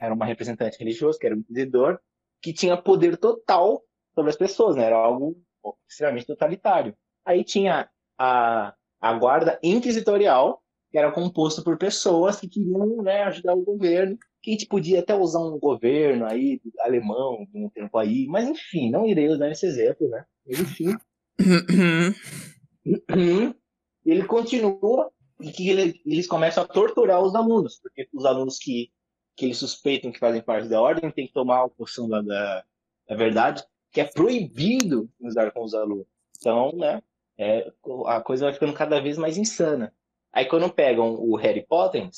era 0.00 0.14
uma 0.14 0.24
representante 0.24 0.78
religiosa, 0.78 1.18
que 1.18 1.26
era 1.26 1.34
um 1.34 1.38
inquisidor, 1.40 1.98
que 2.44 2.52
tinha 2.52 2.76
poder 2.76 3.16
total 3.16 3.82
sobre 4.14 4.30
as 4.30 4.36
pessoas, 4.36 4.76
né? 4.76 4.84
Era 4.84 4.96
algo 4.96 5.34
extremamente 5.88 6.26
totalitário. 6.26 6.94
Aí 7.24 7.42
tinha 7.42 7.88
a, 8.18 8.74
a 9.00 9.12
guarda 9.14 9.58
inquisitorial, 9.62 10.62
que 10.92 10.98
era 10.98 11.10
composto 11.10 11.64
por 11.64 11.78
pessoas 11.78 12.38
que 12.38 12.46
queriam 12.46 13.02
né, 13.02 13.22
ajudar 13.22 13.54
o 13.54 13.64
governo, 13.64 14.18
que 14.42 14.50
a 14.50 14.52
gente 14.52 14.66
podia 14.66 15.00
até 15.00 15.14
usar 15.14 15.38
um 15.38 15.58
governo 15.58 16.26
aí, 16.26 16.60
alemão, 16.80 17.46
de 17.50 17.64
um 17.64 17.70
tempo 17.70 17.96
aí, 17.96 18.26
mas 18.26 18.46
enfim, 18.46 18.90
não 18.90 19.06
irei 19.06 19.28
usar 19.28 19.50
esse 19.50 19.64
exemplo, 19.64 20.06
né? 20.10 20.26
Enfim, 20.46 20.94
ele 24.04 24.24
continua 24.26 25.10
e 25.40 25.50
que 25.50 25.70
ele- 25.70 25.98
eles 26.04 26.26
começam 26.26 26.62
a 26.62 26.68
torturar 26.68 27.22
os 27.22 27.34
alunos, 27.34 27.80
porque 27.80 28.06
os 28.12 28.26
alunos 28.26 28.58
que, 28.58 28.90
que 29.36 29.44
eles 29.44 29.58
suspeitam 29.58 30.12
que 30.12 30.18
fazem 30.18 30.42
parte 30.42 30.68
da 30.68 30.80
ordem 30.80 31.10
têm 31.10 31.26
que 31.26 31.32
tomar 31.32 31.64
a 31.64 31.68
poção 31.68 32.08
da, 32.08 32.20
da, 32.20 32.64
da 33.08 33.16
verdade, 33.16 33.64
que 33.90 34.00
é 34.00 34.04
proibido 34.04 35.10
usar 35.20 35.50
com 35.50 35.62
os 35.62 35.74
alunos. 35.74 36.06
Então, 36.38 36.72
né, 36.72 37.02
é, 37.38 37.72
a 38.06 38.20
coisa 38.20 38.46
vai 38.46 38.54
ficando 38.54 38.72
cada 38.72 39.00
vez 39.00 39.18
mais 39.18 39.36
insana. 39.36 39.92
Aí 40.32 40.46
quando 40.46 40.72
pegam 40.72 41.14
o 41.14 41.36
Harry 41.36 41.64
Potter, 41.66 42.08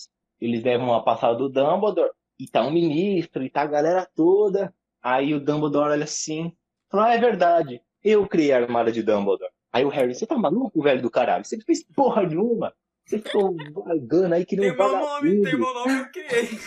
eles 0.40 0.62
levam 0.62 0.94
a 0.94 1.02
passada 1.02 1.36
do 1.36 1.48
Dumbledore, 1.48 2.10
e 2.38 2.46
tá 2.46 2.62
um 2.62 2.70
ministro, 2.70 3.42
e 3.42 3.50
tá 3.50 3.62
a 3.62 3.66
galera 3.66 4.08
toda. 4.14 4.74
Aí 5.02 5.34
o 5.34 5.40
Dumbledore 5.40 5.92
olha 5.92 6.04
assim, 6.04 6.52
fala, 6.90 7.06
ah, 7.06 7.14
é 7.14 7.18
verdade, 7.18 7.80
eu 8.02 8.26
criei 8.26 8.52
a 8.52 8.58
armada 8.58 8.92
de 8.92 9.02
Dumbledore. 9.02 9.50
Aí 9.72 9.84
o 9.84 9.88
Harry, 9.88 10.14
você 10.14 10.26
tá 10.26 10.36
maluco, 10.36 10.82
velho 10.82 11.02
do 11.02 11.10
caralho? 11.10 11.44
Você 11.44 11.56
não 11.56 11.64
fez 11.64 11.82
porra 11.82 12.22
nenhuma. 12.22 12.72
Você 13.04 13.18
ficou 13.18 13.54
vagando 13.72 14.34
aí 14.34 14.44
que 14.44 14.56
nem 14.56 14.68
Tem 14.68 14.76
meu 14.76 14.98
nome, 14.98 15.42
tem 15.42 15.56
meu 15.56 15.74
nome, 15.74 15.98
eu 15.98 16.10
criei. 16.10 16.58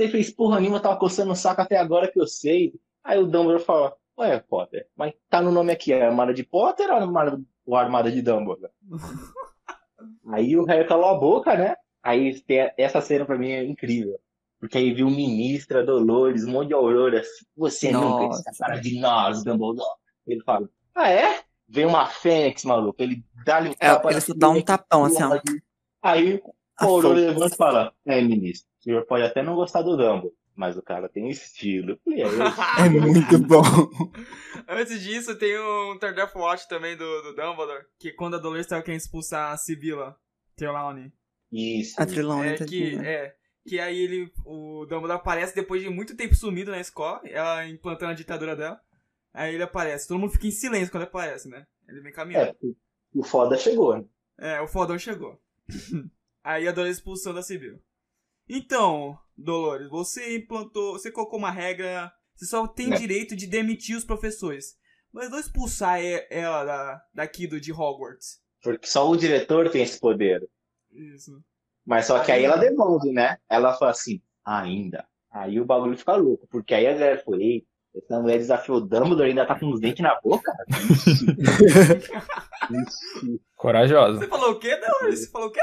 Você 0.00 0.08
fez 0.08 0.30
porra 0.30 0.58
nenhuma, 0.58 0.80
tava 0.80 0.98
coçando 0.98 1.30
o 1.30 1.36
saco 1.36 1.60
até 1.60 1.76
agora 1.76 2.10
que 2.10 2.18
eu 2.18 2.26
sei. 2.26 2.72
Aí 3.04 3.18
o 3.18 3.26
Dumbledore 3.26 3.62
fala, 3.62 3.94
ué, 4.18 4.40
Potter, 4.40 4.88
mas 4.96 5.12
tá 5.28 5.42
no 5.42 5.52
nome 5.52 5.72
aqui, 5.72 5.92
é 5.92 6.06
armada 6.06 6.32
de 6.32 6.42
Potter 6.42 6.88
ou 6.88 6.96
armada, 6.96 7.38
ou 7.66 7.76
armada 7.76 8.10
de 8.10 8.22
Dumbledore? 8.22 8.72
aí 10.32 10.56
o 10.56 10.64
Harry 10.64 10.88
calou 10.88 11.04
a 11.04 11.18
boca, 11.18 11.54
né? 11.54 11.76
Aí 12.02 12.42
essa 12.78 13.02
cena 13.02 13.26
pra 13.26 13.36
mim 13.36 13.50
é 13.50 13.62
incrível. 13.62 14.18
Porque 14.58 14.78
aí 14.78 14.94
viu 14.94 15.06
o 15.06 15.10
ministro, 15.10 15.80
a 15.80 15.82
Dolores, 15.82 16.46
um 16.46 16.52
monte 16.52 16.68
de 16.68 16.74
auroras. 16.74 17.26
Você 17.54 17.92
nunca 17.92 18.24
Nossa. 18.24 18.40
escapará 18.48 18.80
de 18.80 18.98
nós, 18.98 19.44
Dumbledore. 19.44 19.86
Ele 20.26 20.42
fala, 20.44 20.66
ah 20.94 21.10
é? 21.10 21.42
Vem 21.68 21.84
uma 21.84 22.06
fênix, 22.06 22.64
maluco. 22.64 23.02
Ele 23.02 23.22
dá-lhe 23.44 23.68
um 23.68 23.72
É, 23.72 23.90
tapa. 23.90 24.10
ele 24.10 24.20
só 24.22 24.32
dá 24.34 24.48
um 24.48 24.62
tapão, 24.62 25.04
assim, 25.04 25.22
ó. 25.22 25.38
Aí 26.02 26.42
A 26.78 26.86
o 26.86 26.88
Aurora 26.88 27.20
levanta 27.20 27.54
e 27.54 27.58
fala: 27.58 27.92
É, 28.06 28.22
ministro, 28.22 28.69
senhor 28.82 29.04
pode 29.06 29.22
até 29.24 29.42
não 29.42 29.54
gostar 29.54 29.82
do 29.82 29.96
Dumbo, 29.96 30.32
mas 30.54 30.76
o 30.76 30.82
cara 30.82 31.08
tem 31.08 31.28
estilo. 31.28 31.98
Aí, 32.08 32.22
É 32.86 32.88
muito 32.88 33.38
bom. 33.38 33.62
Antes 34.68 35.00
disso, 35.02 35.36
tem 35.36 35.58
um 35.58 35.98
Third 35.98 36.16
Death 36.16 36.34
Watch 36.34 36.68
também 36.68 36.96
do, 36.96 37.22
do 37.22 37.34
Dumbledore, 37.34 37.84
que 37.98 38.12
quando 38.12 38.36
a 38.36 38.38
Dolores 38.38 38.66
tava 38.66 38.82
querendo 38.82 39.00
expulsar 39.00 39.52
a 39.52 39.56
Sibila 39.56 40.16
Trelawney. 40.56 41.12
isso. 41.52 42.00
A 42.00 42.06
Trilone, 42.06 42.48
É 42.48 42.54
que, 42.64 42.96
é, 42.96 43.34
que 43.66 43.78
aí 43.80 43.98
ele, 43.98 44.32
o 44.44 44.86
Dumbledore 44.86 45.18
aparece 45.20 45.54
depois 45.54 45.82
de 45.82 45.88
muito 45.88 46.16
tempo 46.16 46.34
sumido 46.34 46.70
na 46.70 46.80
escola, 46.80 47.20
ela 47.24 47.66
implantando 47.66 48.12
a 48.12 48.14
ditadura 48.14 48.54
dela. 48.56 48.80
Aí 49.32 49.54
ele 49.54 49.62
aparece, 49.62 50.08
todo 50.08 50.18
mundo 50.18 50.32
fica 50.32 50.46
em 50.46 50.50
silêncio 50.50 50.90
quando 50.90 51.02
ele 51.02 51.08
aparece, 51.10 51.48
né? 51.48 51.64
Ele 51.88 52.00
vem 52.00 52.12
caminhando. 52.12 52.48
É, 52.50 52.54
o 53.14 53.22
foda 53.22 53.56
chegou. 53.56 53.96
né? 53.96 54.04
É, 54.38 54.60
o 54.60 54.66
fodão 54.66 54.98
chegou. 54.98 55.40
Aí 56.42 56.66
a 56.66 56.72
Dolores 56.72 56.96
expulsão 56.96 57.34
da 57.34 57.42
Sibila. 57.42 57.78
Então, 58.52 59.16
Dolores, 59.36 59.88
você 59.88 60.36
implantou, 60.36 60.94
você 60.94 61.08
colocou 61.10 61.38
uma 61.38 61.52
regra, 61.52 62.12
você 62.34 62.46
só 62.46 62.66
tem 62.66 62.92
É. 62.92 62.96
direito 62.96 63.36
de 63.36 63.46
demitir 63.46 63.96
os 63.96 64.04
professores. 64.04 64.74
Mas 65.12 65.30
não 65.30 65.38
expulsar 65.38 66.00
ela 66.28 66.64
da, 66.64 67.00
daqui 67.14 67.46
do, 67.46 67.60
de 67.60 67.72
Hogwarts. 67.72 68.40
Porque 68.62 68.86
só 68.88 69.08
o 69.08 69.16
diretor 69.16 69.70
tem 69.70 69.82
esse 69.82 70.00
poder. 70.00 70.46
Isso. 70.90 71.40
Mas 71.86 72.06
só 72.06 72.18
que 72.18 72.32
aí 72.32 72.44
ela 72.44 72.56
devolve, 72.56 73.12
né? 73.12 73.38
Ela 73.48 73.72
fala 73.74 73.92
assim: 73.92 74.20
Ainda. 74.44 75.06
Aí 75.32 75.60
o 75.60 75.64
bagulho 75.64 75.96
fica 75.96 76.14
louco. 76.16 76.46
Porque 76.48 76.74
aí 76.74 76.86
a 76.86 76.92
galera 76.92 77.22
foi: 77.24 77.40
Ei, 77.42 77.66
essa 77.96 78.20
mulher 78.20 78.38
desafiou 78.38 78.78
o 78.78 78.80
Dumbledore 78.80 79.28
e 79.28 79.30
ainda 79.30 79.46
tá 79.46 79.58
com 79.58 79.70
os 79.70 79.80
dentes 79.80 80.02
na 80.02 80.20
boca? 80.20 80.52
Corajosa. 83.56 84.18
Você 84.18 84.28
falou 84.28 84.50
o 84.52 84.58
quê, 84.58 84.76
Dolores? 84.76 85.20
Você 85.20 85.30
falou 85.30 85.48
o 85.48 85.52
quê? 85.52 85.60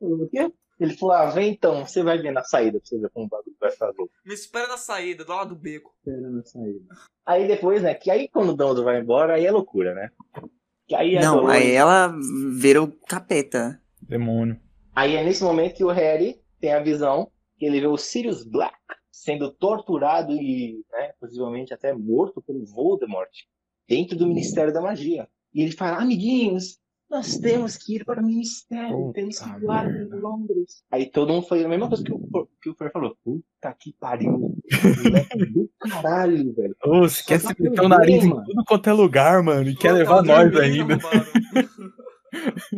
O 0.00 0.28
quê? 0.28 0.52
Ele 0.80 0.96
falou: 0.96 1.14
Ah, 1.14 1.26
vem 1.26 1.52
então, 1.52 1.86
você 1.86 2.02
vai 2.02 2.16
ver 2.18 2.32
na 2.32 2.42
saída 2.42 2.80
pra 2.80 2.88
você 2.88 2.98
ver 2.98 3.10
como 3.10 3.26
o 3.26 3.28
bagulho 3.28 3.54
vai 3.60 3.70
ficar 3.70 3.92
louco. 3.96 4.10
Me 4.24 4.32
espera 4.34 4.66
na 4.66 4.78
saída, 4.78 5.24
do 5.24 5.30
lado 5.32 5.54
do 5.54 5.60
beco. 5.60 5.94
Esperando 5.98 6.38
a 6.40 6.44
saída. 6.44 6.94
Aí 7.26 7.46
depois, 7.46 7.82
né? 7.82 7.94
Que 7.94 8.10
aí 8.10 8.28
quando 8.28 8.48
o 8.48 8.56
Dumbledore 8.56 8.84
vai 8.84 9.00
embora, 9.00 9.34
aí 9.34 9.44
é 9.44 9.52
loucura, 9.52 9.94
né? 9.94 10.10
Que 10.88 10.94
aí 10.94 11.16
a 11.18 11.20
Não, 11.20 11.36
Dolores- 11.36 11.60
aí 11.62 11.70
ela 11.72 12.12
vira 12.54 12.82
o 12.82 12.90
capeta. 13.06 13.80
Demônio. 14.00 14.58
Aí 14.96 15.14
é 15.14 15.22
nesse 15.22 15.44
momento 15.44 15.76
que 15.76 15.84
o 15.84 15.90
Harry 15.90 16.40
tem 16.58 16.72
a 16.72 16.80
visão 16.82 17.30
que 17.58 17.66
ele 17.66 17.80
vê 17.80 17.86
o 17.86 17.96
Sirius 17.98 18.42
Black 18.42 18.74
sendo 19.12 19.52
torturado 19.52 20.32
e, 20.32 20.82
né, 20.90 21.12
possivelmente 21.20 21.74
até 21.74 21.92
morto 21.92 22.40
pelo 22.40 22.64
Voldemort 22.64 23.28
dentro 23.86 24.16
do 24.16 24.26
Ministério 24.26 24.72
da 24.72 24.80
Magia. 24.80 25.28
E 25.54 25.62
ele 25.62 25.72
fala, 25.72 25.98
amiguinhos, 25.98 26.79
nós 27.10 27.36
temos 27.38 27.76
que 27.76 27.96
ir 27.96 28.04
para 28.04 28.22
o 28.22 28.24
Ministério, 28.24 28.96
Puta 28.96 29.12
temos 29.14 29.38
que 29.40 29.60
voar 29.60 29.84
para 29.84 30.16
Londres. 30.16 30.82
Aí 30.90 31.06
todo 31.10 31.32
mundo 31.32 31.46
foi 31.46 31.64
a 31.64 31.68
mesma 31.68 31.88
coisa 31.88 32.04
que 32.04 32.12
o, 32.12 32.48
que 32.62 32.70
o 32.70 32.74
Fer 32.74 32.92
falou. 32.92 33.16
Puta 33.24 33.76
que 33.78 33.92
pariu. 33.98 34.54
Moleque 35.04 35.46
do 35.52 35.70
caralho, 35.80 36.54
velho. 36.54 36.76
Ô, 36.84 37.00
você 37.00 37.22
Só 37.22 37.28
quer 37.28 37.42
tá 37.42 37.48
se 37.54 37.62
meter 37.62 37.80
o 37.82 37.88
nariz 37.88 38.24
em 38.24 38.28
mano. 38.28 38.44
tudo 38.44 38.64
quanto 38.64 38.88
é 38.88 38.92
lugar, 38.92 39.42
mano, 39.42 39.68
e 39.68 39.74
quer 39.76 39.90
Pô, 39.90 39.94
levar 39.96 40.22
nós 40.22 40.56
ainda. 40.56 40.98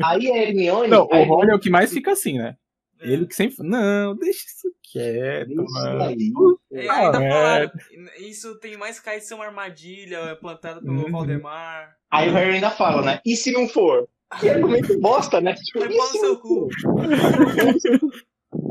Aí 0.03 0.31
a 0.31 0.37
Hermione... 0.43 0.89
Não, 0.89 1.05
o 1.05 1.25
Rony 1.25 1.51
é 1.51 1.55
o 1.55 1.61
que 1.61 1.71
mais 1.71 1.93
fica 1.93 2.13
assim, 2.13 2.39
né? 2.39 2.57
É. 3.01 3.11
Ele 3.13 3.27
que 3.27 3.35
sempre. 3.35 3.57
Não, 3.67 4.17
deixa 4.17 4.47
isso 4.47 4.73
quieto, 4.93 5.51
Isso 5.51 5.65
mano. 5.75 6.03
aí. 6.05 6.33
É, 6.73 6.89
Ah, 6.89 7.07
ainda 7.07 7.25
é. 7.25 7.31
falaram, 7.31 7.71
isso 8.19 8.59
tem 8.61 8.77
mais 8.77 9.01
cara 9.01 9.19
de 9.19 9.25
ser 9.25 9.35
uma 9.35 9.45
armadilha 9.45 10.37
plantada 10.37 10.81
pelo 10.81 11.05
Uhum. 11.05 11.11
Valdemar. 11.11 11.97
Aí 12.11 12.29
o 12.29 12.33
Harry 12.33 12.55
ainda 12.55 12.71
fala, 12.71 13.03
né? 13.03 13.21
E 13.27 13.35
se 13.37 13.51
não 13.53 13.67
for? 13.69 14.09
Que 14.41 14.49
argumento 14.49 14.99
bosta, 15.01 15.41
né? 15.41 15.55
Tipo, 15.63 15.81
se 15.81 16.19
seu 16.19 16.39
cu. 16.39 16.69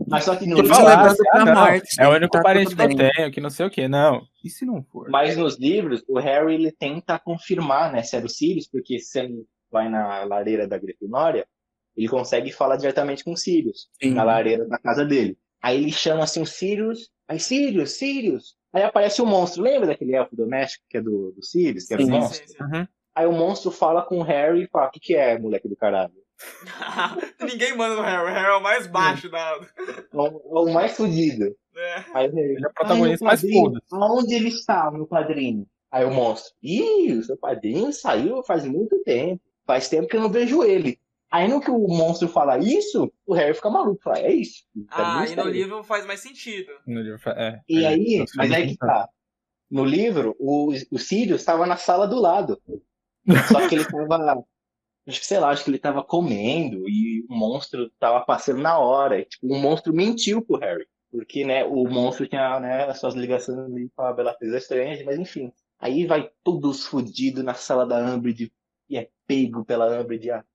Mas 0.08 0.26
só 0.26 0.36
que 0.36 0.46
no 0.46 0.58
Tô 0.58 0.64
te 0.64 0.68
livro, 0.68 0.78
falar, 0.78 0.90
levando 0.98 1.12
assim, 1.12 1.24
pra 1.24 1.42
ah, 1.42 1.46
não, 1.46 1.56
morte. 1.56 1.88
É 2.00 2.08
o 2.08 2.12
único 2.12 2.32
tá 2.32 2.42
parente 2.42 2.76
que 2.76 2.82
eu 2.82 2.96
tenho, 2.96 3.32
que 3.32 3.42
não 3.42 3.50
sei 3.50 3.66
o 3.66 3.70
que. 3.70 3.88
Não. 3.88 4.22
E 4.44 4.50
se 4.50 4.66
não 4.66 4.84
for? 4.84 5.10
mas 5.10 5.38
nos 5.38 5.58
livros, 5.58 6.04
o 6.08 6.20
Harry 6.20 6.54
ele 6.54 6.72
tenta 6.72 7.18
confirmar, 7.18 7.92
né, 7.92 8.04
se 8.04 8.16
era 8.16 8.26
o 8.26 8.30
Sirius, 8.30 8.68
porque 8.68 9.00
se 9.00 9.20
ele 9.20 9.46
vai 9.72 9.90
na 9.90 10.24
lareira 10.26 10.68
da 10.68 10.78
Grifinória, 10.78 11.48
ele 11.96 12.08
consegue 12.08 12.52
falar 12.52 12.76
diretamente 12.76 13.24
com 13.24 13.32
o 13.32 13.38
Sirius, 13.38 13.90
Sim. 14.02 14.14
na 14.14 14.24
lareira 14.24 14.68
da 14.68 14.78
casa 14.78 15.06
dele. 15.06 15.38
Aí 15.62 15.78
ele 15.78 15.92
chama 15.92 16.24
assim 16.24 16.42
o 16.42 16.46
Sirius, 16.46 17.10
aí 17.28 17.40
Sirius, 17.40 17.92
Sirius. 17.94 18.56
Aí 18.74 18.84
aparece 18.84 19.22
o 19.22 19.26
monstro, 19.26 19.64
lembra 19.64 19.88
daquele 19.88 20.16
elfo 20.16 20.36
doméstico 20.36 20.86
que 20.90 20.98
é 20.98 21.02
do, 21.02 21.32
do 21.32 21.44
Sirius, 21.44 21.86
que 21.86 21.94
era 21.94 22.04
o 22.04 22.08
monstro? 22.08 22.48
Sim, 22.48 22.54
sim. 22.58 22.64
Uhum. 22.64 22.88
Aí 23.16 23.26
o 23.26 23.32
monstro 23.32 23.72
fala 23.72 24.02
com 24.04 24.20
o 24.20 24.24
Harry 24.24 24.64
e 24.64 24.68
fala, 24.68 24.88
o 24.88 24.92
que 24.92 25.00
que 25.00 25.16
é, 25.16 25.38
moleque 25.38 25.68
do 25.68 25.76
caralho? 25.76 26.14
Ninguém 27.42 27.76
manda 27.76 27.96
no 27.96 28.02
Harry. 28.02 28.24
O 28.24 28.34
Harry 28.34 28.48
é 28.48 28.56
o 28.56 28.64
mais 28.64 28.88
baixo 28.88 29.30
da. 29.30 29.60
É 29.60 30.18
o, 30.18 30.26
é 30.26 30.70
o 30.70 30.74
mais 30.74 30.96
fudido. 30.96 31.56
É. 31.76 32.04
Aí 32.14 32.26
Ele 32.28 32.64
é 32.64 32.68
o 32.68 32.74
protagonista 32.74 33.26
"Ai, 33.26 33.28
mais 33.28 33.44
meu 33.44 33.54
foda. 33.54 33.82
Aonde 33.92 34.36
ele 34.36 34.50
está 34.50 34.90
no 34.92 35.08
quadrinho? 35.08 35.68
Aí 35.92 36.06
o 36.06 36.12
monstro, 36.12 36.54
ih, 36.64 37.14
o 37.14 37.24
seu 37.24 37.38
padrinho 37.38 37.92
saiu 37.92 38.44
faz 38.44 38.66
muito 38.66 38.98
tempo. 39.04 39.42
Faz 39.66 39.88
tempo 39.90 40.08
que 40.08 40.16
eu 40.16 40.22
não 40.22 40.30
vejo 40.32 40.64
ele. 40.64 41.00
Aí 41.30 41.48
no 41.48 41.62
que 41.62 41.72
o 41.72 41.88
monstro 41.88 42.28
fala 42.28 42.58
isso, 42.58 43.12
o 43.26 43.34
Harry 43.34 43.54
fica 43.54 43.70
maluco. 43.70 44.02
Fala, 44.04 44.20
é 44.20 44.34
isso. 44.34 44.64
Ah, 44.90 44.98
padrinho 44.98 45.34
e 45.34 45.36
no 45.36 45.44
saiu. 45.44 45.54
livro 45.54 45.84
faz 45.84 46.06
mais 46.06 46.20
sentido. 46.20 46.72
No 46.86 47.02
livro 47.02 47.20
é, 47.30 47.62
E 47.70 47.84
é, 47.84 47.88
aí, 47.88 48.26
mas 48.36 48.52
aí 48.52 48.68
que 48.68 48.78
tá. 48.78 49.08
No 49.70 49.86
livro, 49.86 50.36
o, 50.40 50.74
o 50.92 51.00
Sirius 51.00 51.40
estava 51.42 51.66
na 51.66 51.78
sala 51.78 52.06
do 52.06 52.20
lado. 52.20 52.62
Só 53.48 53.68
que 53.68 53.76
ele 53.76 53.86
tava. 53.86 54.44
Acho 55.08 55.20
que 55.20 55.26
sei 55.26 55.40
lá, 55.40 55.50
acho 55.50 55.64
que 55.64 55.72
ele 55.72 55.80
tava 55.80 56.04
comendo 56.04 56.88
e 56.88 57.26
o 57.28 57.36
monstro 57.36 57.90
tava 58.00 58.24
passando 58.24 58.62
na 58.62 58.78
hora. 58.78 59.20
E, 59.20 59.26
tipo, 59.26 59.48
o 59.48 59.58
monstro 59.58 59.94
mentiu 59.94 60.44
pro 60.44 60.60
Harry. 60.60 60.88
Porque, 61.12 61.44
né, 61.44 61.66
o 61.66 61.84
monstro 61.90 62.28
tinha, 62.28 62.60
né, 62.60 62.86
as 62.86 63.00
suas 63.00 63.16
ligações 63.16 63.58
ali 63.60 63.90
com 63.96 64.04
a 64.04 64.14
Bellatrix 64.14 64.54
Estranha, 64.54 65.04
mas 65.04 65.20
enfim. 65.20 65.52
Aí 65.80 66.06
vai 66.06 66.32
todos 66.44 66.86
fudidos 66.86 67.44
na 67.44 67.54
sala 67.54 67.86
da 67.86 67.98
Umbridge 67.98 68.54
e 68.88 68.98
é 68.98 69.10
pego 69.28 69.66
pela 69.66 70.00
Umbridge 70.00 70.28
e 70.28 70.32
a, 70.32 70.46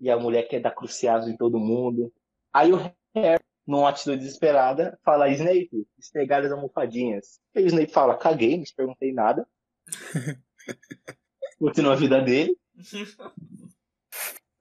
e 0.00 0.10
a 0.10 0.18
mulher 0.18 0.44
quer 0.44 0.60
dar 0.60 0.70
cruciados 0.70 1.28
em 1.28 1.36
todo 1.36 1.58
mundo. 1.58 2.12
Aí 2.52 2.72
o 2.72 2.76
Harry, 3.14 3.44
numa 3.66 3.90
atitude 3.90 4.18
desesperada, 4.18 4.98
fala, 5.04 5.28
Snape, 5.30 5.86
esfregar 5.98 6.44
as 6.44 6.52
almofadinhas. 6.52 7.40
Aí 7.54 7.64
o 7.64 7.66
Snape 7.66 7.92
fala, 7.92 8.16
caguei, 8.16 8.56
não 8.56 8.64
te 8.64 8.74
perguntei 8.74 9.12
nada. 9.12 9.46
Continua 11.60 11.92
a 11.92 11.96
vida 11.96 12.20
dele. 12.20 12.56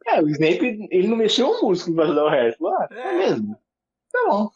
É, 0.07 0.23
o 0.23 0.27
Snape, 0.27 0.87
ele 0.89 1.07
não 1.07 1.15
mexeu 1.15 1.47
um 1.47 1.61
músculo 1.67 1.95
pra 1.97 2.05
ajudar 2.05 2.25
o 2.25 2.29
Harry. 2.29 2.55
Falou, 2.57 2.73
ah, 2.73 2.87
é 2.89 2.99
É. 2.99 3.17
mesmo. 3.29 3.55
Tá 4.11 4.19
bom. 4.27 4.49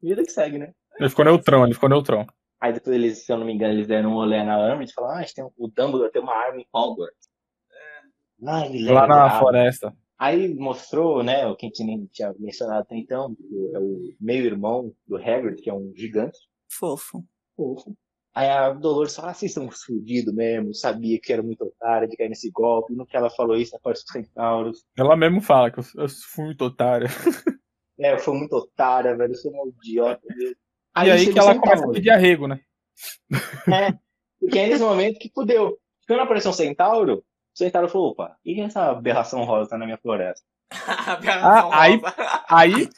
Vida 0.00 0.22
que 0.22 0.30
segue, 0.30 0.56
né? 0.56 0.72
Ele 1.00 1.08
ficou 1.08 1.24
neutrão, 1.24 1.64
ele 1.64 1.74
ficou 1.74 1.88
neutrão. 1.88 2.24
Aí 2.60 2.72
depois 2.72 2.94
eles, 2.94 3.24
se 3.26 3.32
eu 3.32 3.36
não 3.38 3.44
me 3.44 3.52
engano, 3.52 3.72
eles 3.74 3.88
deram 3.88 4.10
um 4.12 4.16
olé 4.18 4.44
na 4.44 4.56
Umbridge 4.72 4.92
e 4.92 4.94
falaram, 4.94 5.16
ah, 5.16 5.18
a 5.18 5.22
gente 5.22 5.34
tem, 5.34 5.44
o 5.44 5.66
Dumbledore 5.66 6.12
tem 6.12 6.22
uma 6.22 6.32
arma 6.36 6.60
em 6.60 6.66
Hogwarts. 6.72 7.28
Ah, 8.46 8.66
ele 8.66 8.84
Lá 8.92 9.06
na 9.08 9.24
arma. 9.24 9.38
floresta. 9.40 9.96
Aí 10.16 10.54
mostrou, 10.54 11.24
né, 11.24 11.44
o 11.48 11.56
que 11.56 11.66
a 11.66 11.68
gente 11.70 11.82
nem 11.82 12.06
tinha 12.06 12.32
mencionado 12.38 12.82
até 12.82 12.96
então, 12.96 13.36
é 13.72 13.78
o 13.80 14.14
meio-irmão 14.20 14.94
do 15.08 15.16
Hagrid, 15.16 15.60
que 15.60 15.68
é 15.68 15.74
um 15.74 15.92
gigante. 15.96 16.38
Fofo. 16.70 17.24
Fofo. 17.56 17.96
Aí 18.34 18.48
a 18.48 18.72
Dolores 18.72 19.14
fala, 19.14 19.30
ah, 19.30 19.34
vocês 19.34 19.52
são 19.52 19.70
fudidos 19.70 20.34
mesmo, 20.34 20.74
sabia 20.74 21.20
que 21.22 21.32
era 21.32 21.40
muito 21.42 21.62
otária 21.64 22.08
de 22.08 22.16
cair 22.16 22.28
nesse 22.28 22.50
golpe. 22.50 22.92
No 22.92 23.06
que 23.06 23.16
ela 23.16 23.30
falou 23.30 23.56
isso, 23.56 23.76
aparece 23.76 24.02
os 24.04 24.10
centauros. 24.12 24.84
Ela 24.98 25.16
mesmo 25.16 25.40
fala 25.40 25.70
que 25.70 25.78
eu, 25.78 25.84
eu 25.96 26.08
fui 26.08 26.46
muito 26.46 26.64
otário. 26.64 27.06
É, 28.00 28.12
eu 28.12 28.18
fui 28.18 28.36
muito 28.36 28.56
otária, 28.56 29.16
velho, 29.16 29.32
eu 29.32 29.36
sou 29.36 29.52
um 29.52 29.68
idiota 29.68 30.20
mesmo. 30.36 30.56
e 31.06 31.10
aí 31.12 31.32
que 31.32 31.38
ela 31.38 31.54
começa 31.60 31.84
a 31.84 31.90
pedir 31.92 32.10
arrego, 32.10 32.48
né? 32.48 32.58
É, 33.72 33.92
porque 34.40 34.58
é 34.58 34.66
nesse 34.68 34.82
momento 34.82 35.18
que 35.20 35.30
fudeu. 35.32 35.78
Quando 36.06 36.20
apareceu 36.20 36.50
um 36.50 36.54
centauro, 36.54 37.18
o 37.18 37.24
centauro 37.58 37.88
falou, 37.88 38.08
opa, 38.10 38.36
e 38.44 38.60
essa 38.60 38.90
aberração 38.90 39.44
rosa 39.44 39.70
tá 39.70 39.78
na 39.78 39.84
minha 39.86 39.96
floresta? 39.98 40.44
ah, 40.72 41.80
aí- 41.80 42.00
Aí 42.48 42.88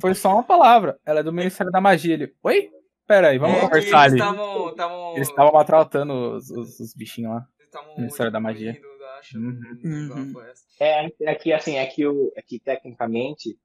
foi 0.00 0.14
só 0.14 0.32
uma 0.32 0.42
palavra. 0.42 0.98
Ela 1.04 1.20
é 1.20 1.22
do 1.22 1.32
Ministério 1.32 1.70
da 1.70 1.80
Magia. 1.82 2.14
Ele, 2.14 2.34
oi? 2.42 2.70
Pera 3.06 3.28
aí, 3.28 3.38
vamos 3.38 3.58
É, 3.58 3.60
conversar 3.60 4.00
ali. 4.02 4.14
Eles 4.16 4.26
estavam. 4.26 4.74
tavam- 4.74 5.14
Eles 5.14 5.28
estavam 5.28 5.52
maltratando 5.52 6.12
os, 6.36 6.50
os, 6.50 6.80
os 6.80 6.94
bichinhos 6.94 7.32
lá. 7.32 7.46
eles 7.58 7.70
tavam 7.70 7.96
Ministério 7.96 8.32
da 8.32 8.40
Magia. 8.40 8.80
acho, 9.18 9.38
Uhum. 9.38 9.60
Uhum. 9.84 10.30
floresta. 10.32 10.66
É, 10.80 11.06
é 11.22 11.34
que 11.34 11.52
assim, 11.52 11.76
é 11.76 11.86
que, 11.86 12.06
o, 12.06 12.32
é 12.36 12.42
que 12.42 12.58
tecnicamente 12.60 13.58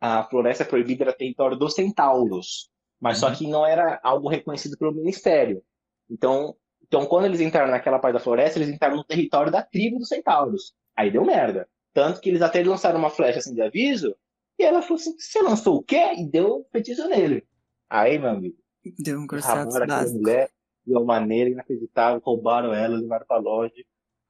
a 0.00 0.22
floresta 0.24 0.64
proibida 0.64 1.04
era 1.04 1.12
território 1.12 1.56
dos 1.56 1.74
centauros, 1.74 2.70
mas 3.00 3.18
só 3.18 3.28
Uhum. 3.28 3.34
que 3.34 3.46
não 3.48 3.66
era 3.66 3.98
algo 4.02 4.28
reconhecido 4.28 4.76
pelo 4.76 4.92
ministério. 4.92 5.62
Então, 6.10 6.54
então, 6.82 7.06
quando 7.06 7.24
eles 7.24 7.40
entraram 7.40 7.70
naquela 7.70 7.98
parte 7.98 8.14
da 8.14 8.20
floresta, 8.20 8.58
eles 8.58 8.68
entraram 8.68 8.96
no 8.96 9.04
território 9.04 9.50
da 9.50 9.62
tribo 9.62 9.98
dos 9.98 10.08
centauros. 10.08 10.74
Aí 10.94 11.10
deu 11.10 11.24
merda. 11.24 11.66
Tanto 11.94 12.20
que 12.20 12.28
eles 12.28 12.42
até 12.42 12.62
lançaram 12.62 12.98
uma 12.98 13.10
flecha 13.10 13.38
assim 13.38 13.54
de 13.54 13.62
aviso, 13.62 14.14
e 14.58 14.62
ela 14.64 14.82
falou 14.82 14.96
assim: 14.96 15.14
você 15.18 15.40
lançou 15.42 15.76
o 15.76 15.82
quê? 15.82 16.12
E 16.18 16.26
deu 16.28 16.58
um 16.58 16.64
feitiço 16.70 17.08
nele. 17.08 17.46
Aí, 17.88 18.18
meu 18.18 18.30
amigo, 18.30 18.56
Deu 18.98 19.18
um 19.20 19.24
aquela 19.24 19.86
básico. 19.86 20.18
mulher 20.18 20.50
de 20.84 20.92
uma 20.92 21.04
maneira 21.04 21.50
inacreditável, 21.50 22.20
roubaram 22.24 22.74
ela, 22.74 22.98
levaram 22.98 23.26
pra 23.26 23.38
longe. 23.38 23.86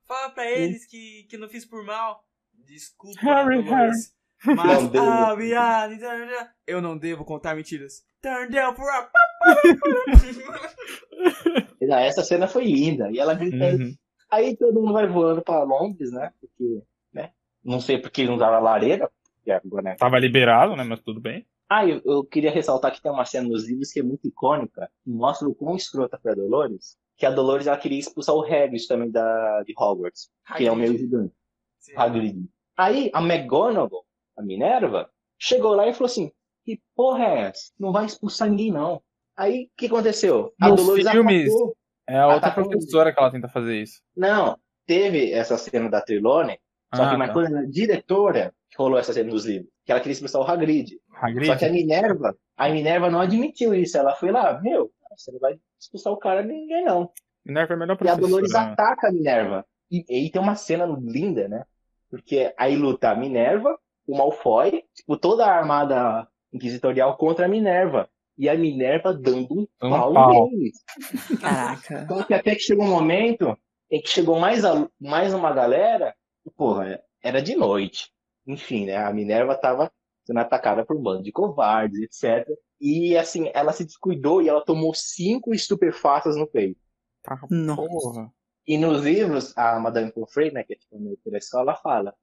Fala 0.07 0.31
pra 0.31 0.51
eles 0.51 0.85
que, 0.87 1.25
que 1.29 1.39
não 1.39 1.49
fiz 1.49 1.65
por 1.65 1.85
mal. 1.85 2.23
Desculpa, 2.67 3.21
Harry, 3.23 3.63
Dolores. 3.63 4.15
Mas, 4.45 4.83
Não 4.83 4.87
devo. 4.89 5.05
ah, 5.05 5.35
viado, 5.37 5.93
eu 6.67 6.83
não 6.83 6.99
devo 6.99 7.25
contar 7.25 7.55
mentiras. 7.55 8.03
Turn 8.21 8.51
down 8.51 8.75
for 8.75 8.91
a... 8.91 9.09
Essa 12.05 12.25
cena 12.25 12.49
foi 12.49 12.65
linda. 12.65 13.11
E 13.11 13.19
ela 13.19 13.35
grita 13.35 13.57
Uhum. 13.57 13.95
Aí 14.31 14.57
todo 14.57 14.81
mundo 14.81 14.95
vai 14.95 15.07
voando 15.07 15.43
pra 15.43 15.63
Londres, 15.63 16.11
né? 16.11 16.33
Porque, 16.41 16.83
né? 17.13 17.33
Não 17.63 17.81
sei 17.81 17.99
porque 17.99 18.25
não 18.25 18.35
usava 18.35 18.59
lareira. 18.59 19.11
Porque 19.37 19.51
agora, 19.51 19.83
né? 19.83 19.97
Tava 19.97 20.19
liberado, 20.19 20.75
né? 20.75 20.83
Mas 20.85 21.01
tudo 21.01 21.21
bem. 21.21 21.47
Ah, 21.75 21.87
eu, 21.87 22.03
eu 22.05 22.23
queria 22.25 22.51
ressaltar 22.51 22.93
que 22.93 23.01
tem 23.01 23.11
uma 23.11 23.25
cena 23.25 23.49
nos 23.49 23.67
livros 23.67 23.91
que 23.91 24.01
é 24.01 24.03
muito 24.03 24.27
icônica, 24.29 24.91
que 25.03 25.11
mostra 25.11 25.49
o 25.49 25.55
quão 25.55 25.75
escrota 25.75 26.19
foi 26.23 26.33
a 26.33 26.35
Dolores, 26.35 26.99
que 27.17 27.25
a 27.25 27.31
Dolores 27.31 27.67
ela 27.67 27.79
queria 27.79 27.99
expulsar 27.99 28.35
o 28.35 28.43
Hagrid 28.43 28.87
também 28.87 29.11
da, 29.11 29.63
de 29.63 29.73
Hogwarts, 29.79 30.29
que 30.57 30.67
é 30.67 30.71
o 30.71 30.77
meio 30.77 30.99
gigante, 30.99 31.33
Sim. 31.79 31.93
Hagrid. 31.97 32.45
Aí 32.77 33.11
a 33.15 33.23
McGonagall, 33.23 34.05
a 34.37 34.43
Minerva, 34.43 35.09
chegou 35.39 35.75
lá 35.75 35.87
e 35.87 35.95
falou 35.95 36.07
assim, 36.07 36.31
que 36.63 36.79
porra 36.95 37.25
é 37.25 37.41
essa? 37.49 37.73
Não 37.79 37.91
vai 37.91 38.05
expulsar 38.05 38.51
ninguém 38.51 38.71
não. 38.71 39.03
Aí, 39.35 39.65
o 39.65 39.71
que 39.79 39.87
aconteceu? 39.87 40.53
A 40.61 40.69
Nos 40.69 40.83
Dolores 40.83 41.09
filmes. 41.09 41.51
atacou 41.51 41.77
É 42.07 42.19
a 42.19 42.29
outra 42.35 42.51
professora 42.51 43.15
que 43.15 43.19
ela 43.19 43.31
tenta 43.31 43.49
fazer 43.49 43.81
isso. 43.81 44.03
Não, 44.15 44.59
teve 44.87 45.33
essa 45.33 45.57
cena 45.57 45.89
da 45.89 46.03
Trelawney, 46.03 46.59
só 46.95 47.05
Ah, 47.05 47.11
que 47.11 47.17
mas 47.17 47.33
tá. 47.33 47.43
era 47.45 47.67
diretora, 47.67 48.55
que 48.71 48.77
rolou 48.77 48.99
essa 48.99 49.15
cena 49.15 49.31
nos 49.33 49.47
livros, 49.47 49.72
que 49.85 49.93
ela 49.93 50.01
queria 50.01 50.13
expulsar 50.13 50.41
o 50.41 50.45
Hagrid. 50.45 50.99
Hagrid? 51.15 51.47
Só 51.47 51.57
que 51.57 51.65
a 51.65 51.71
Minerva, 51.73 52.37
a 52.57 52.69
Minerva 52.69 53.11
não 53.11 53.21
admitiu 53.21 53.75
isso. 53.75 53.97
Ela 53.99 54.15
foi 54.15 54.31
lá, 54.31 54.61
meu, 54.61 54.91
você 55.17 55.33
não 55.33 55.39
vai 55.41 55.59
expulsar 55.81 56.13
o 56.13 56.17
cara 56.19 56.43
ninguém 56.43 56.85
não. 56.85 57.11
Minerva 57.45 57.75
é 57.75 57.77
a 57.77 57.79
melhor 57.79 57.99
E 58.03 58.09
a 58.09 58.15
Dolores 58.15 58.51
professora. 58.53 58.67
né? 58.67 58.73
ataca 58.73 59.09
a 59.09 59.13
Minerva. 59.13 59.67
E 59.91 60.05
e 60.09 60.15
aí 60.15 60.31
tem 60.31 60.41
uma 60.41 60.55
cena 60.55 60.87
linda, 60.87 61.49
né? 61.49 61.65
Porque 62.11 62.53
aí 62.59 62.77
luta 62.77 63.11
a 63.11 63.15
Minerva, 63.17 63.77
o 64.07 64.17
Malfoy, 64.17 64.85
tipo, 64.95 65.17
toda 65.17 65.45
a 65.47 65.55
armada 65.57 66.29
inquisitorial 66.53 67.17
contra 67.17 67.47
a 67.47 67.49
Minerva. 67.49 68.09
E 68.39 68.49
a 68.49 68.55
Minerva 68.57 69.13
dando 69.13 69.53
um 69.53 69.67
Um 69.83 69.91
pau, 69.91 70.13
pau. 70.15 70.49
neles. 70.51 70.79
Caraca. 71.41 72.07
Só 72.07 72.23
que 72.25 72.35
até 72.35 72.55
que 72.55 72.61
chegou 72.61 72.85
um 72.85 72.91
momento 72.91 73.57
em 73.91 74.01
que 74.01 74.09
chegou 74.09 74.39
mais, 74.39 74.65
a- 74.65 74.89
mais 75.01 75.35
uma 75.35 75.53
galera, 75.53 76.15
e, 76.47 76.51
porra, 76.51 77.01
era 77.23 77.41
de 77.43 77.55
noite. 77.55 78.12
Enfim, 78.47 78.87
né? 78.87 78.97
A 78.97 79.13
Minerva 79.13 79.55
tava 79.57 79.91
sendo 80.25 80.39
atacada 80.39 80.85
por 80.85 80.97
um 80.97 81.03
bando 81.03 81.23
de 81.23 81.33
covardes, 81.33 82.01
etc. 82.01 82.49
E 82.81 83.17
assim, 83.17 83.51
ela 83.55 83.73
se 83.73 83.85
descuidou 83.85 84.43
e 84.43 84.49
ela 84.49 84.65
tomou 84.65 84.95
cinco 84.95 85.55
estupefatas 85.55 86.37
no 86.37 86.47
peito. 86.47 86.81
Tá, 87.23 87.39
Nossa. 87.51 87.83
porra. 87.83 88.33
E 88.67 88.79
nos 88.79 89.03
livros, 89.03 89.57
a 89.57 89.79
Madame 89.79 90.13
Pomfrey, 90.13 90.53
né, 90.53 90.63
que 90.63 90.75
é 90.75 90.77
tipo 90.77 90.97
a 90.97 90.99
minha 90.99 91.17
da 91.27 91.39
escola, 91.39 91.73
ela 91.73 91.77
fala 91.77 92.15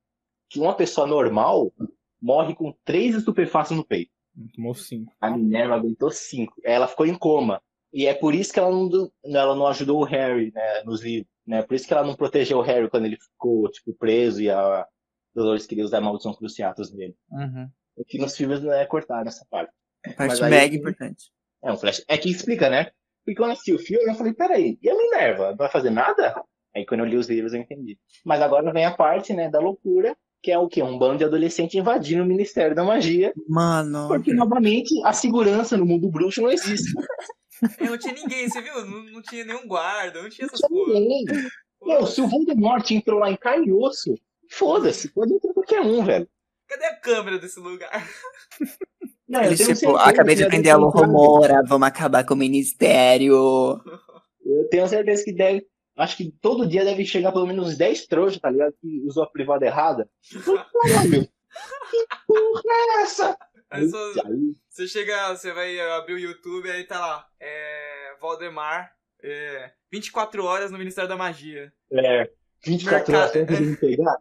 que 0.50 0.60
uma 0.60 0.74
pessoa 0.74 1.06
normal 1.06 1.72
morre 2.22 2.56
com 2.56 2.74
três 2.84 3.16
estupefatos 3.16 3.72
no 3.72 3.86
peito. 3.86 4.12
Tomou 4.56 4.74
cinco. 4.74 5.14
A 5.20 5.30
Minerva 5.30 5.76
aguentou 5.76 6.10
cinco. 6.12 6.54
Ela 6.64 6.88
ficou 6.88 7.06
em 7.06 7.18
coma. 7.18 7.62
E 7.92 8.06
é 8.06 8.14
por 8.14 8.34
isso 8.34 8.54
que 8.54 8.60
ela 8.60 8.72
não, 8.72 9.12
ela 9.26 9.56
não 9.56 9.68
ajudou 9.68 10.02
o 10.02 10.06
Harry 10.06 10.52
né, 10.54 10.84
nos 10.84 11.02
livros. 11.02 11.32
Né? 11.46 11.62
Por 11.64 11.74
isso 11.74 11.88
que 11.88 11.94
ela 11.94 12.06
não 12.06 12.16
protegeu 12.16 12.60
o 12.60 12.62
Harry 12.62 12.90
quando 12.90 13.06
ele 13.06 13.18
ficou 13.18 13.70
tipo, 13.70 13.94
preso 13.94 14.42
e 14.42 14.50
a 14.50 14.88
Dolores 15.36 15.66
queria 15.66 15.84
usar 15.86 16.00
a 16.00 16.02
maldição 16.02 16.34
cruciatus 16.34 16.94
nele. 16.94 17.16
Uhum. 17.32 17.70
É 17.98 18.04
que 18.08 18.18
nos 18.18 18.36
filmes 18.36 18.62
não 18.62 18.74
é 18.74 18.86
cortar 18.86 19.26
essa 19.28 19.46
parte. 19.50 19.72
Parte 20.04 20.30
Mas 20.30 20.42
aí- 20.42 20.50
mega 20.50 20.76
importante. 20.76 21.26
É 21.64 21.72
um 21.72 21.78
flash. 21.78 22.04
É 22.08 22.18
que 22.18 22.30
explica, 22.30 22.70
né? 22.70 22.90
Porque 23.26 23.36
quando 23.38 23.50
eu 23.50 23.54
assisti 23.54 23.74
o 23.74 23.80
filme, 23.80 24.10
eu 24.10 24.16
falei, 24.16 24.34
peraí, 24.34 24.78
e 24.82 24.90
a 24.90 24.96
Minerva? 24.96 25.50
Não 25.52 25.58
vai 25.58 25.70
fazer 25.70 25.90
nada? 25.90 26.42
Aí 26.76 26.86
quando 26.86 27.02
eu 27.02 27.06
li 27.06 27.18
os 27.18 27.28
livros 27.28 27.54
eu 27.54 27.60
entendi. 27.62 27.98
Mas 28.26 28.42
agora 28.42 28.72
vem 28.72 28.86
a 28.86 28.96
parte, 28.96 29.34
né, 29.34 29.50
da 29.50 29.60
loucura, 29.60 30.16
que 30.42 30.52
é 30.52 30.58
o 30.58 30.70
quê? 30.70 30.82
Um 30.82 30.98
bando 30.98 31.18
de 31.18 31.26
adolescente 31.26 31.78
invadindo 31.78 32.24
o 32.24 32.26
Ministério 32.26 32.74
da 32.76 32.84
Magia. 32.84 33.34
Mano. 33.48 34.08
Porque, 34.08 34.34
novamente, 34.34 34.94
a 35.04 35.12
segurança 35.12 35.76
no 35.76 35.86
mundo 35.86 36.10
bruxo 36.10 36.42
não 36.42 36.50
existe. 36.52 36.92
Eu 37.78 37.88
não 37.88 37.98
tinha 37.98 38.14
ninguém, 38.14 38.48
você 38.48 38.62
viu? 38.62 38.86
Não, 38.86 39.04
não 39.12 39.22
tinha 39.22 39.44
nenhum 39.44 39.68
guarda, 39.68 40.22
não 40.22 40.30
tinha 40.30 40.48
Não 40.48 40.54
essas 40.54 40.66
tinha 40.66 40.86
coisas. 40.86 40.94
ninguém. 41.02 41.26
Meu, 41.82 42.06
se 42.08 42.22
o 42.22 42.28
Voldemort 42.28 42.90
entrou 42.92 43.20
lá 43.20 43.30
em 43.30 43.36
carne 43.36 43.68
e 43.68 43.74
osso, 43.74 44.14
foda-se, 44.50 45.10
pode 45.10 45.34
entrar 45.34 45.54
qualquer 45.54 45.82
um, 45.82 46.04
velho. 46.04 46.28
Cadê 46.68 46.86
a 46.86 46.96
câmera 46.96 47.40
desse 47.40 47.60
lugar? 47.60 48.08
Não, 49.28 49.42
tenho 49.42 49.56
tipo, 49.56 49.76
certeza 49.76 50.00
acabei 50.02 50.36
de 50.36 50.46
prender 50.48 50.74
a 50.74 50.78
Lohomora, 50.78 51.64
vamos 51.68 51.88
acabar 51.88 52.24
com 52.26 52.34
o 52.34 52.38
ministério. 52.38 53.34
Eu 54.46 54.68
tenho 54.70 54.88
certeza 54.88 55.24
que 55.24 55.32
deve. 55.34 55.68
Acho 55.96 56.18
que 56.18 56.32
todo 56.42 56.68
dia 56.68 56.84
deve 56.86 57.06
chegar 57.06 57.32
pelo 57.32 57.46
menos 57.46 57.68
uns 57.70 57.78
10 57.78 58.08
trouxas, 58.08 58.40
tá 58.40 58.50
ligado? 58.50 58.74
Que 58.82 59.02
usou 59.06 59.24
a 59.24 59.30
privada 59.30 59.66
errada. 59.66 60.10
Caralho, 60.82 61.28
que 61.92 62.08
porra 62.26 62.62
é 62.66 63.02
essa? 63.04 63.38
Aí 63.70 63.88
só- 63.90 64.14
Você 64.70 64.88
chega, 64.88 65.36
você 65.36 65.52
vai 65.54 65.80
abrir 65.80 66.14
o 66.14 66.20
YouTube 66.20 66.72
aí 66.72 66.84
tá 66.86 67.00
lá, 67.00 67.28
é, 67.40 68.16
Valdemar, 68.22 68.92
é, 69.22 69.72
24 69.92 70.44
horas 70.46 70.72
no 70.72 70.78
Ministério 70.78 71.08
da 71.10 71.18
Magia. 71.18 71.72
É, 71.92 72.30
24 72.66 73.16
horas 73.16 73.36
Mercado- 73.36 73.48
tempo 73.48 73.62
de 73.62 73.70
me 73.70 73.76
pegar. 73.78 74.18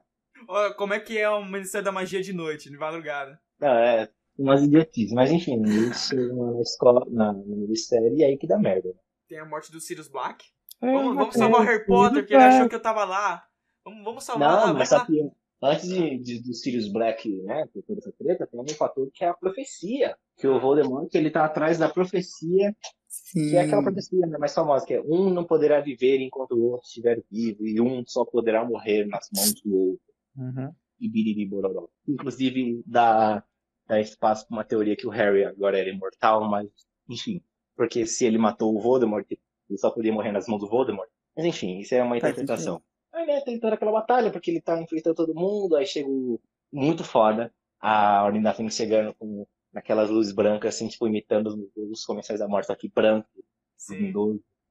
Como 0.76 0.94
é 0.94 1.00
que 1.00 1.18
é 1.18 1.28
o 1.28 1.44
Ministério 1.44 1.84
da 1.84 1.92
Magia 1.92 2.22
de 2.22 2.32
noite, 2.32 2.70
de 2.70 2.76
madrugada? 2.76 3.38
Não, 3.60 3.68
é 3.68 4.08
umas 4.38 4.62
idiotices. 4.62 5.12
Mas 5.12 5.30
enfim, 5.30 5.62
chegam 5.92 6.54
na 6.54 6.60
escola, 6.62 7.04
na, 7.10 7.32
no 7.32 7.56
ministério, 7.56 8.14
e 8.16 8.24
aí 8.24 8.36
que 8.38 8.46
dá 8.46 8.58
merda. 8.58 8.88
Tem 9.28 9.38
a 9.38 9.44
morte 9.44 9.70
do 9.70 9.80
Sirius 9.80 10.08
Black. 10.08 10.44
É, 10.80 10.86
Vamos, 10.92 11.14
vamos 11.16 11.34
salvar 11.34 11.60
o 11.60 11.64
é, 11.64 11.66
Harry 11.66 11.86
Potter, 11.86 12.26
que 12.26 12.32
ele 12.34 12.42
achou 12.42 12.68
que 12.68 12.74
eu 12.74 12.80
tava 12.82 13.04
lá. 13.04 13.44
Vamos, 13.84 14.04
vamos 14.04 14.24
salvar 14.24 14.48
lá, 14.48 14.54
Não, 14.54 14.66
vamos 14.68 14.78
mas 14.78 14.90
lá. 14.90 15.00
só 15.00 15.04
que 15.06 15.30
antes 15.60 15.88
de, 15.88 16.18
de- 16.18 16.42
do 16.42 16.54
Sirius 16.54 16.88
Black, 16.90 17.28
né, 17.42 17.66
ter 17.74 17.82
toda 17.82 17.98
essa 17.98 18.12
treta, 18.12 18.46
tem 18.46 18.60
um 18.60 18.68
fator 18.68 19.10
que 19.12 19.24
é 19.24 19.28
a 19.28 19.34
profecia. 19.34 20.16
Que 20.36 20.46
o 20.46 20.60
Voldemort, 20.60 21.12
ele 21.14 21.30
tá 21.30 21.44
atrás 21.44 21.78
da 21.78 21.88
profecia, 21.88 22.74
Sim. 23.08 23.50
que 23.50 23.56
é 23.56 23.62
aquela 23.62 23.82
profecia 23.82 24.24
né, 24.26 24.38
mais 24.38 24.54
famosa, 24.54 24.86
que 24.86 24.94
é 24.94 25.00
um 25.02 25.30
não 25.30 25.44
poderá 25.44 25.80
viver 25.80 26.20
enquanto 26.20 26.52
o 26.52 26.62
outro 26.70 26.86
estiver 26.86 27.20
vivo, 27.30 27.66
e 27.66 27.80
um 27.80 28.04
só 28.06 28.24
poderá 28.24 28.64
morrer 28.64 29.04
nas 29.06 29.28
mãos 29.34 29.52
do 29.62 29.74
outro. 29.76 30.07
Uhum. 30.38 30.72
E 31.00 31.08
biriri 31.08 31.46
bororó. 31.46 31.88
Inclusive, 32.06 32.82
dá, 32.86 33.44
dá 33.86 34.00
espaço 34.00 34.46
pra 34.46 34.56
uma 34.56 34.64
teoria 34.64 34.96
que 34.96 35.06
o 35.06 35.10
Harry 35.10 35.44
agora 35.44 35.78
era 35.78 35.90
imortal, 35.90 36.48
mas, 36.48 36.68
enfim. 37.08 37.42
Porque 37.76 38.06
se 38.06 38.24
ele 38.24 38.38
matou 38.38 38.74
o 38.74 38.80
Voldemort, 38.80 39.26
ele 39.30 39.78
só 39.78 39.90
podia 39.90 40.12
morrer 40.12 40.32
nas 40.32 40.48
mãos 40.48 40.60
do 40.60 40.68
Voldemort. 40.68 41.08
Mas 41.36 41.46
enfim, 41.46 41.78
isso 41.78 41.94
é 41.94 42.02
uma 42.02 42.16
interpretação. 42.16 42.82
Aí, 43.12 43.26
né, 43.26 43.40
tem 43.40 43.58
toda 43.60 43.74
aquela 43.74 43.92
batalha, 43.92 44.30
porque 44.30 44.50
ele 44.50 44.60
tá 44.60 44.80
enfrentando 44.80 45.16
todo 45.16 45.34
mundo, 45.34 45.76
aí 45.76 45.86
chega 45.86 46.08
o... 46.08 46.40
muito 46.72 47.04
foda 47.04 47.52
a 47.80 48.24
Ordem 48.24 48.42
da 48.42 48.52
Fênix 48.52 48.74
chegando 48.74 49.14
com 49.14 49.46
aquelas 49.74 50.10
luzes 50.10 50.32
brancas, 50.32 50.74
assim, 50.74 50.88
tipo, 50.88 51.06
imitando 51.06 51.48
os, 51.48 51.90
os 51.90 52.04
comensais 52.04 52.40
da 52.40 52.48
morte, 52.48 52.74
que 52.76 52.88
branco, 52.88 53.28
Sim. 53.76 54.12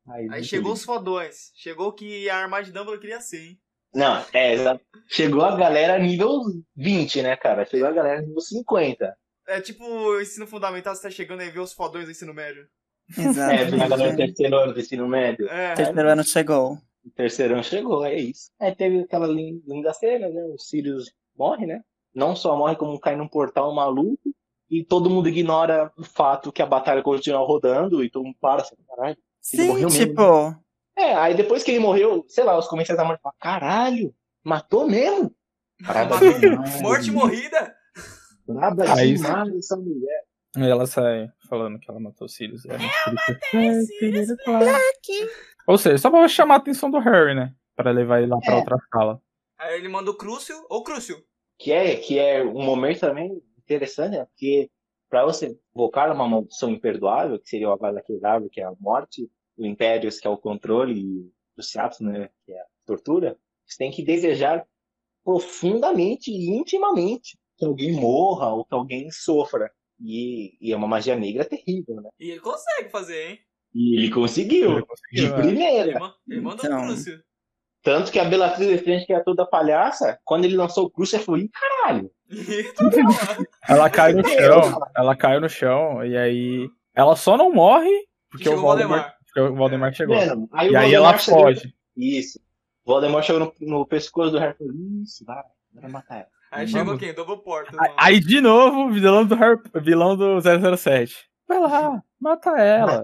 Aí 0.10 0.28
muito 0.28 0.44
chegou 0.46 0.70
lindo. 0.70 0.80
os 0.80 0.84
fodões. 0.84 1.52
Chegou 1.56 1.88
o 1.90 1.94
que 1.94 2.30
a 2.30 2.38
arma 2.38 2.62
de 2.62 2.72
Dumbledore 2.72 3.00
queria 3.00 3.22
ser, 3.22 3.46
hein? 3.46 3.62
Não, 3.94 4.24
é, 4.34 4.54
exato. 4.54 4.82
Chegou 5.08 5.42
a 5.44 5.56
galera 5.56 5.98
nível 5.98 6.42
20, 6.76 7.22
né, 7.22 7.36
cara? 7.36 7.66
Chegou 7.66 7.88
a 7.88 7.92
galera 7.92 8.22
nível 8.22 8.40
50. 8.42 9.16
É 9.48 9.62
tipo 9.62 9.84
o 9.86 10.22
ensino 10.22 10.46
fundamental, 10.46 10.94
você 10.94 11.04
tá 11.04 11.10
chegando 11.10 11.40
aí 11.42 11.48
e 11.48 11.52
vê 11.52 11.60
os 11.60 11.74
fodões 11.74 12.06
do 12.06 12.12
ensino 12.12 12.34
médio. 12.34 12.68
Exato. 13.18 13.54
É, 13.54 13.64
viu 13.66 13.82
a 13.82 13.88
galera 13.88 14.12
do 14.12 14.18
terceiro 14.18 14.58
ano 14.58 14.74
do 14.74 14.80
ensino 14.80 15.08
médio. 15.08 15.48
É, 15.50 15.74
Terceiro 15.74 16.10
ano 16.10 16.24
chegou. 16.24 16.74
O 17.06 17.10
terceiro 17.16 17.54
ano 17.54 17.64
chegou, 17.64 18.06
é 18.06 18.16
isso. 18.16 18.50
Aí 18.60 18.76
teve 18.76 19.00
aquela 19.00 19.26
lin- 19.28 19.64
linda 19.66 19.94
cena, 19.94 20.28
né? 20.28 20.44
O 20.54 20.58
Sirius 20.58 21.10
morre, 21.38 21.66
né? 21.66 21.82
Não 22.14 22.36
só 22.36 22.58
morre, 22.58 22.76
como 22.76 23.00
cai 23.00 23.16
num 23.16 23.28
portal 23.28 23.74
maluco. 23.74 24.20
E 24.70 24.84
todo 24.84 25.10
mundo 25.10 25.30
ignora 25.30 25.90
o 25.98 26.04
fato 26.04 26.52
que 26.52 26.62
a 26.62 26.66
batalha 26.66 27.02
continua 27.02 27.40
rodando 27.48 28.04
e 28.04 28.10
todo 28.10 28.26
mundo 28.26 28.36
para 28.42 28.62
assim, 28.64 28.76
caralho. 28.86 29.18
Sim, 29.40 29.68
morreu 29.68 29.90
mesmo. 29.90 30.62
É, 30.98 31.14
aí 31.16 31.36
depois 31.36 31.64
que 31.64 31.72
ele 31.72 31.80
morreu, 31.80 32.26
sei 32.28 32.44
lá, 32.44 32.58
os 32.58 32.68
comentários 32.68 32.98
da 33.02 33.08
morte 33.08 33.22
falam, 33.22 33.36
caralho, 33.40 34.14
matou 34.44 34.88
mesmo? 34.90 35.32
Braba 35.82 36.18
demais. 36.40 36.82
morte 36.82 37.12
morrida. 37.12 37.76
Braba 38.48 38.84
Aí 38.98 39.14
demais 39.16 39.56
essa 39.56 39.76
mulher. 39.78 40.24
Aí 40.56 40.68
ela 40.70 40.88
sai 40.88 41.30
falando 41.48 41.78
que 41.80 41.90
ela 41.92 42.00
matou 42.00 42.26
o 42.26 42.30
Sirius. 42.30 42.64
É, 42.66 42.78
Ou 45.68 45.78
seja, 45.78 45.98
só 45.98 46.10
pra 46.10 46.28
chamar 46.28 46.56
a 46.56 46.58
atenção 46.58 46.90
do 46.90 47.00
Harry, 47.00 47.36
né? 47.36 47.54
Pra 47.76 47.92
levar 47.92 48.20
ele 48.22 48.32
lá 48.32 48.40
pra 48.40 48.54
É. 48.54 48.58
outra 48.58 48.78
sala. 48.92 49.22
Aí 49.60 49.76
ele 49.78 49.90
manda 49.90 50.10
o 50.10 50.16
Crucio. 50.16 50.56
Ô, 50.70 50.84
Crucio. 50.84 51.18
Que 51.60 51.72
é, 51.72 51.96
que 51.96 52.18
é 52.20 52.44
um 52.44 52.64
momento 52.64 53.00
também 53.02 53.42
interessante, 53.58 54.18
né? 54.18 54.26
Porque 54.26 54.70
para 55.10 55.26
você 55.26 55.58
invocar 55.76 56.12
uma 56.12 56.28
maldição 56.28 56.70
imperdoável, 56.70 57.40
que 57.40 57.50
seria 57.50 57.70
o 57.70 57.72
Avada 57.74 58.02
Kedavra, 58.02 58.48
que 58.52 58.62
é 58.62 58.64
a 58.66 58.74
morte, 58.80 59.30
o 59.58 59.66
Impérios, 59.66 60.20
que 60.20 60.28
é 60.28 60.30
o 60.30 60.38
controle, 60.38 61.00
e 61.00 61.32
o 61.58 61.64
Seatos, 61.64 62.00
né? 62.00 62.30
Que 62.46 62.54
é 62.54 62.60
a 62.60 62.66
tortura, 62.86 63.38
você 63.66 63.78
tem 63.78 63.92
que 63.92 64.04
desejar 64.04 64.66
profundamente 65.24 66.32
e 66.32 66.50
intimamente 66.58 67.38
que 67.58 67.66
alguém 67.66 67.92
morra 67.94 68.54
ou 68.54 68.64
que 68.64 68.74
alguém 68.74 69.10
sofra. 69.12 69.70
E, 70.00 70.56
e 70.62 70.72
é 70.72 70.76
uma 70.78 70.88
magia 70.88 71.16
negra 71.16 71.44
terrível, 71.44 71.96
né? 72.02 72.10
E 72.20 72.30
ele 72.32 72.40
consegue 72.40 72.90
fazer, 72.90 73.30
hein? 73.32 73.40
E 73.74 73.98
ele 73.98 74.10
conseguiu, 74.12 74.72
Ele 74.74 74.82
de 74.82 74.86
conseguiu, 74.88 75.30
né? 75.30 75.36
Ele, 75.40 75.48
primeira. 75.48 76.00
ma- 76.00 76.16
ele 76.30 76.42
manda 76.42 76.64
Então. 76.66 76.84
o 76.84 76.86
Crucio. 76.86 77.24
Tanto 77.84 78.12
que 78.12 78.20
a 78.20 78.26
Bellatrix 78.26 78.70
Lestrange, 78.72 79.06
que 79.06 79.14
é 79.14 79.20
toda 79.24 79.46
palhaça, 79.46 80.20
quando 80.24 80.46
ele 80.46 80.56
lançou 80.56 80.86
o 80.86 80.90
Crucio, 80.90 81.16
ela 81.16 81.26
falou, 81.26 81.40
Ih, 81.42 81.50
caralho, 81.50 82.12
Ela 83.68 83.90
cai 83.90 84.14
no 84.14 84.24
chão. 84.28 84.80
Ela 84.96 85.16
caiu 85.16 85.42
no 85.42 85.50
chão 85.50 86.06
e 86.06 86.18
aí. 86.18 86.70
Ela 86.94 87.16
só 87.16 87.38
não 87.38 87.52
morre 87.52 87.90
porque 88.30 88.48
o 88.50 88.58
Voldemort. 88.60 89.14
Porque 89.38 89.54
o 89.54 89.56
Voldemort 89.56 89.94
chegou. 89.96 90.20
Vendo? 90.20 90.50
Aí, 90.52 90.72
E 90.72 90.76
aí 90.76 90.94
ela 90.94 91.18
foge. 91.18 91.74
Isso. 91.96 92.40
O 92.86 92.92
Voldemort 92.92 93.24
chegou 93.26 93.54
no, 93.60 93.68
no 93.80 93.86
pescoço 93.86 94.32
do 94.32 94.40
Harry 94.40 94.56
e 94.56 94.58
falou, 94.58 94.74
isso, 95.04 95.26
vai, 95.26 95.44
vai 95.74 95.92
matar 95.92 96.16
ela. 96.18 96.28
Aí 96.52 96.66
Vamos. 96.66 96.72
chegou 96.72 96.98
quem? 96.98 97.14
Double 97.14 97.44
Porta. 97.44 97.76
Aí- 97.80 97.94
Aí 97.98 98.20
de 98.20 98.40
novo, 98.42 98.86
o 98.86 98.92
vilão 98.92 99.26
do, 99.26 99.36
Harry, 99.36 99.60
vilão 99.82 100.16
do 100.16 100.40
007. 100.42 101.30
Vai 101.48 101.60
lá, 101.60 102.02
mata 102.20 102.52
ela. 102.58 103.04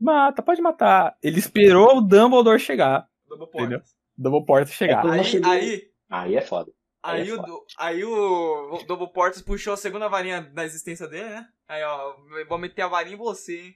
Mata, 0.00 0.42
pode 0.42 0.62
matar. 0.62 1.16
Ele 1.22 1.38
esperou 1.38 1.98
o 1.98 2.00
Dumbledore 2.00 2.58
chegar. 2.58 3.06
Double? 3.28 3.48
Porta. 3.48 3.82
Dumbledore 4.16 4.66
chegar. 4.66 5.04
É, 5.06 5.20
Aí, 5.20 5.42
aí, 5.44 5.82
Aí 6.08 6.36
é 6.36 6.40
foda. 6.40 6.72
Aí 7.02 7.22
aí, 7.22 7.30
é 7.30 7.34
o, 7.34 7.36
foda. 7.36 7.52
aí 7.78 8.04
o 8.04 8.78
Double 8.86 9.12
Portas 9.12 9.40
puxou 9.42 9.72
a 9.72 9.76
segunda 9.76 10.08
varinha 10.08 10.40
da 10.42 10.64
existência 10.64 11.08
dele, 11.08 11.30
né? 11.30 11.46
Aí, 11.68 11.82
ó, 11.82 12.14
vou 12.48 12.58
meter 12.58 12.82
a 12.82 12.88
varinha 12.88 13.14
em 13.14 13.18
você, 13.18 13.58
hein? 13.60 13.74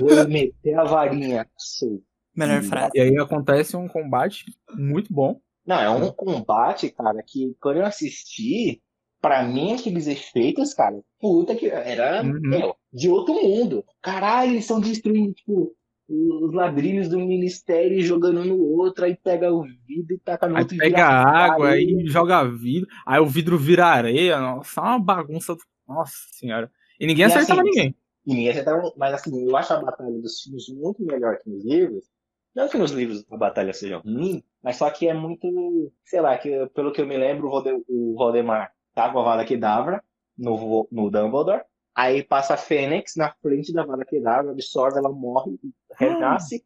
Vou 0.00 0.28
meter 0.28 0.74
a 0.78 0.84
varinha. 0.84 1.46
Sou. 1.56 2.02
melhor 2.34 2.62
frase. 2.62 2.90
E 2.94 3.00
aí 3.00 3.18
acontece 3.18 3.76
um 3.76 3.88
combate 3.88 4.44
muito 4.74 5.12
bom. 5.12 5.40
Não, 5.66 5.80
é 5.80 5.88
um 5.90 6.10
combate, 6.12 6.90
cara, 6.90 7.22
que 7.26 7.56
quando 7.60 7.78
eu 7.78 7.86
assisti, 7.86 8.82
pra 9.20 9.42
mim 9.42 9.72
aqueles 9.74 10.06
efeitos, 10.06 10.74
cara, 10.74 10.98
puta 11.18 11.54
que 11.54 11.66
era 11.66 12.22
Uhum. 12.22 12.40
meu, 12.42 12.76
de 12.92 13.08
outro 13.08 13.34
mundo. 13.34 13.84
Caralho, 14.02 14.50
eles 14.52 14.64
estão 14.64 14.80
destruindo, 14.80 15.32
tipo, 15.32 15.74
os 16.06 16.52
ladrilhos 16.52 17.08
do 17.08 17.18
ministério 17.18 17.96
e 17.98 18.02
jogando 18.02 18.44
no 18.44 18.58
outro, 18.62 19.06
aí 19.06 19.16
pega 19.16 19.50
o 19.50 19.62
vidro 19.62 20.14
e 20.14 20.18
taca 20.18 20.46
no 20.46 20.56
Aí 20.56 20.62
outro 20.62 20.74
e 20.76 20.78
pega 20.78 20.96
vira 20.96 21.06
água, 21.08 21.68
areia. 21.70 21.96
aí 21.98 22.06
joga 22.08 22.44
vidro, 22.44 22.88
aí 23.06 23.20
o 23.20 23.26
vidro 23.26 23.56
vira 23.56 23.86
areia, 23.86 24.38
nossa, 24.38 24.80
é 24.80 24.84
uma 24.84 24.98
bagunça. 24.98 25.56
Nossa 25.88 26.12
senhora. 26.32 26.70
E 27.00 27.06
ninguém 27.06 27.24
E 27.24 27.26
acertava 27.26 27.60
assim, 27.62 27.70
ninguém. 27.70 27.94
E 28.26 28.30
ninguém 28.34 28.50
acertava, 28.50 28.92
mas 28.96 29.14
assim, 29.14 29.46
eu 29.48 29.56
acho 29.56 29.72
a 29.72 29.80
batalha 29.82 30.18
dos 30.20 30.42
filmes 30.42 30.68
muito 30.68 31.02
melhor 31.04 31.38
que 31.38 31.50
nos 31.50 31.64
livros. 31.64 32.04
Não 32.54 32.68
que 32.68 32.78
nos 32.78 32.92
livros 32.92 33.24
a 33.30 33.36
batalha 33.36 33.72
seja 33.72 33.98
ruim, 33.98 34.42
mas 34.62 34.76
só 34.76 34.88
que 34.90 35.08
é 35.08 35.14
muito, 35.14 35.92
sei 36.04 36.20
lá, 36.20 36.38
que 36.38 36.66
pelo 36.74 36.92
que 36.92 37.00
eu 37.00 37.06
me 37.06 37.16
lembro, 37.16 37.50
o 37.88 38.14
Valdemar 38.14 38.72
tá 38.94 39.12
com 39.12 39.18
a 39.18 39.24
Vada 39.24 39.44
Kedavra 39.44 40.02
no, 40.38 40.88
no 40.90 41.10
Dumbledore. 41.10 41.62
Aí 41.94 42.22
passa 42.22 42.54
a 42.54 42.56
Fênix 42.56 43.14
na 43.16 43.32
frente 43.42 43.72
da 43.72 43.84
Vada 43.84 44.04
Kedavra, 44.04 44.52
absorve, 44.52 44.98
ela 44.98 45.10
morre, 45.12 45.52
e 45.62 45.72
renasce. 45.96 46.64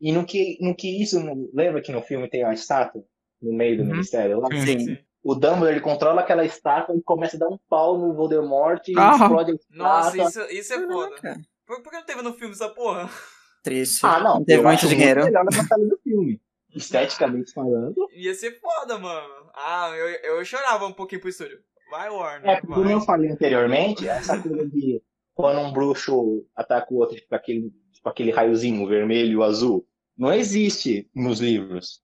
E 0.00 0.12
no 0.12 0.24
que, 0.26 0.58
no 0.60 0.74
que 0.74 1.02
isso, 1.02 1.18
lembra 1.54 1.80
que 1.80 1.92
no 1.92 2.02
filme 2.02 2.28
tem 2.28 2.42
a 2.44 2.52
estátua 2.52 3.02
no 3.40 3.52
meio 3.52 3.76
do 3.76 3.82
Uhum. 3.84 3.90
ministério 3.90 4.40
lá? 4.40 4.48
Sim. 4.50 4.78
Sim. 4.78 4.98
O 5.22 5.34
Dumbledore 5.34 5.72
ele 5.72 5.80
controla 5.80 6.20
aquela 6.20 6.44
estátua 6.44 6.94
e 6.96 7.02
começa 7.02 7.36
a 7.36 7.40
dar 7.40 7.48
um 7.48 7.58
pau 7.68 7.98
no 7.98 8.14
Voldemort 8.14 8.86
e 8.88 8.96
Aham. 8.96 9.14
explode 9.24 9.52
a 9.52 9.56
Nossa, 9.70 10.16
estátua. 10.16 10.44
isso, 10.46 10.52
isso 10.52 10.72
é 10.74 10.86
foda. 10.86 11.16
Por, 11.66 11.82
por 11.82 11.90
que 11.90 11.96
não 11.96 12.04
teve 12.06 12.22
no 12.22 12.32
filme 12.34 12.54
essa 12.54 12.68
porra? 12.68 13.10
Triste. 13.62 14.06
Ah, 14.06 14.20
não. 14.20 14.44
teve 14.44 14.62
muito 14.62 14.78
acho 14.78 14.88
dinheiro. 14.88 15.22
Muito 15.22 15.32
melhor 15.32 15.44
na 15.44 15.62
batalha 15.62 15.88
do 15.88 15.98
filme. 15.98 16.40
Esteticamente 16.72 17.52
falando. 17.52 18.08
Ia 18.12 18.34
ser 18.34 18.60
foda, 18.60 18.98
mano. 18.98 19.50
Ah, 19.54 19.90
eu, 19.96 20.36
eu 20.36 20.44
chorava 20.44 20.86
um 20.86 20.92
pouquinho 20.92 21.20
pro 21.20 21.30
estúdio. 21.30 21.58
Vai, 21.90 22.08
Warner. 22.10 22.48
É, 22.50 22.60
como 22.60 22.84
vai. 22.84 22.92
eu 22.94 23.00
falei 23.00 23.30
anteriormente, 23.30 24.06
essa 24.08 24.40
coisa 24.40 24.68
de 24.68 25.02
quando 25.34 25.60
um 25.60 25.72
bruxo 25.72 26.46
ataca 26.54 26.92
o 26.92 26.98
outro, 26.98 27.16
tipo 27.16 27.34
aquele, 27.34 27.72
tipo 27.92 28.08
aquele 28.08 28.30
raiozinho 28.30 28.86
vermelho 28.86 29.40
e 29.40 29.44
azul, 29.44 29.86
não 30.16 30.32
existe 30.32 31.08
nos 31.14 31.40
livros. 31.40 32.00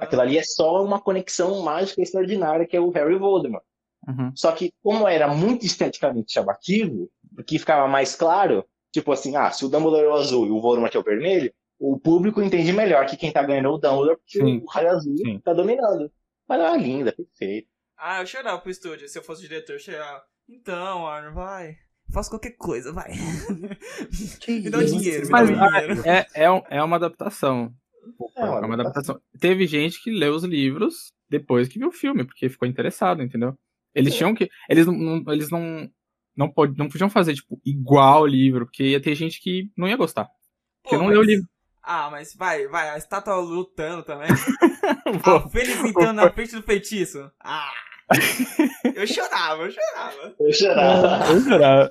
Aquilo 0.00 0.22
ali 0.22 0.38
é 0.38 0.42
só 0.42 0.82
uma 0.84 1.00
conexão 1.00 1.62
mágica 1.62 2.00
extraordinária 2.02 2.66
que 2.66 2.76
é 2.76 2.80
o 2.80 2.90
Harry 2.90 3.16
Voldemort. 3.18 3.62
Uhum. 4.08 4.32
Só 4.34 4.50
que, 4.52 4.72
como 4.82 5.06
era 5.06 5.28
muito 5.28 5.66
esteticamente 5.66 6.32
chamativo, 6.32 7.10
porque 7.34 7.58
ficava 7.58 7.86
mais 7.86 8.14
claro, 8.16 8.64
tipo 8.92 9.12
assim, 9.12 9.36
ah, 9.36 9.50
se 9.50 9.64
o 9.64 9.68
Dumbledore 9.68 10.04
é 10.04 10.08
o 10.08 10.14
azul 10.14 10.46
e 10.46 10.50
o 10.50 10.60
Voldemort 10.60 10.94
é 10.94 10.98
o 10.98 11.02
vermelho, 11.02 11.52
o 11.78 11.98
público 11.98 12.42
entende 12.42 12.72
melhor 12.72 13.06
que 13.06 13.16
quem 13.16 13.30
tá 13.32 13.42
ganhando 13.42 13.66
é 13.68 13.70
o 13.70 13.78
Dumbledore, 13.78 14.16
porque 14.16 14.38
Sim. 14.38 14.58
o 14.64 14.66
raio 14.66 14.90
azul 14.90 15.16
Sim. 15.18 15.38
tá 15.40 15.52
dominando. 15.52 16.10
Mas 16.48 16.58
ela 16.60 16.74
é 16.74 16.78
linda, 16.78 17.12
perfeito. 17.12 17.68
Ah, 17.96 18.20
eu 18.22 18.26
chorava 18.26 18.58
pro 18.58 18.70
estúdio. 18.70 19.08
Se 19.08 19.18
eu 19.18 19.22
fosse 19.22 19.44
o 19.44 19.48
diretor, 19.48 19.74
eu 19.74 19.78
chorava. 19.78 20.22
Então, 20.48 21.02
Warner, 21.02 21.32
vai. 21.32 21.76
Faça 22.12 22.28
qualquer 22.30 22.56
coisa, 22.56 22.92
vai. 22.92 23.12
Que 24.40 24.52
me 24.60 24.70
dá 24.70 24.78
o 24.78 24.82
isso? 24.82 24.96
dinheiro, 24.98 25.26
me 25.26 25.30
Mas 25.30 25.50
dá 25.50 25.64
o 25.66 25.70
dinheiro. 25.70 26.02
é, 26.08 26.26
é, 26.34 26.50
um- 26.50 26.62
é 26.68 26.82
uma 26.82 26.96
adaptação. 26.96 27.72
É 28.36 28.44
uma 28.44 28.74
adaptação. 28.74 29.20
Teve 29.38 29.66
gente 29.66 30.02
que 30.02 30.10
leu 30.10 30.34
os 30.34 30.44
livros 30.44 31.12
depois 31.28 31.68
que 31.68 31.78
viu 31.78 31.88
o 31.88 31.92
filme, 31.92 32.24
porque 32.24 32.48
ficou 32.48 32.66
interessado, 32.66 33.22
entendeu? 33.22 33.54
Eles 33.94 34.14
tinham 34.14 34.34
que. 34.34 34.48
Eles 34.68 34.86
não. 34.86 35.24
Eles 35.28 35.50
não. 35.50 35.88
Não, 36.36 36.48
pod, 36.48 36.76
não 36.78 36.88
podiam 36.88 37.10
fazer, 37.10 37.34
tipo, 37.34 37.60
igual 37.66 38.22
o 38.22 38.26
livro, 38.26 38.64
porque 38.64 38.84
ia 38.84 39.00
ter 39.00 39.14
gente 39.14 39.40
que 39.40 39.70
não 39.76 39.88
ia 39.88 39.96
gostar. 39.96 40.28
Porque 40.82 40.96
Pô, 40.96 41.02
não 41.02 41.08
leu 41.08 41.18
o 41.18 41.24
mas 41.24 41.28
livro. 41.28 41.48
Ah, 41.82 42.08
mas 42.10 42.34
vai, 42.34 42.66
vai, 42.68 42.88
a 42.90 42.96
estátua 42.96 43.36
lutando 43.36 44.02
também. 44.02 44.28
A 45.24 45.48
Fênix 45.48 45.84
entrando 45.84 46.16
na 46.16 46.30
frente 46.30 46.54
do 46.54 46.62
feitiço. 46.62 47.30
Ah! 47.40 47.70
Eu 48.94 49.06
chorava, 49.06 49.62
eu 49.62 49.70
chorava. 49.70 50.34
Eu 50.40 50.52
chorava. 50.52 51.32
eu 51.32 51.40
jurava. 51.40 51.90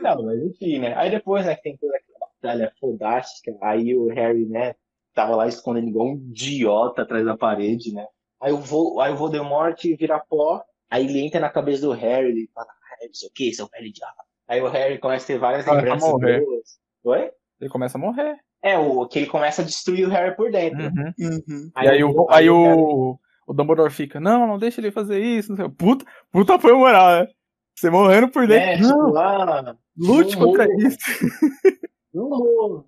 Não, 0.00 0.22
mas 0.24 0.42
enfim, 0.42 0.80
né? 0.80 0.94
Aí 0.96 1.10
depois, 1.10 1.46
né, 1.46 1.54
que 1.54 1.62
tem 1.62 1.76
toda 1.76 1.96
aquela 1.96 2.13
batalha 2.44 2.72
fodástica, 2.78 3.56
aí 3.62 3.96
o 3.96 4.08
Harry, 4.08 4.44
né, 4.44 4.74
tava 5.14 5.34
lá 5.34 5.48
escondendo 5.48 5.88
igual 5.88 6.08
um 6.08 6.14
idiota 6.14 7.02
atrás 7.02 7.24
da 7.24 7.36
parede, 7.36 7.92
né? 7.92 8.06
Aí 8.40 8.52
o, 8.52 8.58
Vo, 8.58 9.00
aí 9.00 9.12
o 9.12 9.16
Voldemort 9.16 9.80
vira 9.98 10.20
pó, 10.20 10.62
aí 10.90 11.06
ele 11.06 11.20
entra 11.20 11.40
na 11.40 11.48
cabeça 11.48 11.82
do 11.82 11.92
Harry, 11.92 12.28
ele 12.28 12.50
fala, 12.54 12.68
ah, 12.68 13.06
não 13.06 13.14
sei 13.14 13.28
o 13.28 13.32
que, 13.32 13.54
seu 13.54 13.66
velho 13.68 13.86
idiota. 13.86 14.22
Aí 14.46 14.60
o 14.60 14.68
Harry 14.68 14.98
começa 14.98 15.24
a 15.24 15.26
ter 15.26 15.38
várias 15.38 15.66
lembranças 15.66 16.10
boas. 16.10 16.78
Oi? 17.04 17.30
Ele 17.60 17.70
começa 17.70 17.96
a 17.96 18.00
morrer. 18.00 18.36
É, 18.62 18.76
o 18.78 19.06
que 19.06 19.20
ele 19.20 19.26
começa 19.26 19.62
a 19.62 19.64
destruir 19.64 20.06
o 20.06 20.10
Harry 20.10 20.36
por 20.36 20.50
dentro. 20.50 20.82
Uhum. 20.84 21.12
Uhum. 21.18 21.70
E 21.82 21.88
aí, 21.88 22.04
o, 22.04 22.26
aí 22.30 22.50
o, 22.50 23.18
o 23.46 23.54
Dumbledore 23.54 23.92
fica, 23.92 24.20
não, 24.20 24.46
não 24.46 24.58
deixa 24.58 24.80
ele 24.80 24.90
fazer 24.90 25.20
isso. 25.20 25.50
Não 25.50 25.56
sei. 25.56 25.68
Puta, 25.68 26.04
puta 26.30 26.58
foi 26.58 26.72
moral, 26.74 27.20
né? 27.20 27.28
Você 27.74 27.90
morrendo 27.90 28.28
por 28.28 28.46
dentro. 28.46 28.68
É, 28.68 28.78
não, 28.78 29.06
tipo, 29.06 29.18
ah, 29.18 29.76
lute 29.96 30.36
contra 30.36 30.66
isso. 30.78 30.98
não 32.14 32.28
morro. 32.28 32.86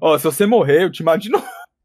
Ó, 0.00 0.16
se 0.18 0.24
você 0.24 0.46
morrer, 0.46 0.82
eu 0.84 0.90
te 0.90 1.02
mato 1.02 1.20
de 1.22 1.30
novo. 1.30 1.44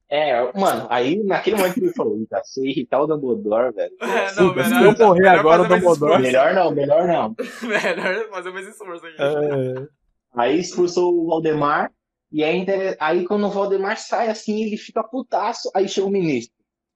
É, 0.10 0.42
mano, 0.60 0.88
aí 0.90 1.24
naquele 1.24 1.56
momento 1.56 1.76
que 1.76 1.80
ele 1.80 1.94
falou, 1.94 2.18
"Eita, 2.18 2.42
se 2.44 2.60
eu 2.60 2.66
irritar 2.66 3.02
o 3.02 3.08
Dumbledore, 3.08 3.74
velho. 3.74 3.96
É, 4.02 4.34
não, 4.36 4.50
Puta, 4.50 4.64
se 4.66 4.70
melhor, 4.72 4.94
eu 5.00 5.08
morrer 5.08 5.22
melhor 5.22 5.40
agora, 5.40 5.70
mais 5.70 5.82
Dumbledore-. 5.84 6.22
Melhor 6.22 6.54
não, 6.54 6.72
melhor 6.72 7.08
não. 7.08 7.36
Melhor 7.64 8.30
fazer 8.30 8.52
mais 8.52 8.68
esforço 8.68 9.06
aqui. 9.06 9.16
É, 9.20 9.88
Aí 10.36 10.60
expulsou 10.60 11.14
o 11.14 11.28
Valdemar, 11.28 11.92
e 12.32 12.44
aí, 12.44 12.58
inter- 12.58 12.98
aí 13.00 13.26
quando 13.26 13.46
o 13.48 13.50
Valdemar 13.50 13.98
sai 13.98 14.30
assim, 14.30 14.64
ele 14.64 14.76
fica 14.78 15.02
putaço, 15.04 15.70
aí 15.74 15.88
chega 15.88 16.08
o 16.08 16.10
ministro, 16.10 16.54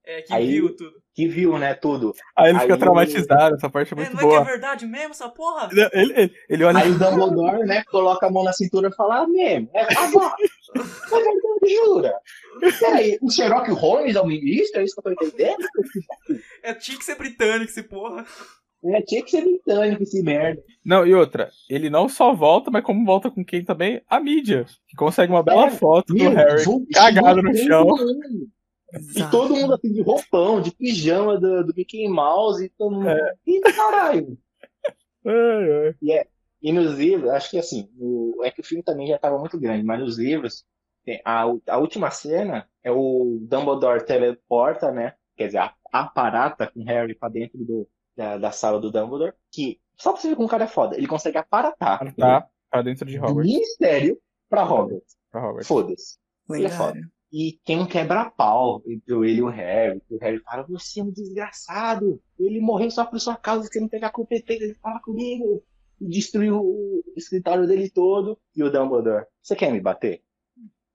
É, 0.07 0.21
que 0.21 0.33
Aí- 0.33 0.47
viu 0.51 0.75
tudo. 0.75 0.91
que 1.15 1.27
viu, 1.27 1.57
né, 1.57 1.73
tudo. 1.73 2.13
Aí 2.37 2.51
ele 2.51 2.59
fica 2.59 2.73
Aí- 2.73 2.79
traumatizado, 2.79 3.55
essa 3.55 3.69
parte 3.69 3.93
é 3.93 3.97
É, 3.97 3.99
muito 4.01 4.11
não 4.13 4.19
é 4.19 4.21
que 4.21 4.27
é 4.27 4.29
boa. 4.29 4.43
verdade 4.43 4.85
mesmo 4.85 5.11
essa 5.11 5.29
porra? 5.29 5.69
Ele, 5.71 5.89
ele, 5.93 6.13
ele- 6.15 6.33
ele 6.49 6.63
olha 6.63 6.79
Aí 6.79 6.91
o 6.91 6.99
Dumbledore, 6.99 7.65
né, 7.65 7.83
coloca 7.85 8.27
a 8.27 8.29
mão 8.31 8.43
na 8.43 8.53
cintura 8.53 8.89
e 8.89 8.95
fala, 8.95 9.21
ah, 9.23 9.27
mesmo, 9.27 9.69
é 9.73 9.81
agora. 9.97 10.35
É 10.75 11.09
verdade, 11.09 11.75
jura? 11.85 12.13
Peraí, 12.79 13.17
o 13.21 13.31
Sherlock 13.31 13.71
Holmes 13.71 14.15
é 14.15 14.21
o 14.21 14.27
ministro? 14.27 14.81
É 14.81 14.83
isso 14.83 14.93
que 14.93 15.07
eu 15.07 15.15
tô 15.15 15.25
entendendo? 15.25 15.65
É, 16.61 16.73
tinha 16.73 16.97
que 16.97 17.05
ser 17.05 17.15
britânico 17.15 17.71
esse 17.71 17.83
porra. 17.83 18.25
É, 18.83 19.01
tinha 19.01 19.23
que 19.23 19.31
ser 19.31 19.41
britânico 19.41 20.03
esse 20.03 20.21
merda. 20.21 20.61
Não, 20.85 21.07
e 21.07 21.13
outra, 21.15 21.49
ele 21.69 21.89
não 21.89 22.07
só 22.07 22.33
volta, 22.35 22.69
mas 22.69 22.83
como 22.83 23.03
volta 23.05 23.31
com 23.31 23.43
quem 23.43 23.63
também? 23.65 24.01
A 24.07 24.19
mídia. 24.19 24.65
Que 24.87 24.95
consegue 24.95 25.31
uma 25.33 25.41
bela 25.41 25.67
É, 25.67 25.71
foto 25.71 26.13
do 26.13 26.29
Harry 26.29 26.63
vou- 26.63 26.85
cagado 26.93 27.41
no 27.41 27.55
chão. 27.55 27.87
Mundo. 28.99 29.17
E 29.17 29.31
todo 29.31 29.55
mundo 29.55 29.73
assim, 29.73 29.91
de 29.93 30.01
roupão, 30.01 30.61
de 30.61 30.71
pijama 30.71 31.39
do, 31.39 31.63
do 31.65 31.73
Mickey 31.75 32.07
Mouse 32.07 32.65
e 32.65 32.69
todo 32.69 32.95
mundo. 32.95 33.09
É. 33.09 33.33
E 33.45 33.59
caralho. 33.61 34.37
Ai, 35.25 35.95
ai. 36.11 36.25
E 36.61 36.71
nos 36.71 36.97
livros, 36.97 37.29
acho 37.29 37.49
que 37.51 37.57
assim, 37.59 37.89
o- 37.99 38.41
é 38.43 38.49
que 38.51 38.61
o 38.61 38.63
filme 38.63 38.83
também 38.83 39.07
já 39.07 39.15
estava 39.15 39.37
muito 39.37 39.59
grande, 39.59 39.83
mas 39.83 39.99
nos 39.99 40.17
livros, 40.17 40.65
a, 41.23 41.43
a 41.67 41.77
última 41.77 42.09
cena 42.09 42.67
é 42.83 42.91
o 42.91 43.37
Dumbledore 43.41 44.03
teleporta, 44.05 44.91
né? 44.91 45.13
Quer 45.35 45.47
dizer, 45.47 45.57
a, 45.59 45.73
aparata 45.91 46.67
com 46.67 46.79
o 46.81 46.85
Harry 46.85 47.13
pra 47.15 47.29
dentro 47.29 47.57
do, 47.63 47.87
da, 48.15 48.37
da 48.37 48.51
sala 48.51 48.79
do 48.79 48.91
Dumbledore, 48.91 49.33
que, 49.51 49.79
só 49.97 50.11
pra 50.11 50.21
você 50.21 50.29
ver 50.29 50.35
como 50.35 50.47
o 50.47 50.49
cara 50.51 50.63
é 50.63 50.67
foda, 50.67 50.95
ele 50.97 51.07
consegue 51.07 51.37
aparatar 51.37 51.99
Tá 52.15 52.47
pra 52.71 52.81
dentro 52.81 53.05
de 53.05 53.17
do 53.19 53.25
Hogwarts. 53.25 53.51
Ministério 53.51 54.17
pra 54.49 54.63
Hogwarts. 54.63 55.15
Pra 55.31 55.41
Hogwarts. 55.47 55.67
Foda-se. 55.67 56.17
Ele 56.49 56.65
é 56.65 56.69
foda. 56.69 56.99
E 57.37 57.59
tem 57.65 57.77
um 57.77 57.85
quebra-pau 57.85 58.81
entre 58.87 59.13
ele 59.13 59.39
e 59.39 59.43
o 59.43 59.49
Harry. 59.49 60.01
O 60.09 60.17
Harry 60.19 60.39
fala, 60.39 60.63
você 60.63 61.01
é 61.01 61.03
um 61.03 61.11
desgraçado. 61.11 62.17
Ele 62.39 62.61
morreu 62.61 62.89
só 62.89 63.05
por 63.05 63.19
sua 63.19 63.35
causa, 63.35 63.67
você 63.67 63.77
não 63.77 63.89
teve 63.89 64.05
a 64.05 64.09
competência 64.09 64.69
de 64.69 64.73
falar 64.75 65.01
comigo. 65.01 65.61
E 65.99 66.07
destruiu 66.07 66.61
o 66.61 67.03
escritório 67.17 67.67
dele 67.67 67.89
todo. 67.89 68.39
E 68.55 68.63
o 68.63 68.71
Dumbledore, 68.71 69.25
você 69.41 69.53
quer 69.53 69.69
me 69.69 69.81
bater? 69.81 70.23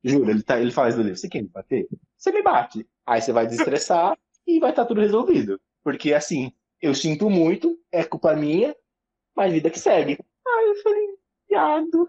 Juro, 0.03 0.31
ele, 0.31 0.43
tá, 0.43 0.59
ele 0.59 0.71
faz 0.71 0.95
do 0.95 1.03
livro, 1.03 1.19
você 1.19 1.29
quer 1.29 1.43
me 1.43 1.49
bater? 1.49 1.87
Você 2.17 2.33
me 2.33 2.43
bate. 2.43 2.89
Aí 3.05 3.21
você 3.21 3.33
vai 3.35 3.47
desestressar 3.47 4.19
e 4.49 4.59
vai 4.59 4.71
estar 4.71 4.87
tudo 4.87 5.03
resolvido. 5.03 5.61
Porque 5.85 6.15
assim, 6.15 6.55
eu 6.81 6.95
sinto 6.95 7.29
muito, 7.29 7.79
é 7.93 8.03
culpa 8.03 8.35
minha, 8.35 8.75
mas 9.37 9.53
vida 9.53 9.69
que 9.69 9.79
segue. 9.79 10.19
Aí 10.49 10.69
eu 10.71 10.83
falei, 10.83 11.07
viado, 11.51 12.09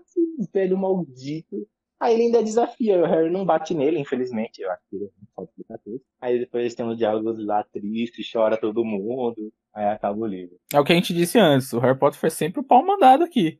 velho 0.54 0.78
maldito. 0.78 1.68
Aí 2.02 2.16
ele 2.16 2.24
ainda 2.24 2.44
desafia, 2.44 3.00
o 3.00 3.06
Harry 3.06 3.30
não 3.30 3.46
bate 3.46 3.76
nele, 3.76 4.00
infelizmente. 4.00 4.60
Eu 4.60 4.72
acho 4.72 4.82
que 4.90 4.96
ele 4.96 5.06
não 5.06 5.28
pode 5.36 5.52
bater. 5.70 6.02
Aí 6.20 6.40
depois 6.40 6.62
eles 6.62 6.74
têm 6.74 6.84
um 6.84 6.96
diálogo 6.96 7.32
lá 7.38 7.64
triste, 7.64 8.28
chora 8.30 8.58
todo 8.58 8.84
mundo. 8.84 9.54
Aí 9.72 9.86
acaba 9.86 10.18
o 10.18 10.26
livro. 10.26 10.58
É 10.74 10.80
o 10.80 10.84
que 10.84 10.94
a 10.94 10.96
gente 10.96 11.14
disse 11.14 11.38
antes, 11.38 11.72
o 11.72 11.80
Harry 11.80 11.98
Potter 11.98 12.20
foi 12.20 12.32
sempre 12.32 12.60
o 12.60 12.64
pau 12.64 12.84
mandado 12.84 13.24
aqui. 13.24 13.60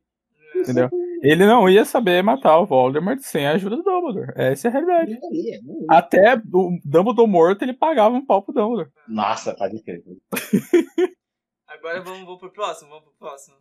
Entendeu? 0.56 0.90
Ele 1.22 1.46
não 1.46 1.68
ia 1.68 1.84
saber 1.84 2.20
matar 2.20 2.58
o 2.58 2.66
Voldemort 2.66 3.20
sem 3.20 3.46
a 3.46 3.52
ajuda 3.52 3.76
do 3.76 3.84
Dumbledore. 3.84 4.32
Essa 4.34 4.66
é 4.66 4.70
a 4.70 4.72
realidade. 4.72 5.18
Não 5.22 5.32
ia, 5.32 5.60
não 5.62 5.80
ia. 5.80 5.86
Até 5.88 6.34
o 6.34 6.80
Dumbledore 6.84 7.30
morto, 7.30 7.62
ele 7.62 7.72
pagava 7.72 8.16
um 8.16 8.26
pau 8.26 8.42
pro 8.42 8.52
Dumbledore. 8.52 8.90
Nossa, 9.06 9.54
pode 9.54 9.80
crer. 9.84 10.02
Agora 11.68 12.02
vamos, 12.02 12.24
vamos 12.24 12.40
pro 12.40 12.52
próximo, 12.52 12.90
vamos 12.90 13.04
pro 13.04 13.14
próximo. 13.20 13.56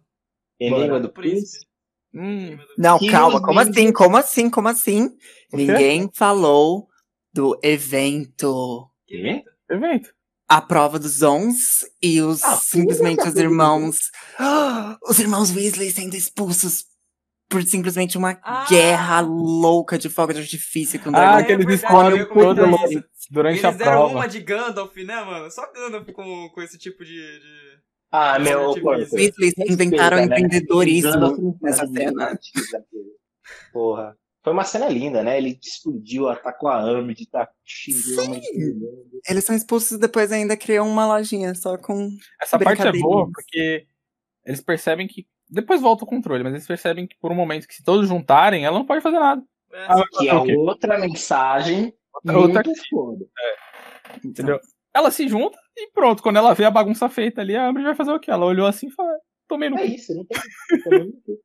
Enigma 0.60 1.00
do 1.00 1.10
Príncipe. 1.10 1.40
Príncipe. 1.40 1.71
Hum, 2.14 2.58
Não, 2.78 3.00
Que 3.00 3.10
calma, 3.10 3.42
como 3.42 3.60
assim? 3.60 3.92
Como 3.94 4.18
assim? 4.18 4.50
Como 4.50 4.68
assim? 4.68 5.06
O? 5.54 5.58
Ninguém 5.58 6.10
falou 6.14 6.88
do 7.34 7.58
evento. 7.64 8.88
Que 9.08 9.16
Quê? 9.18 9.22
evento? 9.28 9.50
evento. 9.70 10.10
A 10.50 10.62
prova 10.62 11.00
dos 11.00 11.22
Ons 11.22 11.86
e 12.04 12.20
os 12.22 12.44
Ah, 12.44 12.58
simplesmente 12.58 13.26
os 13.28 13.36
irmãos. 13.36 13.98
Ah, 14.38 14.98
os 15.08 15.18
irmãos 15.20 15.50
Weasley 15.56 15.92
sendo 15.92 16.16
expulsos 16.16 16.86
por 17.50 17.64
simplesmente 17.64 18.18
uma 18.18 18.38
Ah! 18.44 18.66
guerra 18.70 19.22
louca 19.22 19.98
de 19.98 20.10
fogo 20.10 20.34
de 20.34 20.40
artifício 20.40 21.00
com 21.00 21.10
Ah, 21.10 21.12
dragão. 21.14 21.38
é 21.40 21.42
aqueles 21.44 21.66
verdade, 21.66 21.86
escolhem 21.86 22.20
mundo 22.20 23.06
durante 23.30 23.66
a 23.66 23.70
Eles 23.70 23.78
deram 23.78 23.92
prova. 23.94 24.14
uma 24.16 24.28
de 24.28 24.40
Gandalf, 24.42 24.96
né, 24.98 25.24
mano? 25.24 25.50
Só 25.52 25.72
Gandalf 25.72 26.10
com, 26.12 26.50
com 26.50 26.62
esse 26.62 26.78
tipo 26.78 27.06
de. 27.06 27.14
de... 27.14 27.71
Ah, 28.12 28.38
meu. 28.40 28.72
Weasley. 28.74 29.00
Weasley 29.14 29.26
Respeita, 29.48 29.74
inventaram 29.74 30.18
né? 30.18 30.24
empreendedorismo 30.24 31.58
nessa 31.62 31.80
faz 31.88 31.92
cena. 31.92 32.40
Porra. 33.72 34.18
Foi 34.44 34.54
uma 34.54 34.64
cena 34.64 34.90
linda, 34.90 35.22
né? 35.24 35.38
Ele 35.38 35.58
explodiu, 35.62 36.28
atacou 36.28 36.68
a 36.68 36.80
Amid, 36.82 37.28
tá 37.30 37.48
xingando. 37.64 38.42
xingando. 38.44 39.12
Eles 39.30 39.44
são 39.46 39.56
expulsos 39.56 39.92
e 39.92 40.00
depois 40.00 40.32
ainda 40.32 40.58
criam 40.58 40.88
uma 40.90 41.06
lojinha 41.06 41.54
só 41.54 41.78
com. 41.78 42.10
Essa 42.42 42.58
parte 42.58 42.82
é 42.82 42.92
boa 42.92 43.30
porque 43.32 43.86
eles 44.46 44.62
percebem 44.62 45.08
que. 45.08 45.28
Depois 45.48 45.80
volta 45.82 46.06
o 46.06 46.08
controle, 46.08 46.44
mas 46.44 46.54
eles 46.54 46.66
percebem 46.66 47.06
que 47.06 47.16
por 47.20 47.32
um 47.32 47.36
momento 47.36 47.68
que 47.68 47.76
se 47.76 47.84
todos 47.84 48.08
juntarem, 48.08 48.66
ela 48.66 48.80
não 48.80 48.86
pode 48.86 49.02
fazer 49.02 49.20
nada. 49.20 49.44
É, 49.72 49.86
Ah, 49.88 50.04
Que 50.18 50.30
é 50.30 50.58
outra 50.58 50.98
mensagem 51.00 51.94
Outra- 52.26 52.64
muito 52.64 52.72
foda. 52.90 53.26
Entendeu? 54.26 54.60
Ela 54.94 55.10
se 55.12 55.28
junta 55.28 55.58
e 55.78 55.90
pronto. 55.92 56.22
Quando 56.22 56.38
ela 56.38 56.54
vê 56.54 56.66
a 56.66 56.72
bagunça 56.72 57.08
feita 57.10 57.42
ali, 57.42 57.56
a 57.56 57.68
Amber 57.68 57.84
vai 57.84 57.96
fazer 57.96 58.12
o 58.12 58.20
quê? 58.20 58.30
Ela 58.32 58.46
olhou 58.46 58.68
assim 58.68 58.88
e 58.88 58.92
falou: 58.92 59.12
tomei 59.48 59.70
no 59.70 59.78
É 59.78 59.86
isso, 59.86 60.14
não 60.16 60.26
tem. 60.26 60.40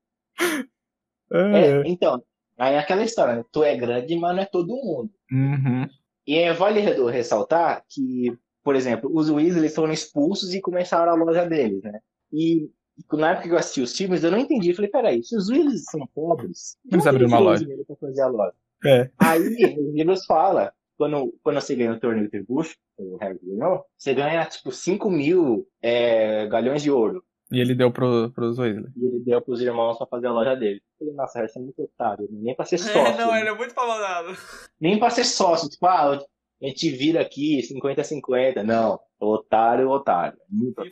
É. 1.32 1.60
É, 1.60 1.82
então, 1.86 2.22
aí 2.56 2.74
é 2.74 2.78
aquela 2.78 3.02
história, 3.02 3.36
né? 3.36 3.44
Tu 3.50 3.64
é 3.64 3.76
grande, 3.76 4.16
mas 4.16 4.34
não 4.36 4.42
é 4.42 4.46
todo 4.46 4.68
mundo. 4.76 5.10
Uhum. 5.32 5.88
E 6.26 6.36
é, 6.38 6.52
vale 6.52 6.78
re- 6.80 7.10
ressaltar 7.10 7.82
que, 7.88 8.32
por 8.62 8.76
exemplo, 8.76 9.10
os 9.12 9.28
Weasley 9.28 9.68
foram 9.68 9.92
expulsos 9.92 10.54
e 10.54 10.60
começaram 10.60 11.10
a 11.12 11.16
loja 11.16 11.44
deles, 11.44 11.82
né? 11.82 11.98
E 12.32 12.70
na 13.12 13.32
época 13.32 13.48
que 13.48 13.54
eu 13.54 13.58
assisti 13.58 13.80
os 13.80 13.96
filmes, 13.96 14.22
eu 14.22 14.30
não 14.30 14.38
entendi. 14.38 14.70
Eu 14.70 14.76
falei, 14.76 14.90
peraí, 14.90 15.22
se 15.24 15.36
os 15.36 15.48
Weasley 15.48 15.78
são 15.78 16.06
pobres, 16.14 16.76
Eles 16.90 17.06
abriram 17.06 17.28
uma 17.28 17.38
loja. 17.40 17.66
pra 17.86 17.96
fazer 17.96 18.22
a 18.22 18.28
loja? 18.28 18.54
É. 18.84 19.10
Aí, 19.18 19.40
os 19.40 19.94
livros 19.94 20.24
falam, 20.26 20.70
quando, 20.96 21.34
quando 21.42 21.60
você 21.60 21.74
ganha 21.74 21.92
o 21.92 22.00
torneio 22.00 22.30
Tribucho, 22.30 22.76
o 22.98 23.16
Harry 23.18 23.38
ganhou, 23.42 23.84
você 23.96 24.14
ganha, 24.14 24.44
tipo, 24.46 24.72
5 24.72 25.10
mil 25.10 25.66
é, 25.82 26.46
galhões 26.46 26.82
de 26.82 26.90
ouro. 26.90 27.22
E 27.52 27.60
ele 27.60 27.74
deu 27.74 27.92
pro, 27.92 28.30
pros 28.32 28.58
Weasley. 28.58 28.90
E 28.96 29.04
ele 29.06 29.20
deu 29.20 29.40
pros 29.40 29.60
irmãos 29.60 29.96
pra 29.96 30.06
fazer 30.06 30.26
a 30.26 30.32
loja 30.32 30.56
dele. 30.56 30.82
Eu 30.98 31.06
falei, 31.06 31.14
nossa, 31.14 31.38
Harry, 31.38 31.52
você 31.52 31.58
é 31.58 31.62
muito 31.62 31.82
otário. 31.82 32.28
Nem 32.30 32.56
pra 32.56 32.64
ser 32.64 32.78
sócio. 32.78 32.96
É, 33.06 33.16
não, 33.16 33.32
né? 33.32 33.40
ele 33.40 33.48
é 33.50 33.54
muito 33.54 33.74
paladado. 33.74 34.36
Nem 34.80 34.98
pra 34.98 35.10
ser 35.10 35.24
sócio. 35.24 35.68
Tipo, 35.68 35.86
ah, 35.86 36.18
a 36.62 36.66
gente 36.66 36.90
vira 36.90 37.20
aqui 37.20 37.60
50-50. 37.60 38.62
Não. 38.64 38.98
Otário, 39.20 39.88
otário. 39.90 40.38
Muito 40.50 40.82
50-50, 40.82 40.88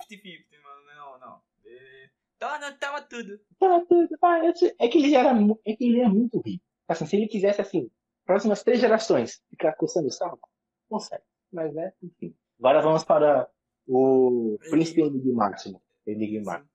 mano. 0.63 0.87
Não, 0.97 1.19
não. 1.19 1.41
É... 1.67 2.09
Tava, 2.39 2.73
tava 2.73 3.03
tudo. 3.03 3.41
Tá, 3.59 3.81
tudo, 3.89 4.09
vai, 4.21 4.53
É 4.79 4.89
que 4.89 4.99
ele 4.99 5.11
já 5.11 5.21
era, 5.21 5.37
é 5.67 5.75
que 5.75 5.85
ele 5.85 6.01
é 6.01 6.09
muito 6.09 6.41
rico. 6.41 6.63
Assim, 6.87 7.07
se 7.07 7.17
ele 7.17 7.27
quisesse, 7.27 7.61
assim, 7.61 7.91
próximas 8.25 8.63
três 8.63 8.81
gerações, 8.81 9.43
ficar 9.51 9.75
coçando 9.75 10.09
o 10.09 10.13
saco, 10.13 10.49
consegue. 10.89 11.23
Mas, 11.53 11.73
né, 11.75 11.93
enfim. 12.03 12.35
Agora 12.59 12.83
vamos 12.83 13.05
para 13.05 13.49
o 13.87 14.59
Príncipe 14.71 15.03
Enigmático. 15.03 15.83
Enigmático. 16.07 16.69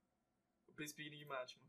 O 0.67 0.73
príncipe 0.73 1.07
enigmático. 1.07 1.61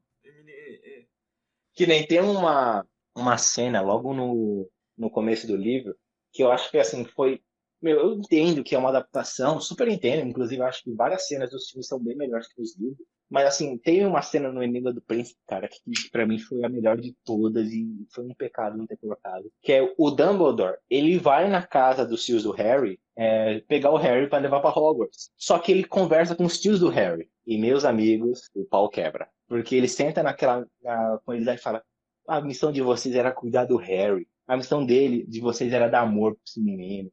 Que 1.75 1.87
nem 1.87 2.07
tem 2.07 2.21
uma, 2.21 2.87
uma 3.15 3.39
cena 3.39 3.81
logo 3.81 4.13
no, 4.13 4.71
no 4.97 5.11
começo 5.11 5.47
do 5.47 5.57
livro, 5.57 5.97
que 6.33 6.43
eu 6.43 6.51
acho 6.51 6.71
que 6.71 6.79
assim 6.79 7.05
foi. 7.05 7.43
Meu, 7.81 7.99
eu 7.99 8.13
entendo 8.13 8.63
que 8.63 8.75
é 8.75 8.79
uma 8.79 8.91
adaptação, 8.91 9.59
super 9.61 9.89
entendo, 9.89 10.29
inclusive 10.29 10.61
eu 10.61 10.67
acho 10.67 10.83
que 10.83 10.93
várias 10.93 11.27
cenas 11.27 11.51
dos 11.51 11.71
filmes 11.71 11.87
são 11.87 11.99
bem 11.99 12.15
melhores 12.17 12.53
que 12.53 12.61
os 12.61 12.77
livros. 12.77 13.07
Mas 13.31 13.47
assim, 13.47 13.79
tem 13.79 14.05
uma 14.05 14.23
cena 14.23 14.51
no 14.51 14.63
Enigma 14.63 14.93
do 14.93 15.01
Príncipe, 15.01 15.39
cara, 15.47 15.69
que, 15.69 15.79
que 15.79 16.11
para 16.11 16.27
mim 16.27 16.39
foi 16.39 16.65
a 16.65 16.69
melhor 16.69 16.97
de 16.97 17.15
todas 17.25 17.73
e 17.73 17.87
foi 18.13 18.25
um 18.25 18.35
pecado 18.35 18.77
não 18.77 18.87
ter 18.87 18.97
colocado. 18.97 19.51
Que 19.63 19.73
é 19.73 19.95
o 19.97 20.11
Dumbledore, 20.11 20.79
ele 20.91 21.17
vai 21.17 21.49
na 21.49 21.63
casa 21.63 22.05
dos 22.05 22.25
tios 22.25 22.43
do 22.43 22.51
Harry 22.51 22.99
é, 23.17 23.61
pegar 23.69 23.91
o 23.91 23.97
Harry 23.97 24.29
para 24.29 24.43
levar 24.43 24.61
para 24.61 24.77
Hogwarts. 24.77 25.31
Só 25.37 25.59
que 25.59 25.71
ele 25.71 25.85
conversa 25.85 26.35
com 26.35 26.45
os 26.45 26.59
tios 26.59 26.81
do 26.81 26.89
Harry. 26.89 27.31
E 27.47 27.57
meus 27.57 27.85
amigos, 27.85 28.51
o 28.55 28.65
pau 28.65 28.89
quebra. 28.89 29.29
Porque 29.47 29.77
ele 29.77 29.89
senta 29.89 30.23
naquela 30.23 30.67
na, 30.83 31.21
com 31.25 31.35
eles 31.35 31.47
e 31.47 31.57
fala: 31.59 31.83
a 32.27 32.41
missão 32.41 32.73
de 32.73 32.81
vocês 32.81 33.15
era 33.15 33.33
cuidar 33.33 33.65
do 33.65 33.77
Harry. 33.77 34.27
A 34.47 34.57
missão 34.57 34.85
dele, 34.85 35.25
de 35.27 35.41
vocês, 35.41 35.73
era 35.73 35.89
dar 35.89 36.01
amor 36.01 36.33
pro 36.33 36.43
esse 36.47 36.61
menino. 36.61 37.13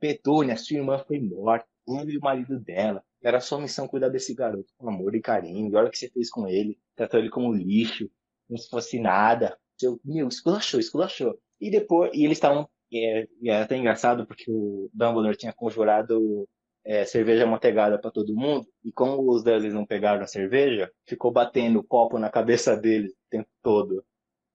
Petúnia, 0.00 0.56
sua 0.56 0.76
irmã 0.76 0.98
foi 0.98 1.20
morta. 1.20 1.66
Ele 1.86 2.12
e 2.12 2.18
o 2.18 2.20
marido 2.20 2.58
dela. 2.58 3.04
Era 3.22 3.40
sua 3.40 3.60
missão 3.60 3.88
cuidar 3.88 4.08
desse 4.08 4.34
garoto 4.34 4.72
com 4.76 4.88
amor 4.88 5.14
e 5.14 5.20
carinho. 5.20 5.70
E 5.70 5.76
olha 5.76 5.88
o 5.88 5.90
que 5.90 5.98
você 5.98 6.08
fez 6.10 6.30
com 6.30 6.48
ele. 6.48 6.78
Tratou 6.96 7.20
ele 7.20 7.30
como 7.30 7.52
lixo. 7.52 8.10
Como 8.48 8.58
se 8.58 8.68
fosse 8.68 8.98
nada. 8.98 9.56
Seu, 9.78 10.00
meu, 10.04 10.28
esculachou, 10.28 10.80
esculachou. 10.80 11.38
E 11.60 11.70
depois, 11.70 12.10
e 12.14 12.24
eles 12.24 12.38
estavam. 12.38 12.68
É, 12.92 13.26
é 13.44 13.62
até 13.62 13.76
engraçado 13.76 14.26
porque 14.26 14.44
o 14.50 14.90
Dumbledore 14.92 15.36
tinha 15.36 15.52
conjurado 15.52 16.46
é, 16.84 17.04
cerveja 17.04 17.46
manteigada 17.46 17.98
para 17.98 18.10
todo 18.10 18.34
mundo. 18.34 18.66
E 18.84 18.92
como 18.92 19.30
os 19.30 19.42
Dursleys 19.42 19.74
não 19.74 19.86
pegaram 19.86 20.22
a 20.22 20.26
cerveja, 20.26 20.92
ficou 21.06 21.30
batendo 21.30 21.78
o 21.78 21.84
copo 21.84 22.18
na 22.18 22.30
cabeça 22.30 22.76
deles 22.76 23.12
o 23.12 23.30
tempo 23.30 23.48
todo. 23.62 24.04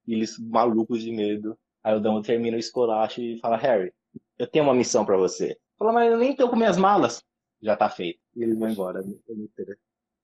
E 0.06 0.14
eles 0.14 0.38
malucos 0.40 1.02
de 1.02 1.12
medo. 1.12 1.58
Aí 1.84 1.94
o 1.94 2.00
Dumbledore 2.00 2.26
termina 2.26 2.58
o 2.58 2.60
escolacho 2.60 3.22
e 3.22 3.40
fala: 3.40 3.58
Harry, 3.58 3.94
eu 4.38 4.48
tenho 4.48 4.66
uma 4.66 4.74
missão 4.74 5.06
para 5.06 5.18
você. 5.18 5.58
Fala, 5.78 5.94
mas 5.94 6.12
eu 6.12 6.18
nem 6.18 6.36
tô 6.36 6.50
com 6.50 6.56
minhas 6.56 6.78
malas. 6.78 7.24
Já 7.62 7.76
tá 7.76 7.90
feito. 7.90 8.20
E 8.36 8.44
eles 8.44 8.58
vão 8.58 8.70
embora. 8.70 9.02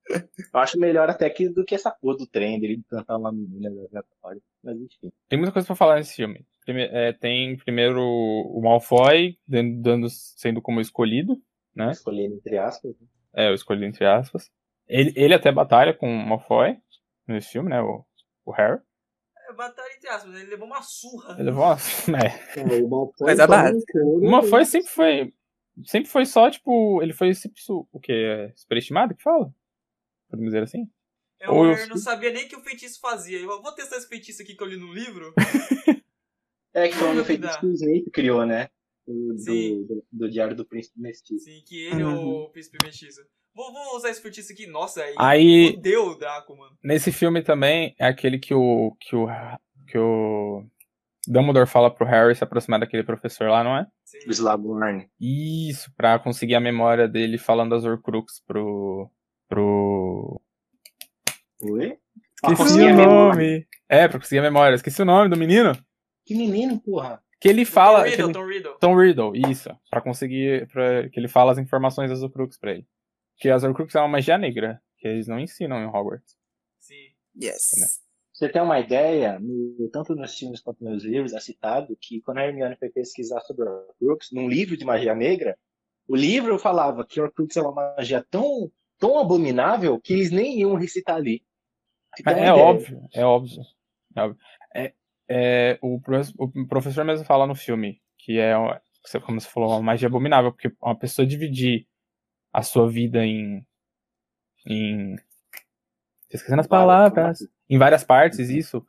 Eu 0.09 0.59
acho 0.59 0.79
melhor 0.79 1.09
até 1.09 1.29
que 1.29 1.47
do 1.47 1.63
que 1.63 1.75
essa 1.75 1.91
cor 1.91 2.17
do 2.17 2.27
trem 2.27 2.59
dele 2.59 2.83
cantar 2.89 3.17
uma 3.17 3.31
menina 3.31 3.69
aleatória. 3.69 4.41
Mas 4.63 4.77
enfim. 4.77 5.11
Tem 5.29 5.37
muita 5.37 5.53
coisa 5.53 5.65
pra 5.65 5.75
falar 5.75 5.95
nesse 5.95 6.15
filme. 6.15 6.45
Prime 6.65 6.83
é, 6.83 7.13
tem 7.13 7.57
primeiro 7.57 8.01
o 8.01 8.61
Malfoy 8.61 9.37
dando, 9.47 10.09
sendo 10.09 10.61
como 10.61 10.81
escolhido, 10.81 11.41
né? 11.75 11.91
Escolhido 11.91 12.35
entre 12.35 12.57
aspas. 12.57 12.91
Né? 12.99 13.07
É, 13.33 13.49
o 13.49 13.53
escolhido 13.53 13.85
entre 13.85 14.05
aspas. 14.05 14.51
Ele, 14.87 15.13
ele 15.15 15.33
até 15.33 15.51
batalha 15.51 15.93
com 15.93 16.07
o 16.07 16.27
Malfoy 16.27 16.77
nesse 17.27 17.51
filme, 17.51 17.69
né? 17.69 17.81
O, 17.81 18.05
o 18.45 18.51
Harry 18.51 18.81
batalha 19.53 19.93
entre 19.95 20.09
aspas, 20.09 20.33
ele 20.35 20.49
levou 20.49 20.67
uma 20.67 20.81
surra. 20.81 21.35
Ele 21.35 21.43
levou 21.43 21.63
uma. 21.63 21.77
É. 22.23 23.25
Mas 23.25 23.39
a 23.39 23.47
base. 23.47 23.83
Uma 23.95 24.43
foi 24.43 24.65
sempre 24.65 24.89
foi. 24.89 25.33
Sempre 25.85 26.09
foi 26.09 26.25
só, 26.25 26.49
tipo. 26.49 27.01
Ele 27.01 27.13
foi 27.13 27.33
sempre 27.33 27.61
o 27.69 27.99
quê? 27.99 28.51
Superestimado 28.55 29.15
que 29.15 29.23
fala? 29.23 29.53
Podemos 30.29 30.51
dizer 30.51 30.63
assim? 30.63 30.87
Eu, 31.39 31.53
Ou 31.53 31.65
eu 31.67 31.87
não 31.87 31.97
sabia 31.97 32.31
nem 32.31 32.47
que 32.47 32.55
o 32.55 32.61
feitiço 32.61 32.99
fazia. 32.99 33.39
Eu 33.39 33.61
vou 33.61 33.71
testar 33.73 33.97
esse 33.97 34.07
feitiço 34.07 34.41
aqui 34.41 34.55
que 34.55 34.63
eu 34.63 34.67
li 34.67 34.77
no 34.77 34.93
livro. 34.93 35.33
é, 36.73 36.87
que 36.87 36.95
foi 36.95 37.07
um 37.09 37.25
feitiço 37.25 37.59
que 37.59 37.65
o 37.65 37.73
Snape 37.73 38.11
criou, 38.11 38.45
né? 38.45 38.69
Do, 39.05 39.35
do, 39.35 40.05
do, 40.11 40.29
Diário 40.29 40.55
do 40.55 40.65
Príncipe 40.65 40.99
Mestiço. 40.99 41.43
Sim, 41.43 41.61
que 41.67 41.85
ele 41.87 42.01
é 42.01 42.07
o 42.07 42.49
Príncipe 42.49 42.77
Mestiço. 42.83 43.21
Vou, 43.53 43.71
vou, 43.71 43.97
usar 43.97 44.09
esse 44.09 44.21
feitiço 44.21 44.53
aqui. 44.53 44.65
Nossa, 44.65 45.03
aí, 45.03 45.15
aí 45.17 45.77
deu 45.77 46.07
o 46.07 46.15
Draco, 46.15 46.55
mano. 46.55 46.77
Nesse 46.81 47.11
filme 47.11 47.43
também 47.43 47.93
é 47.99 48.07
aquele 48.07 48.39
que 48.39 48.53
o 48.53 48.95
que 48.99 49.15
o 49.15 49.27
que 49.85 49.97
o 49.97 50.65
Dumbledore 51.27 51.69
fala 51.69 51.93
pro 51.93 52.05
Harry 52.05 52.35
se 52.35 52.43
aproximar 52.43 52.79
daquele 52.79 53.03
professor 53.03 53.49
lá, 53.49 53.63
não 53.63 53.77
é? 53.77 53.85
Sim. 54.21 54.29
Slughorn. 54.29 55.09
Isso, 55.19 55.91
pra 55.97 56.19
conseguir 56.19 56.53
a 56.53 56.59
memória 56.59 57.07
dele 57.07 57.39
falando 57.39 57.71
das 57.71 57.83
Horcrux 57.83 58.43
pro 58.45 59.09
pro 59.49 60.39
Oi? 61.63 61.97
Esqueci 62.35 62.81
o 62.81 62.95
nome. 62.95 63.67
É, 63.89 64.07
pra 64.07 64.19
conseguir 64.19 64.39
a 64.39 64.43
memória. 64.43 64.75
Esqueci 64.75 65.01
o 65.01 65.05
nome 65.05 65.29
do 65.29 65.37
menino. 65.37 65.73
Que 66.25 66.35
menino, 66.35 66.79
porra? 66.79 67.23
Que 67.39 67.49
ele 67.49 67.65
fala. 67.65 68.03
Tom 68.03 68.09
Riddle, 68.09 68.23
ele... 68.23 68.33
Tom 68.33 68.45
Riddle. 68.45 68.77
Tom 68.79 68.95
Riddle, 68.95 69.51
isso. 69.51 69.69
Pra 69.89 70.01
conseguir. 70.01 70.67
Pra... 70.67 71.09
Que 71.09 71.19
ele 71.19 71.27
fala 71.27 71.51
as 71.51 71.57
informações 71.57 72.09
das 72.09 72.21
Horcrux 72.21 72.57
pra 72.57 72.71
ele. 72.71 72.87
Que 73.37 73.49
as 73.49 73.63
Horcruxes 73.63 73.95
é 73.95 73.99
uma 73.99 74.07
magia 74.07 74.37
negra, 74.37 74.79
que 74.97 75.07
eles 75.07 75.27
não 75.27 75.39
ensinam 75.39 75.81
em 75.81 75.87
Hogwarts. 75.87 76.37
Sim. 76.79 77.13
Yes. 77.41 78.02
Você 78.43 78.49
tem 78.49 78.61
uma 78.61 78.77
ideia, 78.77 79.39
no, 79.39 79.89
tanto 79.89 80.13
nos 80.13 80.37
filmes 80.37 80.59
quanto 80.59 80.83
nos 80.83 81.05
livros, 81.05 81.31
é 81.31 81.39
citado 81.39 81.97
que 81.99 82.19
quando 82.21 82.39
a 82.39 82.45
Hermione 82.45 82.75
foi 82.75 82.89
pesquisar 82.89 83.39
sobre 83.39 83.63
Horcrux, 83.63 84.31
num 84.33 84.49
livro 84.49 84.75
de 84.75 84.83
magia 84.83 85.15
negra, 85.15 85.57
o 86.05 86.13
livro 86.13 86.59
falava 86.59 87.05
que 87.05 87.21
Horcrux 87.21 87.55
é 87.55 87.61
uma 87.61 87.95
magia 87.95 88.25
tão, 88.29 88.69
tão 88.99 89.17
abominável 89.17 89.97
que 89.97 90.11
eles 90.11 90.29
nem 90.29 90.59
iam 90.59 90.75
recitar 90.75 91.15
ali. 91.15 91.41
É, 92.27 92.47
é 92.47 92.51
óbvio, 92.51 93.07
é 93.13 93.25
óbvio, 93.25 93.61
é 94.13 94.21
óbvio. 94.21 94.39
É, 94.75 94.93
é, 95.29 95.79
o, 95.81 96.01
o 96.37 96.67
professor 96.67 97.05
mesmo 97.05 97.25
fala 97.25 97.47
no 97.47 97.55
filme 97.55 98.01
que 98.17 98.39
é, 98.39 98.53
como 99.25 99.39
você 99.39 99.47
falou, 99.47 99.69
uma 99.69 99.81
magia 99.81 100.09
abominável, 100.09 100.51
porque 100.51 100.69
uma 100.81 100.99
pessoa 100.99 101.25
dividir 101.25 101.87
a 102.51 102.61
sua 102.61 102.89
vida 102.89 103.25
em. 103.25 103.65
em 104.67 105.15
esquecendo 106.35 106.61
as 106.61 106.67
palavras. 106.67 107.39
Em 107.69 107.77
várias 107.77 108.03
partes, 108.03 108.49
isso. 108.49 108.85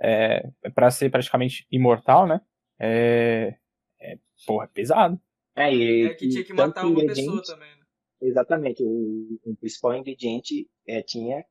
É, 0.00 0.48
é 0.62 0.70
para 0.70 0.90
ser 0.90 1.10
praticamente 1.10 1.66
imortal, 1.70 2.26
né? 2.26 2.40
É, 2.78 3.56
é, 4.00 4.18
porra, 4.46 4.64
é 4.64 4.68
pesado. 4.68 5.20
É, 5.54 5.72
e, 5.72 6.06
é 6.06 6.14
que 6.14 6.28
tinha 6.28 6.44
que 6.44 6.52
matar 6.52 6.86
uma 6.86 7.00
pessoa 7.06 7.42
também. 7.42 7.70
Né? 7.70 7.82
Exatamente. 8.22 8.82
O, 8.82 9.38
o, 9.44 9.56
principal 9.56 9.94
ingrediente 9.94 10.68
é, 10.86 11.02
tinha 11.02 11.44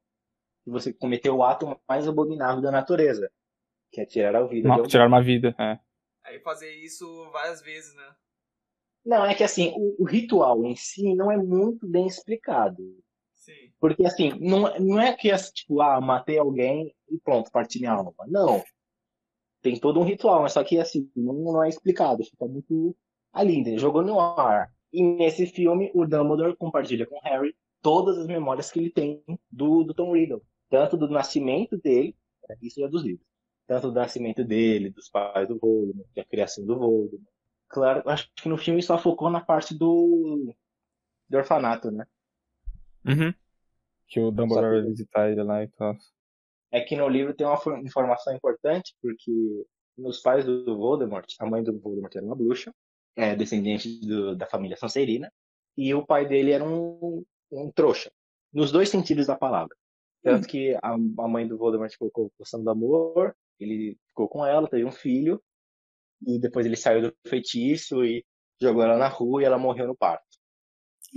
que 0.64 0.70
você 0.70 0.94
cometeu 0.94 1.36
o 1.36 1.44
ato 1.44 1.80
mais 1.88 2.08
abominável 2.08 2.62
da 2.62 2.72
natureza, 2.72 3.32
que 3.92 4.02
é 4.02 4.06
tirar 4.06 4.36
a 4.36 4.46
vida. 4.46 4.68
Uma, 4.68 4.84
tirar 4.84 5.08
uma 5.08 5.22
vida, 5.22 5.56
é. 5.58 5.80
Aí 6.24 6.40
fazer 6.40 6.72
isso 6.76 7.30
várias 7.32 7.62
vezes, 7.62 7.96
né? 7.96 8.16
Não, 9.04 9.26
é 9.26 9.34
que 9.34 9.44
assim, 9.44 9.74
o, 9.76 10.04
o, 10.04 10.06
ritual 10.06 10.64
em 10.64 10.76
si 10.76 11.16
não 11.16 11.32
é 11.32 11.38
muito 11.38 11.88
bem 11.88 12.06
explicado. 12.06 12.84
Porque 13.80 14.06
assim, 14.06 14.32
não, 14.40 14.80
não 14.80 15.00
é 15.00 15.14
que 15.14 15.30
tipo, 15.54 15.82
ah, 15.82 16.00
matei 16.00 16.38
alguém 16.38 16.94
e 17.10 17.18
pronto, 17.20 17.52
parti 17.52 17.80
minha 17.80 17.94
alma. 17.94 18.14
Não. 18.28 18.64
Tem 19.62 19.80
todo 19.80 20.00
um 20.00 20.04
ritual, 20.04 20.42
mas 20.42 20.54
só 20.54 20.64
que 20.64 20.80
assim, 20.80 21.10
não, 21.16 21.34
não 21.34 21.64
é 21.64 21.70
explicado, 21.70 22.24
fica 22.24 22.46
muito 22.46 22.96
ali, 23.32 23.58
entendeu? 23.58 23.80
jogou 23.80 24.04
no 24.04 24.20
ar. 24.20 24.72
E 24.92 25.02
nesse 25.02 25.46
filme, 25.46 25.92
o 25.94 26.06
Dumbledore 26.06 26.56
compartilha 26.58 27.06
com 27.06 27.20
Harry 27.22 27.56
todas 27.82 28.18
as 28.18 28.28
memórias 28.28 28.72
que 28.72 28.80
ele 28.80 28.90
tem 28.90 29.24
do, 29.50 29.84
do 29.84 29.94
Tom 29.94 30.14
Riddle. 30.14 30.42
Tanto 30.70 30.98
do 30.98 31.10
nascimento 31.10 31.78
dele, 31.78 32.16
isso 32.62 32.84
é 32.84 32.88
dos 32.88 33.04
livros. 33.04 33.26
Tanto 33.68 33.90
do 33.90 34.00
nascimento 34.00 34.44
dele, 34.44 34.90
dos 34.90 35.10
pais 35.10 35.48
do 35.48 35.58
Voldemort, 35.58 36.08
da 36.16 36.26
criação 36.26 36.66
do 36.66 36.78
Voldemort, 36.78 37.28
claro, 37.70 38.10
acho 38.10 38.30
que 38.36 38.50
no 38.50 38.58
filme 38.58 38.82
só 38.82 38.98
focou 38.98 39.30
na 39.30 39.42
parte 39.42 39.74
do, 39.74 40.54
do 41.30 41.38
orfanato, 41.38 41.90
né? 41.90 42.06
Uhum. 43.06 43.34
Que 44.08 44.20
o 44.20 44.32
Dumbledore 44.32 44.82
vai 44.82 44.90
visitar 44.90 45.32
ele 45.32 45.44
lá 45.44 45.64
e 45.64 45.68
tal. 45.70 45.96
É 46.72 46.82
que 46.82 46.96
no 46.96 47.08
livro 47.08 47.34
tem 47.34 47.46
uma 47.46 47.60
informação 47.82 48.34
importante, 48.34 48.96
porque 49.02 49.32
nos 49.98 50.22
pais 50.22 50.46
do 50.46 50.78
Voldemort, 50.78 51.28
a 51.40 51.46
mãe 51.46 51.64
do 51.64 51.78
Voldemort 51.80 52.16
era 52.16 52.26
uma 52.26 52.36
bruxa, 52.36 52.74
é 53.16 53.36
descendente 53.36 54.00
do, 54.06 54.36
da 54.36 54.48
família 54.48 54.78
Sonserina, 54.78 55.32
e 55.78 55.94
o 55.94 56.06
pai 56.06 56.28
dele 56.28 56.52
era 56.52 56.64
um, 56.64 57.24
um 57.52 57.72
trouxa, 57.72 58.12
nos 58.54 58.72
dois 58.72 58.90
sentidos 58.90 59.28
da 59.28 59.36
palavra. 59.36 59.76
Tanto 60.24 60.46
hum. 60.46 60.48
que 60.48 60.76
a, 60.76 60.94
a 60.94 61.28
mãe 61.28 61.48
do 61.48 61.58
Voldemort 61.58 61.92
ficou 61.92 62.32
gostando 62.38 62.64
do 62.64 62.70
amor, 62.70 63.36
ele 63.60 63.98
ficou 64.08 64.28
com 64.28 64.46
ela, 64.46 64.68
teve 64.68 64.86
um 64.86 64.92
filho, 64.92 65.42
e 66.26 66.40
depois 66.40 66.66
ele 66.66 66.76
saiu 66.76 67.02
do 67.02 67.16
feitiço 67.28 68.04
e 68.06 68.24
jogou 68.62 68.84
ela 68.84 68.98
na 68.98 69.08
rua 69.08 69.42
e 69.42 69.46
ela 69.46 69.58
morreu 69.58 69.88
no 69.88 69.96
parto. 69.96 70.24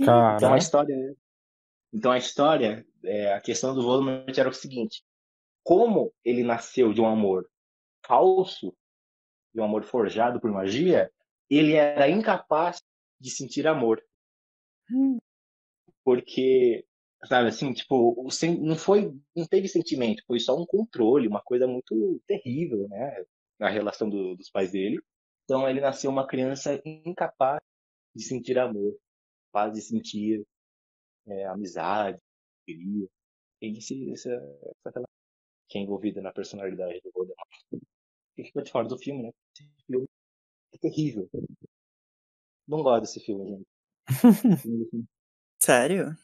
Caramba. 0.03 0.35
Então 0.35 0.53
a 0.53 0.57
história, 0.57 1.15
então 1.95 2.11
a 2.11 2.17
história, 2.17 2.85
é, 3.05 3.31
a 3.33 3.39
questão 3.39 3.73
do 3.73 3.81
Voldemort 3.81 4.37
era 4.37 4.49
o 4.49 4.53
seguinte: 4.53 5.01
como 5.63 6.13
ele 6.25 6.43
nasceu 6.43 6.91
de 6.91 6.99
um 6.99 7.07
amor 7.07 7.49
falso, 8.05 8.75
de 9.53 9.61
um 9.61 9.63
amor 9.63 9.85
forjado 9.85 10.41
por 10.41 10.51
magia, 10.51 11.09
ele 11.49 11.73
era 11.73 12.09
incapaz 12.09 12.83
de 13.17 13.31
sentir 13.31 13.65
amor. 13.65 14.03
Hum. 14.91 15.17
Porque, 16.03 16.85
sabe, 17.23 17.47
assim, 17.47 17.71
tipo, 17.71 18.27
não 18.59 18.75
foi, 18.75 19.17
não 19.33 19.45
teve 19.47 19.69
sentimento, 19.69 20.21
foi 20.27 20.39
só 20.39 20.55
um 20.55 20.65
controle, 20.65 21.29
uma 21.29 21.41
coisa 21.41 21.65
muito 21.65 22.21
terrível, 22.27 22.89
né? 22.89 23.23
na 23.57 23.69
relação 23.69 24.09
do, 24.09 24.35
dos 24.35 24.49
pais 24.49 24.73
dele. 24.73 24.99
Então 25.45 25.67
ele 25.69 25.79
nasceu 25.79 26.11
uma 26.11 26.27
criança 26.27 26.81
incapaz 26.83 27.61
de 28.13 28.21
sentir 28.21 28.59
amor, 28.59 28.93
capaz 29.47 29.73
de 29.73 29.81
sentir 29.81 30.45
é, 31.27 31.45
amizade, 31.45 32.19
queria. 32.65 33.07
Esse, 33.61 34.11
essa, 34.11 34.29
essa 34.85 35.03
que 35.67 35.77
é 35.77 35.81
envolvida 35.81 36.21
na 36.21 36.31
personalidade 36.31 37.01
do 37.01 37.11
Voldemort. 37.11 37.49
E 38.37 38.43
ficou 38.43 38.61
de 38.61 38.71
fora 38.71 38.87
do 38.87 38.97
filme, 38.97 39.23
né? 39.23 39.31
terrível. 40.79 41.29
Não 42.67 42.83
gosto 42.83 43.01
desse 43.01 43.19
filme, 43.21 43.49
gente. 43.49 43.65
Sério? 45.59 46.15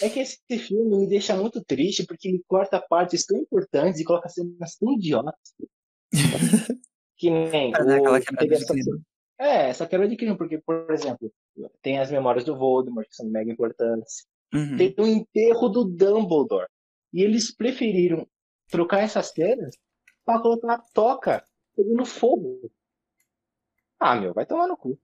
É 0.00 0.08
que 0.08 0.20
esse 0.20 0.38
filme 0.58 0.98
me 0.98 1.06
deixa 1.06 1.36
muito 1.36 1.62
triste 1.62 2.06
porque 2.06 2.28
ele 2.28 2.42
corta 2.46 2.80
partes 2.80 3.24
tão 3.24 3.38
importantes 3.38 4.00
e 4.00 4.04
coloca 4.04 4.28
cenas 4.28 4.76
tão 4.76 4.94
idiotas. 4.94 5.54
que 7.16 7.30
nem 7.30 7.70
Pra 7.70 7.84
dar 7.84 7.96
aquela 7.96 8.18
o, 8.18 8.22
quebrada 8.22 8.56
é, 9.40 9.68
essa 9.70 9.86
quebra 9.86 10.06
de 10.06 10.16
clima, 10.16 10.36
porque, 10.36 10.58
por 10.58 10.90
exemplo, 10.90 11.32
tem 11.82 11.98
as 11.98 12.10
memórias 12.10 12.44
do 12.44 12.56
Voldemort, 12.56 13.08
que 13.08 13.16
são 13.16 13.26
mega 13.26 13.50
importantes. 13.50 14.26
Uhum. 14.52 14.76
Tem 14.76 14.94
o 14.98 15.06
enterro 15.06 15.68
do 15.68 15.84
Dumbledore. 15.84 16.68
E 17.12 17.22
eles 17.22 17.54
preferiram 17.54 18.26
trocar 18.68 19.00
essas 19.00 19.28
cenas 19.30 19.76
pra 20.24 20.40
colocar 20.40 20.74
a 20.74 20.82
toca 20.92 21.42
pegando 21.76 22.04
fogo. 22.04 22.70
Ah, 23.98 24.14
meu, 24.16 24.32
vai 24.32 24.46
tomar 24.46 24.66
no 24.68 24.76
cu. 24.76 24.98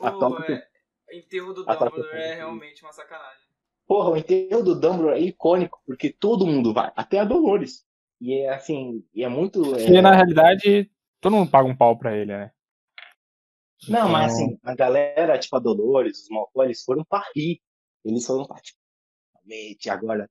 A 0.00 0.10
Pô, 0.12 0.18
toca 0.18 0.42
que- 0.44 0.52
é, 0.52 1.18
enterro 1.18 1.52
do 1.52 1.62
A 1.62 1.76
toca 1.76 1.90
Dumbledore 1.90 2.10
que- 2.10 2.22
é 2.22 2.34
realmente 2.34 2.82
uma 2.82 2.92
sacanagem. 2.92 3.42
Porra, 3.86 4.10
o 4.10 4.16
enterro 4.16 4.62
do 4.62 4.74
Dumbledore 4.78 5.18
é 5.18 5.20
icônico, 5.20 5.80
porque 5.86 6.10
todo 6.10 6.46
mundo 6.46 6.72
vai, 6.72 6.90
até 6.96 7.18
a 7.18 7.24
Dolores. 7.24 7.84
E 8.20 8.34
é 8.34 8.50
assim, 8.54 9.04
e 9.14 9.24
é 9.24 9.28
muito. 9.28 9.60
é- 9.74 9.84
Porque 9.84 10.00
na 10.00 10.14
realidade, 10.14 10.90
todo 11.20 11.34
mundo 11.36 11.50
paga 11.50 11.68
um 11.68 11.76
pau 11.76 11.98
pra 11.98 12.16
ele, 12.16 12.32
né? 12.36 12.52
Não, 13.88 14.08
mas 14.08 14.32
Então, 14.32 14.44
assim, 14.44 14.58
a 14.62 14.74
galera, 14.74 15.38
tipo 15.38 15.56
a 15.56 15.58
Dolores, 15.60 16.22
os 16.22 16.28
Malfoy, 16.30 16.66
eles 16.66 16.82
foram 16.84 17.04
pra 17.04 17.22
rir. 17.34 17.60
Eles 18.04 18.26
foram 18.26 18.46
pra, 18.46 18.56
tipo, 18.60 18.78
realmente, 19.34 19.90
agora, 19.90 20.28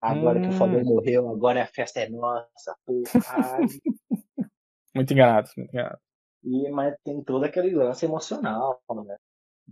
agora 0.00 0.40
que 0.40 0.50
o 0.50 0.52
Hum. 0.52 0.58
Fodor 0.58 0.84
morreu, 0.84 1.28
agora 1.30 1.62
a 1.62 1.66
festa 1.66 2.00
é 2.00 2.08
nossa, 2.08 2.76
porra. 2.86 3.58
Muito 4.94 5.12
enganado, 5.12 5.48
muito 5.56 5.70
enganado. 5.70 5.98
e, 6.44 6.70
mas 6.70 6.94
tem 7.04 7.22
todo 7.24 7.44
aquele 7.44 7.74
lance 7.74 8.04
emocional, 8.04 8.82
né? 9.06 9.16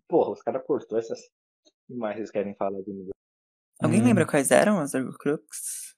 Porra, 0.09 0.33
os 0.33 0.43
caras 0.43 0.65
cortou 0.67 0.99
essas. 0.99 1.21
O 1.21 1.93
que 1.93 1.95
mais 1.95 2.17
vocês 2.17 2.31
querem 2.31 2.55
falar 2.55 2.81
de 2.83 2.93
mim? 2.93 3.09
Alguém 3.83 4.01
Hum. 4.01 4.05
lembra 4.07 4.27
quais 4.27 4.51
eram 4.51 4.79
as 4.81 4.95
Horcruxes? 4.95 5.95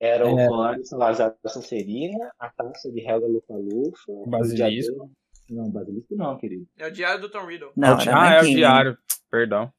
Era 0.00 0.26
o 0.28 0.36
É. 0.38 0.46
colar 0.46 0.76
de 0.78 0.86
Salazar 0.86 1.36
da 1.42 1.48
Sonserina, 1.50 2.30
a 2.38 2.50
taça 2.50 2.90
de 2.92 3.00
Helga 3.00 3.26
Lufa-Lufa, 3.26 4.12
o 4.12 4.26
Basilisco. 4.26 5.10
Não, 5.48 5.70
basilisco 5.70 6.14
não, 6.16 6.36
querido. 6.38 6.66
É 6.76 6.86
o 6.88 6.90
diário 6.92 7.20
do 7.20 7.28
Tom 7.30 7.46
Riddle. 7.46 7.72
Não, 7.76 7.88
É 7.88 7.94
o 7.94 7.96
di- 7.98 8.08
era 8.08 8.20
ah, 8.20 8.34
é 8.34 8.40
o 8.40 8.44
diário. 8.44 8.98
Perdão. 9.30 9.72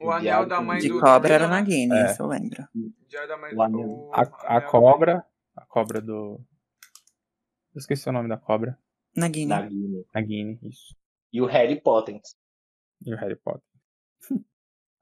O 0.00 0.06
O 0.06 0.10
anel 0.10 0.22
diário 0.22 0.48
da 0.48 0.58
do- 0.58 0.64
mãe 0.64 0.78
De 0.78 0.88
do 0.88 1.00
cobra 1.00 1.32
era 1.34 1.48
Tom 1.48 1.54
Riddle, 1.54 1.86
Nagini, 1.88 1.94
É. 1.96 2.12
isso 2.12 2.22
eu 2.22 2.26
lembro. 2.26 2.62
O 2.74 3.08
diário 3.08 3.28
da 3.28 3.36
mãe 3.36 3.54
O 3.54 3.62
anel. 3.62 3.80
o 3.88 4.10
A, 4.14 4.20
a 4.56 4.60
cobra. 4.60 5.24
A 5.56 5.66
cobra 5.66 6.00
do. 6.00 6.40
Eu 7.74 7.78
esqueci 7.78 8.08
o 8.08 8.12
nome 8.12 8.28
da 8.28 8.36
cobra. 8.36 8.78
Nagini. 9.16 9.46
Nagini. 9.46 10.06
Nagini, 10.14 10.58
isso. 10.62 10.96
E 11.32 11.40
o 11.42 11.46
Harry 11.46 11.80
Potter. 11.80 12.20
E 13.04 13.12
o 13.12 13.16
Harry 13.18 13.36
Potter. 13.36 13.62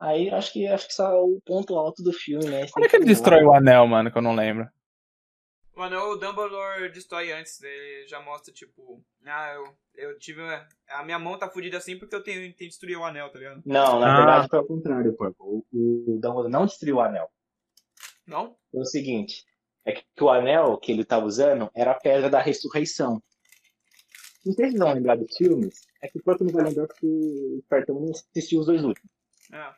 Aí 0.01 0.31
acho 0.31 0.52
que 0.52 0.66
acho 0.66 0.86
que 0.89 0.94
só 0.94 1.10
é 1.12 1.20
o 1.20 1.40
ponto 1.44 1.77
alto 1.77 2.02
do 2.02 2.12
filme, 2.12 2.47
né? 2.47 2.66
Como 2.70 2.85
é 2.85 2.89
que 2.89 2.97
ele 2.97 3.05
destrói 3.05 3.44
o 3.44 3.52
anel, 3.52 3.86
mano, 3.86 4.10
que 4.10 4.16
eu 4.16 4.22
não 4.22 4.35
lembro? 4.35 4.66
O 5.81 5.82
anel 5.82 6.11
o 6.11 6.16
Dumbledore 6.16 6.90
destrói 6.93 7.32
antes. 7.32 7.59
Ele 7.62 8.07
já 8.07 8.20
mostra, 8.20 8.52
tipo... 8.52 9.02
Ah, 9.24 9.55
eu, 9.55 9.65
eu 10.11 10.19
tive... 10.19 10.43
A 10.89 11.02
minha 11.02 11.19
mão 11.19 11.39
tá 11.39 11.48
fudida 11.48 11.78
assim 11.78 11.98
porque 11.98 12.15
eu 12.15 12.23
tenho, 12.23 12.40
tenho 12.40 12.55
que 12.55 12.66
destruir 12.69 12.98
o 12.98 13.05
anel, 13.05 13.31
tá 13.31 13.39
ligado? 13.39 13.62
Não, 13.65 13.98
na 13.98 14.12
Ah. 14.12 14.16
verdade 14.19 14.48
foi 14.51 14.59
ao 14.59 14.66
contrário, 14.66 15.16
Purple. 15.16 15.36
O, 15.40 15.65
o 15.73 16.19
Dumbledore 16.20 16.51
não 16.51 16.66
destruiu 16.66 16.97
o 16.97 17.01
anel. 17.01 17.31
Não? 18.27 18.57
Foi 18.70 18.81
o 18.81 18.85
seguinte, 18.85 19.43
é 19.86 19.93
que 19.93 20.05
o 20.23 20.28
anel 20.28 20.77
que 20.77 20.93
ele 20.93 21.01
estava 21.02 21.24
usando 21.24 21.70
era 21.74 21.93
a 21.93 21.98
pedra 21.98 22.28
da 22.28 22.40
ressurreição. 22.43 23.23
Não 24.44 24.52
sei 24.52 24.66
se 24.66 24.73
vocês 24.73 24.78
vão 24.78 24.93
lembrar 24.93 25.16
dos 25.16 25.35
filmes, 25.36 25.81
é 26.02 26.09
que 26.09 26.19
o 26.19 26.23
Purple 26.23 26.47
não 26.47 26.52
vai 26.52 26.65
lembrar 26.65 26.86
porque 26.89 27.07
o 27.07 27.62
Fertão 27.69 27.98
não 28.01 28.11
assistiu 28.11 28.61
os 28.61 28.66
dois 28.66 28.85
últimos. 28.85 29.11
É. 29.52 29.74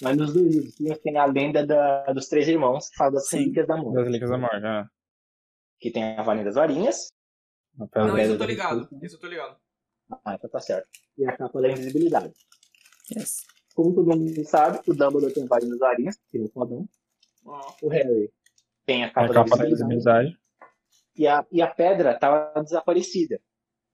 Mas 0.00 0.16
nos 0.16 0.32
dois 0.32 0.46
últimos 0.54 0.76
filmes 0.76 0.98
tem 1.00 1.16
a 1.18 1.24
lenda 1.26 1.66
da- 1.66 2.12
dos 2.12 2.28
três 2.28 2.46
irmãos 2.48 2.88
que 2.88 2.96
fala 2.96 3.12
das 3.12 3.28
Sim. 3.28 3.38
relíquias 3.38 3.66
da 3.66 3.76
morte. 3.76 3.94
Das 3.94 4.04
Relíquias 4.04 4.30
da 4.30 4.38
Morte, 4.38 4.66
ah. 4.66 4.88
Que 5.82 5.90
tem 5.90 6.16
a 6.16 6.22
Varinha 6.22 6.44
das 6.44 6.54
Varinhas, 6.54 7.12
A 7.92 8.06
Não, 8.06 8.16
isso 8.16 8.32
eu 8.32 8.38
tô 8.38 8.44
ligado. 8.44 8.88
Isso 9.02 9.16
eu 9.16 9.20
tô 9.20 9.26
ligado. 9.26 9.56
ah, 10.24 10.34
então 10.34 10.48
tá 10.48 10.60
certo. 10.60 10.88
E 11.18 11.26
a 11.26 11.36
capa 11.36 11.60
da 11.60 11.70
invisibilidade. 11.72 12.32
Yes. 13.10 13.44
Como 13.74 13.92
todo 13.92 14.16
mundo 14.16 14.44
sabe, 14.44 14.78
o 14.86 14.94
Dumbledore 14.94 15.34
tem 15.34 15.44
Varinha 15.46 15.70
das 15.72 15.80
Varinhas, 15.80 16.20
que 16.30 16.38
é 16.38 16.40
o 16.40 16.48
fodão. 16.50 16.88
O 17.82 17.88
Harry 17.88 18.32
tem 18.86 19.02
a 19.02 19.08
a 19.08 19.10
capa, 19.10 19.34
capa 19.34 19.50
da 19.50 19.56
da 19.56 19.66
invisibilidade. 19.66 20.28
visibilidade. 20.28 20.38
e 21.16 21.26
a, 21.26 21.46
e 21.50 21.60
a 21.60 21.66
pedra 21.66 22.12
estava 22.12 22.62
desaparecida. 22.62 23.40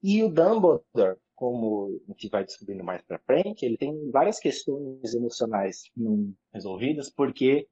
E 0.02 0.22
o 0.22 0.28
Dumbledore, 0.28 1.16
como 1.34 1.98
a 2.06 2.12
gente 2.12 2.28
vai 2.28 2.44
descobrindo 2.44 2.84
mais 2.84 3.00
pra 3.00 3.18
frente, 3.20 3.64
ele 3.64 3.78
tem 3.78 4.10
várias 4.10 4.38
questões 4.38 5.14
emocionais 5.14 5.84
não 5.96 6.34
resolvidas, 6.52 7.08
porque 7.08 7.66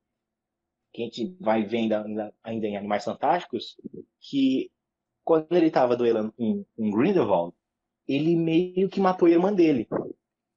que 0.97 1.03
a 1.03 1.05
gente 1.05 1.37
vai 1.39 1.63
vendo 1.63 1.93
ainda, 1.93 2.35
ainda 2.43 2.67
em 2.67 2.77
Animais 2.77 3.05
Fantásticos, 3.05 3.77
que 4.19 4.71
quando 5.23 5.53
ele 5.53 5.67
estava 5.67 5.95
duelando 5.95 6.33
com, 6.33 6.65
Grindelwald, 6.79 7.55
ele 8.09 8.35
meio 8.35 8.89
que 8.89 8.99
matou 8.99 9.29
a 9.29 9.31
irmã 9.31 9.53
dele. 9.53 9.87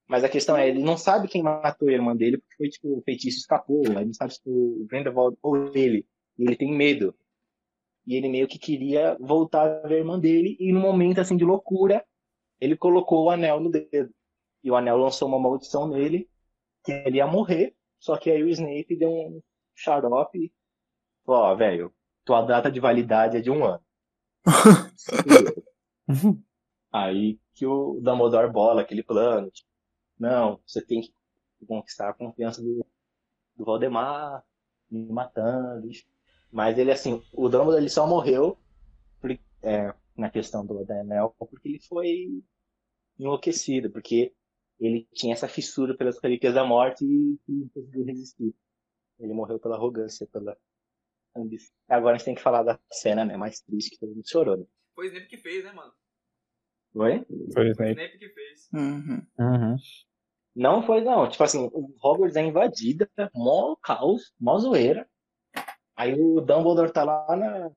Mas 0.08 0.24
a 0.24 0.28
questão 0.30 0.56
é, 0.56 0.68
ele 0.68 0.82
não 0.82 0.96
sabe 0.96 1.28
quem 1.28 1.42
matou 1.42 1.88
a 1.88 1.92
irmã 1.92 2.16
dele, 2.16 2.38
porque 2.38 2.56
foi 2.56 2.68
tipo, 2.70 2.98
o 2.98 3.02
feitiço 3.02 3.38
escapou, 3.38 3.84
ele 3.84 4.06
não 4.06 4.14
sabe 4.14 4.32
se 4.32 4.42
foi 4.42 4.52
o 4.52 4.86
Grindelwald 4.88 5.36
ou 5.42 5.76
ele. 5.76 6.06
E 6.38 6.44
ele 6.44 6.56
tem 6.56 6.72
medo. 6.72 7.14
E 8.06 8.16
ele 8.16 8.28
meio 8.28 8.48
que 8.48 8.58
queria 8.58 9.18
voltar 9.20 9.66
a 9.66 9.86
ver 9.86 9.96
a 9.96 9.98
irmã 9.98 10.18
dele, 10.18 10.56
e 10.58 10.72
num 10.72 10.80
momento 10.80 11.20
assim 11.20 11.36
de 11.36 11.44
loucura, 11.44 12.02
ele 12.58 12.76
colocou 12.76 13.24
o 13.24 13.30
anel 13.30 13.60
no 13.60 13.70
dedo. 13.70 14.10
E 14.64 14.70
o 14.70 14.74
anel 14.74 14.96
lançou 14.96 15.28
uma 15.28 15.38
maldição 15.38 15.86
nele, 15.86 16.28
que 16.82 16.92
ele 16.92 17.18
ia 17.18 17.26
morrer, 17.26 17.74
só 17.98 18.16
que 18.16 18.30
aí 18.30 18.42
o 18.42 18.48
Snape 18.48 18.96
deu 18.96 19.10
um 19.10 19.42
xarope 19.80 20.52
ó, 21.26 21.54
velho, 21.56 21.94
tua 22.24 22.42
data 22.42 22.70
de 22.70 22.80
validade 22.80 23.36
é 23.38 23.40
de 23.40 23.50
um 23.50 23.64
ano. 23.64 23.82
aí 26.92 27.38
que 27.54 27.66
o 27.66 28.00
Dumbledore 28.00 28.50
bola 28.50 28.82
aquele 28.82 29.02
plano, 29.02 29.50
tipo, 29.50 29.68
não, 30.18 30.60
você 30.66 30.82
tem 30.84 31.00
que 31.02 31.12
conquistar 31.66 32.10
a 32.10 32.14
confiança 32.14 32.62
do, 32.62 32.84
do 33.56 33.64
Valdemar, 33.64 34.44
me 34.90 35.06
matando, 35.12 35.88
mas 36.52 36.78
ele, 36.78 36.92
assim, 36.92 37.22
o 37.32 37.48
Dumbledore 37.48 37.82
ele 37.82 37.90
só 37.90 38.06
morreu 38.06 38.58
por- 39.20 39.32
é, 39.62 39.94
na 40.16 40.30
questão 40.30 40.66
do 40.66 40.84
da 40.86 41.00
Anel 41.02 41.34
porque 41.38 41.68
ele 41.68 41.80
foi 41.80 42.42
enlouquecido, 43.18 43.90
porque 43.90 44.34
ele 44.80 45.08
tinha 45.14 45.34
essa 45.34 45.48
fissura 45.48 45.96
pelas 45.96 46.18
relíquias 46.22 46.54
da 46.54 46.64
morte 46.64 47.04
e, 47.04 47.38
e 47.48 47.52
não 47.52 47.68
conseguiu 47.70 48.04
resistir. 48.06 48.54
Ele 49.20 49.32
morreu 49.32 49.58
pela 49.58 49.76
arrogância, 49.76 50.26
pela 50.26 50.56
ambição. 51.36 51.72
Agora 51.88 52.14
a 52.14 52.18
gente 52.18 52.24
tem 52.24 52.34
que 52.34 52.42
falar 52.42 52.62
da 52.62 52.78
cena, 52.90 53.24
né, 53.24 53.36
mais 53.36 53.60
triste 53.60 53.90
que 53.90 53.98
todo 53.98 54.14
mundo 54.14 54.28
chorou, 54.28 54.56
né? 54.56 54.64
Foi 54.94 55.06
o 55.06 55.08
Snape 55.08 55.26
que 55.28 55.36
fez, 55.36 55.64
né, 55.64 55.72
mano? 55.72 55.92
Oi? 56.94 57.24
Foi 57.24 57.52
Foi 57.52 57.68
o 57.68 57.70
Snape. 57.72 57.90
Snape 57.92 58.18
que 58.18 58.28
fez. 58.30 58.68
Uhum. 58.72 59.26
Uhum. 59.38 59.76
Não 60.56 60.82
foi, 60.82 61.00
não. 61.02 61.28
Tipo 61.28 61.44
assim, 61.44 61.70
o 61.72 61.94
Hogwarts 62.02 62.36
é 62.36 62.42
invadida, 62.42 63.08
mó 63.34 63.76
caos, 63.76 64.32
mó 64.40 64.58
zoeira. 64.58 65.08
Aí 65.94 66.14
o 66.18 66.40
Dumbledore 66.40 66.92
tá 66.92 67.04
lá 67.04 67.36
na, 67.36 67.70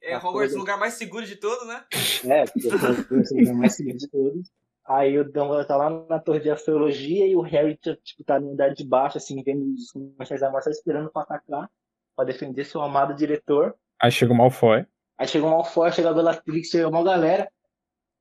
É, 0.00 0.14
Ah, 0.14 0.18
Hogwarts, 0.18 0.52
foi. 0.52 0.56
o 0.56 0.60
lugar 0.60 0.78
mais 0.78 0.94
seguro 0.94 1.26
de 1.26 1.36
todos, 1.36 1.66
né? 1.66 1.84
É, 2.24 2.46
sou 2.46 3.38
o 3.38 3.56
mais 3.56 3.74
seguido 3.74 3.98
de 3.98 4.08
todos. 4.08 4.50
Aí 4.92 5.18
o 5.18 5.24
Dumbledore 5.24 5.66
tá 5.66 5.74
lá 5.74 5.88
na 6.06 6.18
torre 6.18 6.40
de 6.40 6.50
astrologia 6.50 7.26
e 7.26 7.34
o 7.34 7.40
Harry, 7.40 7.76
tipo, 7.76 8.22
tá 8.24 8.38
no 8.38 8.52
andar 8.52 8.74
de 8.74 8.84
baixo, 8.84 9.16
assim, 9.16 9.42
vendo 9.42 9.64
os 9.72 9.90
comerciais 9.90 10.42
da 10.42 10.50
morte, 10.50 10.68
esperando 10.68 11.10
pra 11.10 11.22
atacar, 11.22 11.70
pra 12.14 12.26
defender 12.26 12.64
seu 12.64 12.82
amado 12.82 13.14
diretor. 13.14 13.74
Aí 13.98 14.10
chega 14.10 14.34
o 14.34 14.36
Malfoy. 14.36 14.84
Aí 15.16 15.26
chega 15.26 15.46
o 15.46 15.50
Malfoy, 15.50 15.90
chega 15.92 16.10
a 16.10 16.12
Bellatrix, 16.12 16.68
chega 16.68 16.88
uma 16.88 17.02
galera. 17.02 17.50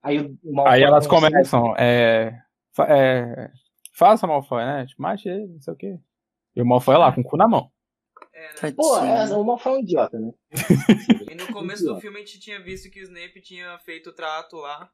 Aí 0.01 0.19
o 0.19 0.53
Malfoy 0.53 0.73
Aí 0.73 0.83
elas 0.83 1.07
começam, 1.07 1.75
é, 1.77 2.41
é, 2.87 3.51
faça 3.91 4.25
Malfoy, 4.25 4.63
né? 4.63 4.85
Tipo, 4.85 5.01
mate 5.01 5.27
ele, 5.27 5.47
não 5.47 5.59
sei 5.59 5.73
o 5.73 5.77
quê. 5.77 5.99
E 6.55 6.61
o 6.61 6.65
Malfoy 6.65 6.95
lá, 6.95 7.11
com 7.11 7.19
o 7.19 7.23
cu 7.23 7.35
na 7.35 7.49
mão. 7.49 7.69
É, 8.33 8.47
né? 8.63 8.71
Pô, 8.71 8.97
é, 8.97 9.25
o 9.35 9.43
Malfoy 9.43 9.73
é 9.73 9.75
um 9.75 9.79
idiota, 9.81 10.17
né? 10.17 10.31
E 11.29 11.35
no 11.35 11.51
começo 11.51 11.83
do 11.83 11.99
filme 11.99 12.15
a 12.15 12.19
gente 12.21 12.39
tinha 12.39 12.63
visto 12.63 12.89
que 12.89 13.01
o 13.01 13.03
Snape 13.03 13.41
tinha 13.41 13.77
feito 13.79 14.11
o 14.11 14.13
trato 14.13 14.55
lá, 14.55 14.89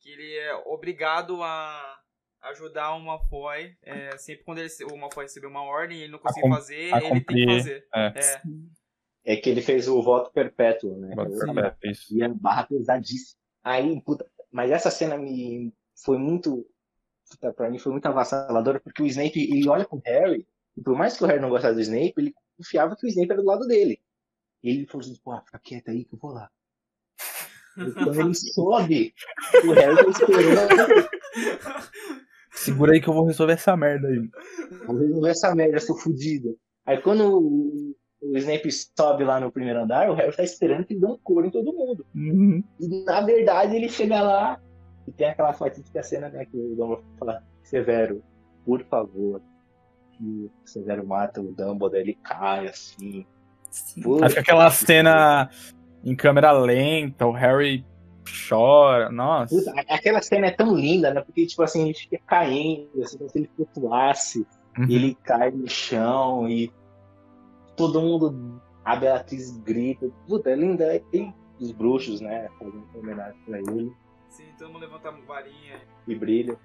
que 0.00 0.10
ele 0.10 0.34
é 0.36 0.54
obrigado 0.66 1.42
a 1.42 1.98
ajudar 2.42 2.94
o 2.94 3.00
Malfoy, 3.00 3.76
é, 3.82 4.16
sempre 4.16 4.44
quando 4.44 4.58
ele, 4.58 4.68
o 4.90 4.96
Malfoy 4.96 5.24
recebeu 5.24 5.50
uma 5.50 5.62
ordem 5.62 5.98
e 5.98 6.02
ele 6.04 6.12
não 6.12 6.18
conseguia 6.18 6.42
cum- 6.42 6.54
fazer, 6.54 6.94
ele 6.94 7.20
tem 7.20 7.36
que 7.36 7.46
fazer. 7.46 7.86
é. 7.94 8.06
É. 8.16 8.42
É 9.22 9.36
que 9.36 9.50
ele 9.50 9.60
fez 9.60 9.86
o 9.86 10.02
voto 10.02 10.32
perpétuo, 10.32 10.96
né? 10.98 11.14
Bota 11.14 11.30
Eu- 11.30 11.38
perpétuo, 11.54 11.90
isso. 11.90 12.16
E 12.16 12.22
a 12.22 12.28
barra 12.30 12.64
pesadíssima. 12.64 13.38
Aí, 13.62 14.00
puta, 14.00 14.26
mas 14.50 14.70
essa 14.70 14.90
cena 14.90 15.18
me 15.18 15.72
foi 15.94 16.16
muito. 16.16 16.66
puta, 17.30 17.52
Pra 17.52 17.68
mim 17.70 17.78
foi 17.78 17.92
muito 17.92 18.06
avassaladora, 18.06 18.80
porque 18.80 19.02
o 19.02 19.06
Snape, 19.06 19.38
ele 19.38 19.68
olha 19.68 19.84
pro 19.84 20.00
Harry, 20.06 20.48
e 20.74 20.80
por 20.82 20.96
mais 20.96 21.16
que 21.18 21.22
o 21.22 21.26
Harry 21.26 21.38
não 21.40 21.50
gostasse 21.50 21.74
do 21.74 21.80
Snape, 21.82 22.14
ele 22.16 22.34
confiava 22.56 22.96
que 22.96 23.04
o 23.06 23.08
Snape 23.08 23.30
era 23.32 23.42
do 23.42 23.46
lado 23.46 23.66
dele. 23.66 24.00
E 24.62 24.70
ele 24.70 24.86
falou 24.86 25.04
assim, 25.04 25.14
pô, 25.22 25.38
fica 25.42 25.58
quieto 25.58 25.90
aí 25.90 26.04
que 26.06 26.14
eu 26.14 26.18
vou 26.18 26.32
lá. 26.32 26.50
Quando 27.94 28.20
ele 28.20 28.34
sobe, 28.34 29.14
o 29.64 29.72
Harry 29.72 29.96
tá 29.96 30.10
esperando 30.10 31.10
Segura 32.52 32.92
aí 32.92 33.00
que 33.00 33.08
eu 33.08 33.14
vou 33.14 33.24
resolver 33.24 33.54
essa 33.54 33.76
merda 33.76 34.08
aí. 34.08 34.28
Vou 34.86 34.98
resolver 34.98 35.30
essa 35.30 35.54
merda, 35.54 35.80
seu 35.80 35.94
fudido. 35.94 36.56
Aí 36.84 37.00
quando 37.00 37.38
o, 37.38 37.94
o 38.22 38.36
Snape 38.36 38.70
sobe 38.70 39.24
lá 39.24 39.40
no 39.40 39.50
primeiro 39.50 39.80
andar, 39.80 40.10
o 40.10 40.14
Harry 40.14 40.36
tá 40.36 40.42
esperando 40.42 40.84
que 40.84 40.94
ele 40.94 41.00
dê 41.00 41.06
um 41.06 41.18
couro 41.22 41.46
em 41.46 41.50
todo 41.50 41.72
mundo. 41.72 42.04
Uhum. 42.14 42.62
E 42.78 43.04
na 43.04 43.20
verdade 43.22 43.76
ele 43.76 43.88
chega 43.88 44.20
lá 44.20 44.60
e 45.06 45.12
tem 45.12 45.28
aquela 45.28 45.52
fatídica 45.52 46.02
cena 46.02 46.28
né, 46.28 46.44
que 46.44 46.56
o 46.56 46.76
Dumbledore 46.76 47.04
fala, 47.18 47.44
Severo, 47.62 48.22
por 48.64 48.84
favor. 48.84 49.40
E 50.20 50.44
o 50.44 50.50
Severo 50.64 51.06
mata 51.06 51.40
o 51.40 51.52
Dumbledore, 51.52 52.02
ele 52.02 52.18
cai 52.22 52.68
assim. 52.68 53.24
Acho 54.22 54.34
que 54.34 54.40
aquela 54.40 54.70
cena 54.70 55.48
em 56.04 56.14
câmera 56.16 56.52
lenta, 56.52 57.26
o 57.26 57.32
Harry 57.32 57.84
chora. 58.48 59.10
Nossa. 59.10 59.54
puta, 59.54 59.72
aquela 59.88 60.22
cena 60.22 60.46
é 60.46 60.50
tão 60.50 60.74
linda, 60.74 61.12
né? 61.12 61.20
Porque, 61.20 61.46
tipo 61.46 61.62
assim, 61.62 61.84
ele 61.84 61.94
fica 61.94 62.18
caindo, 62.26 63.02
assim, 63.02 63.18
como 63.18 63.30
se 63.30 63.38
ele 63.38 63.50
flutuasse. 63.56 64.46
Uhum. 64.78 64.86
E 64.88 64.94
ele 64.94 65.14
cai 65.24 65.50
no 65.50 65.68
chão 65.68 66.48
e 66.48 66.72
todo 67.76 68.00
mundo. 68.00 68.60
A 68.84 68.96
Beatriz 68.96 69.56
grita. 69.58 70.08
Puta, 70.26 70.50
é 70.50 70.56
linda. 70.56 71.02
E 71.12 71.34
os 71.60 71.72
bruxos, 71.72 72.20
né? 72.20 72.48
Fazendo 72.58 72.84
homenagem 72.94 73.38
pra 73.44 73.58
ele. 73.58 73.92
Sim, 74.28 74.44
todo 74.58 74.72
mundo 74.72 74.82
levanta 74.82 75.08
a 75.08 75.12
varinha. 75.12 75.80
E 76.06 76.14
brilha. 76.14 76.56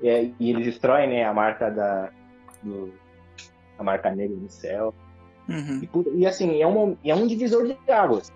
E, 0.00 0.08
aí- 0.08 0.34
e 0.40 0.50
eles 0.50 0.64
destroem, 0.64 1.08
né? 1.08 1.24
A 1.24 1.32
marca 1.34 1.70
da. 1.70 2.10
Do, 2.62 2.92
a 3.78 3.84
marca 3.84 4.10
negra 4.14 4.36
no 4.36 4.50
céu. 4.50 4.94
Uhum. 5.48 5.82
E, 6.16 6.20
e 6.20 6.26
assim, 6.26 6.60
é 6.60 6.66
um, 6.66 6.96
é 7.04 7.14
um 7.14 7.26
divisor 7.26 7.66
de 7.66 7.76
águas. 7.90 8.32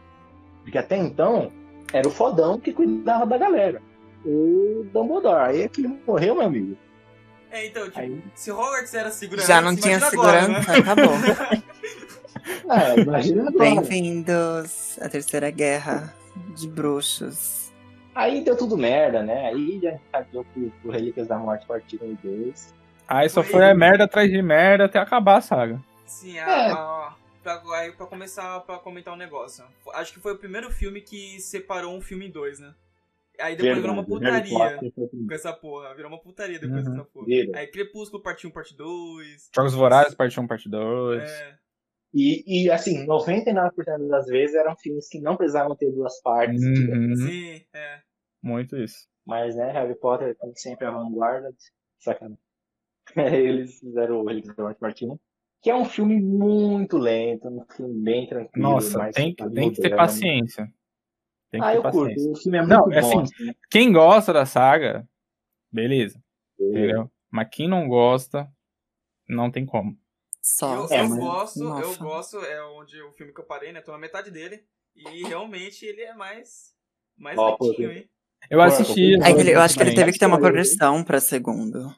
Porque 0.65 0.79
até 0.79 0.97
então 0.97 1.53
era 1.93 2.09
o 2.09 2.11
fodão 2.11 2.59
que 2.59 2.73
cuidava 2.73 3.27
da 3.27 3.39
galera. 3.39 3.81
O 4.25 4.85
Dumbledore. 4.93 5.49
Aí 5.51 5.63
é 5.63 5.69
que 5.69 5.83
ele 5.83 6.01
morreu, 6.07 6.35
meu 6.35 6.45
amigo. 6.47 6.77
É, 7.51 7.67
então, 7.67 7.85
tipo, 7.85 8.01
Aí, 8.01 8.21
se 8.35 8.51
Hogwarts 8.51 8.93
era 8.95 9.11
segurança, 9.13 9.47
Já 9.47 9.61
não 9.61 9.77
tinha 9.77 9.99
imagina 9.99 10.21
agora, 10.23 10.49
né? 10.49 10.63
segurança, 10.63 10.93
acabou. 10.93 11.15
ah, 12.69 12.95
imagina 13.01 13.49
agora. 13.49 13.59
Bem-vindos 13.59 14.99
à 15.01 15.09
Terceira 15.09 15.51
Guerra 15.51 16.13
de 16.57 16.67
Bruxos. 16.69 17.73
Aí 18.15 18.43
deu 18.43 18.57
tudo 18.57 18.77
merda, 18.77 19.23
né? 19.23 19.49
Aí 19.49 19.79
já 19.83 19.93
encadeou 19.93 20.45
pro, 20.53 20.71
pro 20.83 20.91
Relíquias 20.91 21.29
da 21.29 21.37
Morte 21.37 21.67
partido 21.67 22.19
2. 22.23 22.75
Aí 23.07 23.29
só 23.29 23.43
Foi- 23.43 23.53
foi 23.53 23.71
a 23.71 23.75
merda 23.75 24.05
atrás 24.05 24.31
de 24.31 24.41
merda 24.41 24.87
até 24.87 24.99
acabar 24.99 25.37
a 25.37 25.41
saga. 25.41 25.81
Sim, 26.07 26.39
É. 26.39 26.43
a, 26.73 27.13
pra, 27.45 27.63
aí 27.77 27.93
pra 27.93 28.07
começar 28.07 28.59
pra 28.61 28.79
comentar 28.79 29.15
um 29.15 29.17
negócio. 29.17 29.65
Acho 29.93 30.13
que 30.13 30.19
foi 30.21 30.33
o 30.33 30.39
primeiro 30.39 30.71
filme 30.73 31.01
que 31.01 31.39
separou 31.41 31.95
um 31.97 32.01
filme 32.01 32.27
em 32.27 32.31
dois, 32.31 32.59
né? 32.59 32.75
Aí 33.41 33.57
depois 33.57 33.77
virou 33.79 33.93
uma 33.93 34.05
putaria 34.05 34.79
com 34.79 35.33
essa 35.35 35.53
porra. 35.53 35.95
Virou 35.95 36.11
uma 36.11 36.21
putaria 36.21 36.59
depois 36.59 36.87
Uhum. 36.87 36.93
dessa 36.93 37.05
porra. 37.05 37.27
Vira. 37.27 37.59
Aí 37.59 37.67
Crepúsculo 37.67 38.23
parte 38.23 38.47
1, 38.47 38.51
parte 38.51 38.77
2. 38.77 39.51
Jogos 39.55 39.75
Vorazes, 39.75 40.15
parte 40.15 40.39
1, 40.39 40.47
parte 40.47 40.69
2. 40.69 41.23
É, 41.23 41.59
E, 42.13 42.65
e 42.65 42.71
assim, 42.71 43.05
99% 43.07 44.09
das 44.09 44.27
vezes 44.27 44.55
eram 44.55 44.77
filmes 44.77 45.09
que 45.09 45.21
não 45.21 45.37
precisavam 45.37 45.75
ter 45.77 45.91
duas 45.91 46.21
partes. 46.23 46.63
Uhum. 46.63 47.17
sim, 47.17 47.65
é. 47.75 48.01
Muito 48.41 48.77
isso. 48.77 49.09
Mas, 49.27 49.57
né, 49.57 49.73
Harry 49.73 49.95
Potter, 49.99 50.37
como 50.37 50.53
sempre, 50.57 50.87
a 50.87 50.91
vanguarda. 50.93 51.53
Sacanagem. 51.99 52.39
Eles 53.17 53.81
fizeram 53.81 54.21
o 54.21 54.27
Relíquias 54.27 54.55
da 54.57 54.63
Morte 54.63 54.79
parte 54.79 55.05
1. 55.07 55.19
Que 55.65 55.71
é 55.71 55.75
um 55.75 55.87
filme 55.87 56.21
muito 56.21 56.99
lento, 56.99 57.49
um 57.49 57.65
filme 57.75 58.05
bem 58.05 58.27
tranquilo. 58.29 58.69
Nossa, 58.69 59.11
tem, 59.13 59.35
tem 59.35 59.73
que 59.73 59.81
ter 59.81 59.97
paciência. 59.97 60.71
Tem 61.51 61.59
que 61.59 61.67
Ah, 61.67 61.71
ter 61.71 61.79
eu 61.79 61.83
curto. 61.83 61.99
paciência. 62.09 62.33
O 62.33 62.37
filme 62.37 62.59
é 62.59 62.61
muito 62.61 62.71
Não, 62.75 62.85
bom. 62.85 62.93
é 62.93 62.99
assim, 62.99 63.21
assim. 63.23 63.55
Quem 63.71 63.91
gosta 63.91 64.31
da 64.31 64.45
saga, 64.45 65.09
beleza, 65.73 66.23
entendeu? 66.61 67.11
Mas 67.31 67.49
quem 67.51 67.67
não 67.67 67.89
gosta, 67.89 68.47
não 69.27 69.51
tem 69.51 69.65
como. 69.65 69.97
Só. 70.43 70.75
Eu, 70.75 70.87
É, 70.91 71.01
eu 71.01 71.09
mas- 71.09 71.19
gosto, 71.19 71.59
eu 71.61 71.65
Nossa. 71.71 71.99
gosto, 72.05 72.39
é 72.41 72.63
onde 72.67 73.01
o 73.01 73.13
filme 73.13 73.33
que 73.33 73.41
eu 73.41 73.47
parei, 73.47 73.73
né? 73.73 73.81
Tô 73.81 73.91
na 73.91 73.99
metade 73.99 74.31
dele. 74.31 74.63
E 74.95 75.27
realmente 75.27 75.87
ele 75.87 76.03
é 76.03 76.13
mais. 76.15 76.75
Mais 77.17 77.37
pô, 77.37 77.57
lentinho, 77.69 77.91
hein? 77.91 78.11
Eu 78.51 78.61
assisti. 78.61 79.13
eu- 79.15 79.23
É 79.23 79.55
eu 79.55 79.61
acho 79.63 79.77
que 79.79 79.83
ele 79.83 79.95
teve 79.95 80.13
que 80.13 80.19
ter 80.19 80.27
uma 80.27 80.39
progressão 80.39 81.03
pra 81.03 81.19
segundo. 81.21 81.91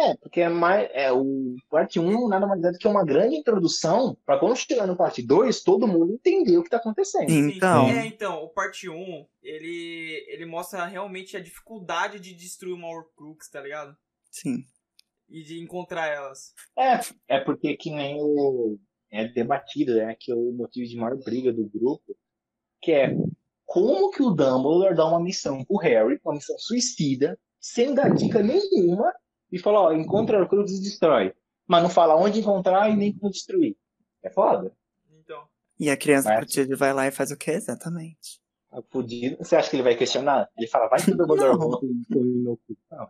É, 0.00 0.16
porque 0.16 0.40
é 0.40 0.48
mais. 0.48 0.88
É, 0.94 1.12
o 1.12 1.56
parte 1.68 2.00
1 2.00 2.28
nada 2.28 2.46
mais 2.46 2.62
é 2.64 2.72
do 2.72 2.78
que 2.78 2.88
uma 2.88 3.04
grande 3.04 3.36
introdução 3.36 4.16
pra 4.24 4.38
quando 4.38 4.56
chegar 4.56 4.86
no 4.86 4.96
parte 4.96 5.22
2, 5.22 5.62
todo 5.62 5.86
mundo 5.86 6.14
entender 6.14 6.56
o 6.56 6.62
que 6.62 6.70
tá 6.70 6.78
acontecendo. 6.78 7.28
Sim, 7.28 7.50
Então. 7.50 7.86
É, 7.88 8.06
então, 8.06 8.42
o 8.42 8.48
parte 8.48 8.88
1, 8.88 9.26
ele, 9.42 10.24
ele 10.28 10.46
mostra 10.46 10.86
realmente 10.86 11.36
a 11.36 11.40
dificuldade 11.40 12.18
de 12.18 12.34
destruir 12.34 12.72
uma 12.72 12.88
Horcrux, 12.88 13.50
tá 13.50 13.60
ligado? 13.60 13.94
Sim. 14.30 14.64
E 15.28 15.42
de 15.42 15.60
encontrar 15.60 16.06
elas. 16.06 16.54
É, 16.78 17.00
é 17.36 17.40
porque 17.40 17.76
que 17.76 17.90
nem 17.90 18.16
o. 18.18 18.78
É 19.12 19.26
debatido, 19.26 19.96
né? 19.96 20.16
Que 20.18 20.30
é 20.30 20.34
o 20.34 20.52
motivo 20.52 20.88
de 20.88 20.96
maior 20.96 21.16
briga 21.16 21.52
do 21.52 21.68
grupo, 21.68 22.16
que 22.80 22.92
é 22.92 23.14
como 23.66 24.10
que 24.10 24.22
o 24.22 24.30
Dumbledore 24.30 24.94
dá 24.94 25.04
uma 25.06 25.20
missão 25.20 25.64
pro 25.64 25.76
Harry, 25.76 26.18
uma 26.24 26.34
missão 26.34 26.56
suicida, 26.58 27.38
sem 27.60 27.94
dar 27.94 28.14
dica 28.14 28.42
nenhuma, 28.42 29.12
e 29.52 29.58
fala, 29.58 29.80
ó, 29.80 29.92
encontra 29.92 30.36
a 30.38 30.40
Horcrux 30.40 30.72
e 30.72 30.80
destrói. 30.82 31.34
Mas 31.66 31.82
não 31.82 31.90
fala 31.90 32.16
onde 32.16 32.40
encontrar 32.40 32.88
e 32.90 32.96
nem 32.96 33.12
como 33.16 33.30
destruir. 33.30 33.76
É 34.22 34.30
foda. 34.30 34.72
Então. 35.12 35.46
E 35.78 35.88
a 35.90 35.96
criança 35.96 36.28
Mas- 36.28 36.38
protegida 36.38 36.76
vai 36.76 36.92
lá 36.92 37.06
e 37.06 37.10
faz 37.10 37.30
o 37.30 37.36
quê? 37.36 37.52
Exatamente. 37.52 38.40
Fudido. 38.90 39.36
Você 39.38 39.56
acha 39.56 39.68
que 39.68 39.76
ele 39.76 39.82
vai 39.82 39.96
questionar? 39.96 40.48
Ele 40.56 40.66
fala, 40.68 40.88
vai 40.88 41.02
que 41.02 41.10
o 41.10 41.16
Dumbledore 41.16 41.56
e 41.56 42.76
vai. 42.88 43.08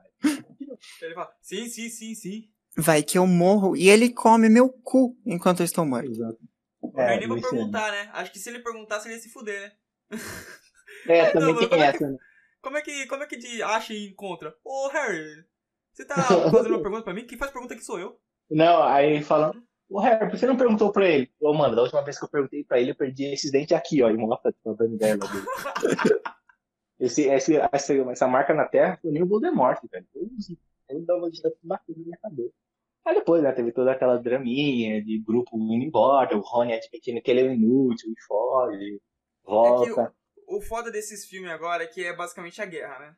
Ele 1.03 1.15
fala, 1.15 1.31
sim, 1.43 1.69
sim, 1.69 1.89
sim, 1.91 2.15
sim. 2.15 2.49
Vai 2.77 3.03
que 3.03 3.19
eu 3.19 3.27
morro 3.27 3.77
e 3.77 3.89
ele 3.91 4.11
come 4.13 4.49
meu 4.49 4.71
cu 4.71 5.17
enquanto 5.27 5.61
eu 5.61 5.65
estou 5.65 5.85
morto. 5.85 6.11
Exato. 6.11 6.39
O 6.81 6.91
Harry 6.97 7.19
nem 7.21 7.29
vai 7.29 7.37
Luciano. 7.37 7.57
perguntar, 7.57 7.91
né? 7.93 8.11
Acho 8.15 8.33
que 8.33 8.39
se 8.39 8.49
ele 8.49 8.61
perguntasse, 8.61 9.07
ele 9.07 9.17
ia 9.17 9.21
se 9.21 9.29
fuder, 9.29 9.61
né? 10.11 10.19
É, 11.07 11.31
também 11.31 11.53
Não, 11.53 11.59
tem 11.59 11.69
como 11.69 11.83
é 11.83 11.91
que- 11.91 11.97
essa, 11.97 12.11
né? 12.11 12.19
Como 12.63 12.77
é 12.77 12.83
que, 12.83 13.07
como 13.07 13.23
é 13.23 13.27
que 13.27 13.37
de 13.37 13.63
acha 13.63 13.93
e 13.93 14.09
encontra? 14.09 14.55
Ô, 14.65 14.89
Harry, 14.89 15.45
você 16.01 16.07
tá 16.07 16.51
fazendo 16.51 16.75
uma 16.75 16.83
pergunta 16.83 17.03
pra 17.03 17.15
mim? 17.15 17.27
Quem 17.27 17.39
faz 17.39 17.51
pergunta 17.51 17.75
aqui 17.75 17.85
sou 17.85 17.99
eu. 17.99 18.19
Não, 18.51 18.83
aí 18.83 19.23
falando, 19.23 19.63
o 19.89 20.01
Harry, 20.01 20.21
por 20.21 20.31
que 20.31 20.39
você 20.39 20.47
não 20.47 20.57
perguntou 20.57 20.93
pra 20.93 21.09
ele? 21.09 21.31
Ô, 21.41 21.53
mano, 21.53 21.77
da 21.77 21.83
última 21.83 22.03
vez 22.03 22.19
que 22.19 22.25
eu 22.25 22.29
perguntei 22.29 22.65
pra 22.65 22.81
ele, 22.81 22.93
eu 22.93 22.97
perdi 22.97 23.25
esses 23.25 23.51
dentes 23.51 23.77
aqui, 23.77 24.03
ó, 24.03 24.11
e 24.11 24.17
mostra, 24.17 24.53
tipo, 24.53 24.71
a 24.71 24.75
bandeira 24.75 25.19
dele. 25.19 25.47
esse, 26.99 27.23
esse, 27.29 27.57
essa, 27.57 27.95
essa 27.95 28.29
marca 28.29 28.55
na 28.55 28.67
terra 28.67 28.99
foi 29.03 29.11
nem 29.11 29.23
o 29.23 29.27
Voldemort, 29.27 29.81
velho. 29.91 30.07
Ele 30.89 31.05
dava 31.05 31.21
uma 31.21 31.31
distância 31.31 31.59
batida 31.63 31.99
na 31.99 32.05
minha 32.05 32.19
cabeça. 32.19 32.55
Aí 33.05 33.15
depois, 33.15 33.43
né, 33.43 33.53
teve 33.53 33.73
toda 33.73 33.93
aquela 33.93 34.19
draminha 34.19 35.03
de 35.03 35.19
grupo 35.19 35.57
indo 35.57 35.85
embora, 35.85 36.37
o 36.37 36.41
Rony 36.41 36.75
admitindo 36.75 37.23
que 37.23 37.31
ele 37.31 37.41
é 37.41 37.55
inútil 37.55 38.13
e 38.13 38.23
foge, 38.27 39.01
volta. 39.43 40.15
O 40.47 40.61
foda 40.61 40.91
desses 40.91 41.27
filmes 41.27 41.51
agora 41.51 41.85
é 41.85 41.87
que 41.87 42.05
é 42.05 42.15
basicamente 42.15 42.61
a 42.61 42.67
guerra, 42.67 42.99
né? 42.99 43.17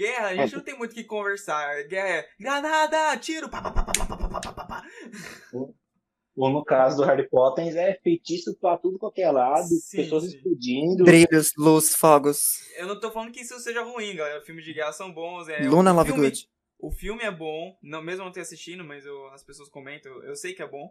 Guerra, 0.00 0.28
a 0.28 0.34
gente 0.34 0.54
É. 0.54 0.56
não 0.56 0.64
tem 0.64 0.78
muito 0.78 0.92
o 0.92 0.94
que 0.94 1.04
conversar. 1.04 1.82
Guerra 1.84 2.08
é 2.08 2.28
granada, 2.40 3.16
tiro, 3.18 3.50
pá, 3.50 3.60
pá, 3.60 3.70
pá, 3.70 3.82
pá, 3.92 4.06
pá, 4.16 4.40
pá, 4.40 4.52
pá, 4.54 4.64
pá. 4.64 4.84
Ou 6.34 6.48
no 6.50 6.64
caso 6.64 6.96
do 6.96 7.04
Harry 7.04 7.28
Potter, 7.28 7.76
é 7.76 7.98
feitiço 8.02 8.56
pra 8.58 8.78
tudo 8.78 8.98
qualquer 8.98 9.30
lado, 9.30 9.66
Sim, 9.68 9.96
pessoas 9.98 10.24
sim. 10.24 10.36
explodindo. 10.36 11.04
Brilhos, 11.04 11.52
luz, 11.58 11.94
fogos. 11.94 12.60
Eu 12.78 12.86
não 12.86 12.98
tô 12.98 13.10
falando 13.10 13.30
que 13.30 13.40
isso 13.42 13.58
seja 13.60 13.82
ruim, 13.82 14.16
galera. 14.16 14.40
Filmes 14.40 14.64
de 14.64 14.72
guerra 14.72 14.92
são 14.92 15.12
bons. 15.12 15.48
É, 15.50 15.58
Luna 15.68 15.92
Lovegood. 15.92 16.48
O 16.78 16.90
filme 16.90 17.22
é 17.22 17.30
bom, 17.30 17.76
não, 17.82 18.00
mesmo 18.00 18.24
não 18.24 18.32
ter 18.32 18.40
assistindo, 18.40 18.82
mas 18.82 19.04
eu- 19.04 19.26
as 19.34 19.42
pessoas 19.44 19.68
comentam, 19.68 20.10
eu 20.22 20.34
sei 20.34 20.54
que 20.54 20.62
é 20.62 20.66
bom. 20.66 20.90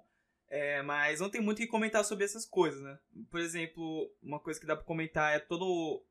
É, 0.52 0.84
mas 0.84 1.20
não 1.20 1.30
tem 1.32 1.42
muito 1.42 1.58
o 1.58 1.62
que 1.62 1.68
comentar 1.68 2.04
sobre 2.06 2.26
essas 2.26 2.46
coisas, 2.46 2.80
né? 2.82 2.98
Por 3.32 3.40
exemplo, 3.40 4.12
uma 4.22 4.40
coisa 4.40 4.60
que 4.60 4.68
dá 4.68 4.76
pra 4.76 4.86
comentar 4.86 5.36
é 5.36 5.40
todos 5.40 5.68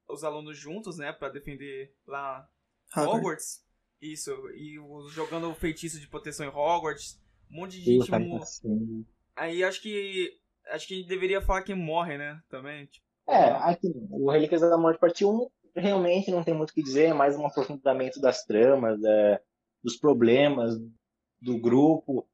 os 0.09 0.25
alunos 0.25 0.59
juntos, 0.59 0.97
né? 0.99 1.13
Pra 1.13 1.29
defender 1.29 1.93
lá 2.07 2.49
Hogwarts. 2.97 3.15
Hogwarts. 3.17 3.65
Isso, 4.01 4.31
e 4.55 4.79
o- 4.79 5.09
jogando 5.09 5.51
o 5.51 5.55
feitiço 5.55 5.99
de 6.01 6.07
proteção 6.09 6.47
em 6.47 6.51
Hogwarts. 6.51 7.21
Um 7.51 7.61
monte 7.61 7.73
de 7.79 7.85
gente. 7.85 8.05
Puta, 8.07 8.19
mo- 8.19 8.43
assim. 8.43 9.05
Aí 9.37 9.65
acho 9.65 9.81
que. 9.83 10.33
Acho 10.71 10.87
que 10.87 10.95
a 10.95 10.97
gente 10.99 11.09
deveria 11.09 11.41
falar 11.41 11.63
quem 11.63 11.75
morre, 11.75 12.19
né? 12.19 12.41
Também. 12.49 12.87
Tipo, 12.87 13.05
É, 13.29 13.51
aqui, 13.53 13.89
o 14.11 14.31
Relíquias 14.31 14.61
da 14.61 14.77
Morte 14.77 15.01
parte 15.01 15.25
1 15.25 15.49
realmente 15.75 16.31
não 16.31 16.45
tem 16.45 16.55
muito 16.55 16.71
o 16.71 16.75
que 16.75 16.83
dizer, 16.83 17.07
é 17.07 17.15
mais 17.15 17.37
um 17.37 17.47
aprofundamento 17.47 18.21
das 18.21 18.45
tramas, 18.45 19.03
é, 19.03 19.41
dos 19.83 19.97
problemas 19.97 20.75
do 21.41 21.59
grupo. 21.59 22.29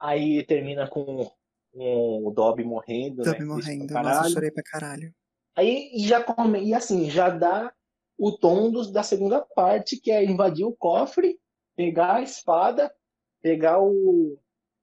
Aí 0.00 0.44
termina 0.44 0.88
com, 0.88 1.30
com 1.72 2.26
o 2.26 2.30
Dobby 2.30 2.64
morrendo, 2.64 3.22
Dobby 3.22 3.40
né? 3.40 3.44
morrendo. 3.44 3.92
Nossa, 3.94 4.28
eu 4.28 4.32
chorei 4.32 4.50
pra 4.50 4.62
caralho. 4.62 5.14
Aí 5.56 5.90
e 5.92 6.06
já 6.06 6.22
come, 6.22 6.62
e 6.64 6.72
assim, 6.72 7.10
já 7.10 7.28
dá 7.28 7.72
o 8.18 8.36
tom 8.36 8.70
dos, 8.70 8.90
da 8.92 9.02
segunda 9.02 9.40
parte, 9.40 9.96
que 10.00 10.10
é 10.10 10.24
invadir 10.24 10.64
o 10.66 10.74
cofre, 10.76 11.38
pegar 11.76 12.16
a 12.16 12.22
espada, 12.22 12.92
pegar 13.40 13.80
o, 13.80 14.38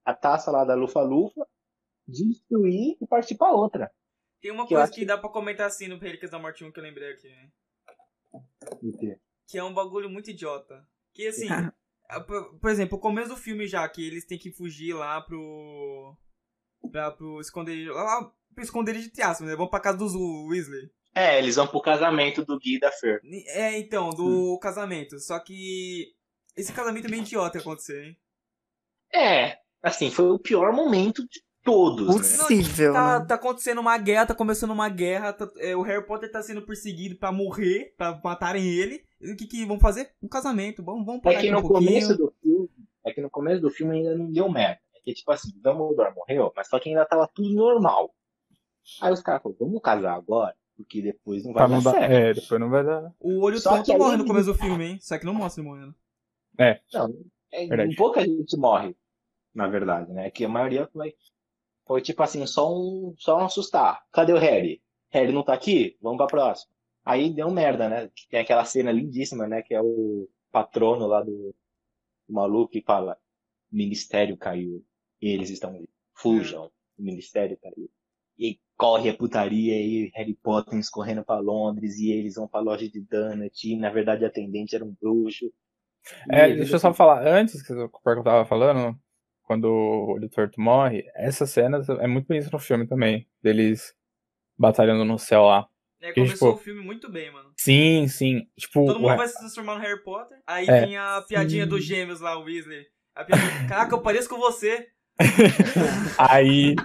a 0.05 0.13
taça 0.13 0.49
lá 0.51 0.63
da 0.63 0.73
Lufa-Lufa, 0.73 1.45
destruir 2.07 2.97
e 3.01 3.05
partir 3.07 3.35
pra 3.35 3.51
outra. 3.51 3.91
Tem 4.41 4.51
uma 4.51 4.65
Que 4.67 4.75
coisa 4.75 4.91
que 4.91 4.99
que- 5.01 5.05
dá 5.05 5.17
pra 5.17 5.29
comentar 5.29 5.67
assim 5.67 5.87
no 5.87 5.97
Relíquias 5.97 6.31
da 6.31 6.39
Morte 6.39 6.63
1 6.63 6.71
que 6.71 6.79
eu 6.79 6.83
lembrei 6.83 7.11
aqui. 7.11 7.27
né? 7.29 7.49
Que 9.47 9.57
é 9.57 9.63
um 9.63 9.73
bagulho 9.73 10.09
muito 10.09 10.29
idiota. 10.29 10.87
Que 11.13 11.27
assim, 11.27 11.47
por 12.61 12.69
exemplo, 12.69 12.97
o 12.97 13.01
começo 13.01 13.29
do 13.29 13.37
filme 13.37 13.67
já, 13.67 13.87
que 13.89 14.05
eles 14.05 14.25
têm 14.25 14.37
que 14.37 14.51
fugir 14.51 14.93
lá 14.93 15.21
pro. 15.21 16.15
Pra, 16.91 17.11
pro 17.11 17.39
esconderijo. 17.41 17.91
Lá 17.93 18.31
pro 18.53 18.63
esconderijo 18.63 19.11
de 19.11 19.21
aspas, 19.21 19.47
né? 19.47 19.55
Vão 19.55 19.67
pra 19.67 19.79
casa 19.79 19.97
dos 19.97 20.13
Weasley. 20.15 20.89
É, 21.15 21.39
eles 21.39 21.55
vão 21.55 21.65
pro 21.65 21.81
casamento 21.81 22.43
do 22.43 22.59
Gui 22.59 22.75
e 22.75 22.79
da 22.79 22.91
Fer. 22.91 23.21
É, 23.47 23.79
então, 23.79 24.09
do 24.09 24.59
casamento. 24.59 25.17
Só 25.19 25.39
que. 25.39 26.13
Esse 26.57 26.71
casamento 26.73 27.07
é 27.07 27.09
meio 27.09 27.23
idiota 27.23 27.57
acontecer, 27.59 28.03
hein? 28.05 28.17
É, 29.13 29.57
assim, 29.81 30.09
foi 30.11 30.29
o 30.29 30.39
pior 30.39 30.71
momento 30.73 31.21
de 31.27 31.41
todos, 31.63 32.07
né? 32.07 32.13
Possível, 32.13 32.93
Tá, 32.93 33.19
né? 33.19 33.25
tá 33.25 33.35
acontecendo 33.35 33.79
uma 33.81 33.97
guerra, 33.97 34.25
tá 34.27 34.35
começando 34.35 34.71
uma 34.71 34.87
guerra. 34.89 35.33
tá- 35.33 35.49
é, 35.57 35.75
o 35.75 35.81
Harry 35.81 36.05
Potter 36.05 36.31
tá 36.31 36.41
sendo 36.41 36.61
perseguido 36.65 37.17
pra 37.17 37.31
morrer, 37.31 37.93
pra 37.97 38.19
matarem 38.23 38.65
ele. 38.67 39.03
E 39.21 39.31
o 39.31 39.37
que 39.37 39.47
que 39.47 39.65
vão 39.65 39.79
fazer? 39.79 40.11
Um 40.21 40.27
casamento. 40.27 40.83
Vamos, 40.83 41.05
vamos 41.05 41.21
É 41.21 41.23
parar 41.23 41.35
que 41.41 41.47
aqui 41.47 41.49
um 41.55 41.61
no 41.61 41.67
pouquinho. 41.67 41.89
começo 41.91 42.17
do 42.17 42.33
filme, 42.41 42.69
é 43.05 43.13
que 43.13 43.21
no 43.21 43.29
começo 43.29 43.61
do 43.61 43.69
filme 43.69 43.97
ainda 43.97 44.15
não 44.17 44.31
deu 44.31 44.49
merda. 44.49 44.79
É 44.95 44.99
que 44.99 45.13
tipo 45.13 45.31
assim, 45.31 45.51
Dumbledore 45.55 46.13
morreu, 46.13 46.51
mas 46.55 46.67
só 46.67 46.79
que 46.79 46.89
ainda 46.89 47.05
tava 47.05 47.27
tudo 47.33 47.49
normal. 47.53 48.13
Aí 49.01 49.11
os 49.11 49.21
caras 49.21 49.41
falaram, 49.41 49.57
vamos 49.59 49.81
casar 49.81 50.13
agora, 50.13 50.55
porque 50.75 51.01
depois 51.01 51.43
não 51.43 51.53
vai 51.53 51.67
dar 51.67 51.73
não 51.75 51.81
certo. 51.81 52.11
é, 52.11 52.33
depois 52.33 52.59
não 52.61 52.69
vai 52.69 52.83
dar. 52.83 53.13
O 53.19 53.41
olho 53.41 53.57
Só 53.59 53.81
que 53.81 53.97
morre 53.97 54.17
no 54.17 54.25
começo 54.25 54.51
do 54.51 54.57
filme, 54.57 54.85
hein? 54.85 54.97
Só 55.01 55.17
que 55.17 55.25
não 55.25 55.33
mostra 55.33 55.61
ele 55.61 55.69
morrendo. 55.69 55.95
Não, 56.93 57.13
é, 57.51 57.67
Verdade. 57.67 57.95
pouca 57.95 58.21
gente 58.21 58.57
morre, 58.57 58.95
na 59.53 59.67
verdade, 59.67 60.11
né? 60.11 60.29
Que 60.29 60.45
a 60.45 60.49
maioria 60.49 60.87
foi, 60.91 61.15
foi 61.85 62.01
tipo 62.01 62.21
assim, 62.23 62.45
só 62.45 62.73
um, 62.73 63.13
só 63.17 63.37
um 63.37 63.45
assustar. 63.45 64.03
Cadê 64.11 64.33
o 64.33 64.37
Harry? 64.37 64.81
Harry 65.09 65.31
não 65.31 65.43
tá 65.43 65.53
aqui? 65.53 65.97
Vamos 66.01 66.17
pra 66.17 66.27
próxima. 66.27 66.71
Aí 67.03 67.33
deu 67.33 67.49
merda, 67.51 67.87
né? 67.87 68.09
Que 68.13 68.27
Tem 68.27 68.39
aquela 68.39 68.65
cena 68.65 68.91
lindíssima, 68.91 69.47
né? 69.47 69.61
Que 69.61 69.73
é 69.73 69.81
o 69.81 70.27
patrono 70.51 71.07
lá 71.07 71.21
do, 71.21 71.55
do 72.27 72.33
maluco 72.33 72.71
que 72.71 72.81
fala: 72.81 73.17
o 73.71 73.75
ministério 73.75 74.35
caiu 74.35 74.83
e 75.21 75.29
eles 75.29 75.49
estão 75.49 75.69
ali. 75.69 75.89
Fujam, 76.13 76.71
o 76.97 77.01
ministério 77.03 77.57
caiu. 77.57 77.89
E 78.37 78.45
aí 78.45 78.59
corre 78.77 79.09
a 79.09 79.13
putaria 79.13 79.75
e 79.75 80.11
Harry 80.15 80.33
Potter 80.41 80.77
escorrendo 80.77 81.23
pra 81.23 81.39
Londres 81.39 81.97
e 81.97 82.11
eles 82.11 82.35
vão 82.35 82.47
pra 82.47 82.59
loja 82.59 82.87
de 82.89 82.99
Donut 83.01 83.67
e 83.67 83.77
na 83.77 83.89
verdade 83.89 84.25
a 84.25 84.27
atendente 84.27 84.75
era 84.75 84.83
um 84.83 84.95
bruxo. 85.01 85.51
É, 86.31 86.45
eles- 86.45 86.57
deixa 86.57 86.75
eu 86.75 86.79
só 86.79 86.93
falar, 86.93 87.25
antes 87.27 87.61
que 87.65 87.73
o 87.73 87.89
que 87.89 88.09
eu 88.09 88.23
tava 88.23 88.45
falando, 88.45 88.95
quando 89.43 89.65
o 89.65 90.13
Olho 90.13 90.29
Torto 90.29 90.59
morre, 90.61 91.03
essas 91.15 91.49
cenas 91.49 91.87
é 91.89 92.05
muito 92.07 92.27
bonito 92.27 92.49
no 92.51 92.59
filme 92.59 92.85
também, 92.87 93.27
deles 93.41 93.93
batalhando 94.57 95.03
no 95.05 95.17
céu 95.17 95.43
lá. 95.43 95.67
É, 96.01 96.11
começou 96.13 96.49
tipo, 96.49 96.61
o 96.61 96.63
filme 96.63 96.81
muito 96.83 97.09
bem, 97.11 97.31
mano. 97.31 97.51
Sim, 97.57 98.07
sim. 98.07 98.47
Tipo, 98.59 98.85
Todo 98.85 98.99
mundo 98.99 99.07
ué, 99.09 99.17
vai 99.17 99.27
se 99.27 99.39
transformar 99.39 99.75
no 99.75 99.81
Harry 99.81 100.03
Potter. 100.03 100.37
Aí 100.45 100.67
É. 100.69 100.81
tem 100.85 100.97
a 100.97 101.23
piadinha 101.27 101.65
dos 101.65 101.83
gêmeos 101.83 102.19
lá, 102.21 102.37
o 102.37 102.43
Weasley. 102.43 102.85
A 103.15 103.23
piadinha, 103.23 103.67
caraca, 103.67 103.95
eu 103.95 104.01
pareço 104.01 104.29
com 104.29 104.37
você. 104.37 104.87
aí, 106.19 106.75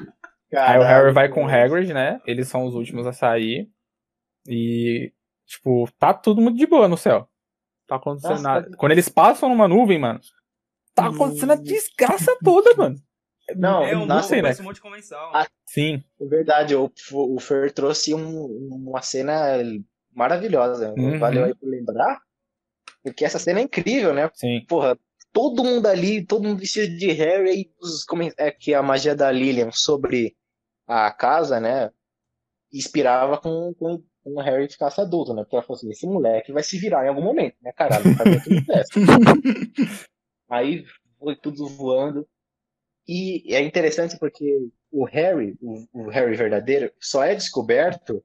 aí 0.52 0.78
o 0.78 0.80
Caralho, 0.80 0.82
Harry 0.84 1.12
vai 1.12 1.28
com 1.28 1.44
o. 1.44 1.48
Hagrid, 1.48 1.92
né? 1.92 2.20
Eles 2.26 2.48
são 2.48 2.64
os 2.66 2.74
últimos 2.74 3.06
a 3.06 3.12
sair. 3.12 3.68
E, 4.48 5.12
tipo, 5.46 5.88
tá 5.98 6.12
tudo 6.14 6.40
muito 6.40 6.56
de 6.58 6.66
boa 6.66 6.88
no 6.88 6.96
céu. 6.96 7.28
Tá 7.86 7.96
acontecendo 7.96 8.30
Nossa, 8.32 8.42
nada. 8.42 8.70
tá- 8.70 8.76
Quando 8.76 8.92
eles 8.92 9.08
passam 9.08 9.48
numa 9.48 9.68
nuvem, 9.68 9.98
mano, 9.98 10.20
tá 10.94 11.06
acontecendo 11.08 11.52
a 11.52 11.56
desgraça 11.56 12.36
toda, 12.42 12.74
mano. 12.74 12.96
Não, 13.56 13.82
é 13.84 13.96
um 13.96 14.06
não 14.06 14.22
sei, 14.22 14.38
né? 14.38 14.42
parece 14.42 14.60
um 14.62 14.64
monte 14.64 14.76
de 14.76 14.80
convenção. 14.82 15.18
Ah, 15.34 15.46
Sim. 15.66 16.02
É 16.20 16.24
verdade, 16.24 16.74
o, 16.76 16.90
o 17.12 17.40
Fer 17.40 17.72
trouxe 17.72 18.14
um- 18.14 18.46
uma 18.86 19.02
cena 19.02 19.58
maravilhosa. 20.14 20.94
Uhum. 20.96 21.18
Valeu 21.18 21.44
aí 21.44 21.54
por 21.54 21.68
lembrar. 21.68 22.20
Porque 23.02 23.24
essa 23.24 23.38
cena 23.38 23.60
é 23.60 23.62
incrível, 23.62 24.14
né? 24.14 24.30
Sim. 24.34 24.64
Porra, 24.68 24.96
todo 25.32 25.64
mundo 25.64 25.86
ali, 25.86 26.24
todo 26.24 26.44
mundo 26.44 26.60
vestido 26.60 26.96
de 26.96 27.10
Harry, 27.12 27.62
e 27.62 27.70
os 27.80 28.04
é 28.38 28.50
que 28.52 28.74
a 28.74 28.82
magia 28.82 29.14
da 29.16 29.30
Lilian 29.32 29.70
sobre 29.72 30.36
a 30.90 31.10
casa, 31.12 31.60
né? 31.60 31.90
Inspirava 32.72 33.38
com, 33.38 33.74
com, 33.74 34.02
com 34.22 34.34
o 34.34 34.40
Harry 34.40 34.70
ficasse 34.70 35.00
adulto, 35.00 35.34
né? 35.34 35.42
Porque 35.42 35.56
ela 35.56 35.62
falou 35.64 35.76
assim: 35.76 35.90
esse 35.90 36.06
moleque 36.06 36.52
vai 36.52 36.62
se 36.62 36.78
virar 36.78 37.04
em 37.04 37.08
algum 37.08 37.22
momento, 37.22 37.56
né, 37.62 37.72
caralho? 37.72 38.04
O. 38.10 38.10
Aí 40.48 40.84
foi 41.18 41.36
tudo 41.36 41.68
voando. 41.68 42.26
E 43.06 43.54
é 43.54 43.60
interessante 43.60 44.18
porque 44.18 44.68
o 44.90 45.04
Harry, 45.04 45.56
o, 45.60 45.86
o 45.92 46.08
Harry 46.08 46.36
verdadeiro, 46.36 46.92
só 47.00 47.24
é 47.24 47.34
descoberto 47.34 48.24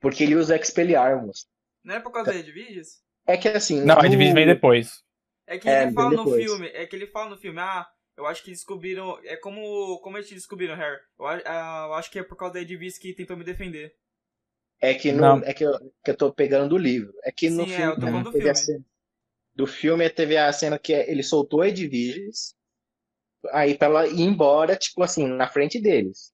porque 0.00 0.24
ele 0.24 0.36
usa 0.36 0.56
Expelliarmus. 0.56 1.46
Não 1.84 1.94
é 1.94 2.00
por 2.00 2.12
causa 2.12 2.32
da 2.32 2.38
Edviges? 2.38 3.02
É 3.26 3.36
que 3.36 3.48
assim. 3.48 3.84
Não, 3.84 3.96
a 3.96 4.02
no- 4.02 4.06
Edwige 4.06 4.32
vem 4.32 4.46
depois. 4.46 5.02
É 5.46 5.58
que 5.58 5.68
É, 5.68 5.82
ele 5.82 5.92
fala 5.92 6.10
no 6.10 6.30
filme, 6.30 6.66
é 6.68 6.86
que 6.86 6.96
ele 6.96 7.06
fala 7.06 7.30
no 7.30 7.36
filme, 7.36 7.60
ah, 7.60 7.86
eu 8.22 8.26
acho 8.26 8.42
que 8.42 8.50
descobriram, 8.50 9.18
é 9.24 9.36
como, 9.36 9.98
como 10.00 10.16
eles 10.18 10.30
descobriram, 10.30 10.74
Harry? 10.76 11.00
Eu, 11.18 11.26
ah, 11.26 11.84
eu 11.88 11.94
acho 11.94 12.10
que 12.10 12.18
é 12.18 12.22
por 12.22 12.36
causa 12.36 12.54
da 12.54 12.60
Edviges 12.62 12.98
que 12.98 13.14
tentou 13.14 13.36
me 13.36 13.44
defender. 13.44 13.94
É 14.80 14.94
que, 14.94 15.12
no, 15.12 15.38
Não. 15.38 15.44
é 15.44 15.54
que, 15.54 15.64
eu, 15.64 15.72
que 16.04 16.10
eu 16.10 16.16
tô 16.16 16.32
pegando 16.32 16.68
do 16.70 16.76
livro. 16.78 17.12
É 17.24 17.30
que 17.32 17.48
no 17.48 17.66
Sim, 17.66 17.72
é, 17.72 17.84
filme, 17.84 17.92
eu 17.92 17.98
tô 17.98 18.08
falando 18.08 18.24
do 18.30 18.32
filme. 18.32 18.52
cena. 18.54 18.84
Do 19.54 19.66
filme 19.66 20.08
teve 20.10 20.36
a 20.38 20.52
cena 20.52 20.78
que 20.78 20.92
ele 20.92 21.22
soltou 21.22 21.62
a 21.62 21.68
Edviges, 21.68 22.54
aí 23.52 23.76
pra 23.78 23.88
ela 23.88 24.06
ir 24.08 24.20
embora, 24.22 24.76
tipo 24.76 25.02
assim, 25.02 25.26
na 25.28 25.48
frente 25.48 25.80
deles. 25.80 26.32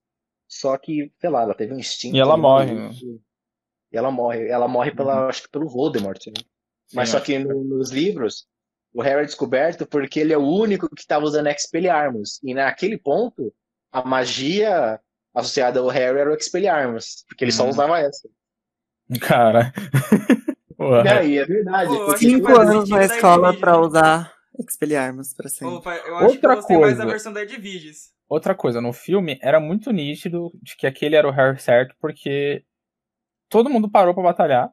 Só 0.49 0.79
que, 0.79 1.13
sei 1.21 1.31
lá, 1.31 1.43
ela 1.43 1.55
teve 1.55 1.75
um 1.75 1.79
instinto. 1.79 2.17
E 2.17 2.19
ela 2.21 2.37
morre, 2.37 2.75
E 2.75 3.21
e 3.93 3.97
ela 3.97 4.11
morre. 4.11 4.49
Ela 4.49 4.69
morre 4.69 4.91
pela, 4.95 5.29
acho 5.29 5.43
que 5.43 5.49
pelo 5.51 5.69
Voldemort, 5.69 6.19
né? 6.29 6.43
Mas 6.93 7.11
Sim, 7.11 7.11
só 7.11 7.21
que 7.21 7.39
no- 7.39 7.65
nos 7.65 7.91
livros, 7.91 8.47
o 8.99 9.03
Harry 9.03 9.23
é 9.23 9.27
descoberto 9.27 9.87
porque 9.87 10.19
ele 10.19 10.33
é 10.33 10.39
o 10.39 10.43
único 10.47 10.89
que 10.93 11.01
estava 11.03 11.25
usando 11.25 11.47
Expelliarmus. 11.49 12.41
E 12.43 12.53
naquele 12.53 12.99
ponto, 12.99 13.53
a 13.93 14.05
magia 14.05 15.01
associada 15.35 15.79
ao 15.81 15.89
Harry 15.89 16.19
era 16.19 16.31
o 16.31 16.35
Expelliarmus. 16.35 17.25
Porque 17.29 17.45
ele 17.45 17.53
só 17.53 17.65
Hum. 17.65 17.69
usava 17.71 18.01
essa. 18.01 18.29
Cara. 19.21 19.73
Porra. 20.77 21.05
E 21.05 21.09
aí, 21.09 21.39
é 21.39 21.45
verdade. 21.47 21.91
Pô, 21.97 22.13
que 22.13 22.19
Cinco 22.19 22.57
anos 22.57 22.89
na 22.89 23.05
escola 23.05 23.53
né? 23.53 23.77
usar 23.77 24.35
Expelliarmus 24.59 25.33
pra 25.35 25.47
Ô, 25.47 25.49
sempre. 25.51 25.83
pai, 25.83 25.99
eu 26.07 26.17
acho 26.17 26.39
que 26.39 26.47
eu 26.47 26.51
Outra 26.51 26.55
mais 26.57 26.67
da 26.67 26.75
coisa. 26.77 27.07
versão 27.07 27.33
da 27.33 27.43
Edviges. 27.43 28.13
Outra 28.29 28.55
coisa, 28.55 28.81
no 28.81 28.93
filme 28.93 29.39
era 29.41 29.59
muito 29.61 29.91
nítido 29.93 30.51
de 30.61 30.77
que 30.77 30.87
aquele 30.87 31.17
era 31.17 31.27
o 31.27 31.31
Harry 31.31 31.59
certo, 31.61 31.95
porque 32.01 32.63
todo 33.49 33.71
mundo 33.71 33.89
parou 33.91 34.13
pra 34.13 34.23
batalhar. 34.23 34.71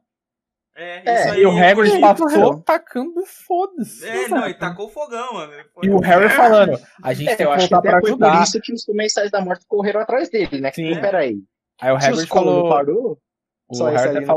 É, 0.78 1.02
É, 1.10 1.30
aí 1.32 1.42
E 1.42 1.46
o 1.46 1.52
Hagrid 1.58 1.90
foi- 1.92 2.02
passou 2.02 2.62
tacando 2.62 3.26
foda-se. 3.26 4.06
É, 4.06 4.28
não, 4.28 4.46
e 4.48 4.54
tacou 4.54 4.90
fogão, 4.90 5.34
mano. 5.36 5.54
Ele 5.54 5.64
foi- 5.74 5.86
E 5.86 5.90
o 5.90 6.00
Harry 6.00 6.30
falando, 6.30 6.78
a 7.02 7.14
gente 7.14 7.30
É, 7.30 7.36
tem 7.38 7.46
eu 7.46 7.52
que 7.52 7.56
acho 7.58 7.68
que 7.70 7.74
voltar 7.74 7.90
pra 7.90 7.98
até 8.00 8.08
foi 8.10 8.18
por 8.18 8.26
ajudar. 8.26 8.44
isso 8.44 8.60
que 8.62 8.74
os 8.74 8.84
comensais 8.84 9.32
da 9.32 9.40
morte 9.40 9.66
correram 9.68 10.02
atrás 10.02 10.30
dele, 10.30 10.60
né? 10.60 10.72
Sim. 10.74 11.00
Peraí. 11.00 11.38
Aí 11.80 11.92
o 11.92 11.96
Hagrid 11.96 12.28
falou. 12.28 12.70
parou, 12.70 13.22
O 13.70 13.76
só 13.76 13.86
Harry 13.90 14.18
até. 14.18 14.34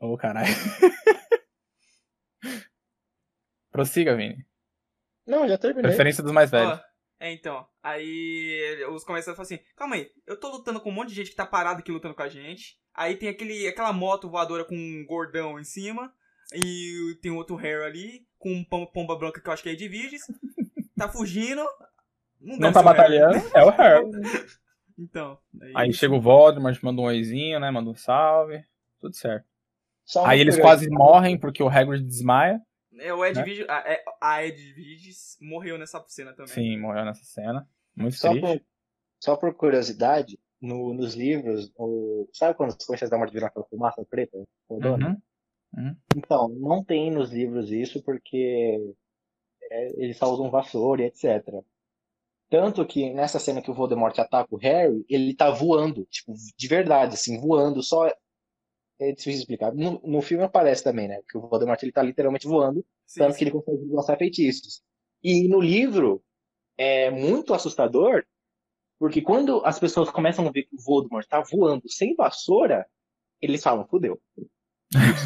Ô, 0.00 0.16
caralho. 0.16 0.46
Prossiga, 3.72 4.14
Vini. 4.16 4.44
Não, 5.26 5.48
já 5.48 5.58
terminei. 5.58 5.82
Preferência 5.88 6.22
dos 6.22 6.32
mais 6.32 6.50
velhos. 6.50 6.78
Ó, 6.78 6.80
é, 7.20 7.32
então. 7.32 7.66
Aí 7.82 8.84
os 8.90 9.04
comerciantes 9.04 9.36
falam 9.36 9.42
assim: 9.42 9.58
calma 9.76 9.96
aí, 9.96 10.10
eu 10.26 10.38
tô 10.38 10.48
lutando 10.50 10.80
com 10.80 10.90
um 10.90 10.92
monte 10.92 11.08
de 11.10 11.14
gente 11.14 11.30
que 11.30 11.36
tá 11.36 11.46
parado 11.46 11.80
aqui 11.80 11.90
lutando 11.92 12.14
com 12.14 12.22
a 12.22 12.28
gente. 12.28 12.78
Aí 12.94 13.16
tem 13.16 13.28
aquele, 13.28 13.66
aquela 13.66 13.92
moto 13.92 14.28
voadora 14.30 14.64
com 14.64 14.74
um 14.76 15.04
gordão 15.06 15.58
em 15.58 15.64
cima. 15.64 16.12
E 16.54 17.16
tem 17.22 17.32
outro 17.32 17.56
Harry 17.56 17.82
ali, 17.84 18.26
com 18.38 18.52
um 18.52 18.62
pom- 18.64 18.86
pomba 18.86 19.16
branca 19.16 19.40
que 19.40 19.48
eu 19.48 19.52
acho 19.52 19.62
que 19.62 19.70
é 19.70 19.74
de 19.74 19.88
Virges. 19.88 20.22
Tá 20.96 21.08
fugindo. 21.08 21.60
Não, 22.40 22.56
Não 22.56 22.72
tá 22.72 22.80
ser 22.80 22.86
o 22.86 22.92
Harry. 22.92 22.96
batalhando, 23.18 23.50
é 23.56 23.64
o 23.64 23.70
Harry. 23.70 24.04
Então. 24.96 25.36
Aí, 25.60 25.72
Aí 25.74 25.92
chega 25.92 26.14
o 26.14 26.20
Voldemort, 26.20 26.80
manda 26.80 27.00
um 27.00 27.06
oizinho, 27.06 27.58
né? 27.58 27.68
Manda 27.68 27.90
um 27.90 27.96
salve. 27.96 28.62
Tudo 29.00 29.12
certo. 29.16 29.44
Aí 30.24 30.38
eles 30.40 30.56
quase 30.56 30.88
morrem 30.88 31.36
porque 31.36 31.60
o 31.62 31.68
Hagrid 31.68 32.04
desmaia. 32.04 32.60
É, 32.98 33.12
o 33.12 33.24
Ed 33.24 33.36
né? 33.38 33.66
A, 33.68 33.92
é- 33.92 34.04
a 34.20 34.44
Ed 34.44 34.72
Virges 34.72 35.36
morreu 35.40 35.76
nessa 35.78 36.02
cena 36.08 36.32
também. 36.32 36.52
Sim, 36.52 36.78
morreu 36.78 37.04
nessa 37.04 37.24
cena. 37.24 37.68
Muito 37.96 38.16
Só 38.16 38.30
triste. 38.30 38.46
por, 38.46 38.64
só 39.20 39.36
por 39.36 39.54
curiosidade, 39.54 40.38
no- 40.60 40.94
nos 40.94 41.14
livros, 41.14 41.72
o, 41.76 42.28
sabe 42.32 42.56
quando 42.56 42.70
os 42.70 42.86
comensais 42.86 43.10
da 43.10 43.18
morte 43.18 43.32
viram 43.32 43.46
aquela 43.46 43.66
fumaça 43.66 44.04
preta? 44.04 44.42
rodando? 44.68 45.06
Uhum. 45.76 45.96
Então, 46.16 46.48
não 46.48 46.84
tem 46.84 47.10
nos 47.10 47.30
livros 47.32 47.70
isso 47.70 48.02
porque 48.02 48.78
é, 49.70 50.02
eles 50.02 50.16
só 50.16 50.26
usam 50.32 50.50
vassoura 50.50 51.02
e 51.02 51.06
etc. 51.06 51.42
Tanto 52.48 52.86
que 52.86 53.12
nessa 53.12 53.38
cena 53.40 53.60
que 53.60 53.70
o 53.70 53.74
Voldemort 53.74 54.16
ataca 54.18 54.54
o 54.54 54.58
Harry, 54.58 55.04
ele 55.08 55.34
tá 55.34 55.50
voando, 55.50 56.04
tipo, 56.06 56.32
de 56.56 56.68
verdade, 56.68 57.14
assim, 57.14 57.40
voando, 57.40 57.82
só. 57.82 58.08
É 59.08 59.12
difícil 59.12 59.40
explicar. 59.40 59.74
No, 59.74 60.00
no 60.04 60.22
filme 60.22 60.44
aparece 60.44 60.82
também, 60.82 61.08
né? 61.08 61.20
Que 61.28 61.36
o 61.36 61.40
Voldemort 61.42 61.82
ele 61.82 61.92
tá 61.92 62.02
literalmente 62.02 62.46
voando, 62.46 62.84
Sim, 63.06 63.20
tanto 63.20 63.32
sim. 63.32 63.38
que 63.38 63.44
ele 63.44 63.50
consegue 63.50 63.84
lançar 63.90 64.16
feitiços. 64.16 64.82
E 65.22 65.48
no 65.48 65.60
livro 65.60 66.22
é 66.78 67.10
muito 67.10 67.54
assustador, 67.54 68.24
porque 68.98 69.20
quando 69.20 69.62
as 69.64 69.78
pessoas 69.78 70.10
começam 70.10 70.46
a 70.46 70.50
ver 70.50 70.64
que 70.64 70.74
o 70.74 70.80
Voldemort 70.80 71.26
tá 71.26 71.40
voando 71.40 71.82
sem 71.88 72.14
vassoura, 72.14 72.86
eles 73.40 73.62
falam, 73.62 73.86
fudeu. 73.86 74.20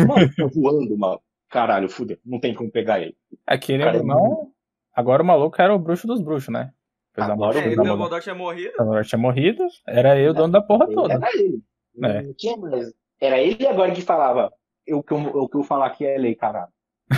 Mano, 0.07 0.31
tá 0.35 0.47
voando, 0.55 0.97
mano. 0.97 1.21
Caralho, 1.49 1.89
fudeu. 1.89 2.19
Não 2.25 2.41
tem 2.41 2.55
como 2.55 2.71
pegar 2.71 3.01
ele. 3.01 3.17
É 3.47 3.57
que 3.57 3.79
Cara, 3.79 3.97
ele 3.97 4.07
não. 4.07 4.53
Agora 4.93 5.23
o 5.23 5.27
maluco 5.27 5.61
era 5.61 5.75
o 5.75 5.79
bruxo 5.79 6.07
dos 6.07 6.21
bruxos, 6.21 6.53
né? 6.53 6.73
Agora 7.17 7.59
É, 7.59 7.69
o 7.69 7.73
o. 7.73 7.77
Dumbledore 7.77 8.23
tinha 8.23 8.35
morrido. 8.35 8.73
A 8.79 8.85
mulher 8.85 9.05
tinha 9.05 9.19
morrido, 9.19 9.65
era 9.87 10.19
eu 10.19 10.31
o 10.31 10.35
dono 10.35 10.53
da 10.53 10.63
porra 10.63 10.87
toda. 10.93 11.15
Era 11.15 11.31
ele. 11.37 11.63
É. 12.03 12.23
Não 12.23 12.35
tinha 12.35 12.57
mais. 12.57 12.93
Era 13.21 13.39
ele 13.39 13.67
agora 13.67 13.93
que 13.93 14.03
falava. 14.03 14.53
O 14.91 15.03
que 15.03 15.13
eu, 15.13 15.19
o 15.19 15.49
que 15.49 15.57
eu 15.57 15.63
falar 15.63 15.87
aqui 15.87 16.07
é 16.07 16.17
lei, 16.17 16.35
caralho. 16.35 16.73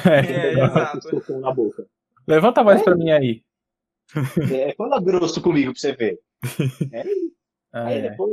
É, 0.07 0.23
Pegava 0.55 0.99
exato. 0.99 1.39
na 1.41 1.53
boca. 1.53 1.87
Levanta 2.27 2.61
a 2.61 2.65
voz 2.65 2.83
pra 2.83 2.97
mim 2.97 3.11
aí. 3.11 3.45
É, 4.53 4.75
fala 4.75 5.01
grosso 5.01 5.41
comigo 5.43 5.73
pra 5.73 5.81
você 5.81 5.93
ver. 5.93 6.21
Aí 7.73 7.99
É. 7.99 8.11
depois 8.11 8.33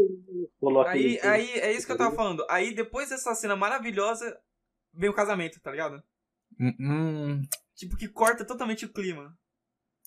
coloca 0.60 0.90
Aí, 0.92 1.18
ele- 1.18 1.20
aí, 1.28 1.52
é 1.60 1.72
isso 1.72 1.86
que 1.86 1.92
eu 1.92 1.98
tava 1.98 2.16
falando. 2.16 2.44
Aí, 2.50 2.74
depois 2.74 3.10
dessa 3.10 3.36
cena 3.36 3.56
maravilhosa, 3.56 4.36
vem 4.92 5.10
o 5.12 5.14
casamento, 5.14 5.62
tá 5.62 5.70
ligado? 5.70 6.02
Hum, 6.60 6.74
hum. 6.80 7.42
Tipo, 7.76 7.96
que 7.96 8.08
corta 8.08 8.44
totalmente 8.44 8.86
o 8.86 8.90
clima. 8.92 9.38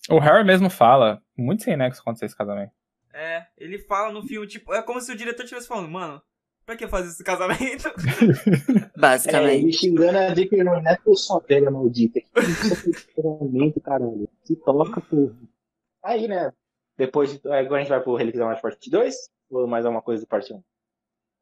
O 0.09 0.19
Harry 0.19 0.43
mesmo 0.43 0.69
fala, 0.69 1.21
muito 1.37 1.63
sem 1.63 1.77
nexo 1.77 2.01
acontecer 2.01 2.25
esse 2.25 2.35
casamento. 2.35 2.73
É, 3.13 3.45
ele 3.57 3.77
fala 3.79 4.11
no 4.11 4.21
filme, 4.23 4.45
tipo, 4.47 4.73
é 4.73 4.81
como 4.81 4.99
se 4.99 5.13
o 5.13 5.15
diretor 5.15 5.43
estivesse 5.43 5.67
falando, 5.67 5.89
mano, 5.89 6.21
pra 6.65 6.75
que 6.75 6.87
fazer 6.87 7.09
esse 7.09 7.23
casamento? 7.23 7.89
É, 8.93 8.99
Basicamente. 9.01 9.63
ele 9.63 9.73
xingando 9.73 10.17
a 10.17 10.33
J.K. 10.33 10.63
Rowling, 10.63 10.83
não 10.83 10.91
é 10.91 10.95
por 10.97 11.15
sua 11.15 11.39
velha 11.39 11.71
maldita. 11.71 12.19
Que 12.21 12.89
experimento, 12.91 13.81
caralho. 13.81 14.29
Se 14.43 14.55
toca, 14.57 15.01
porra. 15.01 15.35
Aí, 16.03 16.27
né? 16.27 16.51
Depois, 16.97 17.31
de- 17.39 17.47
agora 17.51 17.77
a 17.77 17.79
gente 17.79 17.89
vai 17.89 18.01
pro 18.01 18.15
Relíquias 18.15 18.39
da 18.41 18.45
Morte 18.45 18.61
parte 18.61 18.89
2? 18.91 19.15
Ou 19.49 19.67
mais 19.67 19.85
alguma 19.85 20.01
coisa 20.03 20.23
do 20.23 20.27
parte 20.27 20.53
1? 20.53 20.63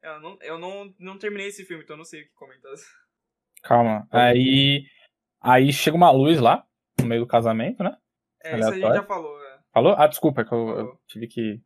eu 0.02 0.20
não, 0.20 0.38
eu 0.40 0.58
não, 0.58 0.94
não 0.98 1.18
terminei 1.18 1.48
esse 1.48 1.64
filme, 1.66 1.84
então 1.84 1.94
eu 1.94 1.98
não 1.98 2.04
sei 2.04 2.22
o 2.22 2.24
que 2.24 2.32
comentar. 2.34 2.72
Calma. 3.62 4.08
Aí. 4.10 4.84
Aí 5.42 5.70
chega 5.72 5.96
uma 5.96 6.10
luz 6.10 6.40
lá, 6.40 6.64
no 6.98 7.06
meio 7.06 7.20
do 7.22 7.26
casamento, 7.26 7.82
né? 7.82 7.94
É, 8.42 8.58
isso 8.58 8.68
a 8.68 8.72
gente 8.72 8.84
Aleatório. 8.84 9.02
já 9.02 9.06
falou. 9.06 9.44
é. 9.44 9.58
Falou? 9.72 9.94
Ah, 9.98 10.06
desculpa, 10.06 10.40
é 10.40 10.44
que 10.44 10.52
eu, 10.54 10.68
eu 10.70 11.00
tive 11.06 11.26
que. 11.28 11.60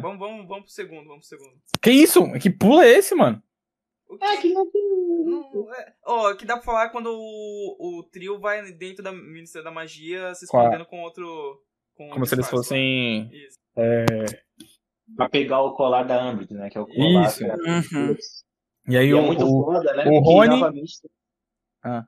Vamos, 0.00 0.18
vamos, 0.18 0.46
vamos 0.48 0.64
pro 0.64 0.72
segundo, 0.72 1.06
vamos 1.08 1.26
pro 1.28 1.38
segundo. 1.38 1.56
Que 1.82 1.90
isso? 1.90 2.20
Que 2.40 2.50
pulo 2.50 2.80
é 2.82 2.88
esse, 2.90 3.14
mano? 3.14 3.42
O 4.08 4.16
que, 4.16 4.24
É 4.24 4.36
que 4.40 4.52
não 4.54 4.70
tem. 4.70 4.82
não, 5.26 5.74
é, 5.74 5.92
ó, 6.04 6.34
que 6.34 6.46
dá 6.46 6.54
pra 6.56 6.64
falar 6.64 6.88
quando 6.90 7.08
o, 7.10 7.98
o 7.98 8.02
trio 8.04 8.38
vai 8.40 8.72
dentro 8.72 9.02
da 9.02 9.12
Ministério 9.12 9.64
da 9.64 9.70
Magia 9.70 10.34
se 10.34 10.44
escondendo 10.46 10.86
com 10.86 11.02
outro. 11.02 11.24
Com 11.94 12.08
Como 12.10 12.24
se 12.24 12.34
eles 12.34 12.48
fossem. 12.48 13.28
Isso. 13.32 13.58
Pra 15.16 15.28
pegar 15.28 15.60
o 15.62 15.74
colar 15.74 16.02
da 16.04 16.22
Ambridge, 16.22 16.54
né? 16.54 16.68
Que 16.70 16.78
é 16.78 16.80
o 16.80 16.86
colar. 16.86 17.26
Isso. 17.26 17.44
é- 17.44 17.54
Uhum. 17.54 18.16
E 18.88 18.96
aí 18.96 19.06
E 19.08 19.14
o, 19.14 19.18
é 19.18 19.22
muito 19.22 19.44
o- 19.44 19.64
foda, 19.64 19.94
né? 19.94 20.04
o 20.06 20.18
Rony- 20.20 20.48
novamente, 20.60 20.92
Ah. 21.82 22.04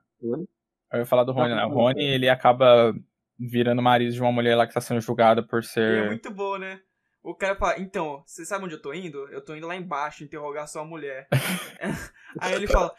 Eu 0.91 0.99
ia 0.99 1.05
falar 1.05 1.23
do 1.23 1.31
Rony, 1.31 1.55
né? 1.55 1.65
O 1.65 1.69
Rony, 1.69 2.03
ele 2.03 2.27
acaba 2.29 2.93
virando 3.39 3.81
marido 3.81 4.11
de 4.11 4.21
uma 4.21 4.31
mulher 4.31 4.55
lá 4.55 4.67
que 4.67 4.73
tá 4.73 4.81
sendo 4.81 4.99
julgada 5.01 5.41
por 5.45 5.57
E 5.61 5.65
é 5.65 5.67
ser. 5.67 6.05
muito 6.07 6.31
bom, 6.31 6.57
né? 6.57 6.79
O 7.23 7.35
cara 7.35 7.55
fala, 7.55 7.79
então, 7.79 8.23
você 8.25 8.43
sabe 8.45 8.65
onde 8.65 8.73
eu 8.75 8.81
tô 8.81 8.93
indo? 8.93 9.27
Eu 9.29 9.43
tô 9.43 9.55
indo 9.55 9.67
lá 9.67 9.75
embaixo 9.75 10.23
interrogar 10.23 10.67
sua 10.67 10.83
mulher. 10.83 11.27
aí 12.39 12.55
ele 12.55 12.67
fala, 12.67 12.93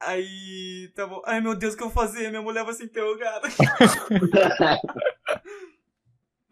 aí, 0.00 0.90
tá 0.94 1.06
bom. 1.06 1.22
Ai 1.24 1.40
meu 1.40 1.54
Deus, 1.54 1.74
o 1.74 1.76
que 1.76 1.82
eu 1.82 1.88
vou 1.88 1.94
fazer? 1.94 2.28
Minha 2.30 2.42
mulher 2.42 2.64
vai 2.64 2.74
ser 2.74 2.84
interrogada. 2.84 3.48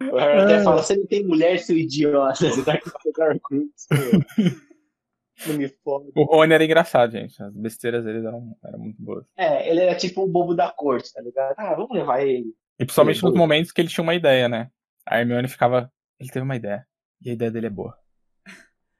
O 0.01 0.16
Harry 0.16 0.41
até 0.41 0.65
fala, 0.65 0.82
você 0.82 0.97
não 0.97 1.07
tem 1.07 1.27
mulher, 1.27 1.59
seu 1.59 1.77
idiota. 1.77 2.49
Você 2.49 2.65
tá 2.65 2.81
com 2.81 2.89
o 2.89 3.23
Horcrux. 3.23 3.87
Não 5.47 5.57
me 5.57 5.69
fode. 5.69 6.11
O 6.15 6.24
Rony 6.24 6.55
era 6.55 6.65
engraçado, 6.65 7.12
gente. 7.12 7.43
As 7.43 7.55
besteiras 7.55 8.05
dele 8.05 8.27
eram, 8.27 8.57
eram 8.65 8.78
muito 8.78 9.03
boas. 9.03 9.24
É, 9.37 9.70
ele 9.70 9.81
era 9.81 9.95
tipo 9.95 10.24
um 10.24 10.28
bobo 10.28 10.55
da 10.55 10.70
corte, 10.70 11.12
tá 11.12 11.20
ligado? 11.20 11.55
Ah, 11.57 11.74
vamos 11.74 11.93
levar 11.93 12.23
ele. 12.23 12.55
E 12.78 12.85
principalmente 12.85 13.19
Ele 13.19 13.27
é 13.27 13.31
nos 13.31 13.39
momentos 13.39 13.73
que 13.73 13.81
ele 13.81 13.89
tinha 13.89 14.03
uma 14.03 14.15
ideia, 14.15 14.49
né? 14.49 14.70
A 15.07 15.19
Hermione 15.19 15.49
ficava. 15.49 15.91
Ele 16.19 16.31
teve 16.31 16.45
uma 16.45 16.57
ideia. 16.57 16.87
E 17.23 17.31
a 17.31 17.33
ideia 17.33 17.51
dele 17.51 17.67
é 17.67 17.71
boa. 17.71 17.97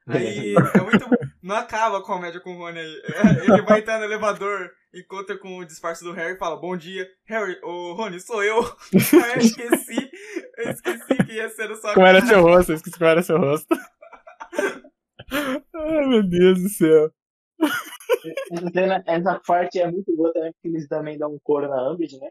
Aí 0.07 0.53
é 0.55 0.81
muito. 0.81 1.05
Não 1.41 1.55
acaba 1.55 1.99
a 1.99 2.03
comédia 2.03 2.39
com 2.41 2.55
o 2.55 2.57
Rony 2.57 2.79
aí. 2.79 3.01
É, 3.05 3.45
Ele 3.45 3.61
vai 3.63 3.79
entrar 3.79 3.97
no 3.99 4.05
elevador, 4.05 4.69
encontra 4.93 5.37
com 5.37 5.57
o 5.57 5.65
disfarce 5.65 6.03
do 6.03 6.11
Harry 6.11 6.33
e 6.35 6.37
fala, 6.37 6.59
bom 6.59 6.75
dia. 6.75 7.07
Harry, 7.25 7.59
ô 7.63 7.93
Rony, 7.93 8.19
sou 8.19 8.43
eu. 8.43 8.59
Aí 9.23 9.33
eu 9.35 9.37
esqueci. 9.39 10.11
Eu 10.57 10.69
esqueci 10.71 11.15
que 11.25 11.33
ia 11.33 11.49
ser 11.49 11.71
a 11.71 11.75
sua 11.75 11.93
Como 11.93 12.05
era 12.05 12.19
cara. 12.19 12.31
seu 12.33 12.41
rosto? 12.43 12.71
Eu 12.71 12.75
esqueci 12.75 12.97
como 12.97 13.09
era 13.09 13.23
seu 13.23 13.37
rosto. 13.39 13.67
Ai, 15.31 16.05
meu 16.07 16.23
Deus 16.23 16.61
do 16.61 16.69
céu. 16.69 17.11
Essa, 18.51 18.69
cena- 18.71 19.03
essa 19.07 19.39
parte 19.45 19.79
é 19.79 19.89
muito 19.89 20.15
boa 20.15 20.33
também, 20.33 20.51
porque 20.53 20.67
eles 20.67 20.87
também 20.87 21.17
dão 21.17 21.33
um 21.33 21.39
coro 21.43 21.67
na 21.69 21.91
Umbridge, 21.91 22.19
né? 22.19 22.29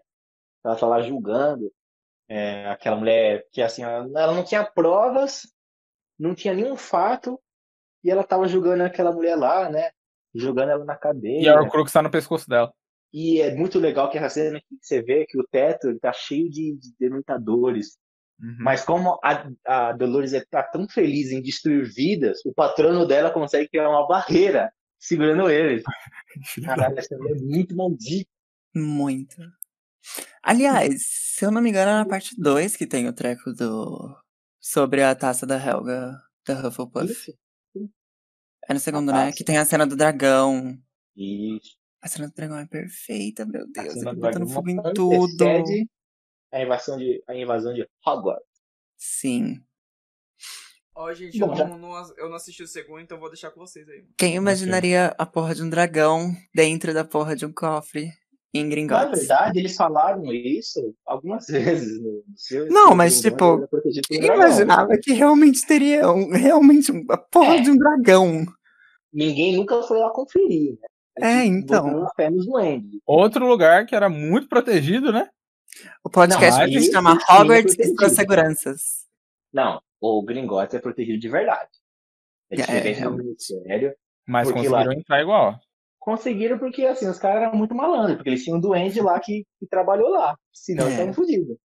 Ela 0.65 0.77
tá 0.77 0.87
lá 0.87 1.01
julgando 1.03 1.73
é, 2.29 2.67
aquela 2.69 2.97
mulher 2.97 3.47
que, 3.51 3.63
assim, 3.63 3.83
ela, 3.83 4.05
ela 4.05 4.35
não 4.35 4.45
tinha 4.45 4.65
provas, 4.65 5.43
não 6.21 6.35
tinha 6.35 6.55
nenhum 6.55 6.77
fato, 6.77 7.41
e 8.05 8.11
ela 8.11 8.23
tava 8.23 8.47
julgando 8.47 8.83
aquela 8.83 9.13
mulher 9.13 9.37
lá, 9.37 9.69
né? 9.71 9.91
Jogando 10.35 10.71
ela 10.71 10.85
na 10.85 10.95
E 10.95 10.99
cadeia. 10.99 11.53
a 11.55 11.61
Horcrux 11.61 11.91
tá 11.91 12.03
no 12.03 12.11
pescoço 12.11 12.49
dela. 12.49 12.73
E 13.13 13.41
é 13.41 13.55
muito 13.55 13.79
legal 13.79 14.09
que 14.09 14.19
essa 14.19 14.29
cena 14.29 14.61
que 14.61 14.77
você 14.81 15.03
vê 15.03 15.27
que 15.27 15.39
o 15.39 15.47
teto 15.51 15.89
ele 15.89 15.99
tá 15.99 16.13
cheio 16.13 16.49
de, 16.49 16.77
de 16.79 16.95
dementadores. 16.99 17.99
Uhum. 18.41 18.57
Mas 18.61 18.85
como 18.85 19.19
a, 19.23 19.51
a 19.67 19.93
Dolores 19.93 20.33
está 20.33 20.63
tão 20.63 20.89
feliz 20.89 21.33
em 21.33 21.43
destruir 21.43 21.85
vidas, 21.93 22.45
o 22.45 22.55
patrono 22.55 23.07
dela 23.07 23.31
consegue 23.31 23.69
criar 23.69 23.91
uma 23.91 24.07
barreira 24.07 24.73
segurando 24.99 25.51
eles. 25.51 25.83
Caralho, 26.65 26.99
essa 26.99 27.17
mulher 27.17 27.37
é 27.37 27.41
muito 27.41 27.77
maldita. 27.77 28.31
Muito. 28.75 29.37
Aliás, 30.43 31.03
se 31.07 31.45
eu 31.45 31.51
não 31.51 31.61
me 31.61 31.71
engano, 31.71 31.91
é 31.91 31.95
na 31.95 32.07
parte 32.07 32.41
2 32.41 32.77
que 32.77 32.87
tem 32.87 33.09
o 33.09 33.13
treco 33.13 33.53
do. 33.53 34.17
Sobre 34.61 35.03
a 35.03 35.15
taça 35.15 35.47
da 35.47 35.57
Helga 35.57 36.21
da 36.47 36.69
Hufflepuff. 36.69 37.35
É 38.69 38.75
no 38.75 38.81
segundo, 38.81 39.11
A 39.11 39.15
né? 39.27 39.33
Que 39.33 39.43
tem 39.43 39.57
a 39.59 39.65
cena 39.65 39.87
do 39.87 39.97
dragão. 39.97 40.79
Isso. 41.17 41.77
A 42.03 42.09
cena 42.09 42.29
do 42.29 42.35
dragão 42.35 42.59
é 42.59 42.67
perfeita, 42.67 43.45
meu 43.47 43.63
A 43.63 43.83
Deus. 43.83 43.95
cena 43.95 44.11
Ele 44.11 44.21
do 44.21 44.21
botando 44.21 44.47
dragão 44.47 44.49
fogo 44.55 44.71
em 44.71 44.83
tudo. 44.95 45.45
A 46.53 46.63
invasão 46.63 46.99
de, 46.99 47.23
a 47.29 47.35
invasão 47.35 47.73
de 47.73 47.87
Hogwarts. 48.07 48.45
Sim. 48.97 49.65
Ó, 50.95 51.13
gente, 51.15 51.39
Bom, 51.39 51.55
eu, 51.57 51.69
não, 51.69 51.79
não- 51.79 52.17
eu 52.19 52.29
não 52.29 52.37
assisti 52.37 52.63
o 52.63 52.67
segundo, 52.67 53.01
então 53.01 53.19
vou 53.19 53.31
deixar 53.31 53.51
com 53.53 53.61
vocês 53.61 53.89
aí. 53.89 54.05
Quem 54.19 54.35
imaginaria 54.35 55.15
a 55.17 55.25
porra 55.25 55.55
de 55.55 55.63
um 55.63 55.71
dragão 55.71 56.35
dentro 56.55 56.93
da 56.93 57.05
porra 57.05 57.35
de 57.37 57.47
um 57.47 57.53
cofre 57.53 58.11
em 58.53 58.65
Na 58.65 58.71
Gringotts? 58.71 59.19
verdade, 59.21 59.59
eles 59.59 59.77
falaram 59.77 60.25
isso 60.33 60.95
algumas 61.07 61.47
vezes 61.87 62.01
no. 62.01 62.25
Não, 62.69 62.95
mas, 62.95 63.21
tipo, 63.21 63.67
pelo 63.69 63.83
Quem 64.09 64.21
dragão. 64.21 64.37
imaginava 64.37 64.99
que 65.01 65.13
realmente 65.13 65.67
teria 65.67 66.11
um, 66.11 66.31
realmente 66.33 66.91
um- 66.91 67.05
a 67.11 67.17
porra 67.17 67.57
É. 67.57 67.61
de 67.61 67.71
um 67.71 67.77
dragão? 67.77 68.45
Ninguém 69.13 69.57
nunca 69.57 69.83
foi 69.83 69.99
lá 69.99 70.11
conferir, 70.11 70.73
né? 71.19 71.43
É, 71.43 71.45
então. 71.45 72.07
Outro 73.07 73.47
lugar 73.47 73.85
que 73.87 73.95
era 73.95 74.09
muito 74.09 74.49
protegido, 74.49 75.13
né? 75.13 75.29
O 76.05 76.11
podcast 76.11 76.61
Não, 76.61 76.69
que 76.69 76.81
se 76.81 76.91
chama 76.93 77.13
é 77.29 77.33
Hogwarts 77.35 77.77
e 77.79 77.95
suas 77.97 78.13
seguranças. 78.13 79.07
Não, 79.53 79.81
o 80.01 80.23
Gringotts 80.23 80.75
é 80.75 80.79
protegido 80.81 81.19
de 81.19 81.29
verdade. 81.29 81.69
É 82.51 82.55
É, 82.55 82.59
diferente 82.59 82.95
do 82.97 83.01
realmente. 83.01 83.25
Ministério. 83.27 83.95
Mas 84.27 84.51
conseguiram 84.51 84.85
lá- 84.87 84.95
entrar 84.95 85.21
igual. 85.23 85.61
Conseguiram 86.01 86.59
porque, 86.59 86.85
assim, 86.87 87.07
os 87.09 87.19
caras 87.19 87.43
eram 87.43 87.57
muito 87.57 87.75
malandros, 87.75 88.17
porque 88.17 88.31
eles 88.31 88.43
tinham 88.43 88.57
um 88.57 88.61
duende 88.61 89.01
lá 89.01 89.21
que, 89.21 89.45
que 89.59 89.67
trabalhou 89.69 90.09
lá. 90.09 90.35
Senão 90.53 90.85
eles 90.87 90.95
É. 90.95 91.03
estavam 91.03 91.15
fodidos. 91.15 91.57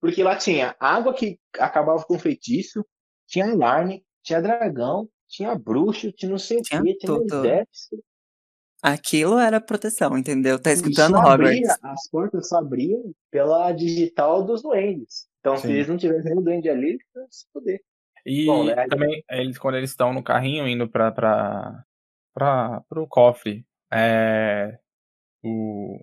Porque 0.00 0.22
lá 0.22 0.36
tinha 0.36 0.76
água 0.78 1.14
que 1.14 1.38
acabava 1.58 2.04
com 2.04 2.18
feitiço, 2.18 2.84
tinha 3.26 3.50
alarme, 3.50 4.04
tinha 4.22 4.42
dragão, 4.42 5.08
tinha 5.28 5.54
bruxo, 5.54 6.12
tinha 6.12 6.30
não 6.30 6.38
sei 6.38 6.58
o 6.58 6.62
quê, 6.62 6.76
tinha 6.94 6.94
tudo. 7.06 7.34
exército. 7.46 8.04
Aquilo 8.82 9.38
era 9.38 9.60
proteção, 9.60 10.18
entendeu? 10.18 10.58
Tá 10.60 10.72
escutando 10.72 11.16
Hogwarts. 11.16 11.78
as 11.82 12.10
portas 12.10 12.48
só 12.48 12.58
abriam 12.58 13.12
pela 13.30 13.70
digital 13.72 14.42
dos 14.44 14.60
duendes. 14.60 15.28
Então, 15.38 15.56
se 15.56 15.68
Sim. 15.68 15.72
eles 15.74 15.88
não 15.88 15.96
tivessem 15.96 16.30
nenhum 16.32 16.42
duende 16.42 16.68
ali, 16.68 16.88
eles 16.90 17.02
iam 17.14 17.26
se 17.30 17.46
foder. 17.52 17.80
E 18.26 18.44
Bom, 18.46 18.64
né, 18.64 18.86
também, 18.88 19.24
eles, 19.30 19.56
quando 19.56 19.76
eles 19.76 19.90
estão 19.90 20.12
no 20.12 20.22
carrinho 20.22 20.66
indo 20.66 20.88
pra, 20.88 21.12
pra, 21.12 21.84
pra, 22.34 22.80
pro 22.88 23.06
cofre, 23.06 23.64
é, 23.92 24.78
o, 25.42 25.98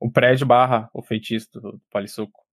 o 0.00 0.10
prédio 0.10 0.46
barra 0.46 0.88
o 0.92 1.02
feitiço 1.02 1.48
do, 1.52 1.60
do 1.72 1.80
Polissuco. 1.90 2.44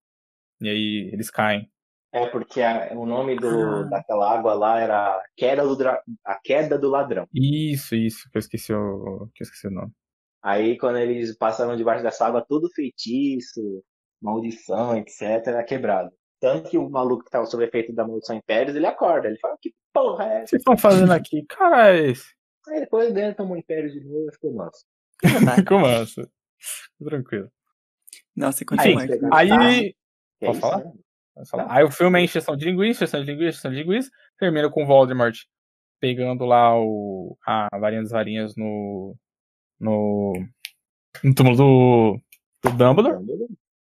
E 0.62 0.70
aí 0.70 1.10
eles 1.14 1.30
caem. 1.30 1.70
É, 2.14 2.28
porque 2.28 2.62
a- 2.62 2.92
o 2.94 3.06
nome 3.06 3.36
do, 3.36 3.48
Ah. 3.48 3.84
daquela 3.84 4.32
água 4.32 4.54
lá 4.54 4.80
era 4.80 5.22
queda 5.36 5.64
do 5.64 5.76
a 5.88 6.40
queda 6.44 6.78
do 6.78 6.90
ladrão. 6.90 7.28
Isso, 7.34 7.96
isso, 7.96 8.30
que 8.30 8.38
eu 8.38 8.40
esqueci 8.40 8.72
o, 8.74 9.28
que 9.34 9.42
eu 9.44 9.46
esqueci 9.46 9.68
o 9.68 9.72
nome. 9.72 9.92
Aí, 10.44 10.78
quando 10.78 10.98
eles 11.00 11.36
passaram 11.38 11.76
debaixo 11.76 12.04
dessa 12.04 12.28
água, 12.28 12.46
todo 12.48 12.70
feitiço, 12.70 13.84
maldição, 14.22 14.96
etc., 14.98 15.22
era 15.48 15.64
quebrado. 15.64 16.12
Tanto 16.40 16.70
que 16.70 16.78
o 16.78 16.90
maluco 16.90 17.24
que 17.24 17.32
tava 17.32 17.46
sob 17.46 17.64
efeito 17.64 17.94
da 17.94 18.06
maldição 18.06 18.36
Impérios, 18.36 18.76
ele 18.76 18.86
acorda. 18.86 19.28
Ele 19.28 19.40
fala, 19.40 19.58
que 19.62 19.74
porra 19.94 20.26
é 20.26 20.28
O 20.28 20.30
que 20.30 20.36
essa? 20.36 20.48
vocês 20.50 20.60
estão 20.62 20.78
fazendo 20.78 21.12
aqui? 21.14 21.46
Cara, 21.48 21.96
é 21.96 22.10
esse? 22.10 22.34
Aí 22.68 22.80
depois 22.80 23.14
dele 23.14 23.34
tomou 23.34 23.58
Império 23.58 23.92
de 23.92 24.00
novo 24.02 24.28
e 24.30 24.34
ficou, 24.34 24.54
nossa. 24.54 24.86
Vai. 25.46 25.64
Com 25.66 25.80
manso. 25.80 26.30
Tranquilo. 27.04 27.52
Nossa, 28.36 28.64
e 28.64 28.66
continua. 28.66 29.02
Aí, 29.34 29.52
aí. 29.52 29.96
É 30.42 30.46
Pode 30.48 30.60
falar? 30.60 30.86
né? 30.86 30.94
Falar. 31.50 31.68
Aí 31.70 31.84
o 31.84 31.92
filme 31.92 32.20
é 32.20 32.24
encheção 32.24 32.56
de 32.56 32.66
linguiça, 32.66 33.04
encheção 33.04 33.22
de 33.24 33.32
linguiça, 33.32 33.50
encheção 33.50 33.72
de 33.72 33.78
linguiça. 33.78 34.10
Termina 34.40 34.70
com 34.70 34.84
o 34.84 34.86
Voldemort 34.86 35.36
pegando 36.00 36.46
lá 36.46 36.78
o, 36.80 37.38
a 37.46 37.68
varinha 37.80 38.02
das 38.02 38.12
varinhas 38.12 38.56
no. 38.56 39.16
No. 39.80 40.34
No 41.24 41.36
túmulo 41.36 41.56
do. 41.58 42.22
Do 42.64 42.78
Dumbledore, 42.78 43.20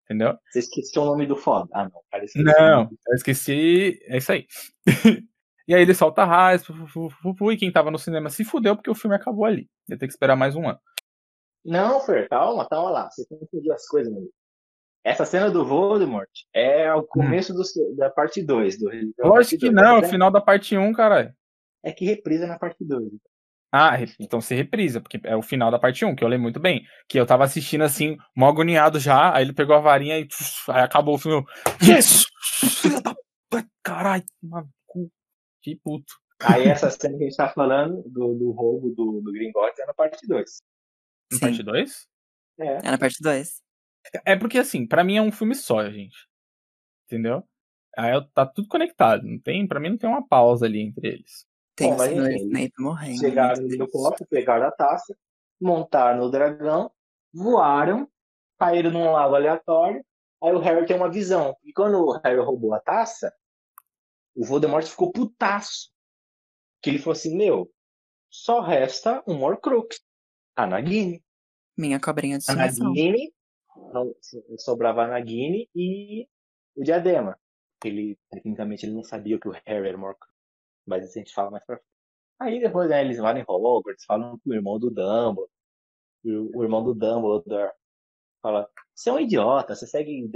entendeu? 0.04 0.36
Você 0.50 0.58
esqueceu 0.58 1.02
o 1.02 1.06
nome 1.06 1.26
do 1.26 1.34
foda. 1.34 1.68
Ah, 1.72 1.88
não. 1.88 1.98
O 1.98 2.42
Não, 2.42 2.84
nome. 2.84 2.98
eu 3.08 3.14
esqueci. 3.14 3.98
É 4.04 4.18
isso 4.18 4.32
aí. 4.32 4.46
e 5.66 5.74
aí 5.74 5.82
ele 5.82 5.94
solta 5.94 6.24
fu- 6.58 7.52
e 7.52 7.56
quem 7.56 7.72
tava 7.72 7.90
no 7.90 7.98
cinema 7.98 8.30
se 8.30 8.44
fudeu 8.44 8.76
porque 8.76 8.90
o 8.90 8.94
filme 8.94 9.16
acabou 9.16 9.44
ali. 9.44 9.68
Ia 9.88 9.98
ter 9.98 10.06
que 10.06 10.12
esperar 10.12 10.36
mais 10.36 10.54
um 10.54 10.68
ano. 10.68 10.78
Não, 11.64 12.00
Fer, 12.00 12.28
calma, 12.28 12.68
calma 12.68 12.90
lá. 12.90 13.10
Você 13.10 13.26
confundiu 13.26 13.72
as 13.72 13.86
coisas, 13.86 14.10
meu 14.12 14.20
amigo. 14.20 14.32
Essa 15.04 15.24
cena 15.24 15.50
do 15.50 15.64
Voldemort 15.64 16.28
é 16.52 16.92
o 16.92 17.02
começo 17.04 17.52
do, 17.54 17.62
da 17.96 18.10
parte 18.10 18.42
2. 18.42 18.78
Do, 18.78 18.88
Hum. 18.90 19.12
Lógico 19.20 19.60
que 19.60 19.70
dois. 19.70 19.74
não, 19.74 19.96
é 19.96 19.98
o 19.98 19.98
Essa 20.00 20.08
final 20.10 20.30
da 20.30 20.40
parte 20.40 20.76
1, 20.76 20.92
caralho. 20.92 21.32
É 21.84 21.92
que 21.92 22.04
reprisa 22.04 22.46
na 22.46 22.58
parte 22.58 22.84
2. 22.84 23.04
Ah, 23.72 23.96
então 24.18 24.40
se 24.40 24.54
reprisa, 24.54 25.00
porque 25.00 25.20
é 25.24 25.36
o 25.36 25.42
final 25.42 25.70
da 25.70 25.78
parte 25.78 26.04
1, 26.04 26.14
que 26.14 26.24
eu 26.24 26.28
lembro 26.28 26.44
muito 26.44 26.58
bem. 26.60 26.84
Que 27.08 27.18
eu 27.20 27.26
tava 27.26 27.44
assistindo 27.44 27.82
assim, 27.84 28.16
mó 28.34 28.48
agoniado 28.48 28.98
já, 28.98 29.34
aí 29.34 29.44
ele 29.44 29.52
pegou 29.52 29.76
a 29.76 29.80
varinha 29.80 30.18
e 30.18 30.28
aí 30.70 30.80
acabou 30.82 31.16
o 31.16 31.18
filme. 31.18 31.44
Yes! 31.82 32.26
Filha 32.80 33.00
da 33.00 33.14
caralho, 33.82 34.24
mano, 34.42 34.68
cu. 35.66 35.70
Que 35.70 35.76
puto. 35.76 36.14
Aí 36.42 36.64
essa 36.68 36.90
cena 36.90 37.16
que 37.16 37.24
a 37.24 37.26
gente 37.28 37.36
tá 37.36 37.48
falando 37.48 38.02
do, 38.02 38.34
do 38.34 38.50
roubo 38.50 38.90
do, 38.90 39.20
do 39.22 39.32
Gringotts 39.32 39.78
é 39.78 39.86
na 39.86 39.94
parte 39.94 40.26
2. 40.26 40.62
No 41.32 41.38
Sim. 41.38 41.40
parte 41.40 41.62
2? 41.62 42.06
É. 42.60 42.66
É 42.76 42.90
na 42.90 42.98
parte 42.98 43.22
2. 43.22 43.62
É 44.24 44.36
porque 44.36 44.58
assim, 44.58 44.86
pra 44.86 45.02
mim 45.02 45.16
é 45.16 45.22
um 45.22 45.32
filme 45.32 45.54
só, 45.54 45.88
gente. 45.90 46.28
Entendeu? 47.06 47.42
Aí 47.96 48.12
eu- 48.12 48.28
tá 48.28 48.44
tudo 48.44 48.68
conectado. 48.68 49.22
Não 49.26 49.38
tem, 49.38 49.66
pra 49.66 49.80
mim 49.80 49.90
não 49.90 49.96
tem 49.96 50.08
uma 50.08 50.26
pausa 50.26 50.66
ali 50.66 50.80
entre 50.80 51.08
eles. 51.08 51.46
Tem 51.74 51.90
Bom, 51.90 51.96
mas 51.96 52.12
Snape 52.12 52.72
morrendo. 52.78 53.18
Chegaram 53.18 53.62
no 53.62 53.90
copo, 53.90 54.26
pegaram 54.26 54.66
a 54.66 54.70
taça, 54.70 55.16
montaram 55.60 56.24
no 56.24 56.30
dragão, 56.30 56.90
voaram, 57.32 58.08
caíram 58.58 58.90
num 58.90 59.10
lago 59.10 59.34
aleatório. 59.34 60.04
Aí 60.42 60.52
o 60.52 60.58
Harry 60.58 60.86
tem 60.86 60.96
uma 60.96 61.10
visão. 61.10 61.56
E 61.64 61.72
quando 61.72 61.98
o 61.98 62.12
Harry 62.18 62.40
roubou 62.40 62.74
a 62.74 62.80
taça, 62.80 63.32
o 64.36 64.44
Voldemort 64.44 64.84
ficou 64.86 65.10
putaço. 65.10 65.90
Que 66.82 66.90
ele 66.90 66.98
falou 66.98 67.12
assim: 67.12 67.36
Meu, 67.36 67.72
só 68.30 68.60
resta 68.60 69.22
um 69.26 69.42
Horcrux. 69.42 69.98
A 70.54 70.66
Nagini. 70.66 71.22
Minha 71.76 72.00
cobrinha 72.00 72.38
de 72.38 72.44
A 72.48 72.52
estimação. 72.52 72.88
Nagini, 72.88 73.32
não, 73.92 74.14
sobrava 74.58 75.02
a 75.04 75.08
Nagini 75.08 75.68
e 75.74 76.26
o 76.74 76.82
Diadema. 76.82 77.38
Ele, 77.84 78.18
tecnicamente, 78.30 78.86
ele 78.86 78.94
não 78.94 79.02
sabia 79.04 79.38
que 79.38 79.48
o 79.48 79.52
Harry 79.52 79.88
era 79.88 79.98
o 79.98 80.02
Horcrux. 80.02 80.32
Mas 80.86 81.04
isso 81.04 81.18
a 81.18 81.22
gente 81.22 81.34
fala 81.34 81.50
mais 81.50 81.64
pra 81.64 81.76
frente. 81.76 81.88
Aí 82.38 82.60
depois, 82.60 82.88
né, 82.90 83.02
eles 83.02 83.16
vão 83.18 83.36
em 83.36 83.44
Hogwarts, 83.46 84.04
falam 84.04 84.38
com 84.38 84.50
o 84.50 84.54
irmão 84.54 84.78
do 84.78 84.90
Dumbledore. 84.90 85.48
O, 86.24 86.58
o 86.58 86.62
irmão 86.62 86.84
do 86.84 86.94
Dumbledore 86.94 87.72
fala, 88.42 88.68
você 88.94 89.10
é 89.10 89.12
um 89.12 89.18
idiota, 89.20 89.74
você 89.74 89.86
segue 89.86 90.30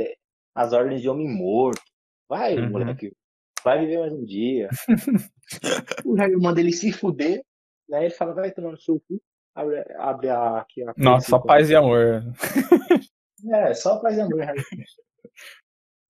as 0.55 0.73
ordens 0.73 1.01
de 1.03 1.09
homem 1.09 1.29
morto. 1.29 1.83
Vai, 2.29 2.57
Uhum. 2.59 2.71
moleque, 2.71 3.15
vai 3.65 3.81
viver 3.81 3.99
mais 3.99 4.13
um 4.13 4.25
dia. 4.25 4.69
o 6.05 6.15
Harry 6.15 6.37
manda 6.37 6.61
ele 6.61 6.73
se 6.73 6.93
fuder, 6.93 7.45
né? 7.89 8.05
Ele 8.05 8.15
fala, 8.15 8.35
vai 8.35 8.53
tomar 8.53 8.73
no 8.73 8.81
seu 8.81 9.01
cu. 9.01 9.21
Abre, 9.55 9.85
abre 9.97 10.29
a, 10.29 10.59
aqui 10.59 10.83
a 10.83 10.95
Nossa, 10.97 11.29
só 11.29 11.39
paz 11.39 11.71
e 11.71 11.75
amor. 11.75 12.23
é, 13.53 13.75
só 13.75 13.99
paz 13.99 14.17
e 14.17 14.21
amor, 14.21 14.41
Harry. 14.41 14.63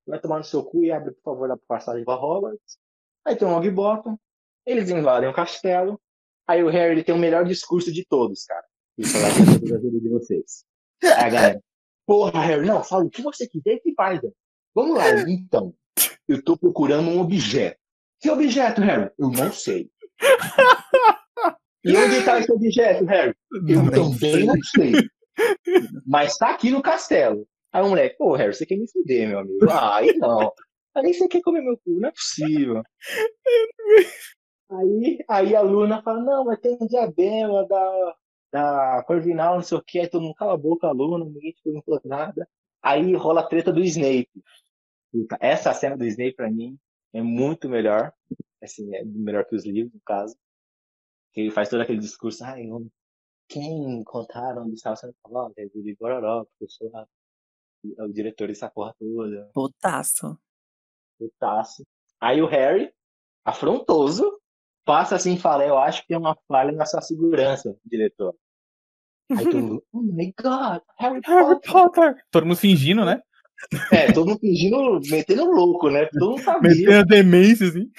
Vai 0.07 0.21
tomar 0.21 0.39
no 0.39 0.45
seu 0.45 0.65
cu 0.65 0.85
e 0.85 0.93
abre, 0.93 1.13
por 1.13 1.23
favor, 1.23 1.51
a 1.51 1.57
passagem 1.57 2.05
pra 2.05 2.15
Hogwarts. 2.15 2.79
Aí 3.27 3.37
tem 3.37 3.47
o 3.47 3.51
Longbottom. 3.51 4.19
Eles 4.67 4.91
invadem 4.91 5.29
o 5.29 5.35
castelo. 5.35 6.01
Aí 6.47 6.63
o 6.63 6.69
Harry 6.69 6.93
ele 6.93 7.05
tem 7.05 7.15
o 7.15 7.19
melhor 7.19 7.45
discurso 7.45 7.93
de 7.93 8.05
todos, 8.05 8.45
cara. 8.45 8.65
Ele 8.99 9.09
fala 9.09 9.31
"Gente, 9.31 9.71
eu 9.71 9.77
ajudo 9.77 10.01
de 10.01 10.09
vocês. 10.09 10.65
Aí 11.03 11.11
a 11.11 11.31
galera, 11.31 11.63
porra, 12.07 12.41
Harry, 12.41 12.67
não, 12.67 12.83
fala 12.83 13.05
o 13.05 13.11
que 13.11 13.23
você 13.23 13.49
quiser 13.49 13.79
que 13.79 13.95
faz, 13.95 14.21
velho. 14.21 14.35
Vamos 14.75 14.99
lá, 14.99 15.11
então. 15.29 15.75
Eu 16.29 16.43
tô 16.43 16.57
procurando 16.57 17.09
um 17.09 17.21
objeto. 17.21 17.79
Que 18.21 18.31
objeto, 18.31 18.81
Harry? 18.81 19.11
Eu 19.19 19.31
não 19.31 19.53
sei. 19.53 19.91
E 21.83 21.97
onde 21.97 22.25
tá 22.25 22.39
esse 22.39 22.53
objeto, 22.53 23.05
Harry? 23.07 23.35
Eu 23.67 23.85
Também 23.85 24.21
também 24.21 24.47
não 24.47 24.63
sei. 24.63 24.93
Mas 26.07 26.37
tá 26.37 26.51
aqui 26.51 26.71
no 26.71 26.83
castelo. 26.83 27.47
Aí 27.73 27.83
o 27.83 27.89
moleque, 27.89 28.17
pô, 28.19 28.35
Harry, 28.35 28.53
você 28.53 28.67
quer 28.67 28.77
me 28.77 28.91
fuder, 28.91 29.29
meu 29.29 29.39
amigo? 29.39 29.71
Ah, 29.71 29.97
aí 29.97 30.13
não. 30.19 30.53
Aí 30.95 31.15
você 31.15 31.29
quer 31.29 31.41
comer 31.41 31.63
meu 31.63 31.79
cu, 31.79 32.01
não 32.01 32.09
é 32.09 32.13
possível. 32.13 32.83
Aí, 34.71 35.19
aí 35.29 35.57
a 35.57 35.61
Luna 35.63 36.03
fala, 36.03 36.21
não, 36.21 36.45
mas 36.45 36.61
tem 36.61 36.77
um 36.81 36.87
diadema 36.87 37.67
da, 37.67 38.15
da 38.53 39.05
Corvinal, 39.07 39.55
não 39.57 39.63
sei 39.63 39.79
o 39.79 39.83
que, 39.83 39.99
aí 39.99 40.09
todo 40.09 40.23
mundo 40.23 40.35
cala 40.35 40.55
a 40.55 40.59
boca, 40.59 40.91
Luna, 40.91 41.25
ninguém 41.25 41.53
te 41.53 41.63
perguntou 41.63 42.01
nada. 42.05 42.49
Aí 42.83 43.15
rola 43.15 43.41
a 43.41 43.47
treta 43.47 43.73
do 43.73 43.81
Snape. 43.81 44.31
Puta, 45.13 45.37
essa 45.41 45.73
cena 45.75 45.97
do 45.97 46.05
Snape, 46.05 46.35
pra 46.37 46.51
mim, 46.51 46.79
é 47.13 47.21
muito 47.23 47.69
melhor. 47.69 48.13
Assim, 48.63 48.95
é 48.95 49.05
melhor 49.05 49.45
que 49.47 49.57
os 49.57 49.65
livros, 49.67 49.93
no 49.95 50.01
caso. 50.05 50.37
Que 51.33 51.41
ele 51.43 51.51
faz 51.51 51.69
todo 51.69 51.81
aquele 51.81 51.99
discurso, 51.99 52.45
ai, 52.45 52.67
eu 52.67 52.87
quem 53.49 54.05
contaram 54.05 54.63
onde 54.63 54.75
estava 54.75 54.95
sendo 54.95 55.15
falado, 55.23 55.53
é 55.57 55.67
de 55.67 55.95
Gororó, 55.97 56.45
porque 56.45 56.65
eu 56.65 56.69
sou 56.71 56.97
a- 56.97 57.07
o 58.05 58.13
diretor 58.13 58.47
dessa 58.47 58.71
porra 58.71 58.95
toda, 58.99 59.51
Putaço. 59.53 60.39
putaço. 61.19 61.85
Aí 62.21 62.41
o 62.41 62.47
Harry, 62.47 62.93
afrontoso, 63.45 64.39
passa 64.85 65.17
assim 65.17 65.35
e 65.35 65.39
fala, 65.41 65.65
eu 65.67 65.77
acho 65.79 66.03
que 66.03 66.09
tem 66.09 66.17
uma 66.17 66.37
falha 66.47 66.71
na 66.73 66.87
sua 66.87 67.01
segurança, 67.03 67.77
diretor. 67.85 68.37
Aí 69.31 69.45
todo 69.45 69.59
mundo, 69.59 69.85
oh 69.93 70.01
my 70.03 70.33
god, 70.41 70.83
Harry 70.99 71.21
Harry 71.25 71.61
Potter. 71.61 71.73
Potter! 71.73 72.25
Todo 72.31 72.47
mundo 72.47 72.57
fingindo, 72.57 73.05
né? 73.05 73.21
É, 73.93 74.13
todo 74.13 74.29
mundo 74.29 74.41
fingindo, 74.41 75.01
metendo 75.11 75.45
louco, 75.45 75.91
né? 75.91 76.07
Todo 76.07 76.31
mundo 76.31 76.43
sabia. 76.43 76.71
Metendo 76.71 76.93
a 76.99 77.03
demência, 77.03 77.69
assim. 77.69 77.91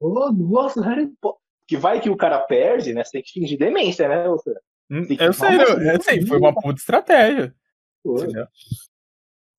Oh, 0.00 0.32
nossa, 0.32 0.82
Harry 0.82 1.08
Potter. 1.20 1.40
Que 1.66 1.76
vai 1.76 2.00
que 2.00 2.10
o 2.10 2.16
cara 2.16 2.38
perde, 2.40 2.92
né? 2.92 3.02
Você 3.04 3.12
tem 3.12 3.22
que 3.22 3.32
fingir 3.32 3.58
demência, 3.58 4.08
né? 4.08 4.28
Você? 4.28 4.50
Hum, 4.90 5.06
Eu 5.18 5.32
sei, 5.32 5.54
eu, 5.56 5.80
eu 5.80 6.02
sei, 6.02 6.26
foi 6.26 6.38
uma 6.38 6.52
puta 6.52 6.78
estratégia. 6.80 7.54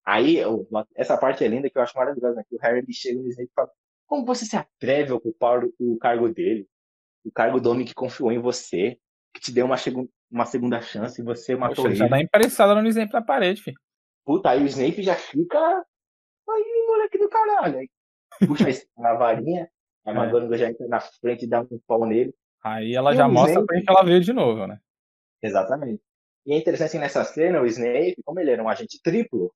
Aí, 0.06 0.38
essa 0.94 1.16
parte 1.16 1.42
é 1.42 1.48
linda 1.48 1.70
que 1.70 1.78
eu 1.78 1.82
acho 1.82 1.96
maravilhosa, 1.96 2.36
né? 2.36 2.44
Que 2.48 2.56
o 2.56 2.58
Harry 2.60 2.84
chega 2.92 3.20
no 3.20 3.28
Snape 3.28 3.48
e 3.50 3.54
fala: 3.54 3.70
Como 4.06 4.24
você 4.26 4.44
se 4.44 4.56
atreve 4.56 5.12
a 5.12 5.14
ocupar 5.14 5.64
o, 5.78 5.96
cargo 5.96 6.28
dele? 6.28 6.68
O 7.24 7.32
cargo 7.32 7.58
do 7.58 7.70
homem 7.70 7.86
que 7.86 7.94
confiou 7.94 8.30
em 8.30 8.38
você, 8.38 8.98
que 9.32 9.40
te 9.40 9.50
deu 9.50 9.64
uma, 9.64 9.76
uma 10.30 10.44
segunda 10.44 10.80
chance 10.82 11.20
e 11.20 11.24
você 11.24 11.56
matou 11.56 11.84
Poxa, 11.84 11.96
já 11.96 12.04
ele. 12.04 12.10
dá 12.10 12.20
emprestada 12.20 12.74
no 12.80 12.86
exemplo 12.86 13.14
da 13.14 13.22
parede, 13.22 13.62
filho. 13.62 13.78
Puta, 14.24 14.50
aí 14.50 14.62
o 14.62 14.66
Snape 14.66 15.02
já 15.02 15.14
fica. 15.14 15.58
Aí, 16.48 16.86
moleque 16.88 17.18
do 17.18 17.28
caralho. 17.28 17.78
Aí, 17.78 17.88
puxa 18.46 18.64
a 18.98 19.14
varinha, 19.14 19.68
a 20.04 20.10
É. 20.10 20.14
McGonagall 20.14 20.58
já 20.58 20.70
entra 20.70 20.86
na 20.88 21.00
frente 21.00 21.44
e 21.44 21.48
dá 21.48 21.60
um 21.60 21.80
pau 21.86 22.04
nele. 22.06 22.34
Aí 22.62 22.94
ela 22.94 23.12
E 23.12 23.16
já 23.16 23.28
mostra 23.28 23.60
Snape? 23.60 23.66
pra 23.66 23.80
que 23.82 23.90
ela 23.90 24.02
veio 24.04 24.20
de 24.20 24.32
novo, 24.32 24.66
né? 24.66 24.78
Exatamente. 25.42 26.02
E 26.46 26.52
é 26.52 26.56
interessante 26.58 26.92
que 26.92 26.98
nessa 26.98 27.24
cena, 27.24 27.60
o 27.60 27.66
Snape, 27.66 28.16
como 28.24 28.40
ele 28.40 28.50
era 28.50 28.62
um 28.62 28.68
agente 28.68 29.00
triplo, 29.02 29.52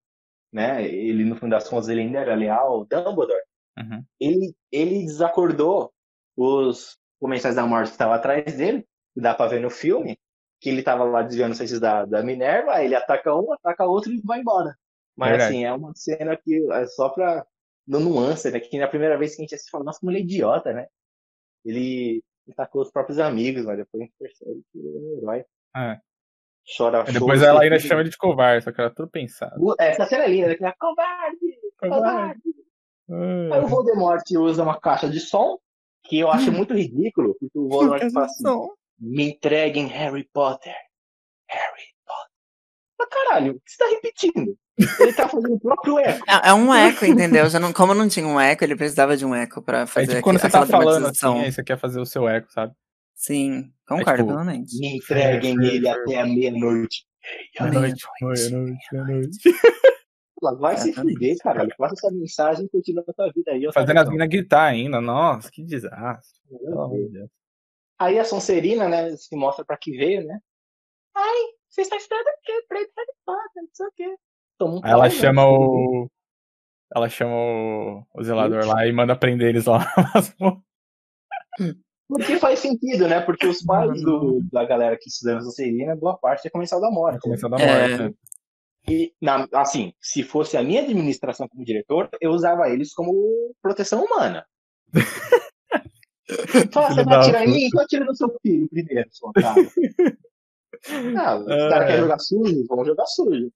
né? 0.52 0.82
Ele, 0.86 1.24
no 1.24 1.36
fim 1.36 1.48
das 1.48 1.68
contas, 1.68 1.88
ele 1.88 2.00
ainda 2.02 2.18
era 2.20 2.34
leal 2.34 2.66
ao 2.72 2.84
Dumbledore. 2.84 3.42
Uhum. 3.78 4.02
ele, 4.18 4.54
ele 4.72 5.04
desacordou 5.04 5.92
os 6.36 6.98
comensais 7.20 7.54
da 7.54 7.64
morte 7.64 7.88
que 7.88 7.92
estavam 7.92 8.14
atrás 8.14 8.56
dele, 8.56 8.84
dá 9.16 9.32
pra 9.34 9.46
ver 9.46 9.60
no 9.60 9.70
filme, 9.70 10.18
que 10.60 10.68
ele 10.68 10.82
tava 10.82 11.04
lá 11.04 11.22
desviando 11.22 11.52
os 11.52 11.80
da, 11.80 12.04
da 12.04 12.22
Minerva, 12.22 12.72
aí 12.72 12.86
ele 12.86 12.94
ataca 12.94 13.34
um, 13.34 13.52
ataca 13.52 13.86
outro 13.86 14.12
e 14.12 14.20
vai 14.22 14.40
embora. 14.40 14.76
Mas 15.16 15.30
Verdade. 15.30 15.50
assim, 15.50 15.64
é 15.64 15.72
uma 15.72 15.92
cena 15.94 16.36
que 16.36 16.66
é 16.72 16.86
só 16.86 17.08
pra. 17.08 17.44
No 17.86 18.00
nuance, 18.00 18.50
né? 18.50 18.60
Que 18.60 18.78
na 18.78 18.86
primeira 18.86 19.16
vez 19.16 19.34
que 19.34 19.40
a 19.40 19.44
gente 19.44 19.54
assiste, 19.54 19.70
fala, 19.70 19.84
nossa, 19.84 19.98
como 19.98 20.12
ele 20.12 20.18
é 20.18 20.22
idiota, 20.22 20.72
né? 20.74 20.86
Ele 21.64 22.22
atacou 22.50 22.82
os 22.82 22.90
próprios 22.90 23.18
amigos, 23.18 23.64
mas 23.64 23.78
depois 23.78 24.02
a 24.02 24.04
gente 24.04 24.14
percebe 24.18 24.62
que 24.70 24.78
ele 24.78 24.88
é 24.88 25.00
um 25.00 25.18
herói. 25.18 25.44
É. 25.74 26.00
Chora, 26.76 27.04
E 27.08 27.12
depois 27.12 27.40
chora, 27.40 27.50
ela 27.50 27.62
ainda 27.62 27.78
chama 27.78 28.02
ele 28.02 28.10
de 28.10 28.16
covarde, 28.18 28.64
só 28.64 28.72
que 28.72 28.80
era 28.80 28.94
tudo 28.94 29.08
pensado. 29.08 29.74
Essa 29.80 30.04
cena 30.04 30.24
é 30.24 30.28
linda, 30.28 30.48
né? 30.48 30.54
Que 30.54 30.64
ela, 30.64 30.74
covarde! 30.78 31.58
Covarde! 31.78 32.40
Aí 33.10 33.52
Ai, 33.52 33.64
o 33.64 33.68
Voldemort 33.68 34.22
usa 34.32 34.62
uma 34.62 34.78
caixa 34.78 35.08
de 35.08 35.18
som, 35.18 35.58
que 36.04 36.18
eu 36.18 36.30
acho 36.30 36.52
muito 36.52 36.74
ridículo, 36.74 37.34
porque 37.40 37.58
o 37.58 37.68
Voldemort 37.68 38.12
fala 38.12 38.26
assim, 38.26 38.42
me 38.98 39.30
entreguem 39.30 39.86
Harry 39.86 40.28
Potter. 40.32 40.74
Harry 41.48 41.86
Potter. 42.06 42.30
Mas 42.98 43.08
caralho, 43.08 43.52
o 43.52 43.60
que 43.60 43.70
você 43.70 43.78
tá 43.78 43.88
repetindo? 43.90 44.56
Ele 45.00 45.12
tá 45.12 45.28
fazendo 45.28 45.54
o 45.54 45.60
próprio 45.60 45.98
eco. 45.98 46.24
É, 46.28 46.50
é 46.50 46.54
um 46.54 46.72
eco, 46.72 47.04
entendeu? 47.04 47.48
Já 47.48 47.58
não, 47.58 47.72
como 47.72 47.94
não 47.94 48.08
tinha 48.08 48.26
um 48.26 48.40
eco, 48.40 48.62
ele 48.64 48.76
precisava 48.76 49.16
de 49.16 49.24
um 49.24 49.34
eco 49.34 49.60
pra 49.62 49.86
fazer 49.86 50.06
tipo, 50.08 50.22
quando 50.22 50.36
aquele- 50.36 50.50
você 50.52 50.58
tá 50.58 50.66
falando 50.66 51.06
assim, 51.06 51.40
aí 51.40 51.52
você 51.52 51.64
quer 51.64 51.78
fazer 51.78 52.00
o 52.00 52.06
seu 52.06 52.28
eco, 52.28 52.50
sabe? 52.52 52.72
Sim. 53.14 53.72
Concordo, 53.86 54.22
tipo, 54.22 54.26
plenamente. 54.28 54.78
Me 54.78 54.96
entreguem 54.96 55.56
Fer, 55.56 55.74
ele 55.74 55.88
até 55.88 56.20
a 56.20 56.26
meia-noite. 56.26 57.04
Meia-noite, 57.60 58.06
meia-noite, 58.22 58.78
meia-noite. 58.92 59.38
Vai 60.60 60.76
se 60.76 60.92
fuder, 60.92 61.36
caralho. 61.38 61.74
Passa 61.76 61.94
essa 61.94 62.10
mensagem 62.14 62.66
e 62.66 62.68
continua 62.68 63.04
a 63.08 63.12
tua 63.12 63.32
vida 63.34 63.50
aí. 63.50 63.68
Fazendo 63.74 63.98
as 63.98 64.08
minas 64.08 64.28
gritar 64.28 64.66
ainda. 64.66 65.00
Nossa, 65.00 65.50
que 65.50 65.64
desastre. 65.64 66.40
Pelo 66.48 66.80
amor 66.80 66.96
de 66.96 67.08
Deus. 67.08 67.30
Aí 67.98 68.18
a 68.18 68.24
Sonserina, 68.24 68.88
né, 68.88 69.10
se 69.16 69.34
mostra 69.36 69.64
pra 69.64 69.76
que 69.76 69.90
veio, 69.96 70.24
né? 70.26 70.38
Ai, 71.16 71.36
você 71.68 71.82
está 71.82 71.96
esperando 71.96 72.26
o 72.26 72.40
quê? 72.44 72.64
Pra 72.68 72.78
ele 72.78 72.86
de 72.88 73.12
Potter, 73.26 73.62
não 73.62 73.68
sei 73.72 73.86
o 73.86 73.92
quê. 73.96 74.16
Um 74.60 74.80
Aí 74.84 74.90
ela 74.92 75.02
pau, 75.04 75.08
né? 75.08 75.10
chama 75.10 75.48
o. 75.48 76.10
Ela 76.94 77.08
chama 77.08 77.34
o, 77.34 78.04
o 78.14 78.22
zelador 78.24 78.64
lá 78.66 78.86
e 78.86 78.92
manda 78.92 79.14
prender 79.16 79.48
eles 79.50 79.66
lá. 79.66 79.80
Porque 82.08 82.38
faz 82.38 82.58
sentido, 82.60 83.06
né? 83.06 83.20
Porque 83.20 83.46
os 83.46 83.62
pais 83.62 84.00
do, 84.02 84.40
da 84.50 84.64
galera 84.64 84.96
que 84.98 85.08
estudando 85.10 85.42
Sonserina, 85.42 85.94
boa 85.94 86.16
parte 86.16 86.46
é 86.46 86.50
comensal 86.50 86.80
da 86.80 86.90
morte. 86.90 87.20
Começou 87.20 87.48
a 87.52 87.56
dar 87.58 87.60
É. 87.60 87.88
morte. 87.88 88.02
né? 88.04 88.14
E, 88.88 89.12
na- 89.20 89.46
assim, 89.52 89.92
se 90.00 90.22
fosse 90.22 90.56
a 90.56 90.62
minha 90.62 90.80
administração 90.80 91.46
como 91.46 91.64
diretor, 91.64 92.08
eu 92.22 92.30
usava 92.30 92.70
eles 92.70 92.94
como 92.94 93.54
proteção 93.60 94.02
humana. 94.02 94.46
Fala, 96.72 96.88
você 96.90 97.04
vai 97.04 97.04
da 97.04 97.20
atirar 97.20 97.44
em 97.46 97.50
mim? 97.50 97.66
Então 97.66 97.80
atira 97.80 98.04
no 98.04 98.14
seu 98.14 98.34
filho 98.42 98.68
primeiro, 98.68 99.08
seu 99.12 99.28
otário. 99.28 99.70
Não, 101.14 101.44
os 101.44 101.48
É. 101.50 101.68
caras 101.70 101.86
querem 101.86 102.00
jogar 102.02 102.18
sujo, 102.18 102.66
vão 102.68 102.84
jogar 102.84 103.06
sujo. 103.06 103.52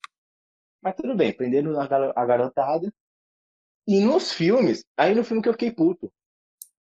Mas 0.83 0.95
tudo 0.97 1.15
bem, 1.15 1.33
prenderam 1.33 1.79
a 1.79 1.85
a 1.85 2.27
garotada. 2.27 2.93
E 3.87 4.01
nos 4.01 4.33
filmes, 4.33 4.85
aí 4.97 5.15
no 5.15 5.25
filme 5.25 5.43
que 5.43 5.49
eu 5.49 5.53
fiquei 5.53 5.71
puto. 5.71 6.13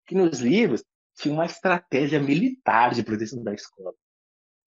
Que 0.07 0.15
nos 0.15 0.41
livros 0.41 0.83
tinha 1.17 1.35
uma 1.35 1.47
estratégia 1.47 2.21
militar 2.21 2.95
de 2.95 3.03
proteção 3.03 3.43
da 3.43 3.55
escola. 3.55 3.93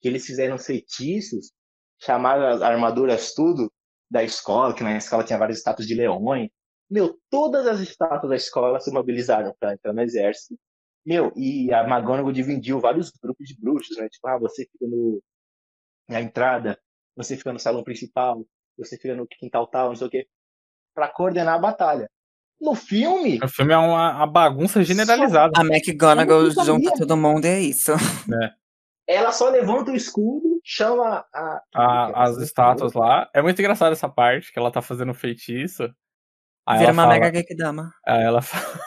Que 0.01 0.09
eles 0.09 0.25
fizeram 0.27 0.59
feitiços, 0.59 1.53
chamaram 2.01 2.47
as 2.47 2.63
armaduras 2.63 3.35
tudo 3.35 3.73
da 4.11 4.23
escola, 4.23 4.75
que 4.75 4.83
na 4.83 4.97
escola 4.97 5.25
tinha 5.25 5.39
várias 5.39 5.59
estátuas 5.59 5.87
de 5.87 5.95
leões. 5.95 6.51
Meu, 6.91 7.19
todas 7.31 7.67
as 7.67 7.81
estátuas 7.81 8.31
da 8.31 8.37
escola 8.37 8.81
se 8.81 8.91
mobilizaram 8.91 9.55
para 9.59 9.75
entrar 9.75 9.93
no 9.93 10.01
exército. 10.01 10.59
Meu, 11.09 11.33
e 11.35 11.73
a 11.73 11.85
McGonagall 11.89 12.31
dividiu 12.33 12.79
vários 12.81 13.11
grupos 13.11 13.49
de 13.49 13.59
bruxos, 13.59 13.97
né? 13.97 14.07
Tipo, 14.11 14.29
ah, 14.29 14.39
você 14.39 14.67
fica 14.71 14.87
no, 14.87 15.23
na 16.07 16.21
entrada, 16.21 16.79
você 17.17 17.35
fica 17.35 17.51
no 17.51 17.59
salão 17.59 17.83
principal, 17.83 18.45
você 18.77 18.99
fica 18.99 19.15
no 19.15 19.27
quintal 19.27 19.67
tal, 19.69 19.89
não 19.89 19.97
sei 19.97 20.07
o 20.07 20.11
quê, 20.11 20.29
pra 20.95 21.09
coordenar 21.09 21.55
a 21.55 21.59
batalha. 21.59 22.11
No 22.61 22.75
filme, 22.75 23.41
O 23.43 23.49
filme 23.49 23.73
é 23.73 23.79
uma, 23.79 24.17
uma 24.17 24.27
bagunça 24.27 24.85
generalizada. 24.85 25.59
A 25.59 25.65
McGonagall 25.65 26.51
junta 26.63 26.93
todo 26.99 27.17
mundo 27.17 27.47
e 27.47 27.49
é 27.49 27.61
isso. 27.61 27.93
ela 29.07 29.33
só 29.33 29.49
levanta 29.49 29.91
o 29.93 29.97
escudo, 29.97 30.61
chama 30.63 31.25
a, 31.33 31.63
A- 31.75 32.25
as 32.25 32.37
estátuas 32.37 32.93
lá. 32.93 33.31
É 33.33 33.41
muito 33.41 33.59
engraçado 33.59 33.95
essa 33.95 34.11
parte, 34.11 34.53
que 34.53 34.59
ela 34.59 34.71
tá 34.71 34.83
fazendo 34.83 35.15
feitiço. 35.15 35.85
Aí 36.67 36.81
Vira 36.81 36.91
ela 36.91 36.93
uma 36.93 37.03
fala, 37.05 37.15
mega 37.15 37.31
Geekdama. 37.33 37.91
aí 38.07 38.23
ela 38.25 38.43
fala, 38.43 38.79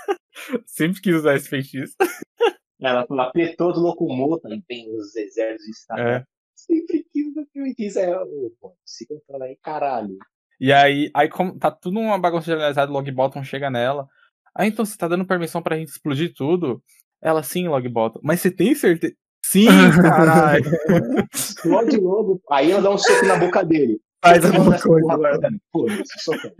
sempre 0.65 1.01
quis 1.01 1.15
usar 1.15 1.35
esse 1.35 1.49
feitiço. 1.49 1.95
Ela 2.81 3.05
fala, 3.05 3.27
apertou 3.27 3.71
do 3.71 3.79
locomotor 3.79 4.49
vem 4.67 4.91
os 4.95 5.15
exércitos 5.15 5.65
de 5.65 5.71
estado. 5.71 6.01
É. 6.01 6.25
Sempre 6.55 7.05
quis 7.13 7.35
no 7.35 7.45
filme 7.53 7.75
disso. 7.75 7.99
É, 7.99 8.11
pô, 8.59 8.75
se 8.83 9.05
controla 9.07 9.45
aí, 9.45 9.55
caralho. 9.61 10.17
E 10.59 10.71
aí, 10.73 11.09
aí 11.13 11.29
como 11.29 11.57
tá 11.57 11.69
tudo 11.69 11.99
uma 11.99 12.19
bagunça 12.19 12.45
generalizada, 12.45 12.91
o 12.91 12.93
Logbottom 12.93 13.43
chega 13.43 13.69
nela. 13.69 14.07
Ah, 14.53 14.65
então 14.65 14.83
você 14.83 14.97
tá 14.97 15.07
dando 15.07 15.25
permissão 15.25 15.61
pra 15.61 15.75
gente 15.75 15.89
explodir 15.89 16.33
tudo? 16.33 16.83
Ela, 17.21 17.43
sim, 17.43 17.67
Logbottom. 17.67 18.19
Mas 18.23 18.41
você 18.41 18.49
tem 18.49 18.73
certeza? 18.73 19.13
Sim, 19.43 19.67
caralho. 20.01 20.63
Explode 21.33 21.97
logo. 21.97 22.41
Aí 22.49 22.71
ela 22.71 22.81
dá 22.81 22.89
um 22.91 22.97
soco 22.97 23.25
na 23.25 23.37
boca 23.37 23.63
dele. 23.63 23.99
Faz 24.23 24.45
alguma 24.45 24.79
coisa 24.79 25.07
porra 25.07 25.13
agora. 25.13 25.49
Foda-se, 25.71 26.19
socando. 26.19 26.55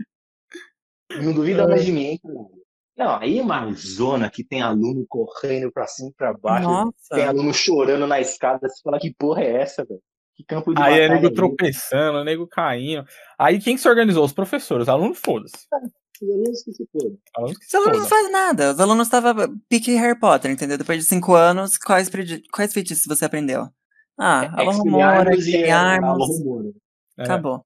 Não 1.22 1.32
duvida 1.32 1.66
mais 1.66 1.84
de 1.84 1.92
mim, 1.92 2.04
hein, 2.04 2.20
caralho. 2.22 2.61
Não, 2.96 3.16
aí 3.16 3.38
é 3.38 3.42
uma 3.42 3.72
zona 3.72 4.30
que 4.30 4.44
tem 4.44 4.60
aluno 4.60 5.04
correndo 5.08 5.72
pra 5.72 5.86
cima 5.86 6.10
e 6.10 6.14
pra 6.14 6.34
baixo. 6.34 6.68
Tem 7.10 7.20
Nossa. 7.20 7.28
aluno 7.28 7.54
chorando 7.54 8.06
na 8.06 8.20
escada. 8.20 8.68
Você 8.68 8.82
fala, 8.82 8.98
que 8.98 9.14
porra 9.14 9.42
é 9.42 9.62
essa, 9.62 9.84
velho? 9.84 10.00
Que 10.34 10.44
campo 10.44 10.74
de 10.74 10.82
Aí 10.82 10.94
é 10.94 11.08
batalha 11.08 11.20
nego 11.20 11.32
é 11.32 11.34
tropeçando, 11.34 12.24
nego 12.24 12.46
caindo. 12.46 13.04
Aí 13.38 13.60
quem 13.60 13.76
se 13.76 13.88
organizou? 13.88 14.24
Os 14.24 14.32
professores, 14.32 14.88
alunos, 14.88 15.18
foda-se. 15.18 15.66
Os 16.22 16.30
alunos 16.30 16.62
que 16.62 16.72
se 16.72 16.86
que 16.86 16.98
Os 16.98 17.74
alunos 17.74 17.98
não 17.98 18.06
fazem 18.06 18.32
nada. 18.32 18.72
Os 18.72 18.80
alunos 18.80 19.06
estavam 19.06 19.58
pique 19.68 19.94
Harry 19.94 20.18
Potter, 20.18 20.50
entendeu? 20.50 20.78
Depois 20.78 20.98
de 20.98 21.04
cinco 21.04 21.34
anos, 21.34 21.76
quais, 21.78 22.10
quais 22.50 22.72
feitiços 22.72 23.04
você 23.06 23.24
aprendeu? 23.24 23.68
Ah, 24.18 24.60
Alô 24.60 24.70
Rumora, 24.72 25.34
Expelliarmus 25.34 25.46
e 25.46 25.56
Alô 25.56 26.24
Expelliarmus. 26.24 26.38
Rumora. 26.38 26.68
É. 27.18 27.22
Acabou. 27.24 27.64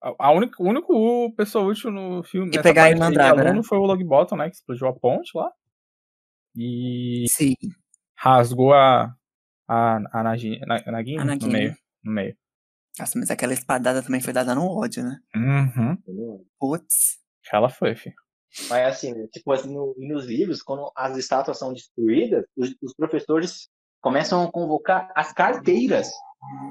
A, 0.00 0.30
única, 0.32 0.62
o 0.62 0.66
único 0.66 1.32
pessoa 1.36 1.64
útil 1.64 1.90
no 1.90 2.22
filme. 2.22 2.54
E 2.56 2.62
pegar 2.62 2.84
aí 2.84 2.94
de 2.94 3.00
Mandrágora. 3.00 3.48
aluno 3.48 3.64
foi 3.64 3.78
o 3.78 3.82
Logbottom, 3.82 4.36
né? 4.36 4.48
Que 4.48 4.56
explodiu 4.56 4.86
a 4.88 4.92
ponte 4.92 5.30
lá. 5.36 5.50
E 6.56 7.24
Sim. 7.28 7.54
rasgou 8.16 8.72
a. 8.72 9.14
A, 9.70 9.96
a 10.12 10.22
Nagini, 10.22 10.58
na, 10.60 10.80
Nagini? 10.90 11.18
A 11.18 11.24
no 11.24 11.48
meio. 11.48 11.76
No 12.02 12.10
meio. 12.12 12.34
Nossa, 12.98 13.18
mas 13.18 13.30
aquela 13.30 13.52
espadada 13.52 14.02
também 14.02 14.20
foi 14.20 14.32
dada 14.32 14.54
no 14.54 14.66
ódio, 14.66 15.04
né? 15.04 15.18
Uhum. 15.36 16.42
Putz. 16.58 17.18
Ela 17.52 17.68
foi, 17.68 17.94
filho. 17.94 18.14
Mas 18.70 18.86
assim, 18.86 19.12
né, 19.12 19.26
tipo 19.30 19.52
assim, 19.52 19.70
no- 19.72 19.94
e 19.98 20.08
nos 20.08 20.24
livros, 20.24 20.62
quando 20.62 20.90
as 20.96 21.16
estátuas 21.18 21.58
são 21.58 21.72
destruídas, 21.74 22.44
os, 22.56 22.74
os 22.82 22.94
professores 22.94 23.68
começam 24.00 24.42
a 24.42 24.50
convocar 24.50 25.12
as 25.14 25.32
carteiras. 25.34 26.08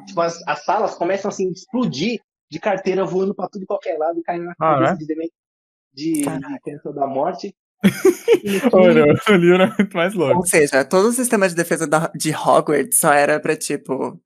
Tipo, 0.07 0.21
as, 0.21 0.41
as 0.47 0.65
salas 0.65 0.95
começam 0.95 1.29
assim, 1.29 1.47
a 1.49 1.51
explodir 1.51 2.19
de 2.49 2.59
carteira 2.59 3.05
voando 3.05 3.33
pra 3.35 3.47
tudo 3.49 3.63
e 3.63 3.65
qualquer 3.65 3.97
lado, 3.97 4.21
caindo 4.23 4.45
na 4.45 4.51
Ah, 4.59 4.73
cabeça 4.73 4.91
né? 4.93 4.97
de 4.99 5.05
demente 5.07 5.33
de, 5.93 6.21
da 6.93 7.07
morte. 7.07 7.55
O 8.73 9.35
livro 9.35 9.63
é 9.63 9.75
muito 9.77 9.95
mais 9.95 10.13
louco. 10.13 10.37
Ou 10.37 10.45
seja, 10.45 10.83
todo 10.85 11.07
o 11.07 11.11
sistema 11.11 11.47
de 11.47 11.55
defesa 11.55 11.87
da- 11.87 12.11
de 12.15 12.31
Hogwarts 12.33 12.99
só 12.99 13.11
era 13.13 13.39
pra, 13.39 13.55
tipo, 13.55 14.19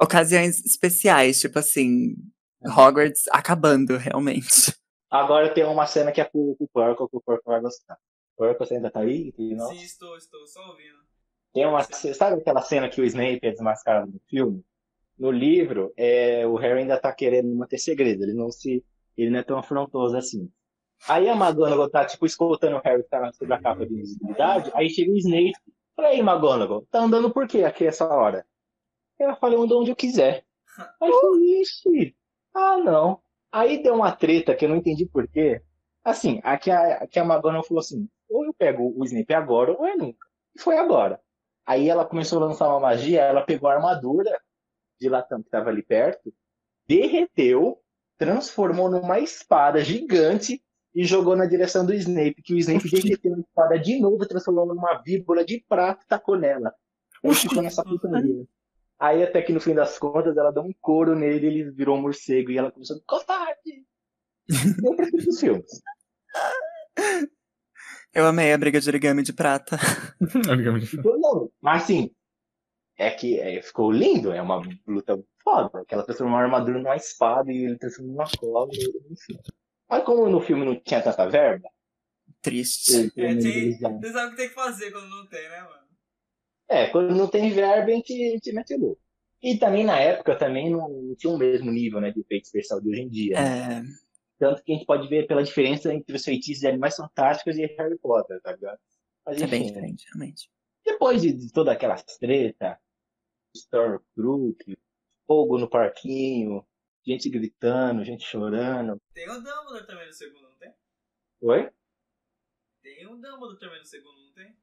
ocasiões 0.00 0.64
especiais, 0.64 1.40
tipo 1.40 1.58
assim, 1.58 2.14
Hogwarts 2.64 3.22
acabando, 3.30 3.96
realmente. 3.96 4.74
agora 5.10 5.52
tem 5.52 5.64
uma 5.64 5.86
cena 5.86 6.12
que 6.12 6.20
é 6.20 6.24
pro, 6.24 6.54
pro 6.56 6.68
Porco, 6.72 7.08
que 7.08 7.16
o 7.16 7.20
Porco 7.20 7.50
vai 7.50 7.60
gostar. 7.60 7.96
Porco, 8.36 8.64
você 8.64 8.74
ainda 8.76 8.90
tá 8.90 9.00
aí? 9.00 9.32
Sim, 9.36 9.82
estou, 9.82 10.16
estou 10.16 10.46
só 10.46 10.60
ouvindo. 10.68 10.98
Tem 11.52 11.66
uma, 11.66 11.82
sabe 11.82 12.40
aquela 12.40 12.62
cena 12.62 12.88
que 12.88 13.00
o 13.00 13.04
Snape 13.04 13.40
é 13.42 13.50
desmascarado 13.50 14.12
no 14.12 14.20
filme? 14.28 14.62
No 15.18 15.30
livro, 15.32 15.92
é, 15.96 16.46
o 16.46 16.54
Harry 16.54 16.80
ainda 16.80 16.98
tá 16.98 17.12
querendo 17.12 17.52
manter 17.54 17.78
segredo, 17.78 18.22
ele 18.22 18.34
não 18.34 18.52
se, 18.52 18.84
ele 19.16 19.30
não 19.30 19.40
é 19.40 19.42
tão 19.42 19.58
afrontoso 19.58 20.16
assim. 20.16 20.48
Aí 21.08 21.28
a 21.28 21.34
McGonagall 21.34 21.90
tá, 21.90 22.04
tipo, 22.04 22.24
escoltando 22.24 22.76
o 22.76 22.80
Harry 22.80 23.02
que 23.02 23.08
tá 23.08 23.32
sobre 23.32 23.54
a 23.54 23.60
capa 23.60 23.84
de 23.84 23.94
invisibilidade, 23.94 24.70
aí 24.74 24.88
chega 24.88 25.10
o 25.10 25.16
Snape. 25.16 25.54
Fala 25.96 26.08
aí, 26.08 26.20
McGonagall, 26.20 26.86
tá 26.90 27.00
andando 27.00 27.32
por 27.32 27.48
quê 27.48 27.64
aqui 27.64 27.86
essa 27.86 28.06
hora? 28.06 28.46
Ela 29.18 29.34
fala, 29.34 29.54
eu 29.54 29.62
ando 29.62 29.78
onde 29.78 29.90
eu 29.90 29.96
quiser. 29.96 30.44
Aí 31.00 31.10
eu 31.10 31.20
falei, 31.20 31.60
ixi, 31.62 32.16
ah 32.54 32.78
não. 32.78 33.20
Aí 33.50 33.82
deu 33.82 33.94
uma 33.94 34.12
treta 34.12 34.54
que 34.54 34.64
eu 34.64 34.68
não 34.68 34.76
entendi 34.76 35.04
por 35.06 35.26
quê. 35.26 35.60
Assim, 36.04 36.40
aqui 36.44 36.70
a, 36.70 36.98
aqui 36.98 37.18
a 37.18 37.24
McGonagall 37.24 37.64
falou 37.64 37.80
assim, 37.80 38.08
ou 38.28 38.44
eu 38.44 38.54
pego 38.54 38.94
o 38.96 39.04
Snape 39.04 39.34
agora, 39.34 39.72
ou 39.72 39.84
é 39.84 39.96
nunca. 39.96 40.26
E 40.54 40.60
foi 40.60 40.78
agora. 40.78 41.20
Aí 41.66 41.88
ela 41.88 42.04
começou 42.04 42.40
a 42.40 42.46
lançar 42.46 42.68
uma 42.68 42.78
magia, 42.78 43.22
ela 43.22 43.42
pegou 43.42 43.68
a 43.68 43.74
armadura 43.74 44.40
de 45.00 45.08
latão 45.08 45.42
que 45.42 45.50
tava 45.50 45.70
ali 45.70 45.82
perto, 45.82 46.32
derreteu, 46.86 47.78
transformou 48.16 48.90
numa 48.90 49.18
espada 49.20 49.82
gigante 49.84 50.62
e 50.94 51.04
jogou 51.04 51.36
na 51.36 51.46
direção 51.46 51.86
do 51.86 51.94
Snape, 51.94 52.42
que 52.42 52.54
o 52.54 52.58
Snape 52.58 52.90
derreteu 52.90 53.34
a 53.34 53.40
espada 53.40 53.78
de 53.78 54.00
novo, 54.00 54.26
transformou 54.26 54.66
numa 54.66 55.00
víbora 55.02 55.44
de 55.44 55.64
prata 55.68 56.02
e 56.04 56.08
tacou 56.08 56.36
nela. 56.36 56.74
Aí 57.24 57.34
ficou 57.34 57.62
nessa 57.62 57.84
putaria. 57.84 58.44
Aí 58.98 59.22
até 59.22 59.40
que 59.42 59.52
no 59.52 59.60
fim 59.60 59.74
das 59.74 59.98
contas 59.98 60.36
ela 60.36 60.50
deu 60.50 60.62
um 60.62 60.72
couro 60.80 61.14
nele, 61.14 61.46
ele 61.46 61.70
virou 61.70 61.96
um 61.96 62.02
morcego 62.02 62.50
e 62.50 62.58
ela 62.58 62.72
começou 62.72 62.96
a 62.96 63.00
covarde. 63.06 63.84
Eu 64.84 64.96
prefiro 64.96 65.28
os 65.28 65.38
filmes. 65.38 65.82
Eu 68.12 68.26
amei 68.26 68.52
a 68.52 68.58
briga 68.58 68.80
de 68.80 68.88
origami 68.88 69.22
de 69.22 69.32
prata. 69.32 69.78
Então, 70.98 71.18
não. 71.18 71.50
Mas 71.60 71.82
assim, 71.84 72.10
é 72.98 73.10
que 73.10 73.38
é, 73.38 73.62
ficou 73.62 73.90
lindo, 73.90 74.32
é 74.32 74.42
uma 74.42 74.60
luta 74.86 75.18
foda. 75.42 75.84
Que 75.86 75.94
ela 75.94 76.04
transformou 76.04 76.36
uma 76.36 76.42
armadura 76.42 76.78
numa 76.78 76.96
espada 76.96 77.50
e 77.50 77.64
ele 77.64 77.78
transformou 77.78 78.16
numa 78.16 78.28
cobra, 78.36 78.76
enfim. 79.10 79.38
Mas 79.88 80.04
como 80.04 80.28
no 80.28 80.40
filme 80.40 80.64
não 80.66 80.78
tinha 80.78 81.00
tanta 81.00 81.28
verba, 81.28 81.68
Triste. 82.42 83.12
É, 83.16 83.34
tem, 83.34 83.72
você 83.72 84.12
sabe 84.12 84.26
o 84.26 84.30
que 84.30 84.36
tem 84.36 84.48
que 84.48 84.54
fazer 84.54 84.92
quando 84.92 85.08
não 85.08 85.26
tem, 85.26 85.48
né, 85.48 85.60
mano? 85.62 85.88
é, 86.68 86.86
quando 86.88 87.14
não 87.14 87.26
tem 87.26 87.50
verba, 87.50 87.90
a 87.90 87.94
gente, 87.94 88.12
a 88.12 88.30
gente 88.32 88.52
mete 88.52 88.76
louco. 88.76 89.00
E 89.42 89.56
também 89.56 89.84
na 89.84 89.98
época 89.98 90.36
também 90.36 90.70
não, 90.70 90.88
não 90.88 91.14
tinha 91.14 91.32
o 91.32 91.38
mesmo 91.38 91.70
nível 91.70 92.00
né, 92.00 92.10
de 92.10 92.20
efeito 92.20 92.44
especial 92.44 92.80
de 92.80 92.90
hoje 92.90 93.00
em 93.02 93.08
dia. 93.08 93.40
né? 93.40 93.78
É, 93.78 93.82
Tanto 94.38 94.62
que 94.62 94.72
a 94.72 94.74
gente 94.76 94.86
pode 94.86 95.08
ver 95.08 95.26
pela 95.26 95.42
diferença 95.42 95.92
entre 95.92 96.14
os 96.14 96.24
feitiços 96.24 96.60
de 96.60 96.68
Animais 96.68 96.96
Fantásticos 96.96 97.56
e 97.56 97.66
Harry 97.66 97.98
Potter, 97.98 98.40
tá 98.42 98.52
ligado? 98.52 98.78
Mas 99.24 99.40
é 99.40 99.46
bem 99.46 99.66
diferente, 99.66 100.06
realmente. 100.12 100.50
depois 100.84 101.22
de, 101.22 101.32
de 101.32 101.52
toda 101.52 101.72
aquela 101.72 101.96
treta, 101.96 102.78
Stormtroop, 103.54 104.78
fogo 105.26 105.58
no 105.58 105.68
parquinho, 105.68 106.66
gente 107.06 107.28
gritando, 107.28 108.04
gente 108.04 108.24
chorando. 108.24 109.00
Tem 109.14 109.28
o 109.28 109.34
Dumbledore 109.34 109.86
também 109.86 110.06
no 110.06 110.12
segundo, 110.12 110.42
não 110.42 110.56
tem? 110.56 110.72
Oi? 111.40 111.70
Tem 112.82 113.06
o 113.06 113.16
Dumbledore 113.16 113.58
também 113.58 113.78
no 113.78 113.84
segundo, 113.84 114.20
não 114.20 114.32
tem? 114.32 114.56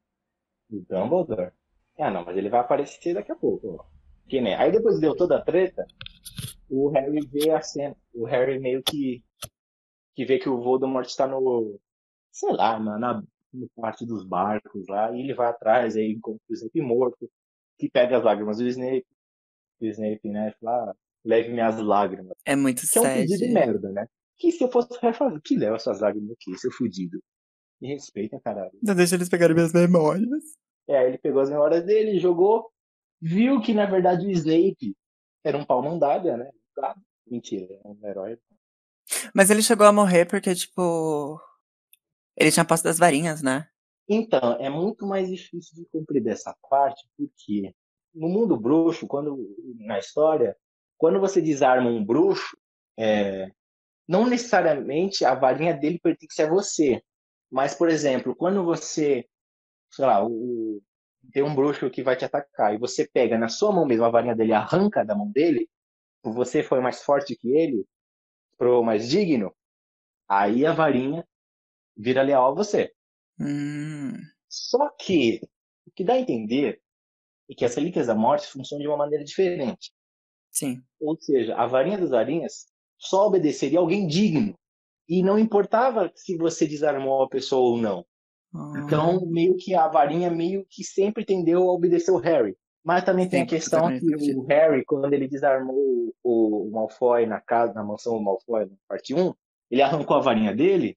O 0.69 0.79
Dumbledore? 0.81 1.51
Ah, 1.97 2.11
não, 2.11 2.25
mas 2.25 2.37
ele 2.37 2.49
vai 2.49 2.59
aparecer 2.59 3.13
daqui 3.13 3.31
a 3.31 3.35
pouco. 3.35 3.77
ó. 3.79 3.85
Que 4.27 4.41
nem. 4.41 4.55
Aí 4.55 4.71
depois 4.71 4.99
deu 4.99 5.15
toda 5.15 5.37
a 5.37 5.41
treta, 5.41 5.85
o 6.69 6.89
Harry 6.89 7.25
vê 7.27 7.51
a 7.51 7.61
cena. 7.61 7.95
O 8.13 8.25
Harry 8.25 8.59
meio 8.59 8.83
que. 8.83 9.23
que 10.15 10.25
vê 10.25 10.39
que 10.39 10.49
o 10.49 10.61
Voldemort 10.61 11.05
está 11.07 11.27
no. 11.27 11.79
sei 12.31 12.51
lá, 12.53 12.79
na, 12.79 12.97
na, 12.97 13.23
no 13.53 13.69
parte 13.75 14.05
dos 14.05 14.25
barcos 14.25 14.87
lá, 14.87 15.11
e 15.11 15.21
ele 15.21 15.33
vai 15.33 15.47
atrás, 15.47 15.95
aí 15.95 16.11
encontra 16.11 16.41
o 16.49 16.53
Snape 16.53 16.81
morto, 16.81 17.31
que 17.77 17.89
pega 17.89 18.17
as 18.17 18.23
lágrimas 18.23 18.57
do 18.57 18.67
Snape. 18.67 19.05
O 19.81 19.85
Snape, 19.85 20.29
né, 20.29 20.53
fala, 20.61 20.91
ah, 20.91 20.95
leve 21.23 21.49
minhas 21.51 21.77
lágrimas. 21.79 22.35
É 22.45 22.55
muito 22.55 22.83
Que 22.89 22.97
é 22.97 23.01
um 23.01 23.03
pedido 23.03 23.27
de 23.27 23.37
sério. 23.37 23.53
merda, 23.53 23.91
né? 23.91 24.07
Que 24.37 24.51
se 24.51 24.63
eu 24.63 24.71
fosse 24.71 24.97
falar, 25.13 25.39
que 25.41 25.57
leva 25.57 25.75
essas 25.75 25.99
lágrimas 25.99 26.31
aqui, 26.31 26.57
seu 26.57 26.71
fudido. 26.71 27.19
Me 27.81 27.89
respeita, 27.93 28.39
caralho. 28.43 28.71
Não 28.81 28.95
deixa 28.95 29.15
eles 29.15 29.29
pegarem 29.29 29.55
minhas 29.55 29.73
memórias. 29.73 30.43
É, 30.87 31.07
ele 31.07 31.17
pegou 31.17 31.41
as 31.41 31.49
memórias 31.49 31.83
dele, 31.85 32.19
jogou, 32.19 32.69
viu 33.21 33.59
que 33.61 33.73
na 33.73 33.85
verdade 33.85 34.25
o 34.27 34.31
Snape 34.31 34.95
era 35.43 35.57
um 35.57 35.65
pau 35.65 35.81
mandada, 35.81 36.37
né? 36.37 36.49
Ah, 36.79 36.95
mentira, 37.27 37.65
é 37.83 37.87
um 37.87 37.97
herói. 38.07 38.37
Mas 39.33 39.49
ele 39.49 39.61
chegou 39.61 39.85
a 39.85 39.91
morrer 39.93 40.25
porque, 40.25 40.53
tipo. 40.55 41.39
Ele 42.37 42.51
tinha 42.51 42.65
posse 42.65 42.83
das 42.83 42.97
varinhas, 42.97 43.41
né? 43.41 43.67
Então, 44.07 44.53
é 44.59 44.69
muito 44.69 45.05
mais 45.07 45.29
difícil 45.29 45.75
de 45.75 45.85
cumprir 45.89 46.21
dessa 46.21 46.55
parte, 46.69 47.07
porque 47.17 47.73
no 48.13 48.29
mundo 48.29 48.57
bruxo, 48.57 49.07
quando 49.07 49.37
na 49.79 49.97
história, 49.99 50.55
quando 50.97 51.19
você 51.19 51.41
desarma 51.41 51.89
um 51.89 52.03
bruxo, 52.05 52.55
é, 52.97 53.51
não 54.07 54.27
necessariamente 54.27 55.25
a 55.25 55.35
varinha 55.35 55.73
dele 55.75 55.99
pertence 55.99 56.41
a 56.41 56.49
você. 56.49 57.03
Mas, 57.51 57.75
por 57.75 57.89
exemplo, 57.89 58.35
quando 58.35 58.63
você, 58.65 59.25
sei 59.91 60.05
lá, 60.05 60.25
o- 60.25 60.81
tem 61.33 61.43
um 61.43 61.55
bruxo 61.55 61.89
que 61.89 62.03
vai 62.03 62.15
te 62.17 62.25
atacar 62.25 62.73
e 62.75 62.79
você 62.79 63.07
pega 63.11 63.37
na 63.37 63.49
sua 63.49 63.71
mão 63.73 63.85
mesmo 63.85 64.05
a 64.05 64.09
varinha 64.09 64.35
dele, 64.35 64.53
arranca 64.53 65.05
da 65.05 65.15
mão 65.15 65.31
dele, 65.31 65.69
você 66.23 66.63
foi 66.63 66.81
mais 66.81 67.03
forte 67.03 67.35
que 67.37 67.49
ele, 67.55 67.85
pro 68.57 68.83
mais 68.83 69.09
digno, 69.09 69.53
aí 70.29 70.65
a 70.65 70.73
varinha 70.73 71.25
vira 71.97 72.23
leal 72.23 72.51
a 72.51 72.55
você. 72.55 72.93
Hum. 73.39 74.13
Só 74.49 74.89
que 74.89 75.41
o 75.85 75.91
que 75.91 76.03
dá 76.03 76.13
a 76.13 76.19
entender 76.19 76.81
é 77.49 77.53
que 77.53 77.65
as 77.65 77.75
relíquias 77.75 78.07
da 78.07 78.15
morte 78.15 78.47
funcionam 78.47 78.81
de 78.81 78.87
uma 78.87 78.97
maneira 78.97 79.23
diferente. 79.23 79.91
Sim. 80.49 80.81
Ou 80.99 81.19
seja, 81.19 81.55
a 81.55 81.67
varinha 81.67 81.97
das 81.97 82.11
varinhas 82.11 82.67
só 82.97 83.27
obedeceria 83.27 83.79
alguém 83.79 84.07
digno. 84.07 84.55
E 85.07 85.21
não 85.21 85.37
importava 85.37 86.11
se 86.15 86.37
você 86.37 86.65
desarmou 86.65 87.23
a 87.23 87.29
pessoa 87.29 87.71
ou 87.71 87.77
não. 87.77 88.05
Ah. 88.53 88.73
Então, 88.77 89.25
meio 89.27 89.55
que 89.57 89.75
a 89.75 89.87
varinha 89.87 90.31
meio 90.31 90.65
que 90.69 90.83
sempre 90.83 91.25
tendeu 91.25 91.69
a 91.69 91.73
obedecer 91.73 92.11
o 92.11 92.17
Harry. 92.17 92.55
Mas 92.83 93.03
também 93.03 93.27
tem 93.27 93.41
a 93.41 93.43
Sim, 93.43 93.49
questão 93.49 93.99
que 93.99 94.35
o 94.35 94.45
Harry, 94.45 94.85
quando 94.85 95.11
ele 95.13 95.27
desarmou 95.27 95.75
o, 96.23 96.67
o 96.67 96.71
Malfoy 96.71 97.25
na 97.25 97.41
casa, 97.41 97.73
na 97.73 97.83
mansão 97.83 98.17
do 98.17 98.23
Malfoy, 98.23 98.65
na 98.65 98.75
parte 98.87 99.13
1, 99.13 99.33
ele 99.71 99.81
arrancou 99.81 100.15
a 100.15 100.21
varinha 100.21 100.55
dele, 100.55 100.95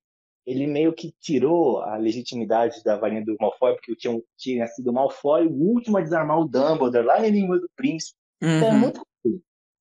ele 0.48 0.66
meio 0.66 0.94
que 0.94 1.12
tirou 1.20 1.80
a 1.82 1.96
legitimidade 1.98 2.82
da 2.82 2.96
varinha 2.96 3.22
do 3.22 3.36
Malfoy, 3.38 3.74
porque 3.74 3.94
tinha, 3.94 4.18
tinha 4.36 4.66
sido 4.68 4.90
o 4.90 4.92
Malfoy 4.94 5.46
o 5.46 5.52
último 5.52 5.98
a 5.98 6.00
desarmar 6.00 6.38
o 6.40 6.48
Dumbledore 6.48 7.04
lá 7.06 7.26
em 7.26 7.30
Língua 7.30 7.58
do 7.60 7.68
Príncipe. 7.76 8.18
Então 8.42 8.68
é 8.68 8.72
Uhum. 8.72 8.78
muito. 8.80 9.06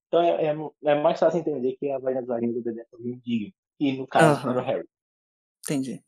Então 0.08 0.22
é, 0.22 0.46
é, 0.46 0.92
é 0.92 1.02
mais 1.02 1.20
fácil 1.20 1.40
entender 1.40 1.78
que 1.80 1.90
a 1.90 1.98
varinha 2.00 2.22
das 2.22 2.28
varinhas 2.28 2.58
obedece 2.58 2.90
ao 2.94 3.00
indigno. 3.00 3.54
E 3.80 3.94
no 3.94 4.06
caso 4.06 4.42
Aham. 4.42 4.52
era 4.52 4.60
o 4.60 4.64
Harry. 4.66 4.88
Entendi. 5.66 6.04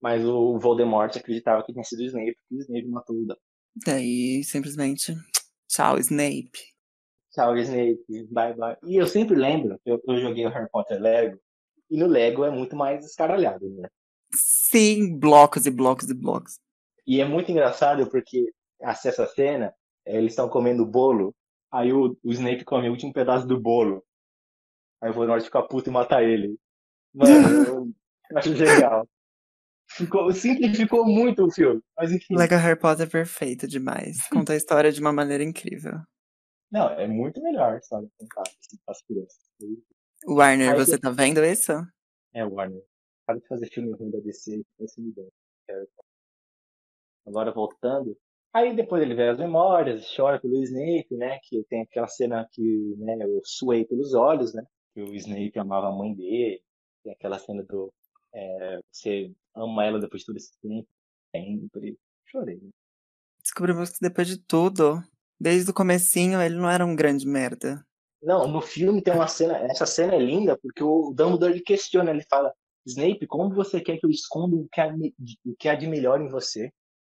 Mas 0.00 0.24
o 0.24 0.58
Voldemort 0.58 1.16
acreditava 1.16 1.62
que 1.64 1.72
tinha 1.72 1.84
sido 1.84 2.00
o 2.00 2.04
Snape, 2.04 2.36
porque 2.36 2.54
o 2.54 2.60
Snape 2.60 2.86
matou 2.88 3.16
o 3.16 3.18
Dumbledore. 3.20 3.40
Daí, 3.84 4.44
simplesmente. 4.44 5.14
Tchau, 5.66 5.98
Snape. 5.98 6.52
Tchau, 7.32 7.56
Snape. 7.56 8.04
Bye, 8.30 8.54
bye. 8.54 8.76
E 8.84 8.96
eu 8.96 9.06
sempre 9.08 9.34
lembro, 9.34 9.80
eu, 9.84 10.00
eu 10.06 10.20
joguei 10.20 10.46
o 10.46 10.50
Harry 10.50 10.68
Potter 10.70 11.00
Lego, 11.00 11.40
e 11.90 11.96
no 11.96 12.06
Lego 12.06 12.44
é 12.44 12.50
muito 12.50 12.76
mais 12.76 13.04
escaralhado, 13.04 13.68
né? 13.70 13.88
Sim, 14.36 15.18
blocos 15.18 15.66
e 15.66 15.70
blocos 15.70 16.08
e 16.08 16.14
blocos. 16.14 16.58
E 17.06 17.20
é 17.20 17.24
muito 17.24 17.50
engraçado 17.50 18.08
porque 18.08 18.52
assim, 18.82 19.08
essa 19.08 19.26
cena, 19.26 19.74
eh, 20.06 20.16
eles 20.16 20.32
estão 20.32 20.48
comendo 20.48 20.86
bolo, 20.86 21.34
aí 21.70 21.92
o, 21.92 22.16
o 22.22 22.32
Snape 22.32 22.64
come 22.64 22.88
o 22.88 22.92
último 22.92 23.12
pedaço 23.12 23.46
do 23.46 23.60
bolo. 23.60 24.04
Aí 25.00 25.10
o 25.10 25.12
Voldemort 25.12 25.44
fica 25.44 25.62
puto 25.62 25.90
e 25.90 25.92
mata 25.92 26.22
ele. 26.22 26.56
Mano, 27.12 27.94
eu 28.30 28.38
acho 28.38 28.54
genial. 28.56 29.06
Ficou, 29.90 30.32
simplificou 30.32 31.04
muito 31.04 31.44
o 31.44 31.50
filme, 31.50 31.80
mas 31.96 32.10
enfim. 32.10 32.34
Lego 32.34 32.56
Harry 32.56 32.78
Potter 32.78 33.06
é 33.06 33.10
perfeito 33.10 33.68
demais. 33.68 34.26
Conta 34.32 34.54
a 34.54 34.56
história 34.56 34.90
de 34.90 35.00
uma 35.00 35.12
maneira 35.12 35.44
incrível. 35.44 36.00
Não, 36.70 36.88
é 36.90 37.06
muito 37.06 37.40
melhor, 37.42 37.78
sabe? 37.82 38.08
Contar 38.18 38.42
assim, 38.42 38.78
as 38.88 39.02
crianças. 39.02 39.38
Warner, 40.26 40.70
Aí 40.70 40.74
você 40.74 40.98
tá 40.98 41.10
vendo 41.10 41.44
isso? 41.44 41.72
É, 42.32 42.44
Warner. 42.44 42.82
Para 43.26 43.38
de 43.38 43.46
fazer 43.46 43.66
filme 43.70 43.92
ruim 43.92 44.10
da 44.10 44.18
DC 44.20 44.56
e 44.56 44.66
faz 44.78 44.94
filme 44.94 45.12
bom. 45.12 45.28
Harry 45.68 45.86
Potter. 45.96 46.10
Agora 47.26 47.52
voltando. 47.52 48.16
Aí 48.52 48.74
depois 48.76 49.02
ele 49.02 49.14
vê 49.14 49.28
as 49.28 49.38
memórias, 49.38 50.14
chora 50.14 50.40
pelo 50.40 50.62
Snape, 50.62 51.16
né? 51.16 51.40
Que 51.42 51.64
tem 51.64 51.82
aquela 51.82 52.06
cena 52.06 52.46
que 52.52 52.94
né, 52.98 53.16
eu 53.20 53.40
suei 53.44 53.84
pelos 53.84 54.14
olhos, 54.14 54.54
né? 54.54 54.62
Que 54.94 55.02
o 55.02 55.14
Snape 55.14 55.58
amava 55.58 55.88
a 55.88 55.92
mãe 55.92 56.14
dele. 56.14 56.62
Tem 57.02 57.12
aquela 57.12 57.38
cena 57.38 57.62
do 57.64 57.92
é, 58.34 58.80
você 58.90 59.32
ama 59.54 59.84
ela 59.84 60.00
depois 60.00 60.20
de 60.20 60.26
todo 60.26 60.36
esse 60.36 60.52
tempo. 60.60 60.88
Sempre. 61.34 61.98
Chorei. 62.26 62.56
né? 62.56 62.70
Descobrimos 63.40 63.90
que 63.90 63.98
depois 64.00 64.26
de 64.26 64.38
tudo, 64.38 65.02
desde 65.38 65.70
o 65.70 65.74
comecinho, 65.74 66.40
ele 66.40 66.56
não 66.56 66.68
era 66.68 66.84
um 66.84 66.96
grande 66.96 67.26
merda. 67.26 67.84
Não, 68.22 68.48
no 68.48 68.60
filme 68.60 69.02
tem 69.02 69.12
uma 69.12 69.28
cena, 69.28 69.58
essa 69.58 69.84
cena 69.84 70.14
é 70.14 70.18
linda 70.18 70.56
porque 70.56 70.82
o 70.82 71.12
Dumbledore 71.14 71.52
ele 71.52 71.60
questiona, 71.60 72.10
ele 72.10 72.22
fala, 72.22 72.54
Snape, 72.86 73.26
como 73.26 73.54
você 73.54 73.80
quer 73.80 73.98
que 73.98 74.04
eu 74.06 74.10
esconda 74.10 74.56
o 74.56 74.68
que 74.68 74.80
há, 74.80 74.94
o 75.44 75.56
que 75.56 75.68
há 75.68 75.74
de 75.74 75.86
melhor 75.86 76.20
em 76.20 76.28
você? 76.28 76.72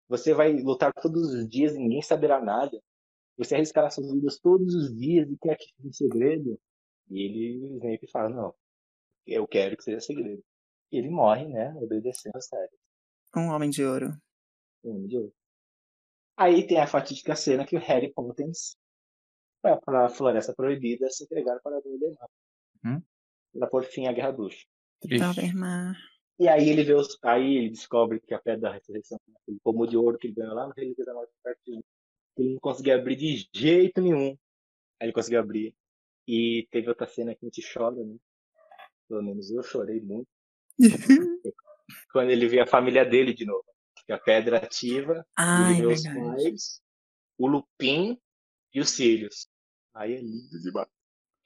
Você 0.08 0.32
vai 0.32 0.52
lutar 0.52 0.92
todos 0.94 1.34
os 1.34 1.48
dias, 1.48 1.74
ninguém 1.74 2.00
saberá 2.00 2.40
nada. 2.40 2.80
Você 3.36 3.54
arriscará 3.54 3.90
suas 3.90 4.10
vidas 4.10 4.38
todos 4.40 4.74
os 4.74 4.96
dias 4.96 5.30
e 5.30 5.36
quer 5.36 5.56
que 5.56 5.66
fique 5.66 5.88
em 5.88 5.92
segredo? 5.92 6.58
E 7.10 7.22
ele, 7.22 7.70
o 7.70 7.76
Snape 7.76 8.10
fala, 8.10 8.28
não, 8.30 8.54
eu 9.26 9.46
quero 9.46 9.76
que 9.76 9.82
seja 9.82 10.00
segredo. 10.00 10.42
E 10.90 10.98
ele 10.98 11.10
morre, 11.10 11.46
né, 11.46 11.74
obedecendo 11.76 12.36
a 12.36 12.40
série. 12.40 12.72
Um 13.36 13.48
homem 13.48 13.68
de 13.68 13.84
ouro. 13.84 14.16
Um 14.82 15.06
de 15.06 15.18
ouro. 15.18 15.32
Aí 16.36 16.66
tem 16.66 16.80
a 16.80 16.86
fatídica 16.86 17.36
cena 17.36 17.66
que 17.66 17.76
o 17.76 17.80
Harry 17.80 18.12
Potters 18.12 18.76
vai 19.62 19.78
para 19.80 20.06
a 20.06 20.08
Floresta 20.08 20.54
Proibida 20.54 21.10
se 21.10 21.24
entregar 21.24 21.60
para 21.60 21.80
Voldemort. 21.80 22.30
Hum? 22.84 23.02
Para 23.52 23.68
pôr 23.68 23.84
fim 23.84 24.06
à 24.06 24.12
Guerra 24.12 24.32
Bruxa. 24.32 24.64
Talvez. 25.18 25.52
E 26.38 26.46
aí 26.48 26.68
ele 26.68 26.84
vê 26.84 26.94
os, 26.94 27.18
aí 27.24 27.56
ele 27.56 27.70
descobre 27.70 28.20
que 28.20 28.32
a 28.32 28.38
Pedra 28.38 28.68
da 28.68 28.72
Ressurreição, 28.72 29.18
aquele 29.42 29.58
pomo 29.62 29.86
de 29.86 29.96
ouro 29.96 30.16
que 30.16 30.28
ele 30.28 30.34
ganhou 30.34 30.54
lá 30.54 30.68
no 30.68 30.72
Relíquia 30.72 31.04
da 31.04 31.12
Morte 31.12 31.32
parte 31.42 31.72
1, 31.72 31.82
ele 32.36 32.52
não 32.52 32.60
conseguia 32.60 32.94
abrir 32.94 33.16
de 33.16 33.48
jeito 33.52 34.00
nenhum. 34.00 34.36
Aí 35.00 35.06
ele 35.06 35.12
conseguiu 35.12 35.40
abrir. 35.40 35.74
E 36.26 36.68
teve 36.70 36.88
outra 36.88 37.06
cena 37.08 37.34
que 37.34 37.44
a 37.44 37.46
gente 37.46 37.72
chora, 37.72 37.96
né? 37.96 38.16
Pelo 39.08 39.22
menos 39.22 39.50
eu 39.50 39.62
chorei 39.62 40.00
muito. 40.00 40.28
Quando 42.12 42.30
ele 42.30 42.46
vê 42.46 42.60
a 42.60 42.66
família 42.66 43.04
dele 43.04 43.34
de 43.34 43.44
novo. 43.44 43.64
Que 44.06 44.12
a 44.12 44.18
pedra 44.18 44.58
ativa 44.58 45.26
Ai, 45.36 45.72
ele 45.72 45.86
vê 45.86 45.92
os 45.92 46.02
verdade. 46.02 46.42
pais, 46.42 46.80
o 47.36 47.46
Lupin 47.46 48.18
e 48.72 48.80
os 48.80 48.90
Sirius. 48.90 49.48
Aí 49.92 50.14
é 50.14 50.20
lindo 50.20 50.60
demais. 50.62 50.88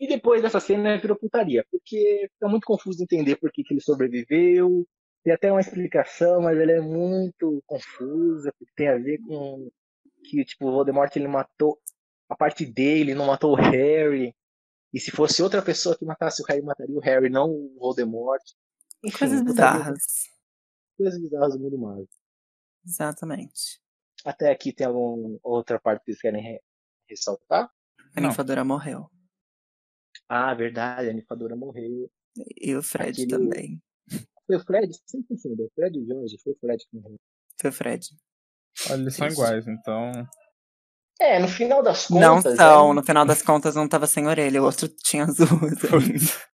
E 0.02 0.08
depois 0.08 0.42
dessa 0.42 0.58
cena 0.58 0.98
virou 0.98 1.16
putaria, 1.16 1.64
porque 1.70 2.28
fica 2.32 2.48
muito 2.48 2.64
confuso 2.64 3.00
entender 3.00 3.36
por 3.36 3.52
que, 3.52 3.62
que 3.62 3.72
ele 3.72 3.80
sobreviveu. 3.80 4.84
Tem 5.22 5.32
até 5.32 5.52
uma 5.52 5.60
explicação, 5.60 6.42
mas 6.42 6.58
ela 6.58 6.72
é 6.72 6.80
muito 6.80 7.62
confusa, 7.64 8.52
porque 8.58 8.72
tem 8.74 8.88
a 8.88 8.98
ver 8.98 9.18
com 9.18 9.70
que 10.24 10.44
tipo, 10.44 10.66
o 10.66 10.72
Voldemort 10.72 11.14
ele 11.14 11.28
matou 11.28 11.78
a 12.28 12.34
parte 12.34 12.66
dele, 12.66 13.14
não 13.14 13.26
matou 13.26 13.52
o 13.52 13.54
Harry. 13.54 14.34
E 14.92 14.98
se 14.98 15.12
fosse 15.12 15.40
outra 15.40 15.62
pessoa 15.62 15.96
que 15.96 16.04
matasse 16.04 16.42
o 16.42 16.46
Harry, 16.46 16.62
mataria 16.62 16.96
o 16.96 17.00
Harry, 17.00 17.30
não 17.30 17.48
o 17.48 17.76
Voldemort. 17.78 18.42
Enfim, 19.04 19.18
Coisas 19.18 19.40
putaria, 19.44 19.78
bizarras. 19.78 20.02
Coisas 20.98 21.20
bizarras 21.22 21.52
do 21.54 21.60
mundo 21.60 21.78
mágico. 21.78 22.12
Exatamente. 22.84 23.80
Até 24.24 24.50
aqui 24.50 24.72
tem 24.72 24.84
alguma 24.86 25.38
outra 25.44 25.78
parte 25.78 26.00
que 26.00 26.06
vocês 26.12 26.20
querem 26.20 26.42
re- 26.42 26.60
ressaltar? 27.08 27.70
A 28.16 28.20
ninfadora 28.20 28.64
morreu. 28.64 29.08
Ah, 30.34 30.54
verdade, 30.54 31.10
a 31.10 31.12
Nifadora 31.12 31.54
morreu. 31.54 32.10
E 32.58 32.74
o 32.74 32.82
Fred 32.82 33.10
Aquele- 33.10 33.26
também. 33.28 33.82
Foi 34.46 34.56
o 34.56 34.60
Fred? 34.64 34.90
Sempre 35.06 35.28
confundo. 35.28 35.64
O 35.64 35.70
Fred 35.74 35.98
e 35.98 36.02
o 36.02 36.06
Jorge, 36.06 36.38
foi 36.42 36.52
o 36.54 36.58
Fred 36.58 36.82
que 36.90 36.96
morreu. 36.96 37.16
Foi 37.60 37.70
o 37.70 37.72
Fred. 37.72 38.06
Olha, 38.90 39.00
eles 39.02 39.14
são 39.14 39.28
iguais, 39.28 39.68
então. 39.68 40.10
É, 41.20 41.38
no 41.38 41.46
final 41.48 41.82
das 41.82 42.08
Não 42.08 42.36
contas. 42.36 42.56
são, 42.56 42.90
é- 42.90 42.94
no 42.94 43.04
final 43.04 43.26
das 43.26 43.42
contas 43.42 43.76
um 43.76 43.86
tava 43.86 44.06
sem 44.06 44.26
orelha, 44.26 44.62
o 44.62 44.64
outro 44.64 44.88
tinha 44.88 45.24
as 45.24 45.36
duas. 45.36 45.50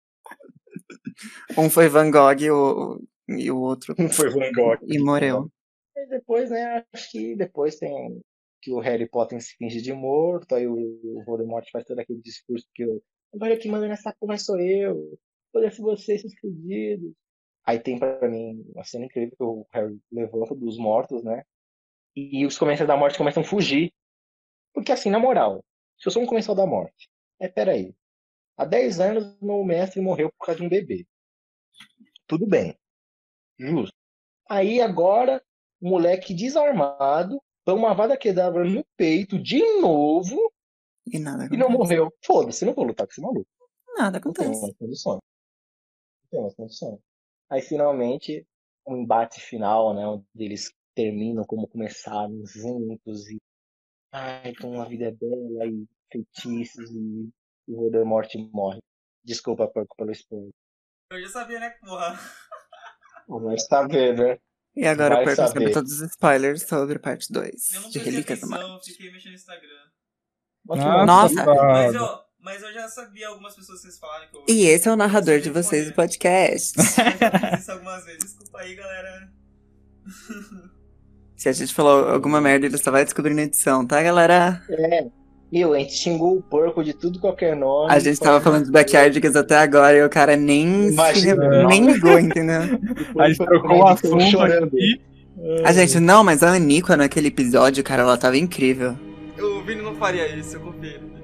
um 1.57 1.69
foi 1.69 1.87
Van 1.87 2.09
Gogh 2.11 2.39
e 2.41 2.51
o, 2.51 3.01
e 3.29 3.51
o 3.51 3.59
outro 3.59 3.95
Foi 4.11 4.29
Van 4.29 4.51
Gogh. 4.53 4.77
e 4.87 4.99
morreu. 4.99 5.49
E 5.95 6.05
depois, 6.07 6.49
né, 6.49 6.83
acho 6.93 7.11
que 7.11 7.35
depois 7.35 7.77
tem 7.77 8.21
que 8.61 8.71
o 8.73 8.79
Harry 8.79 9.07
Potter 9.07 9.39
se 9.41 9.55
finge 9.55 9.81
de 9.81 9.93
morto, 9.93 10.55
aí 10.55 10.67
o, 10.67 10.73
o 10.75 11.23
Voldemort 11.25 11.65
faz 11.71 11.85
todo 11.85 11.99
aquele 11.99 12.21
discurso 12.21 12.65
que 12.73 12.83
eu, 12.83 13.01
agora 13.33 13.57
quem 13.57 13.71
manda 13.71 13.87
nessa 13.87 14.13
porra 14.19 14.37
sou 14.37 14.59
eu, 14.59 15.17
foda-se 15.51 15.81
vocês, 15.81 16.21
seus 16.21 16.37
fudidos. 16.39 17.13
Aí 17.65 17.79
tem 17.79 17.99
pra 17.99 18.29
mim 18.29 18.63
uma 18.73 18.83
cena 18.83 19.05
incrível 19.05 19.35
que 19.35 19.43
o 19.43 19.67
Harry 19.71 19.99
levanta 20.11 20.55
dos 20.55 20.77
mortos, 20.77 21.23
né, 21.23 21.43
e 22.15 22.45
os 22.45 22.57
comensais 22.57 22.87
da 22.87 22.97
morte 22.97 23.17
começam 23.17 23.43
a 23.43 23.45
fugir. 23.45 23.93
Porque 24.73 24.91
assim, 24.91 25.09
na 25.09 25.19
moral, 25.19 25.63
se 25.99 26.07
eu 26.07 26.11
sou 26.11 26.23
um 26.23 26.25
comensal 26.25 26.55
da 26.55 26.65
morte, 26.65 27.09
é 27.39 27.47
peraí, 27.47 27.93
há 28.55 28.65
10 28.65 28.99
anos 28.99 29.37
meu 29.41 29.63
mestre 29.63 30.01
morreu 30.01 30.31
por 30.31 30.45
causa 30.45 30.59
de 30.59 30.65
um 30.65 30.69
bebê. 30.69 31.05
Tudo 32.25 32.47
bem, 32.47 32.75
justo. 33.59 33.95
Aí 34.49 34.81
agora 34.81 35.43
o 35.79 35.89
moleque 35.89 36.33
desarmado, 36.33 37.41
toma 37.63 37.87
uma 37.87 37.93
vada 37.93 38.17
quedavra 38.17 38.63
no 38.63 38.83
peito 38.95 39.37
de 39.37 39.59
novo 39.79 40.37
E 41.11 41.19
nada 41.19 41.45
e 41.45 41.57
não 41.57 41.67
acontece. 41.67 41.77
morreu. 41.77 42.13
Foda-se, 42.25 42.65
não 42.65 42.73
vou 42.73 42.85
lutar 42.85 43.05
com 43.07 43.11
esse 43.11 43.21
maluco. 43.21 43.47
Nada 43.97 44.19
Não 44.23 44.31
tem 44.33 44.45
acontece. 44.45 44.61
mais 44.61 44.75
condições. 44.77 45.19
Não 46.23 46.29
tem 46.31 46.41
mais 46.41 46.55
condições. 46.55 46.99
Aí 47.49 47.61
finalmente, 47.61 48.45
um 48.87 48.97
embate 48.97 49.39
final, 49.39 49.93
né? 49.93 50.05
Onde 50.07 50.25
eles 50.35 50.71
terminam 50.95 51.43
como 51.45 51.67
começaram, 51.67 52.41
juntos 52.45 53.29
e. 53.29 53.37
Ai, 54.11 54.53
como 54.55 54.81
a 54.81 54.85
vida 54.85 55.05
é 55.05 55.11
bela 55.11 55.65
e 55.67 55.85
feitiços 56.11 56.89
e 56.91 57.29
o 57.67 57.75
Voldemort 57.75 58.33
morre. 58.53 58.79
Desculpa 59.23 59.67
porco, 59.67 59.95
pelo 59.97 60.11
spoiler. 60.11 60.51
Eu 61.11 61.21
já 61.21 61.29
sabia, 61.29 61.59
né, 61.59 61.69
porra? 61.81 62.17
Tá 63.69 63.85
vendo, 63.87 64.23
né? 64.23 64.37
E 64.75 64.85
agora 64.85 65.15
Vai 65.15 65.23
eu 65.23 65.25
perco 65.25 65.47
saber. 65.47 65.73
todos 65.73 65.91
os 65.93 66.01
spoilers 66.11 66.61
sobre 66.67 66.99
parte 66.99 67.31
2 67.33 67.71
Eu 67.73 67.81
não 67.81 67.89
de 67.89 67.93
prestei 67.93 68.11
Relíquias 68.13 68.43
atenção, 68.43 68.79
fiquei 68.83 69.11
mexendo 69.11 69.31
no 69.31 69.35
Instagram. 69.35 69.89
Nossa. 70.67 71.33
Mas 71.35 71.45
safado. 71.45 71.97
eu, 71.97 72.07
mas 72.41 72.63
eu 72.63 72.73
já 72.73 72.87
sabia 72.87 73.27
algumas 73.27 73.55
pessoas 73.55 73.79
que 73.79 73.87
vocês 73.87 73.99
falaram 73.99 74.27
que 74.29 74.37
eu. 74.37 74.43
E 74.47 74.65
esse 74.67 74.87
é 74.87 74.91
o 74.91 74.95
narrador 74.95 75.39
de 75.39 75.49
vocês 75.49 75.87
do 75.87 75.93
podcast. 75.93 76.77
Eu 76.79 76.83
já 76.85 77.49
fiz 77.51 77.59
isso 77.61 77.71
algumas 77.71 78.05
vezes. 78.05 78.23
Desculpa 78.23 78.59
aí, 78.59 78.75
galera. 78.75 79.29
Se 81.35 81.49
a 81.49 81.51
gente 81.51 81.73
falou 81.73 82.09
alguma 82.09 82.41
merda, 82.41 82.65
ele 82.65 82.77
só 82.77 82.89
vai 82.89 83.03
descobrir 83.03 83.33
na 83.33 83.43
edição, 83.43 83.85
tá, 83.85 84.01
galera? 84.01 84.61
É. 84.69 85.05
Meu, 85.51 85.73
a 85.73 85.79
gente 85.79 85.93
xingou 85.93 86.37
o 86.37 86.41
porco 86.41 86.83
de 86.83 86.93
tudo 86.93 87.19
qualquer 87.19 87.55
nome. 87.55 87.93
A 87.93 87.99
gente 87.99 88.19
tava 88.19 88.41
falando 88.41 88.65
de 88.65 88.71
Backyardigans 88.71 89.35
até 89.35 89.55
agora 89.57 89.97
e 89.97 90.03
o 90.03 90.09
cara 90.09 90.35
nem, 90.35 90.87
se, 90.87 90.93
Imagina. 90.93 91.67
nem 91.67 91.85
ligou, 91.85 92.19
entendeu? 92.19 92.61
A 93.17 93.27
gente 93.29 93.45
trocou 93.45 93.77
o 93.77 93.87
assunto 93.87 94.23
chorando. 94.23 94.65
aqui. 94.65 95.01
A 95.63 95.71
gente, 95.71 95.99
não, 95.99 96.23
mas 96.23 96.41
a 96.41 96.53
Anica 96.53 96.97
naquele 96.97 97.27
episódio, 97.27 97.83
cara, 97.83 98.01
ela 98.01 98.17
tava 98.17 98.37
incrível. 98.37 98.97
Vini 99.67 99.81
não 99.81 99.95
faria 99.95 100.25
isso, 100.33 100.55
eu 100.55 100.61
confio. 100.61 101.16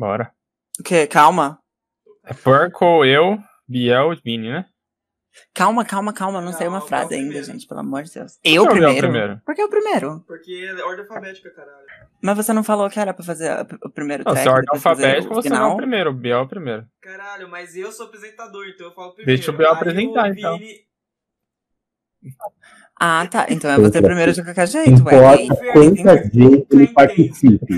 Bora. 0.00 0.32
O 0.78 0.82
quê? 0.82 1.06
Calma. 1.06 1.58
É 2.24 2.32
Purple, 2.32 3.06
eu, 3.06 3.38
Biel 3.68 4.14
e 4.14 4.20
Vini, 4.24 4.48
né? 4.50 4.64
Calma, 5.54 5.84
calma, 5.84 6.10
calma. 6.10 6.40
Não 6.40 6.54
sei 6.54 6.66
uma 6.68 6.80
frase 6.80 7.12
ainda, 7.14 7.26
primeiro? 7.26 7.46
gente, 7.46 7.66
pelo 7.66 7.80
amor 7.80 8.02
de 8.04 8.14
Deus. 8.14 8.38
Por 8.42 8.50
Eu 8.50 8.62
que 8.66 8.70
o 8.70 8.74
Biel 8.76 8.80
primeiro? 8.96 9.08
primeiro? 9.08 9.40
Por 9.44 9.54
que 9.54 9.62
o 9.62 9.68
primeiro? 9.68 10.24
Porque 10.26 10.52
é 10.70 10.82
ordem 10.82 11.02
alfabética, 11.04 11.50
caralho. 11.50 11.84
Mas 12.22 12.34
você 12.34 12.50
não 12.54 12.64
falou 12.64 12.88
que 12.88 12.98
era 12.98 13.12
pra 13.12 13.22
fazer 13.22 13.50
a- 13.50 13.66
o 13.84 13.90
primeiro 13.90 14.24
Não, 14.24 14.32
track, 14.32 14.42
se 14.42 14.48
é 14.48 14.50
ordem 14.50 14.64
depois 14.64 14.82
fazer 14.82 15.04
alfabética, 15.04 15.34
você 15.34 15.48
não 15.50 15.56
é 15.70 15.74
o 15.74 15.76
primeiro. 15.76 16.10
O 16.10 16.14
Biel 16.14 16.38
é 16.38 16.42
o 16.42 16.48
primeiro. 16.48 16.86
Caralho, 17.02 17.46
mas 17.50 17.76
eu 17.76 17.92
sou 17.92 18.06
apresentador, 18.06 18.64
então 18.74 18.86
eu 18.86 18.94
falo 18.94 19.12
primeiro. 19.14 19.36
Deixa 19.38 19.52
o 19.52 19.54
Biel 19.54 19.68
Aí 19.70 19.76
apresentar, 19.76 20.30
então. 20.30 20.58
Vini- 20.58 20.78
Ah, 22.98 23.26
tá. 23.30 23.46
Então 23.50 23.70
eu 23.70 23.82
vou 23.82 23.90
ter 23.90 24.00
primeiro 24.02 24.32
de 24.32 24.42
qualquer 24.42 24.66
jeito, 24.66 24.90
Não 24.92 25.04
ué. 25.04 25.42
importa 25.44 25.72
quantas 25.74 26.30
vezes 26.30 26.66
ele 26.70 26.88
participe. 26.88 27.74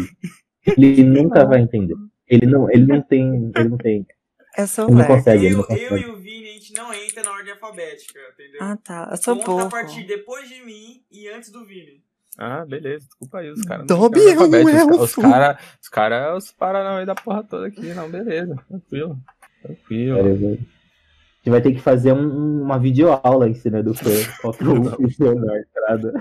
Ele 0.78 1.02
nunca 1.04 1.44
vai 1.46 1.60
entender. 1.60 1.96
Ele 2.28 2.46
não, 2.46 2.70
ele 2.70 2.86
não 2.86 3.02
tem. 3.02 3.52
Ele 3.56 3.68
não 3.68 3.76
tem. 3.78 4.06
Eu 4.56 4.66
sou 4.66 4.86
Ele 4.86 4.96
não 4.98 5.06
consegue, 5.06 5.46
ele 5.46 5.54
Eu, 5.54 5.58
não 5.58 5.64
eu 5.64 5.66
consegue. 5.88 6.02
e 6.02 6.06
o 6.10 6.16
Vini, 6.18 6.48
a 6.50 6.52
gente 6.52 6.74
não 6.74 6.92
entra 6.92 7.22
na 7.22 7.30
ordem 7.32 7.52
alfabética, 7.54 8.20
entendeu? 8.34 8.58
Ah, 8.60 8.76
tá. 8.76 9.08
Eu 9.10 9.16
sou 9.16 9.34
Conta 9.36 9.50
a 9.50 9.54
burro. 9.54 9.70
partir 9.70 10.06
depois 10.06 10.46
de 10.46 10.62
mim 10.62 11.02
e 11.10 11.26
antes 11.28 11.50
do 11.50 11.64
Vini. 11.64 12.04
Ah, 12.36 12.62
beleza. 12.66 13.06
Desculpa 13.06 13.38
aí, 13.38 13.50
os 13.50 13.62
caras. 13.62 13.86
Dobby 13.86 14.20
é 14.20 14.84
um. 14.84 15.00
Os 15.00 15.14
caras 15.14 15.58
os 15.80 15.88
cara 15.88 16.16
é 16.16 16.34
os 16.34 16.52
paranauê 16.52 17.06
da 17.06 17.14
porra 17.14 17.42
toda 17.44 17.66
aqui. 17.68 17.80
Não, 17.94 18.10
beleza. 18.10 18.54
Tranquilo. 18.68 19.18
Tranquilo. 19.62 20.22
Velho. 20.22 20.52
A 20.54 20.56
gente 20.56 21.50
vai 21.50 21.62
ter 21.62 21.72
que 21.72 21.80
fazer 21.80 22.12
um- 22.12 22.62
uma 22.62 22.78
videoaula 22.78 23.48
ensinando 23.48 23.92
qual 24.42 24.52
que 24.52 24.64
é 24.64 24.66
o 24.68 24.84
funciona 24.96 25.50
a 25.50 25.58
entrada. 25.60 26.12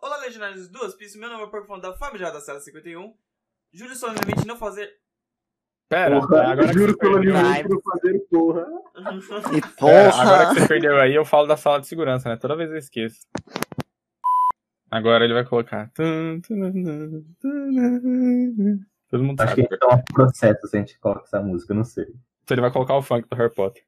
Olá, 0.00 0.18
Legionários 0.18 0.68
duas 0.68 0.94
pistas. 0.94 1.18
Meu 1.18 1.30
nome 1.30 1.44
é 1.44 1.46
Porco 1.46 1.78
da 1.80 1.94
Famigerada 1.94 2.34
da 2.34 2.40
Sala 2.40 2.60
51. 2.60 3.14
Juro 3.76 3.94
solenemente 3.94 4.46
não 4.46 4.56
fazer. 4.56 4.90
Pera, 5.88 6.18
Porra, 6.20 6.52
agora 6.52 6.66
que 6.68 6.72
juro 6.78 6.96
solenemente 7.00 7.68
não 7.68 7.80
fazer 7.80 8.18
porra. 8.30 8.66
E 9.52 9.58
É, 9.58 9.60
porra. 9.78 10.22
agora 10.22 10.46
que 10.54 10.60
você 10.60 10.68
perdeu 10.68 10.98
aí, 11.00 11.14
eu 11.14 11.24
falo 11.24 11.46
da 11.46 11.56
sala 11.56 11.78
de 11.80 11.86
segurança, 11.86 12.28
né? 12.28 12.36
Toda 12.36 12.56
vez 12.56 12.70
eu 12.70 12.78
esqueço. 12.78 13.18
Agora 14.90 15.24
ele 15.24 15.34
vai 15.34 15.44
colocar. 15.44 15.90
Todo 15.94 16.08
mundo 19.22 19.40
Acho 19.40 19.54
que 19.54 19.62
sabe. 19.62 19.68
ia 19.74 19.78
dar 19.78 19.94
um 19.94 20.02
processo 20.12 20.66
se 20.66 20.76
a 20.76 20.80
gente 20.80 20.98
coloca 20.98 21.22
essa 21.24 21.40
música, 21.40 21.72
eu 21.72 21.76
não 21.76 21.84
sei. 21.84 22.04
Então 22.42 22.54
ele 22.54 22.60
vai 22.62 22.72
colocar 22.72 22.96
o 22.96 23.02
funk 23.02 23.28
do 23.28 23.36
Harry 23.36 23.54
Potter. 23.54 23.84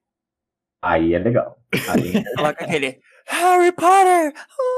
Aí 0.83 1.15
é 1.15 1.19
legal. 1.19 1.59
Aí, 1.89 2.23
Coloca 2.37 2.65
aquele 2.65 3.01
Harry 3.27 3.73
Potter! 3.73 4.33
Uh! 4.33 4.78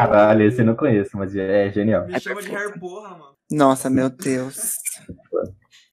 Caralho, 0.00 0.46
esse 0.46 0.62
eu 0.62 0.64
não 0.64 0.74
conheço, 0.74 1.10
mas 1.14 1.36
é 1.36 1.70
genial. 1.70 2.06
Me 2.06 2.18
chama 2.18 2.40
de 2.40 2.48
Harry 2.48 2.78
Porra, 2.80 3.10
mano. 3.10 3.36
Nossa, 3.50 3.90
meu 3.90 4.08
Deus. 4.08 4.72